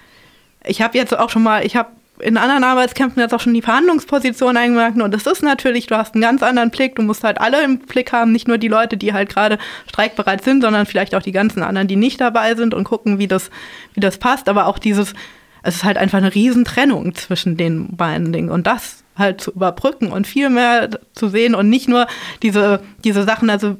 ich 0.64 0.82
habe 0.82 0.98
jetzt 0.98 1.16
auch 1.16 1.30
schon 1.30 1.42
mal, 1.42 1.64
ich 1.64 1.76
habe 1.76 1.90
in 2.20 2.36
anderen 2.36 2.64
Arbeitskämpfen 2.64 3.20
jetzt 3.20 3.34
auch 3.34 3.40
schon 3.40 3.54
die 3.54 3.62
Verhandlungsposition 3.62 4.56
eingemerkt. 4.56 5.00
Und 5.00 5.12
das 5.12 5.26
ist 5.26 5.42
natürlich, 5.42 5.86
du 5.86 5.96
hast 5.96 6.14
einen 6.14 6.22
ganz 6.22 6.42
anderen 6.42 6.70
Blick. 6.70 6.96
Du 6.96 7.02
musst 7.02 7.24
halt 7.24 7.40
alle 7.40 7.62
im 7.62 7.78
Blick 7.78 8.12
haben, 8.12 8.32
nicht 8.32 8.48
nur 8.48 8.58
die 8.58 8.68
Leute, 8.68 8.96
die 8.96 9.12
halt 9.12 9.28
gerade 9.28 9.58
streikbereit 9.88 10.44
sind, 10.44 10.62
sondern 10.62 10.86
vielleicht 10.86 11.14
auch 11.14 11.22
die 11.22 11.32
ganzen 11.32 11.62
anderen, 11.62 11.88
die 11.88 11.96
nicht 11.96 12.20
dabei 12.20 12.54
sind 12.54 12.74
und 12.74 12.84
gucken, 12.84 13.18
wie 13.18 13.28
das, 13.28 13.50
wie 13.94 14.00
das 14.00 14.18
passt. 14.18 14.48
Aber 14.48 14.66
auch 14.66 14.78
dieses, 14.78 15.14
es 15.62 15.76
ist 15.76 15.84
halt 15.84 15.98
einfach 15.98 16.18
eine 16.18 16.34
Riesentrennung 16.34 17.14
zwischen 17.14 17.56
den 17.56 17.96
beiden 17.96 18.32
Dingen. 18.32 18.50
Und 18.50 18.66
das 18.66 19.04
halt 19.16 19.40
zu 19.40 19.50
überbrücken 19.50 20.12
und 20.12 20.26
viel 20.26 20.48
mehr 20.48 20.90
zu 21.12 21.28
sehen 21.28 21.54
und 21.54 21.68
nicht 21.68 21.88
nur 21.88 22.06
diese, 22.42 22.80
diese 23.04 23.24
Sachen, 23.24 23.50
also 23.50 23.76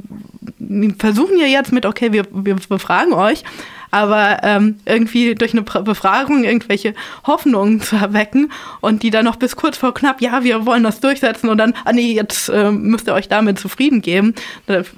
wir 0.59 0.95
versuchen 0.99 1.39
ja 1.39 1.47
jetzt 1.47 1.73
mit, 1.73 1.87
okay, 1.87 2.13
wir, 2.13 2.25
wir 2.33 2.57
befragen 2.57 3.13
euch, 3.13 3.45
aber 3.91 4.39
ähm, 4.43 4.81
irgendwie 4.85 5.35
durch 5.35 5.53
eine 5.53 5.63
Befragung 5.63 6.45
irgendwelche 6.45 6.95
Hoffnungen 7.27 7.81
zu 7.81 7.97
erwecken 7.97 8.53
und 8.81 9.03
die 9.03 9.11
dann 9.11 9.25
noch 9.25 9.37
bis 9.37 9.57
kurz 9.57 9.77
vor 9.77 9.95
knapp, 9.95 10.21
ja, 10.21 10.45
wir 10.45 10.67
wollen 10.67 10.83
das 10.83 11.01
durchsetzen 11.01 11.49
und 11.49 11.59
dann, 11.59 11.75
ah 11.85 11.93
nee, 11.93 12.13
jetzt 12.13 12.49
äh, 12.49 12.71
müsst 12.71 13.07
ihr 13.07 13.15
euch 13.15 13.29
damit 13.29 13.59
zufrieden 13.59 14.03
geben. 14.03 14.35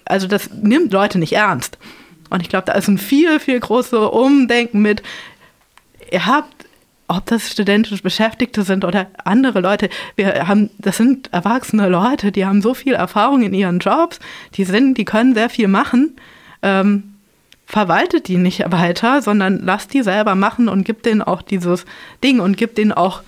Also 0.04 0.26
das 0.26 0.50
nimmt 0.50 0.92
Leute 0.92 1.18
nicht 1.18 1.32
ernst. 1.32 1.78
Und 2.30 2.42
ich 2.42 2.48
glaube, 2.48 2.66
da 2.66 2.72
ist 2.72 2.88
ein 2.88 2.98
viel, 2.98 3.40
viel 3.40 3.58
größeres 3.58 4.10
Umdenken 4.10 4.82
mit, 4.82 5.02
ihr 6.10 6.26
habt 6.26 6.60
ob 7.10 7.26
das 7.26 7.50
studentische 7.50 8.02
Beschäftigte 8.04 8.62
sind 8.62 8.84
oder 8.84 9.08
andere 9.24 9.60
Leute, 9.60 9.90
wir 10.14 10.46
haben, 10.46 10.70
das 10.78 10.96
sind 10.96 11.32
erwachsene 11.32 11.88
Leute, 11.88 12.30
die 12.30 12.46
haben 12.46 12.62
so 12.62 12.72
viel 12.72 12.94
Erfahrung 12.94 13.42
in 13.42 13.52
ihren 13.52 13.80
Jobs, 13.80 14.20
die 14.54 14.64
sind, 14.64 14.96
die 14.96 15.04
können 15.04 15.34
sehr 15.34 15.50
viel 15.50 15.66
machen. 15.66 16.14
Ähm, 16.62 17.09
verwaltet 17.70 18.26
die 18.26 18.36
nicht 18.36 18.64
weiter, 18.72 19.22
sondern 19.22 19.60
lasst 19.64 19.94
die 19.94 20.02
selber 20.02 20.34
machen 20.34 20.68
und 20.68 20.84
gibt 20.84 21.06
denen 21.06 21.22
auch 21.22 21.40
dieses 21.40 21.84
Ding 22.24 22.40
und 22.40 22.56
gibt 22.56 22.78
denen 22.78 22.90
auch 22.90 23.22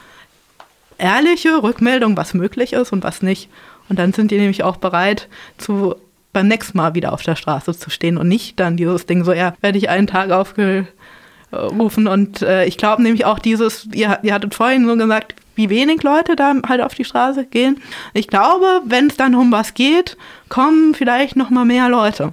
ehrliche 0.99 1.63
Rückmeldung, 1.63 2.17
was 2.17 2.35
möglich 2.35 2.73
ist 2.73 2.93
und 2.93 3.05
was 3.05 3.23
nicht. 3.23 3.49
Und 3.89 4.01
dann 4.01 4.13
sind 4.13 4.33
die 4.33 4.39
nämlich 4.39 4.65
auch 4.65 4.79
bereit, 4.79 5.29
zu, 5.59 5.95
beim 6.33 6.49
nächsten 6.49 6.77
Mal 6.77 6.97
wieder 6.97 7.13
auf 7.13 7.23
der 7.23 7.37
Straße 7.37 7.79
zu 7.79 7.89
stehen 7.89 8.17
und 8.17 8.27
nicht 8.27 8.59
dann 8.59 8.77
dieses 8.77 9.07
Ding 9.07 9.23
so, 9.23 9.33
ja, 9.33 9.55
werde 9.61 9.79
ich 9.79 9.89
einen 9.89 10.09
Tag 10.09 10.33
aufgerufen. 10.33 12.09
Und 12.09 12.43
äh, 12.43 12.65
ich 12.65 12.79
glaube 12.79 13.03
nämlich 13.03 13.25
auch 13.25 13.39
dieses, 13.39 13.87
ihr, 13.93 14.19
ihr 14.25 14.35
hattet 14.35 14.57
vorhin 14.57 14.89
so 14.89 14.97
gesagt, 14.97 15.37
wie 15.55 15.71
wenig 15.71 16.03
Leute 16.03 16.35
da 16.35 16.53
halt 16.69 16.81
auf 16.81 16.97
die 16.97 17.05
Straße 17.05 17.47
gehen. 17.47 17.81
Ich 18.13 18.27
glaube, 18.27 18.83
wenn 18.87 19.07
es 19.07 19.17
dann 19.17 19.37
um 19.37 19.53
was 19.53 19.75
geht, 19.75 20.17
kommen 20.49 20.95
vielleicht 20.97 21.37
noch 21.37 21.51
mal 21.51 21.65
mehr 21.65 21.89
Leute. 21.89 22.33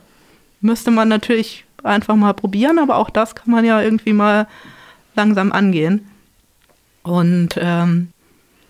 Müsste 0.62 0.90
man 0.90 1.08
natürlich 1.08 1.66
einfach 1.84 2.16
mal 2.16 2.34
probieren, 2.34 2.80
aber 2.80 2.98
auch 2.98 3.10
das 3.10 3.36
kann 3.36 3.52
man 3.52 3.66
ja 3.66 3.82
irgendwie 3.82 4.14
mal 4.14 4.48
langsam 5.16 5.52
angehen. 5.52 6.08
Und 7.04 7.56
ähm, 7.58 8.10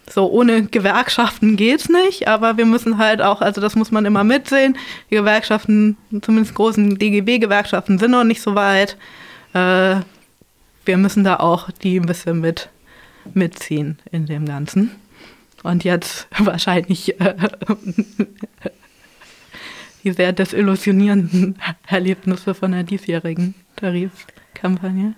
so 0.10 0.30
ohne 0.30 0.64
Gewerkschaften 0.64 1.56
geht 1.56 1.82
es 1.82 1.90
nicht, 1.90 2.28
aber 2.28 2.58
wir 2.58 2.66
müssen 2.66 2.98
halt 2.98 3.22
auch, 3.22 3.42
also 3.42 3.62
das 3.62 3.76
muss 3.76 3.92
man 3.92 4.06
immer 4.06 4.24
mitsehen. 4.24 4.78
Die 5.10 5.16
Gewerkschaften, 5.16 5.98
zumindest 6.22 6.56
großen 6.56 6.98
DGB-Gewerkschaften, 6.98 8.00
sind 8.00 8.12
noch 8.12 8.24
nicht 8.24 8.42
so 8.42 8.56
weit. 8.56 8.98
Äh, 9.54 9.98
wir 10.86 10.98
müssen 10.98 11.24
da 11.24 11.38
auch 11.38 11.70
die 11.72 12.00
ein 12.00 12.06
bisschen 12.06 12.40
mit 12.40 12.70
mitziehen 13.34 14.00
in 14.12 14.26
dem 14.26 14.46
Ganzen. 14.46 14.92
Und 15.64 15.84
jetzt 15.84 16.28
wahrscheinlich 16.40 17.20
äh, 17.20 17.36
die 20.04 20.12
sehr 20.12 20.34
desillusionierenden 20.34 21.58
Erlebnisse 21.88 22.54
von 22.54 22.72
der 22.72 22.84
diesjährigen 22.84 23.56
Tarifkampagne. 23.76 25.14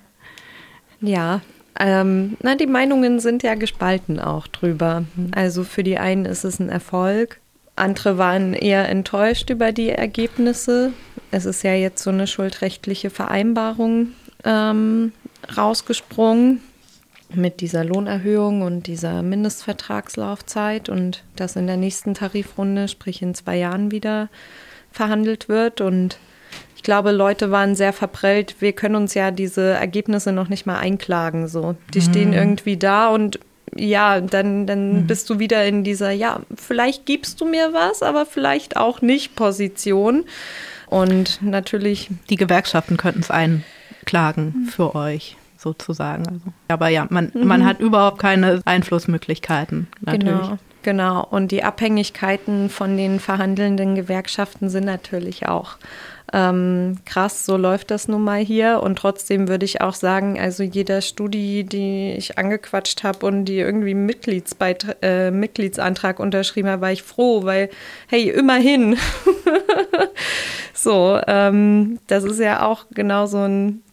Ja, 1.01 1.41
ähm, 1.79 2.37
na, 2.41 2.55
die 2.55 2.67
Meinungen 2.67 3.19
sind 3.19 3.43
ja 3.43 3.55
gespalten 3.55 4.19
auch 4.19 4.47
drüber. 4.47 5.05
Also 5.31 5.63
für 5.63 5.83
die 5.83 5.97
einen 5.97 6.25
ist 6.25 6.43
es 6.43 6.59
ein 6.59 6.69
Erfolg, 6.69 7.39
andere 7.75 8.17
waren 8.17 8.53
eher 8.53 8.89
enttäuscht 8.89 9.49
über 9.49 9.71
die 9.71 9.89
Ergebnisse. 9.89 10.93
Es 11.31 11.45
ist 11.45 11.63
ja 11.63 11.73
jetzt 11.73 12.03
so 12.03 12.09
eine 12.09 12.27
schuldrechtliche 12.27 13.09
Vereinbarung 13.09 14.09
ähm, 14.43 15.13
rausgesprungen 15.57 16.61
mit 17.33 17.61
dieser 17.61 17.85
Lohnerhöhung 17.85 18.61
und 18.61 18.87
dieser 18.87 19.23
Mindestvertragslaufzeit 19.23 20.89
und 20.89 21.23
das 21.37 21.55
in 21.55 21.65
der 21.65 21.77
nächsten 21.77 22.13
Tarifrunde, 22.13 22.89
sprich 22.89 23.21
in 23.21 23.33
zwei 23.33 23.57
Jahren 23.57 23.89
wieder 23.89 24.29
verhandelt 24.91 25.49
wird. 25.49 25.81
Und 25.81 26.17
ich 26.75 26.83
glaube, 26.83 27.11
Leute 27.11 27.51
waren 27.51 27.75
sehr 27.75 27.93
verprellt. 27.93 28.55
Wir 28.59 28.73
können 28.73 28.95
uns 28.95 29.13
ja 29.13 29.31
diese 29.31 29.61
Ergebnisse 29.61 30.31
noch 30.31 30.49
nicht 30.49 30.65
mal 30.65 30.77
einklagen. 30.77 31.47
So, 31.47 31.75
die 31.93 31.99
mhm. 31.99 32.03
stehen 32.03 32.33
irgendwie 32.33 32.77
da 32.77 33.09
und 33.09 33.39
ja, 33.75 34.19
dann, 34.19 34.67
dann 34.67 34.93
mhm. 34.93 35.07
bist 35.07 35.29
du 35.29 35.39
wieder 35.39 35.65
in 35.65 35.83
dieser, 35.83 36.11
ja, 36.11 36.41
vielleicht 36.55 37.05
gibst 37.05 37.39
du 37.39 37.45
mir 37.45 37.71
was, 37.71 38.03
aber 38.03 38.25
vielleicht 38.25 38.75
auch 38.75 39.01
nicht 39.01 39.35
Position. 39.35 40.25
Und 40.87 41.41
natürlich. 41.41 42.09
Die 42.29 42.35
Gewerkschaften 42.35 42.97
könnten 42.97 43.21
es 43.21 43.31
einklagen 43.31 44.67
für 44.69 44.93
euch 44.93 45.37
sozusagen. 45.57 46.27
Also, 46.27 46.41
aber 46.67 46.89
ja, 46.89 47.07
man, 47.09 47.31
mhm. 47.33 47.47
man 47.47 47.65
hat 47.65 47.79
überhaupt 47.79 48.19
keine 48.19 48.61
Einflussmöglichkeiten. 48.65 49.87
Natürlich. 50.01 50.41
Genau. 50.41 50.57
Genau, 50.83 51.27
und 51.29 51.51
die 51.51 51.63
Abhängigkeiten 51.63 52.69
von 52.69 52.97
den 52.97 53.19
verhandelnden 53.19 53.93
Gewerkschaften 53.95 54.69
sind 54.69 54.85
natürlich 54.85 55.47
auch 55.47 55.77
ähm, 56.33 56.97
krass, 57.05 57.45
so 57.45 57.57
läuft 57.57 57.91
das 57.91 58.07
nun 58.07 58.23
mal 58.23 58.39
hier. 58.39 58.81
Und 58.81 58.97
trotzdem 58.97 59.47
würde 59.47 59.65
ich 59.65 59.81
auch 59.81 59.93
sagen, 59.93 60.39
also 60.39 60.63
jeder 60.63 61.01
Studie, 61.01 61.63
die 61.63 62.13
ich 62.17 62.37
angequatscht 62.37 63.03
habe 63.03 63.25
und 63.25 63.45
die 63.45 63.59
irgendwie 63.59 63.93
Mitgliedsbeit 63.93 64.97
äh, 65.01 65.31
Mitgliedsantrag 65.31 66.19
unterschrieben 66.19 66.69
habe, 66.69 66.81
war 66.81 66.91
ich 66.91 67.03
froh, 67.03 67.43
weil, 67.43 67.69
hey, 68.07 68.29
immerhin. 68.29 68.97
so, 70.73 71.19
ähm, 71.27 71.99
das 72.07 72.23
ist 72.23 72.39
ja 72.39 72.65
auch 72.65 72.85
genau 72.91 73.25
so 73.25 73.39
ein 73.39 73.83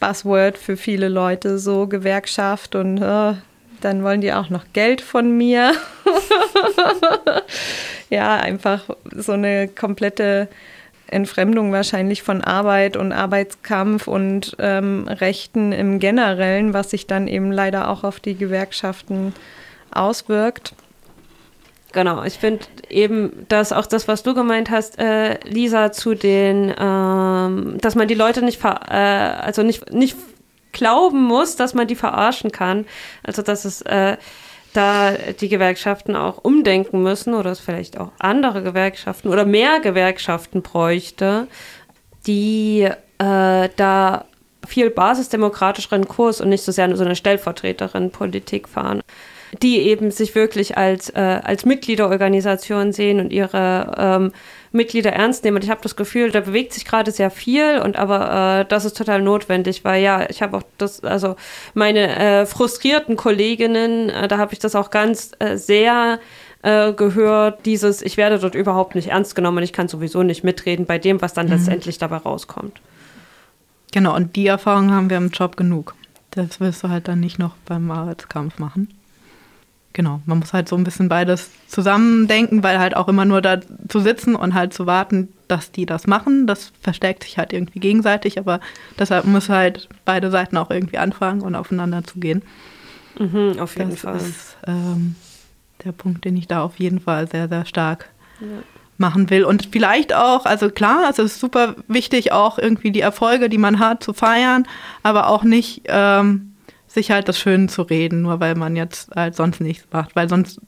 Buzzword 0.00 0.58
für 0.58 0.76
viele 0.76 1.08
Leute, 1.08 1.58
so 1.58 1.86
Gewerkschaft 1.86 2.74
und 2.74 2.98
äh, 2.98 3.34
dann 3.84 4.02
wollen 4.02 4.20
die 4.20 4.32
auch 4.32 4.50
noch 4.50 4.64
Geld 4.72 5.00
von 5.00 5.36
mir. 5.36 5.72
ja, 8.10 8.36
einfach 8.36 8.84
so 9.14 9.32
eine 9.32 9.68
komplette 9.68 10.48
Entfremdung 11.06 11.72
wahrscheinlich 11.72 12.22
von 12.22 12.42
Arbeit 12.42 12.96
und 12.96 13.12
Arbeitskampf 13.12 14.08
und 14.08 14.56
ähm, 14.58 15.06
Rechten 15.08 15.72
im 15.72 15.98
Generellen, 15.98 16.72
was 16.72 16.90
sich 16.90 17.06
dann 17.06 17.28
eben 17.28 17.52
leider 17.52 17.88
auch 17.88 18.04
auf 18.04 18.20
die 18.20 18.36
Gewerkschaften 18.36 19.34
auswirkt. 19.90 20.74
Genau, 21.92 22.24
ich 22.24 22.34
finde 22.34 22.64
eben, 22.88 23.46
dass 23.48 23.72
auch 23.72 23.86
das, 23.86 24.08
was 24.08 24.24
du 24.24 24.34
gemeint 24.34 24.70
hast, 24.70 24.98
äh, 24.98 25.38
Lisa, 25.44 25.92
zu 25.92 26.14
den, 26.14 26.74
ähm, 26.76 27.78
dass 27.80 27.94
man 27.94 28.08
die 28.08 28.14
Leute 28.14 28.44
nicht, 28.44 28.64
äh, 28.64 28.96
also 28.96 29.62
nicht, 29.62 29.92
nicht 29.92 30.16
glauben 30.74 31.22
muss, 31.22 31.56
dass 31.56 31.72
man 31.72 31.86
die 31.86 31.94
verarschen 31.96 32.52
kann. 32.52 32.84
Also, 33.22 33.40
dass 33.40 33.64
es 33.64 33.80
äh, 33.82 34.18
da 34.74 35.12
die 35.40 35.48
Gewerkschaften 35.48 36.16
auch 36.16 36.44
umdenken 36.44 37.02
müssen 37.02 37.32
oder 37.32 37.52
es 37.52 37.60
vielleicht 37.60 37.98
auch 37.98 38.10
andere 38.18 38.62
Gewerkschaften 38.62 39.28
oder 39.28 39.46
mehr 39.46 39.80
Gewerkschaften 39.80 40.60
bräuchte, 40.60 41.46
die 42.26 42.82
äh, 43.18 43.68
da 43.76 44.24
viel 44.66 44.90
basisdemokratischeren 44.90 46.08
Kurs 46.08 46.40
und 46.40 46.48
nicht 46.48 46.64
so 46.64 46.72
sehr 46.72 46.94
so 46.96 47.04
eine 47.04 47.16
Stellvertreterin-Politik 47.16 48.68
fahren 48.68 49.00
die 49.62 49.78
eben 49.78 50.10
sich 50.10 50.34
wirklich 50.34 50.76
als, 50.76 51.10
äh, 51.10 51.40
als 51.42 51.64
Mitgliederorganisation 51.64 52.92
sehen 52.92 53.20
und 53.20 53.32
ihre 53.32 53.94
ähm, 53.96 54.32
Mitglieder 54.74 55.12
ernst 55.12 55.44
nehmen. 55.44 55.56
Und 55.56 55.64
ich 55.64 55.70
habe 55.70 55.80
das 55.82 55.96
Gefühl, 55.96 56.30
da 56.30 56.40
bewegt 56.40 56.72
sich 56.72 56.84
gerade 56.84 57.10
sehr 57.10 57.30
viel 57.30 57.78
und 57.78 57.96
aber 57.96 58.60
äh, 58.60 58.64
das 58.66 58.84
ist 58.84 58.96
total 58.96 59.22
notwendig, 59.22 59.84
weil 59.84 60.02
ja, 60.02 60.28
ich 60.28 60.42
habe 60.42 60.56
auch 60.56 60.62
das, 60.78 61.02
also 61.02 61.36
meine 61.72 62.16
äh, 62.16 62.46
frustrierten 62.46 63.16
Kolleginnen, 63.16 64.10
äh, 64.10 64.28
da 64.28 64.38
habe 64.38 64.52
ich 64.52 64.58
das 64.58 64.74
auch 64.74 64.90
ganz 64.90 65.32
äh, 65.38 65.56
sehr 65.56 66.18
äh, 66.62 66.92
gehört, 66.92 67.64
dieses, 67.64 68.02
ich 68.02 68.16
werde 68.16 68.38
dort 68.38 68.54
überhaupt 68.54 68.94
nicht 68.94 69.08
ernst 69.08 69.34
genommen 69.34 69.58
und 69.58 69.64
ich 69.64 69.72
kann 69.72 69.88
sowieso 69.88 70.22
nicht 70.22 70.44
mitreden 70.44 70.86
bei 70.86 70.98
dem, 70.98 71.22
was 71.22 71.32
dann 71.34 71.46
mhm. 71.46 71.52
letztendlich 71.52 71.98
dabei 71.98 72.16
rauskommt. 72.16 72.80
Genau, 73.92 74.16
und 74.16 74.34
die 74.34 74.48
Erfahrung 74.48 74.90
haben 74.90 75.08
wir 75.08 75.16
im 75.16 75.30
Job 75.30 75.56
genug. 75.56 75.94
Das 76.32 76.58
wirst 76.58 76.82
du 76.82 76.88
halt 76.88 77.06
dann 77.06 77.20
nicht 77.20 77.38
noch 77.38 77.54
beim 77.64 77.90
Arbeitskampf 77.92 78.58
machen 78.58 78.88
genau, 79.94 80.20
man 80.26 80.40
muss 80.40 80.52
halt 80.52 80.68
so 80.68 80.76
ein 80.76 80.84
bisschen 80.84 81.08
beides 81.08 81.50
zusammendenken, 81.68 82.62
weil 82.62 82.78
halt 82.78 82.94
auch 82.94 83.08
immer 83.08 83.24
nur 83.24 83.40
da 83.40 83.60
zu 83.88 84.00
sitzen 84.00 84.34
und 84.34 84.52
halt 84.52 84.74
zu 84.74 84.86
warten, 84.86 85.32
dass 85.48 85.72
die 85.72 85.86
das 85.86 86.06
machen, 86.06 86.46
das 86.46 86.72
verstärkt 86.82 87.22
sich 87.22 87.38
halt 87.38 87.54
irgendwie 87.54 87.80
gegenseitig, 87.80 88.38
aber 88.38 88.60
deshalb 88.98 89.24
muss 89.24 89.48
halt 89.48 89.88
beide 90.04 90.30
Seiten 90.30 90.58
auch 90.58 90.70
irgendwie 90.70 90.98
anfangen 90.98 91.40
und 91.40 91.54
aufeinander 91.54 92.04
zu 92.04 92.18
gehen. 92.18 92.42
Mhm, 93.18 93.58
auf 93.58 93.76
jeden 93.78 93.90
das 93.90 94.00
Fall. 94.00 94.14
Das 94.14 94.28
ist 94.28 94.56
ähm, 94.66 95.14
der 95.84 95.92
Punkt, 95.92 96.24
den 96.24 96.36
ich 96.36 96.48
da 96.48 96.62
auf 96.62 96.78
jeden 96.78 97.00
Fall 97.00 97.28
sehr, 97.30 97.48
sehr 97.48 97.64
stark 97.64 98.10
ja. 98.40 98.46
machen 98.98 99.30
will. 99.30 99.44
Und 99.44 99.68
vielleicht 99.70 100.12
auch, 100.12 100.44
also 100.44 100.70
klar, 100.70 101.08
es 101.08 101.20
ist 101.20 101.38
super 101.38 101.76
wichtig, 101.86 102.32
auch 102.32 102.58
irgendwie 102.58 102.90
die 102.90 103.00
Erfolge, 103.00 103.48
die 103.48 103.58
man 103.58 103.78
hat, 103.78 104.02
zu 104.02 104.12
feiern, 104.12 104.66
aber 105.04 105.28
auch 105.28 105.44
nicht 105.44 105.82
ähm, 105.86 106.53
sich 106.94 107.10
halt 107.10 107.28
das 107.28 107.38
Schöne 107.38 107.66
zu 107.66 107.82
reden, 107.82 108.22
nur 108.22 108.40
weil 108.40 108.54
man 108.54 108.76
jetzt 108.76 109.10
halt 109.14 109.34
sonst 109.34 109.60
nichts 109.60 109.86
macht. 109.92 110.16
Weil 110.16 110.28
sonst 110.28 110.60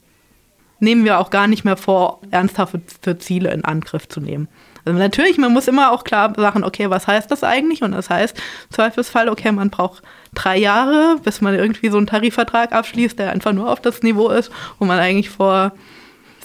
nehmen 0.79 1.05
wir 1.05 1.19
auch 1.19 1.29
gar 1.29 1.47
nicht 1.47 1.63
mehr 1.63 1.77
vor, 1.77 2.21
ernsthaft 2.31 2.75
für 3.01 3.17
Ziele 3.17 3.51
in 3.51 3.65
Angriff 3.65 4.07
zu 4.07 4.19
nehmen. 4.19 4.47
Also 4.85 4.97
natürlich, 4.99 5.37
man 5.37 5.51
muss 5.51 5.67
immer 5.67 5.91
auch 5.91 6.05
klar 6.05 6.33
sagen, 6.37 6.63
okay, 6.63 6.89
was 6.89 7.07
heißt 7.07 7.29
das 7.29 7.43
eigentlich? 7.43 7.81
Und 7.81 7.91
das 7.91 8.09
heißt, 8.09 8.37
im 8.37 8.73
Zweifelsfall, 8.73 9.27
okay, 9.27 9.51
man 9.51 9.69
braucht 9.69 10.01
drei 10.33 10.57
Jahre, 10.57 11.17
bis 11.23 11.41
man 11.41 11.55
irgendwie 11.55 11.89
so 11.89 11.97
einen 11.97 12.07
Tarifvertrag 12.07 12.71
abschließt, 12.71 13.19
der 13.19 13.31
einfach 13.31 13.51
nur 13.51 13.69
auf 13.69 13.81
das 13.81 14.01
Niveau 14.01 14.29
ist, 14.29 14.49
wo 14.79 14.85
man 14.85 14.99
eigentlich 14.99 15.29
vor 15.29 15.73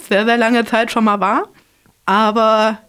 sehr, 0.09 0.25
sehr 0.25 0.37
langer 0.37 0.65
Zeit 0.65 0.91
schon 0.91 1.05
mal 1.05 1.21
war. 1.21 1.43
Aber 2.05 2.79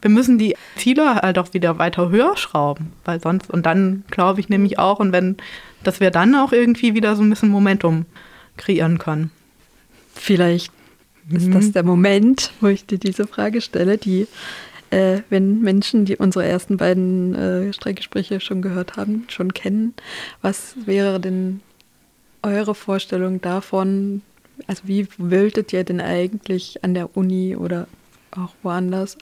wir 0.00 0.10
müssen 0.10 0.38
die 0.38 0.56
Ziele 0.76 1.16
halt 1.16 1.38
auch 1.38 1.52
wieder 1.52 1.78
weiter 1.78 2.08
höher 2.08 2.36
schrauben, 2.36 2.92
weil 3.04 3.20
sonst, 3.20 3.50
und 3.50 3.66
dann 3.66 4.04
glaube 4.10 4.40
ich 4.40 4.48
nämlich 4.48 4.78
auch, 4.78 5.00
und 5.00 5.12
wenn 5.12 5.36
dass 5.86 6.00
wir 6.00 6.10
dann 6.10 6.34
auch 6.34 6.52
irgendwie 6.52 6.94
wieder 6.94 7.16
so 7.16 7.22
ein 7.22 7.30
bisschen 7.30 7.50
Momentum 7.50 8.06
kreieren 8.56 8.98
können. 8.98 9.30
Vielleicht 10.14 10.72
mhm. 11.28 11.36
ist 11.36 11.54
das 11.54 11.72
der 11.72 11.82
Moment, 11.82 12.52
wo 12.60 12.68
ich 12.68 12.86
dir 12.86 12.98
diese 12.98 13.26
Frage 13.26 13.60
stelle, 13.60 13.98
die, 13.98 14.26
äh, 14.90 15.20
wenn 15.30 15.60
Menschen, 15.60 16.04
die 16.04 16.16
unsere 16.16 16.44
ersten 16.44 16.76
beiden 16.76 17.34
äh, 17.34 17.72
Streikgespräche 17.72 18.40
schon 18.40 18.62
gehört 18.62 18.96
haben, 18.96 19.24
schon 19.28 19.52
kennen, 19.52 19.94
was 20.42 20.74
wäre 20.86 21.20
denn 21.20 21.60
eure 22.42 22.74
Vorstellung 22.74 23.40
davon, 23.40 24.22
also 24.66 24.82
wie 24.86 25.08
wöltet 25.18 25.72
ihr 25.72 25.84
denn 25.84 26.00
eigentlich 26.00 26.84
an 26.84 26.94
der 26.94 27.16
Uni 27.16 27.56
oder 27.56 27.88
auch 28.30 28.54
woanders 28.62 29.16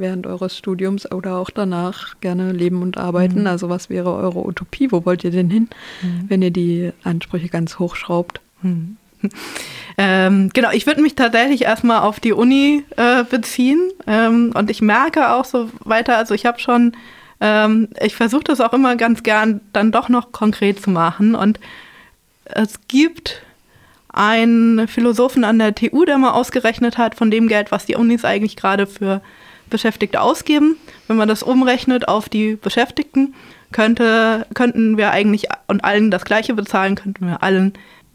während 0.00 0.26
eures 0.26 0.56
Studiums 0.56 1.10
oder 1.10 1.36
auch 1.36 1.50
danach 1.50 2.18
gerne 2.20 2.52
leben 2.52 2.82
und 2.82 2.98
arbeiten? 2.98 3.42
Mhm. 3.42 3.46
Also 3.46 3.68
was 3.68 3.90
wäre 3.90 4.12
eure 4.12 4.44
Utopie? 4.44 4.90
Wo 4.90 5.04
wollt 5.04 5.22
ihr 5.24 5.30
denn 5.30 5.50
hin, 5.50 5.68
mhm. 6.02 6.24
wenn 6.28 6.42
ihr 6.42 6.50
die 6.50 6.92
Ansprüche 7.04 7.48
ganz 7.48 7.78
hochschraubt? 7.78 8.40
Mhm. 8.62 8.96
Ähm, 9.98 10.48
genau, 10.54 10.70
ich 10.70 10.86
würde 10.86 11.02
mich 11.02 11.14
tatsächlich 11.14 11.62
erstmal 11.62 12.00
auf 12.00 12.20
die 12.20 12.32
Uni 12.32 12.84
äh, 12.96 13.22
beziehen. 13.22 13.90
Ähm, 14.06 14.52
und 14.54 14.70
ich 14.70 14.80
merke 14.80 15.30
auch 15.30 15.44
so 15.44 15.68
weiter, 15.84 16.16
also 16.16 16.32
ich 16.32 16.46
habe 16.46 16.58
schon, 16.58 16.96
ähm, 17.40 17.88
ich 18.00 18.14
versuche 18.16 18.44
das 18.44 18.62
auch 18.62 18.72
immer 18.72 18.96
ganz 18.96 19.22
gern 19.22 19.60
dann 19.74 19.92
doch 19.92 20.08
noch 20.08 20.32
konkret 20.32 20.80
zu 20.80 20.88
machen. 20.88 21.34
Und 21.34 21.60
es 22.46 22.80
gibt 22.88 23.42
einen 24.08 24.88
Philosophen 24.88 25.44
an 25.44 25.58
der 25.58 25.74
TU, 25.74 26.04
der 26.04 26.18
mal 26.18 26.30
ausgerechnet 26.30 26.98
hat, 26.98 27.14
von 27.14 27.30
dem 27.30 27.46
Geld, 27.46 27.70
was 27.70 27.86
die 27.86 27.96
Unis 27.96 28.24
eigentlich 28.24 28.56
gerade 28.56 28.86
für 28.86 29.20
Beschäftigte 29.70 30.20
ausgeben. 30.20 30.76
Wenn 31.08 31.16
man 31.16 31.28
das 31.28 31.42
umrechnet 31.42 32.08
auf 32.08 32.28
die 32.28 32.56
Beschäftigten, 32.56 33.34
könnte, 33.72 34.46
könnten 34.54 34.96
wir 34.96 35.10
eigentlich 35.10 35.48
und 35.66 35.84
allen 35.84 36.10
das 36.10 36.24
Gleiche 36.24 36.54
bezahlen, 36.54 36.96
könnten 36.96 37.26
wir 37.26 37.42
allen 37.42 37.72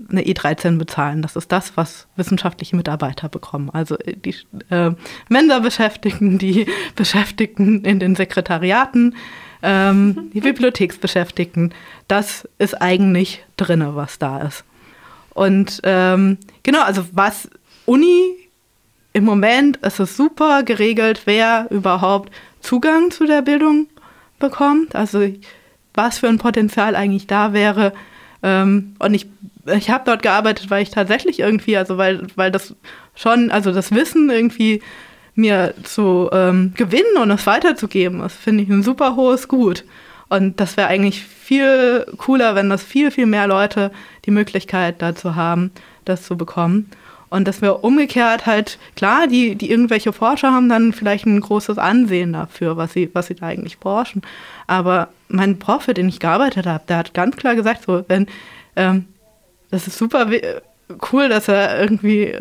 eine 0.09 0.23
E13 0.23 0.77
bezahlen. 0.77 1.21
Das 1.21 1.35
ist 1.35 1.51
das, 1.51 1.77
was 1.77 2.07
wissenschaftliche 2.15 2.75
Mitarbeiter 2.75 3.29
bekommen. 3.29 3.69
Also 3.71 3.97
äh, 3.99 4.15
die 4.15 4.35
äh, 4.69 4.91
Mensa-Beschäftigten, 5.29 6.37
die 6.37 6.67
Beschäftigten 6.95 7.83
in 7.85 7.99
den 7.99 8.15
Sekretariaten, 8.15 9.15
ähm, 9.63 10.31
die 10.33 10.41
Bibliotheksbeschäftigten. 10.41 11.73
Das 12.07 12.47
ist 12.57 12.81
eigentlich 12.81 13.45
drinne, 13.57 13.95
was 13.95 14.19
da 14.19 14.41
ist. 14.41 14.65
Und 15.33 15.81
ähm, 15.83 16.37
genau, 16.63 16.81
also 16.83 17.05
was 17.11 17.49
Uni 17.85 18.44
im 19.15 19.23
Moment 19.23 19.77
ist 19.77 20.01
es 20.01 20.17
super 20.17 20.63
geregelt, 20.63 21.21
wer 21.23 21.67
überhaupt 21.69 22.33
Zugang 22.59 23.11
zu 23.11 23.25
der 23.25 23.41
Bildung 23.41 23.87
bekommt. 24.39 24.93
Also 24.93 25.25
was 25.93 26.17
für 26.17 26.27
ein 26.27 26.37
Potenzial 26.37 26.97
eigentlich 26.97 27.25
da 27.25 27.53
wäre. 27.53 27.93
Ähm, 28.43 28.95
und 28.99 29.13
ich 29.13 29.27
ich 29.73 29.89
habe 29.89 30.03
dort 30.05 30.21
gearbeitet, 30.21 30.69
weil 30.69 30.83
ich 30.83 30.91
tatsächlich 30.91 31.39
irgendwie, 31.39 31.77
also 31.77 31.97
weil, 31.97 32.27
weil 32.35 32.51
das 32.51 32.75
schon, 33.15 33.51
also 33.51 33.71
das 33.71 33.91
Wissen 33.91 34.29
irgendwie 34.29 34.81
mir 35.33 35.73
zu 35.83 36.29
ähm, 36.31 36.73
gewinnen 36.75 37.17
und 37.21 37.31
es 37.31 37.47
weiterzugeben, 37.47 38.19
das 38.19 38.35
finde 38.35 38.63
ich 38.63 38.69
ein 38.69 38.83
super 38.83 39.15
hohes 39.15 39.47
Gut. 39.47 39.85
Und 40.27 40.59
das 40.59 40.75
wäre 40.75 40.89
eigentlich 40.89 41.23
viel 41.23 42.05
cooler, 42.17 42.53
wenn 42.53 42.69
das 42.69 42.83
viel, 42.83 43.11
viel 43.11 43.27
mehr 43.27 43.47
Leute 43.47 43.91
die 44.25 44.31
Möglichkeit 44.31 45.01
dazu 45.01 45.35
haben, 45.35 45.71
das 46.03 46.23
zu 46.23 46.35
bekommen. 46.35 46.91
Und 47.35 47.49
dass 47.49 47.61
wir 47.61 47.83
umgekehrt 47.83 48.45
halt, 48.45 48.79
klar, 48.95 49.27
die, 49.27 49.55
die 49.55 49.69
irgendwelche 49.69 50.13
Forscher 50.13 50.53
haben 50.53 50.69
dann 50.69 50.93
vielleicht 50.93 51.25
ein 51.25 51.41
großes 51.41 51.77
Ansehen 51.77 52.31
dafür, 52.31 52.77
was 52.77 52.93
sie, 52.93 53.09
was 53.11 53.27
sie 53.27 53.35
da 53.35 53.47
eigentlich 53.47 53.75
forschen. 53.75 54.21
Aber 54.67 55.09
mein 55.27 55.59
Prof, 55.59 55.83
für 55.83 55.93
den 55.93 56.07
ich 56.07 56.21
gearbeitet 56.21 56.65
habe, 56.65 56.85
der 56.87 56.95
hat 56.95 57.13
ganz 57.13 57.35
klar 57.35 57.55
gesagt, 57.55 57.83
so, 57.83 58.05
wenn 58.07 58.27
ähm, 58.77 59.07
das 59.69 59.85
ist 59.85 59.97
super 59.97 60.27
cool, 61.11 61.27
dass 61.27 61.49
er 61.49 61.81
irgendwie, 61.81 62.33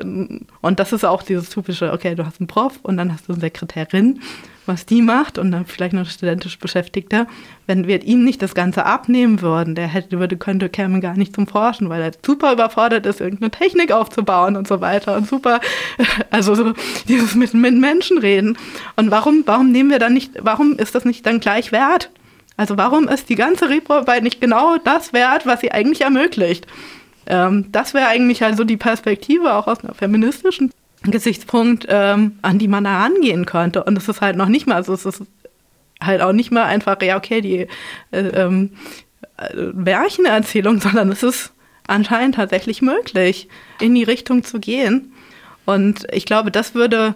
und 0.61 0.79
das 0.79 0.93
ist 0.93 1.05
auch 1.05 1.25
dieses 1.25 1.51
typische, 1.51 1.93
okay, 1.93 2.15
du 2.15 2.25
hast 2.25 2.41
einen 2.41 2.47
Prof 2.47 2.79
und 2.85 2.97
dann 2.97 3.13
hast 3.13 3.27
du 3.29 3.33
eine 3.33 3.41
Sekretärin, 3.41 4.21
was 4.67 4.87
die 4.87 5.03
macht 5.03 5.39
und 5.39 5.51
dann 5.51 5.67
vielleicht 5.67 5.93
noch 5.93 6.09
studentisch 6.09 6.59
Beschäftigter. 6.59 7.27
Wenn 7.67 7.87
wir 7.87 8.03
ihm 8.03 8.25
nicht 8.25 8.43
das 8.43 8.55
Ganze 8.55 8.87
abnehmen 8.87 9.41
würden, 9.41 9.75
der 9.75 9.87
hätte, 9.87 10.19
würde, 10.19 10.37
könnte, 10.37 10.69
käme 10.69 11.01
gar 11.01 11.17
nicht 11.17 11.35
zum 11.35 11.47
Forschen, 11.47 11.89
weil 11.89 12.03
er 12.03 12.13
super 12.25 12.53
überfordert 12.53 13.07
ist, 13.07 13.21
irgendeine 13.21 13.51
Technik 13.51 13.93
aufzubauen 13.93 14.57
und 14.57 14.67
so 14.67 14.81
weiter 14.81 15.17
und 15.17 15.29
super, 15.29 15.61
also 16.31 16.55
so 16.55 16.73
dieses 17.09 17.35
mit, 17.35 17.55
mit 17.55 17.75
Menschen 17.75 18.19
reden. 18.19 18.57
Und 18.97 19.11
warum, 19.11 19.43
warum 19.47 19.71
nehmen 19.71 19.91
wir 19.91 19.99
dann 19.99 20.15
nicht, 20.15 20.33
warum 20.41 20.79
ist 20.79 20.95
das 20.95 21.05
nicht 21.05 21.27
dann 21.27 21.41
gleich 21.41 21.73
wert? 21.73 22.11
Also 22.57 22.77
warum 22.77 23.09
ist 23.09 23.29
die 23.29 23.35
ganze 23.35 23.69
Reproarbeit 23.69 24.23
nicht 24.23 24.41
genau 24.41 24.77
das 24.79 25.13
wert, 25.13 25.45
was 25.45 25.61
sie 25.61 25.73
eigentlich 25.73 26.03
ermöglicht? 26.03 26.67
Ähm, 27.27 27.67
das 27.73 27.95
wäre 27.95 28.07
eigentlich 28.07 28.45
also 28.45 28.65
die 28.65 28.77
Perspektive 28.77 29.55
auch 29.55 29.67
aus 29.67 29.83
einer 29.83 29.95
feministischen 29.95 30.71
Gesichtspunkt, 31.11 31.87
ähm, 31.89 32.39
an 32.43 32.59
die 32.59 32.69
man 32.69 32.85
da 32.85 33.03
rangehen 33.03 33.47
könnte. 33.47 33.85
Und 33.85 33.97
es 33.99 34.09
ist 34.09 34.21
halt 34.21 34.37
noch 34.37 34.49
nicht 34.49 34.67
mal, 34.67 34.77
also 34.77 34.95
es 34.95 35.05
ist 35.05 35.23
halt 36.01 36.21
auch 36.21 36.33
nicht 36.33 36.51
mal 36.51 36.65
einfach, 36.65 37.01
ja, 37.03 37.17
okay, 37.17 37.41
die 37.41 37.67
äh, 38.11 38.29
ähm, 38.29 38.71
äh, 39.37 39.57
Märchenerzählung, 39.73 40.81
sondern 40.81 41.11
es 41.11 41.23
ist 41.23 41.53
anscheinend 41.87 42.37
tatsächlich 42.37 42.83
möglich, 42.83 43.49
in 43.81 43.95
die 43.95 44.05
Richtung 44.05 44.43
zu 44.43 44.59
gehen. 44.59 45.13
Und 45.67 46.07
ich 46.13 46.27
glaube, 46.27 46.51
das 46.51 46.75
würde 46.75 47.15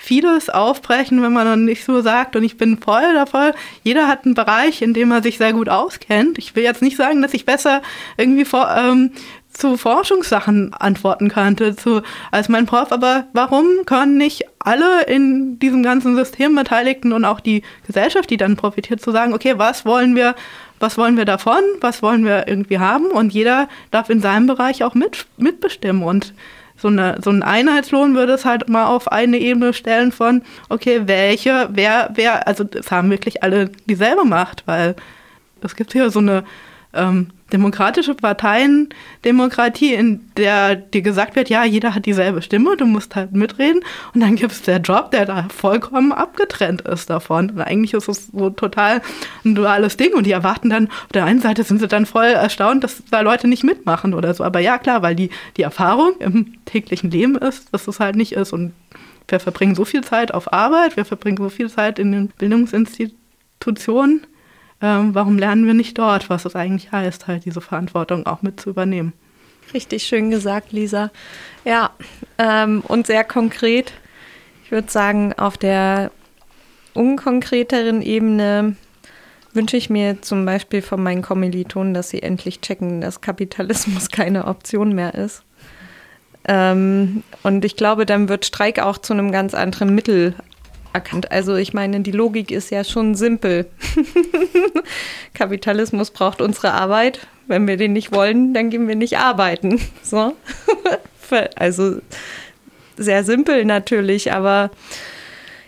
vieles 0.00 0.48
aufbrechen, 0.48 1.20
wenn 1.22 1.32
man 1.32 1.44
dann 1.44 1.64
nicht 1.64 1.84
so 1.84 2.00
sagt, 2.00 2.36
und 2.36 2.44
ich 2.44 2.56
bin 2.56 2.78
voll 2.78 3.14
davon. 3.14 3.50
Jeder 3.82 4.06
hat 4.06 4.24
einen 4.24 4.34
Bereich, 4.34 4.80
in 4.80 4.94
dem 4.94 5.10
er 5.10 5.22
sich 5.22 5.38
sehr 5.38 5.52
gut 5.52 5.68
auskennt. 5.68 6.38
Ich 6.38 6.54
will 6.54 6.62
jetzt 6.62 6.82
nicht 6.82 6.96
sagen, 6.96 7.20
dass 7.20 7.34
ich 7.34 7.44
besser 7.44 7.82
irgendwie 8.16 8.44
vor, 8.44 8.70
ähm, 8.76 9.10
zu 9.58 9.76
Forschungssachen 9.76 10.72
antworten 10.72 11.28
könnte, 11.28 11.74
zu, 11.74 12.02
als 12.30 12.48
mein 12.48 12.66
Prof, 12.66 12.92
aber 12.92 13.26
warum 13.32 13.66
können 13.86 14.16
nicht 14.16 14.44
alle 14.60 15.02
in 15.04 15.58
diesem 15.58 15.82
ganzen 15.82 16.14
System 16.14 16.54
Beteiligten 16.54 17.12
und 17.12 17.24
auch 17.24 17.40
die 17.40 17.62
Gesellschaft, 17.86 18.30
die 18.30 18.36
dann 18.36 18.56
profitiert, 18.56 19.00
zu 19.00 19.10
sagen, 19.10 19.34
okay, 19.34 19.54
was 19.56 19.84
wollen 19.84 20.14
wir, 20.14 20.36
was 20.78 20.96
wollen 20.96 21.16
wir 21.16 21.24
davon, 21.24 21.60
was 21.80 22.02
wollen 22.02 22.24
wir 22.24 22.46
irgendwie 22.46 22.78
haben? 22.78 23.06
Und 23.06 23.32
jeder 23.32 23.68
darf 23.90 24.10
in 24.10 24.20
seinem 24.20 24.46
Bereich 24.46 24.84
auch 24.84 24.94
mit, 24.94 25.26
mitbestimmen. 25.36 26.04
Und 26.04 26.34
so, 26.76 26.88
eine, 26.88 27.18
so 27.22 27.30
ein 27.30 27.42
Einheitslohn 27.42 28.14
würde 28.14 28.34
es 28.34 28.44
halt 28.44 28.68
mal 28.68 28.86
auf 28.86 29.10
eine 29.10 29.38
Ebene 29.38 29.72
stellen 29.72 30.12
von, 30.12 30.42
okay, 30.68 31.02
welche, 31.06 31.68
wer, 31.72 32.10
wer, 32.14 32.46
also 32.46 32.64
es 32.72 32.92
haben 32.92 33.10
wirklich 33.10 33.42
alle 33.42 33.70
dieselbe 33.86 34.24
Macht, 34.24 34.62
weil 34.66 34.94
es 35.60 35.74
gibt 35.74 35.92
hier 35.92 36.10
so 36.10 36.20
eine 36.20 36.44
ähm, 36.94 37.30
demokratische 37.52 38.14
Parteiendemokratie, 38.14 39.94
in 39.94 40.20
der 40.36 40.76
dir 40.76 41.02
gesagt 41.02 41.34
wird, 41.34 41.48
ja, 41.48 41.64
jeder 41.64 41.94
hat 41.94 42.04
dieselbe 42.04 42.42
Stimme, 42.42 42.76
du 42.76 42.84
musst 42.84 43.16
halt 43.16 43.32
mitreden. 43.32 43.82
Und 44.14 44.20
dann 44.20 44.36
gibt 44.36 44.52
es 44.52 44.62
der 44.62 44.78
Job, 44.78 45.10
der 45.12 45.24
da 45.24 45.46
vollkommen 45.48 46.12
abgetrennt 46.12 46.82
ist 46.82 47.08
davon. 47.08 47.50
Und 47.50 47.60
eigentlich 47.60 47.94
ist 47.94 48.08
es 48.08 48.26
so 48.26 48.50
total 48.50 49.00
ein 49.44 49.54
duales 49.54 49.96
Ding. 49.96 50.14
Und 50.14 50.26
die 50.26 50.32
erwarten 50.32 50.68
dann, 50.68 50.88
auf 50.88 51.12
der 51.14 51.24
einen 51.24 51.40
Seite 51.40 51.64
sind 51.64 51.80
sie 51.80 51.88
dann 51.88 52.06
voll 52.06 52.26
erstaunt, 52.26 52.84
dass 52.84 53.02
da 53.10 53.22
Leute 53.22 53.48
nicht 53.48 53.64
mitmachen 53.64 54.12
oder 54.12 54.34
so. 54.34 54.44
Aber 54.44 54.60
ja, 54.60 54.78
klar, 54.78 55.02
weil 55.02 55.14
die, 55.14 55.30
die 55.56 55.62
Erfahrung 55.62 56.16
im 56.18 56.54
täglichen 56.66 57.10
Leben 57.10 57.36
ist, 57.36 57.72
dass 57.72 57.88
es 57.88 57.98
halt 57.98 58.16
nicht 58.16 58.32
ist. 58.32 58.52
Und 58.52 58.74
wir 59.26 59.40
verbringen 59.40 59.74
so 59.74 59.86
viel 59.86 60.02
Zeit 60.02 60.34
auf 60.34 60.52
Arbeit, 60.52 60.96
wir 60.96 61.04
verbringen 61.06 61.38
so 61.38 61.48
viel 61.48 61.70
Zeit 61.70 61.98
in 61.98 62.12
den 62.12 62.28
Bildungsinstitutionen 62.28 64.26
ähm, 64.80 65.14
warum 65.14 65.38
lernen 65.38 65.66
wir 65.66 65.74
nicht 65.74 65.98
dort, 65.98 66.30
was 66.30 66.44
es 66.44 66.54
eigentlich 66.54 66.92
heißt, 66.92 67.26
halt 67.26 67.44
diese 67.44 67.60
Verantwortung 67.60 68.26
auch 68.26 68.42
mit 68.42 68.60
zu 68.60 68.70
übernehmen. 68.70 69.12
Richtig 69.74 70.04
schön 70.04 70.30
gesagt, 70.30 70.72
Lisa. 70.72 71.10
Ja, 71.64 71.90
ähm, 72.38 72.82
und 72.86 73.06
sehr 73.06 73.24
konkret. 73.24 73.92
Ich 74.64 74.70
würde 74.70 74.90
sagen, 74.90 75.32
auf 75.34 75.58
der 75.58 76.10
unkonkreteren 76.94 78.02
Ebene 78.02 78.76
wünsche 79.52 79.76
ich 79.76 79.90
mir 79.90 80.22
zum 80.22 80.44
Beispiel 80.44 80.82
von 80.82 81.02
meinen 81.02 81.22
Kommilitonen, 81.22 81.94
dass 81.94 82.10
sie 82.10 82.22
endlich 82.22 82.60
checken, 82.60 83.00
dass 83.00 83.20
Kapitalismus 83.20 84.08
keine 84.10 84.46
Option 84.46 84.94
mehr 84.94 85.14
ist. 85.14 85.42
Ähm, 86.46 87.22
und 87.42 87.64
ich 87.64 87.76
glaube, 87.76 88.06
dann 88.06 88.28
wird 88.28 88.46
Streik 88.46 88.78
auch 88.78 88.98
zu 88.98 89.12
einem 89.12 89.32
ganz 89.32 89.54
anderen 89.54 89.94
Mittel 89.94 90.34
erkannt. 90.98 91.30
Also 91.30 91.54
ich 91.54 91.72
meine, 91.72 92.00
die 92.00 92.10
Logik 92.10 92.50
ist 92.50 92.70
ja 92.70 92.82
schon 92.82 93.14
simpel. 93.14 93.66
Kapitalismus 95.34 96.10
braucht 96.10 96.40
unsere 96.40 96.72
Arbeit. 96.72 97.26
Wenn 97.46 97.66
wir 97.66 97.76
den 97.76 97.92
nicht 97.92 98.12
wollen, 98.12 98.52
dann 98.52 98.68
gehen 98.70 98.88
wir 98.88 98.96
nicht 98.96 99.18
arbeiten. 99.18 99.80
So. 100.02 100.34
also 101.56 101.98
sehr 102.96 103.22
simpel 103.22 103.66
natürlich, 103.66 104.32
aber 104.32 104.70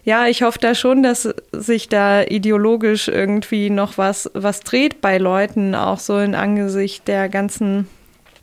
ja, 0.03 0.27
ich 0.27 0.43
hoffe 0.43 0.59
da 0.59 0.75
schon, 0.75 1.03
dass 1.03 1.29
sich 1.53 1.89
da 1.91 2.23
ideologisch 2.23 3.09
irgendwie 3.09 3.69
noch 3.69 3.99
was, 3.99 4.31
was 4.33 4.61
dreht 4.61 5.03
bei 5.03 5.19
Leuten, 5.19 5.75
auch 5.75 5.99
so 5.99 6.19
in 6.19 6.35
Angesicht 6.35 7.07
der 7.07 7.29
ganzen 7.29 7.87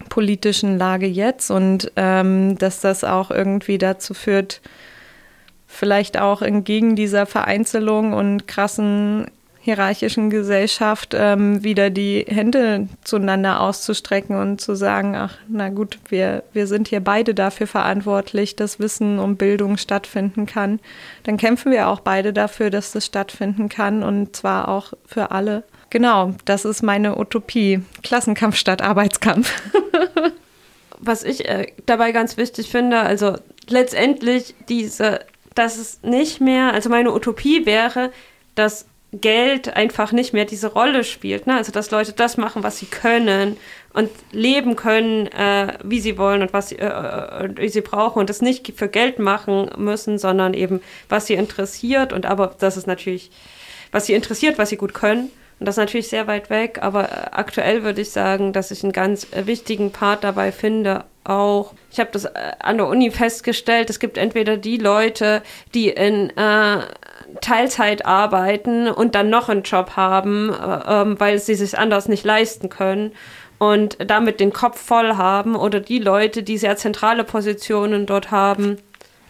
politischen 0.09 0.77
Lage 0.77 1.07
jetzt 1.07 1.49
und 1.49 1.91
ähm, 1.95 2.59
dass 2.59 2.81
das 2.81 3.03
auch 3.03 3.31
irgendwie 3.31 3.79
dazu 3.79 4.13
führt, 4.13 4.61
vielleicht 5.67 6.19
auch 6.19 6.41
entgegen 6.41 6.95
dieser 6.95 7.25
Vereinzelung 7.25 8.13
und 8.13 8.47
krassen 8.47 9.27
hierarchischen 9.67 10.29
Gesellschaft 10.29 11.13
ähm, 11.13 11.61
wieder 11.61 11.89
die 11.89 12.23
Hände 12.25 12.87
zueinander 13.03 13.59
auszustrecken 13.59 14.37
und 14.37 14.61
zu 14.61 14.75
sagen, 14.75 15.13
ach, 15.17 15.35
na 15.49 15.67
gut, 15.67 15.99
wir, 16.07 16.43
wir 16.53 16.67
sind 16.67 16.87
hier 16.87 17.01
beide 17.01 17.35
dafür 17.35 17.67
verantwortlich, 17.67 18.55
dass 18.55 18.79
Wissen 18.79 19.19
und 19.19 19.35
Bildung 19.35 19.75
stattfinden 19.75 20.45
kann. 20.45 20.79
Dann 21.23 21.35
kämpfen 21.35 21.69
wir 21.73 21.89
auch 21.89 21.99
beide 21.99 22.31
dafür, 22.31 22.69
dass 22.69 22.93
das 22.93 23.05
stattfinden 23.05 23.67
kann 23.67 24.03
und 24.03 24.37
zwar 24.37 24.69
auch 24.69 24.93
für 25.05 25.31
alle. 25.31 25.63
Genau, 25.89 26.33
das 26.45 26.63
ist 26.63 26.81
meine 26.81 27.17
Utopie. 27.17 27.81
Klassenkampf 28.03 28.55
statt 28.55 28.81
Arbeitskampf. 28.81 29.51
Was 30.99 31.23
ich 31.23 31.45
äh, 31.45 31.73
dabei 31.85 32.13
ganz 32.13 32.37
wichtig 32.37 32.71
finde, 32.71 33.01
also 33.01 33.35
letztendlich 33.67 34.55
diese 34.69 35.19
dass 35.57 35.77
es 35.77 36.01
nicht 36.03 36.41
mehr, 36.41 36.73
also 36.73 36.89
meine 36.89 37.13
Utopie 37.13 37.65
wäre, 37.65 38.11
dass 38.55 38.85
Geld 39.13 39.75
einfach 39.75 40.11
nicht 40.11 40.33
mehr 40.33 40.45
diese 40.45 40.67
Rolle 40.67 41.03
spielt. 41.03 41.47
Ne? 41.47 41.55
Also 41.55 41.71
dass 41.71 41.91
Leute 41.91 42.11
das 42.11 42.37
machen, 42.37 42.63
was 42.63 42.77
sie 42.77 42.87
können 42.87 43.57
und 43.93 44.09
leben 44.31 44.75
können, 44.75 45.27
äh, 45.27 45.77
wie 45.83 46.01
sie 46.01 46.17
wollen 46.17 46.41
und 46.41 46.53
was 46.53 46.69
sie, 46.69 46.75
äh, 46.77 46.85
äh, 46.85 47.49
wie 47.55 47.69
sie 47.69 47.81
brauchen 47.81 48.19
und 48.19 48.29
das 48.29 48.41
nicht 48.41 48.73
für 48.75 48.89
Geld 48.89 49.17
machen 49.17 49.71
müssen, 49.77 50.17
sondern 50.17 50.53
eben, 50.53 50.81
was 51.07 51.27
sie 51.27 51.35
interessiert 51.35 52.11
und 52.11 52.25
aber 52.25 52.55
das 52.59 52.75
ist 52.75 52.87
natürlich, 52.87 53.31
was 53.91 54.05
sie 54.05 54.13
interessiert, 54.13 54.57
was 54.57 54.69
sie 54.69 54.77
gut 54.77 54.93
können. 54.93 55.31
Und 55.59 55.65
das 55.65 55.73
ist 55.73 55.79
natürlich 55.79 56.09
sehr 56.09 56.27
weit 56.27 56.49
weg, 56.49 56.79
aber 56.81 57.05
äh, 57.05 57.29
aktuell 57.31 57.83
würde 57.83 58.01
ich 58.01 58.11
sagen, 58.11 58.53
dass 58.53 58.71
ich 58.71 58.83
einen 58.83 58.93
ganz 58.93 59.25
äh, 59.31 59.47
wichtigen 59.47 59.91
Part 59.91 60.23
dabei 60.23 60.51
finde, 60.51 61.05
auch, 61.27 61.73
ich 61.91 61.99
habe 61.99 62.09
das 62.11 62.25
äh, 62.25 62.31
an 62.59 62.77
der 62.77 62.87
Uni 62.87 63.11
festgestellt, 63.11 63.89
es 63.89 63.99
gibt 63.99 64.17
entweder 64.17 64.57
die 64.57 64.77
Leute, 64.77 65.41
die 65.73 65.89
in 65.89 66.29
äh, 66.37 66.79
Teilzeit 67.41 68.05
arbeiten 68.05 68.87
und 68.87 69.15
dann 69.15 69.29
noch 69.29 69.49
einen 69.49 69.63
Job 69.63 69.91
haben, 69.95 70.49
äh, 70.49 70.79
ähm, 70.87 71.19
weil 71.19 71.39
sie 71.39 71.55
sich 71.55 71.77
anders 71.77 72.07
nicht 72.07 72.23
leisten 72.23 72.69
können 72.69 73.11
und 73.59 73.97
damit 74.05 74.39
den 74.39 74.53
Kopf 74.53 74.79
voll 74.79 75.15
haben 75.15 75.55
oder 75.55 75.79
die 75.79 75.99
Leute, 75.99 76.43
die 76.43 76.57
sehr 76.57 76.77
zentrale 76.77 77.23
Positionen 77.23 78.05
dort 78.05 78.31
haben, 78.31 78.77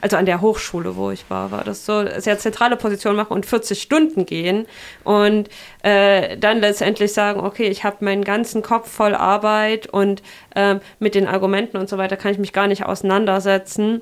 also 0.02 0.18
an 0.18 0.26
der 0.26 0.42
Hochschule, 0.42 0.96
wo 0.96 1.12
ich 1.12 1.30
war, 1.30 1.52
war 1.52 1.64
das 1.64 1.86
so, 1.86 2.06
sehr 2.18 2.38
zentrale 2.38 2.76
Position 2.76 3.16
machen 3.16 3.34
und 3.34 3.46
40 3.46 3.82
Stunden 3.82 4.26
gehen 4.26 4.68
und 5.04 5.50
äh, 5.84 6.38
dann 6.38 6.60
letztendlich 6.60 7.14
sagen, 7.14 7.40
okay, 7.40 7.68
ich 7.68 7.84
habe 7.84 8.06
meinen 8.06 8.24
ganzen 8.24 8.62
Kopf 8.62 8.92
voll 8.92 9.16
Arbeit 9.16 9.88
und 9.88 10.22
äh, 10.56 10.76
mit 11.00 11.16
den 11.16 11.28
Argumenten 11.28 11.78
und 11.78 11.90
so 11.90 11.98
weiter 11.98 12.18
kann 12.18 12.32
ich 12.32 12.38
mich 12.38 12.54
gar 12.54 12.68
nicht 12.68 12.86
auseinandersetzen. 12.86 14.02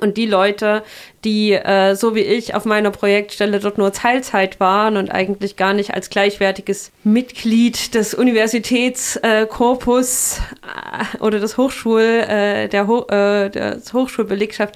Und 0.00 0.16
die 0.16 0.26
Leute, 0.26 0.82
die 1.24 1.52
äh, 1.52 1.94
so 1.94 2.14
wie 2.14 2.20
ich 2.20 2.54
auf 2.54 2.66
meiner 2.66 2.90
Projektstelle 2.90 3.60
dort 3.60 3.78
nur 3.78 3.92
Teilzeit 3.92 4.58
waren 4.60 4.96
und 4.96 5.10
eigentlich 5.10 5.56
gar 5.56 5.72
nicht 5.72 5.94
als 5.94 6.10
gleichwertiges 6.10 6.92
Mitglied 7.04 7.94
des 7.94 8.12
Universitätskorpus 8.12 10.40
äh, 10.40 11.22
oder 11.22 11.38
des 11.38 11.56
Hochschul, 11.56 12.02
äh, 12.02 12.68
der, 12.68 12.88
Ho 12.88 13.06
äh, 13.08 13.48
der 13.48 13.80
Hochschulbelegschaft 13.92 14.74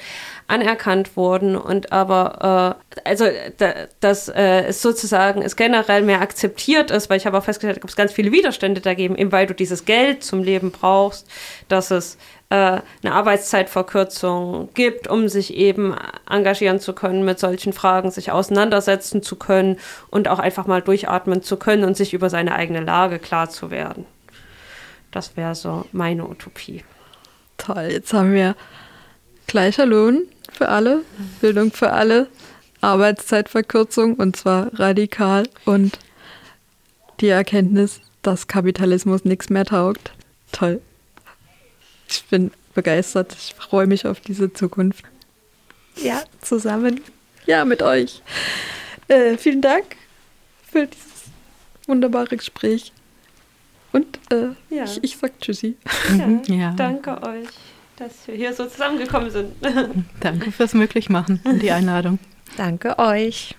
anerkannt 0.50 1.16
wurden 1.16 1.56
und 1.56 1.92
aber 1.92 2.76
äh, 2.96 3.08
also 3.08 3.26
da, 3.58 3.72
dass 4.00 4.28
äh, 4.28 4.64
es 4.64 4.82
sozusagen 4.82 5.42
es 5.42 5.56
generell 5.56 6.02
mehr 6.02 6.20
akzeptiert 6.20 6.90
ist, 6.90 7.08
weil 7.08 7.18
ich 7.18 7.26
habe 7.26 7.38
auch 7.38 7.44
festgestellt, 7.44 7.76
da 7.76 7.80
gibt 7.80 7.90
es 7.90 7.96
ganz 7.96 8.12
viele 8.12 8.32
Widerstände 8.32 8.80
dagegen, 8.80 9.16
eben 9.16 9.32
weil 9.32 9.46
du 9.46 9.54
dieses 9.54 9.84
Geld 9.84 10.24
zum 10.24 10.42
Leben 10.42 10.72
brauchst, 10.72 11.28
dass 11.68 11.90
es 11.90 12.18
äh, 12.50 12.54
eine 13.02 13.12
Arbeitszeitverkürzung 13.12 14.70
gibt, 14.74 15.08
um 15.08 15.28
sich 15.28 15.54
eben 15.54 15.94
engagieren 16.28 16.80
zu 16.80 16.94
können 16.94 17.24
mit 17.24 17.38
solchen 17.38 17.72
Fragen, 17.72 18.10
sich 18.10 18.32
auseinandersetzen 18.32 19.22
zu 19.22 19.36
können 19.36 19.78
und 20.10 20.26
auch 20.26 20.40
einfach 20.40 20.66
mal 20.66 20.82
durchatmen 20.82 21.42
zu 21.42 21.56
können 21.56 21.84
und 21.84 21.96
sich 21.96 22.12
über 22.12 22.28
seine 22.28 22.56
eigene 22.56 22.80
Lage 22.80 23.20
klar 23.20 23.48
zu 23.50 23.70
werden. 23.70 24.04
Das 25.12 25.36
wäre 25.36 25.54
so 25.54 25.86
meine 25.92 26.26
Utopie. 26.26 26.82
Toll, 27.56 27.88
jetzt 27.92 28.12
haben 28.12 28.32
wir 28.32 28.56
gleicher 29.46 29.86
Lohn 29.86 30.22
für 30.60 30.68
alle, 30.68 31.04
Bildung 31.40 31.72
für 31.72 31.90
alle, 31.90 32.26
Arbeitszeitverkürzung 32.82 34.16
und 34.16 34.36
zwar 34.36 34.78
radikal 34.78 35.48
und 35.64 35.98
die 37.20 37.28
Erkenntnis, 37.28 38.02
dass 38.20 38.46
Kapitalismus 38.46 39.24
nichts 39.24 39.48
mehr 39.48 39.64
taugt. 39.64 40.12
Toll. 40.52 40.82
Ich 42.10 42.26
bin 42.26 42.50
begeistert. 42.74 43.34
Ich 43.38 43.54
freue 43.54 43.86
mich 43.86 44.06
auf 44.06 44.20
diese 44.20 44.52
Zukunft. 44.52 45.06
Ja, 45.96 46.24
zusammen. 46.42 47.00
Ja, 47.46 47.64
mit 47.64 47.80
euch. 47.80 48.20
Äh, 49.08 49.38
vielen 49.38 49.62
Dank 49.62 49.96
für 50.70 50.86
dieses 50.86 51.30
wunderbare 51.86 52.36
Gespräch. 52.36 52.92
Und 53.92 54.18
äh, 54.30 54.48
ja. 54.68 54.84
ich, 54.84 55.02
ich 55.02 55.16
sag 55.16 55.40
Tschüssi. 55.40 55.78
Ja, 56.18 56.54
ja. 56.54 56.74
Danke 56.76 57.22
euch 57.22 57.48
dass 58.00 58.26
wir 58.26 58.34
hier 58.34 58.54
so 58.54 58.66
zusammengekommen 58.66 59.30
sind. 59.30 59.52
Danke 60.20 60.50
fürs 60.50 60.74
Möglichmachen 60.74 61.40
und 61.44 61.62
die 61.62 61.70
Einladung. 61.70 62.18
Danke 62.56 62.98
euch. 62.98 63.54